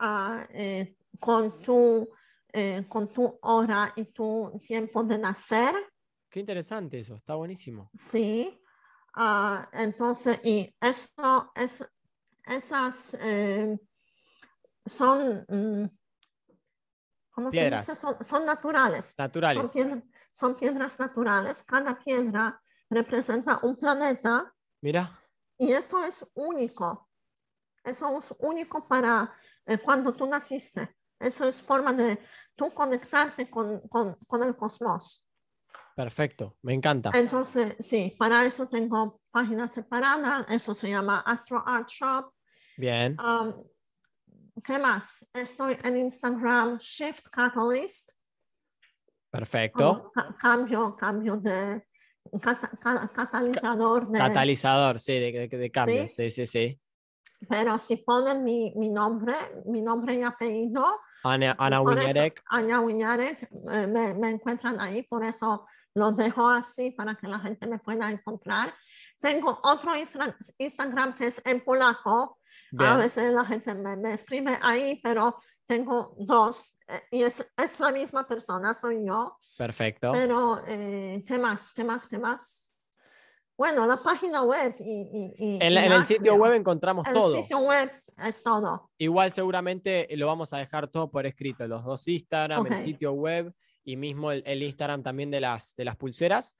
ah, 0.04 0.44
eh, 0.50 0.96
con, 1.20 1.62
tu, 1.62 2.08
eh, 2.52 2.84
con 2.88 3.08
tu 3.08 3.38
hora 3.42 3.92
y 3.96 4.04
tu 4.12 4.60
tiempo 4.66 5.02
de 5.04 5.16
nacer. 5.16 5.72
Qué 6.28 6.40
interesante 6.40 6.98
eso, 6.98 7.14
está 7.14 7.34
buenísimo. 7.36 7.88
Sí, 7.96 8.60
ah, 9.14 9.68
entonces, 9.72 10.40
y 10.44 10.74
eso, 10.80 11.52
es, 11.54 11.84
esas 12.44 13.14
eh, 13.20 13.78
son, 14.84 15.44
mm, 15.48 15.84
¿cómo 17.30 17.52
se 17.52 17.58
Piedras. 17.60 17.86
dice? 17.86 17.94
Son, 17.94 18.16
son 18.24 18.44
naturales. 18.44 19.14
Son, 19.16 19.24
Naturales. 19.24 19.70
piedra- 19.72 20.02
son 20.32 20.54
piedras 20.56 20.98
naturales. 20.98 21.62
Cada 21.64 21.96
piedra 21.96 22.60
representa 22.90 23.60
un 23.62 23.76
planeta 23.76 24.52
Mira, 24.80 25.16
y 25.58 25.70
eso 25.72 26.02
es 26.04 26.26
único. 26.34 27.08
Eso 27.84 28.18
es 28.18 28.34
único 28.40 28.80
para 28.86 29.32
eh, 29.66 29.78
cuando 29.78 30.12
tú 30.12 30.26
naciste. 30.26 30.96
Eso 31.18 31.46
es 31.46 31.62
forma 31.62 31.92
de 31.92 32.18
tú 32.56 32.68
conectarte 32.70 33.48
con, 33.48 33.80
con, 33.88 34.16
con 34.26 34.42
el 34.42 34.54
cosmos. 34.56 35.26
perfecto, 35.94 36.56
me 36.62 36.72
encanta. 36.74 37.10
Entonces, 37.14 37.76
sí, 37.78 38.14
para 38.18 38.44
eso 38.44 38.66
tengo 38.68 39.20
páginas 39.30 39.72
separadas, 39.72 40.46
eso 40.48 40.74
se 40.74 40.88
llama 40.90 41.20
Astro 41.20 41.62
Art 41.66 41.88
Shop. 41.88 42.32
Bien, 42.76 43.16
Um, 43.20 43.64
¿Qué 44.64 44.78
más? 44.78 45.28
Estoy 45.32 45.78
en 45.82 45.96
Instagram, 45.96 46.76
Shift 46.78 47.28
Catalyst, 47.30 48.12
perfecto. 49.30 50.10
como 50.12 50.36
cambio, 50.38 50.94
cambio 50.96 51.36
de 51.38 51.86
cata- 52.40 52.70
ca- 52.82 53.08
catalizador 53.08 54.08
de, 54.08 54.18
Catalizador, 54.18 55.00
sí, 55.00 55.14
de, 55.14 55.32
de, 55.48 55.58
de 55.58 55.70
cambio, 55.70 56.06
sí, 56.08 56.30
sí, 56.30 56.46
sí. 56.46 56.80
Pero 57.48 57.78
si 57.78 57.96
ponen 57.96 58.44
mi, 58.44 58.72
mi 58.76 58.88
nombre, 58.88 59.34
mi 59.66 59.82
nombre 59.82 60.14
y 60.14 60.22
apellido, 60.22 60.84
Ana, 61.24 61.54
Ana 61.58 61.80
Wiñarek, 61.82 62.42
Ana 62.50 62.80
Wiñarek, 62.80 63.42
eh, 63.70 63.86
me, 63.86 64.14
me 64.14 64.30
encuentran 64.30 64.80
ahí, 64.80 65.02
por 65.02 65.24
eso 65.24 65.66
lo 65.94 66.12
dejo 66.12 66.48
así 66.48 66.90
para 66.90 67.14
que 67.14 67.26
la 67.28 67.38
gente 67.38 67.66
me 67.66 67.78
pueda 67.78 68.10
encontrar. 68.10 68.74
Tengo 69.20 69.60
otro 69.62 69.94
Instra- 69.94 70.36
Instagram 70.58 71.14
que 71.16 71.26
es 71.26 71.40
en 71.44 71.62
polaco, 71.62 72.38
A 72.78 72.82
bien, 72.84 72.98
veces 72.98 73.32
la 73.32 73.44
gente 73.44 73.74
me, 73.74 73.96
me 73.96 74.14
escribe 74.14 74.58
ahí, 74.62 75.00
pero 75.02 75.36
tengo 75.66 76.14
dos 76.18 76.76
eh, 76.88 77.00
y 77.12 77.22
es, 77.22 77.46
es 77.56 77.78
la 77.80 77.92
misma 77.92 78.26
persona, 78.26 78.74
soy 78.74 79.06
yo. 79.06 79.38
perfecto. 79.56 80.10
Pero, 80.12 80.62
eh, 80.66 81.22
¿qué 81.26 81.38
más? 81.38 81.72
¿Qué 81.72 81.84
más? 81.84 82.06
¿Qué 82.08 82.18
más? 82.18 82.71
Bueno, 83.62 83.86
la 83.86 83.96
página 83.96 84.42
web 84.42 84.74
y... 84.80 84.82
y- 85.12 85.34
y- 85.38 85.58
En, 85.60 85.74
la- 85.74 85.86
en 85.86 85.92
el 85.92 86.04
sitio 86.04 86.34
web 86.34 86.52
encontramos 86.54 87.06
El 87.06 87.14
todo. 87.14 87.36
sitio 87.36 87.58
web 87.60 87.88
es 88.26 88.42
todo. 88.42 88.90
Igual 88.98 89.30
seguramente 89.30 90.08
lo 90.16 90.26
vamos 90.26 90.52
a 90.52 90.58
dejar 90.58 90.88
todo 90.88 91.10
por 91.12 91.26
escrito, 91.26 91.68
los 91.68 91.84
dos 91.84 92.08
Instagram, 92.08 92.66
el 92.66 92.72
Ok. 92.72 92.80
sitio 92.82 93.12
web 93.12 93.52
y 93.84 93.94
mismo 93.96 94.32
el, 94.32 94.42
el 94.46 94.64
Instagram 94.64 95.04
también 95.04 95.30
de 95.30 95.40
las, 95.40 95.76
de 95.76 95.84
las 95.84 95.94
pulseras, 95.96 96.56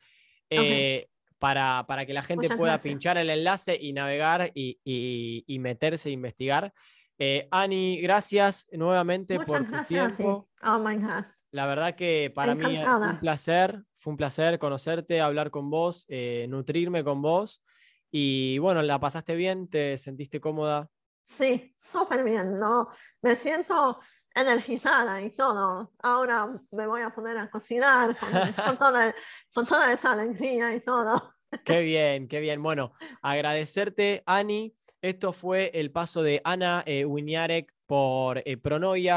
eh, 0.49 1.09
para, 1.41 1.85
para 1.89 2.07
que 2.07 2.13
la 2.13 2.23
gente 2.23 2.45
Muchas 2.45 2.57
pueda 2.57 2.73
gracias. 2.75 2.93
pinchar 2.93 3.19
el 3.19 3.31
enlace 3.31 3.77
y 3.81 3.93
navegar 3.93 4.53
y, 4.55 4.79
y- 4.85 5.59
meterse 5.59 6.11
a 6.11 6.13
investigar. 6.13 6.73
Eh, 7.19 7.49
Ani, 7.51 8.01
gracias 8.01 8.69
nuevamente 8.71 9.37
por 9.37 9.47
Muchas 9.49 9.65
tu 9.67 9.73
gracias 9.73 10.07
a 10.07 10.11
ti. 10.11 10.17
tiempo. 10.23 10.49
Oh 10.63 10.79
my 10.79 10.95
God. 10.97 11.25
La 11.51 11.67
verdad 11.67 11.95
que 11.97 12.31
para 12.33 12.55
mí 12.55 12.61
fue 12.61 12.71
un 12.71 12.77
Encantada. 12.77 13.21
placer, 13.21 13.83
fue 14.03 14.11
un 14.11 14.17
placer 14.17 14.59
conocerte, 14.59 15.21
hablar 15.21 15.53
con 15.53 15.71
vos, 15.71 16.07
eh, 16.09 16.47
nutrirme 16.49 17.05
con 17.05 17.23
vos. 17.23 17.63
Y 18.11 18.59
bueno, 18.59 18.83
la 18.83 18.99
pasaste 18.99 19.37
bien, 19.37 19.69
te 19.69 19.97
sentiste 19.97 20.41
cómoda. 20.41 20.89
Sí, 21.23 21.73
súper 21.79 22.25
bien, 22.25 22.59
¿no? 22.59 22.89
Me 23.23 23.37
siento 23.37 24.01
energizada 24.35 25.23
y 25.23 25.31
todo. 25.37 25.93
Ahora 26.03 26.53
me 26.73 26.87
voy 26.89 27.03
a 27.03 27.11
poner 27.11 27.39
a 27.39 27.49
cocinar 27.49 28.19
con, 28.19 28.31
con 28.65 28.77
toda, 28.77 29.15
con 29.55 29.67
toda 29.67 29.93
esa 29.93 30.15
alegría 30.15 30.75
y 30.75 30.81
todo. 30.81 31.23
Qué 31.65 31.83
bien, 31.83 32.27
qué 32.27 32.41
bien. 32.41 32.61
Bueno, 32.61 32.95
agradecerte, 33.23 34.25
Ani. 34.27 34.75
Esto 35.01 35.33
fue 35.33 35.71
el 35.75 35.93
paso 35.93 36.25
de 36.25 36.41
Ana 36.43 36.83
eh, 36.87 37.05
Winiarek 37.05 37.73
por 37.87 38.43
eh, 38.45 38.57
Pronoia. 38.57 39.17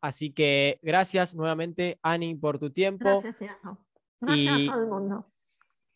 Así 0.00 0.32
que 0.32 0.78
gracias 0.82 1.34
nuevamente, 1.34 1.98
Ani, 2.02 2.34
por 2.34 2.58
tu 2.58 2.70
tiempo. 2.70 3.22
Gracias, 4.20 4.60
Y- 4.60 4.68
a 4.68 4.72
todo 4.72 4.82
el 4.82 4.88
mundo. 4.88 5.26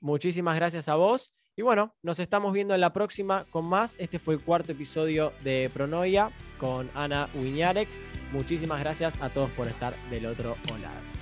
Muchísimas 0.00 0.56
gracias 0.56 0.88
a 0.88 0.96
vos. 0.96 1.32
Y 1.56 1.62
bueno, 1.62 1.94
nos 2.02 2.18
estamos 2.18 2.52
viendo 2.52 2.74
en 2.74 2.80
la 2.82 2.92
próxima 2.92 3.46
con 3.50 3.66
más. 3.66 3.96
Este 3.98 4.18
fue 4.18 4.34
el 4.34 4.40
cuarto 4.42 4.72
episodio 4.72 5.32
de 5.42 5.70
Pronoia 5.72 6.30
con 6.58 6.88
Ana 6.94 7.30
Winiarek. 7.34 7.88
Muchísimas 8.32 8.80
gracias 8.80 9.16
a 9.22 9.30
todos 9.32 9.50
por 9.52 9.66
estar 9.66 9.94
del 10.10 10.26
otro 10.26 10.56
lado. 10.82 11.15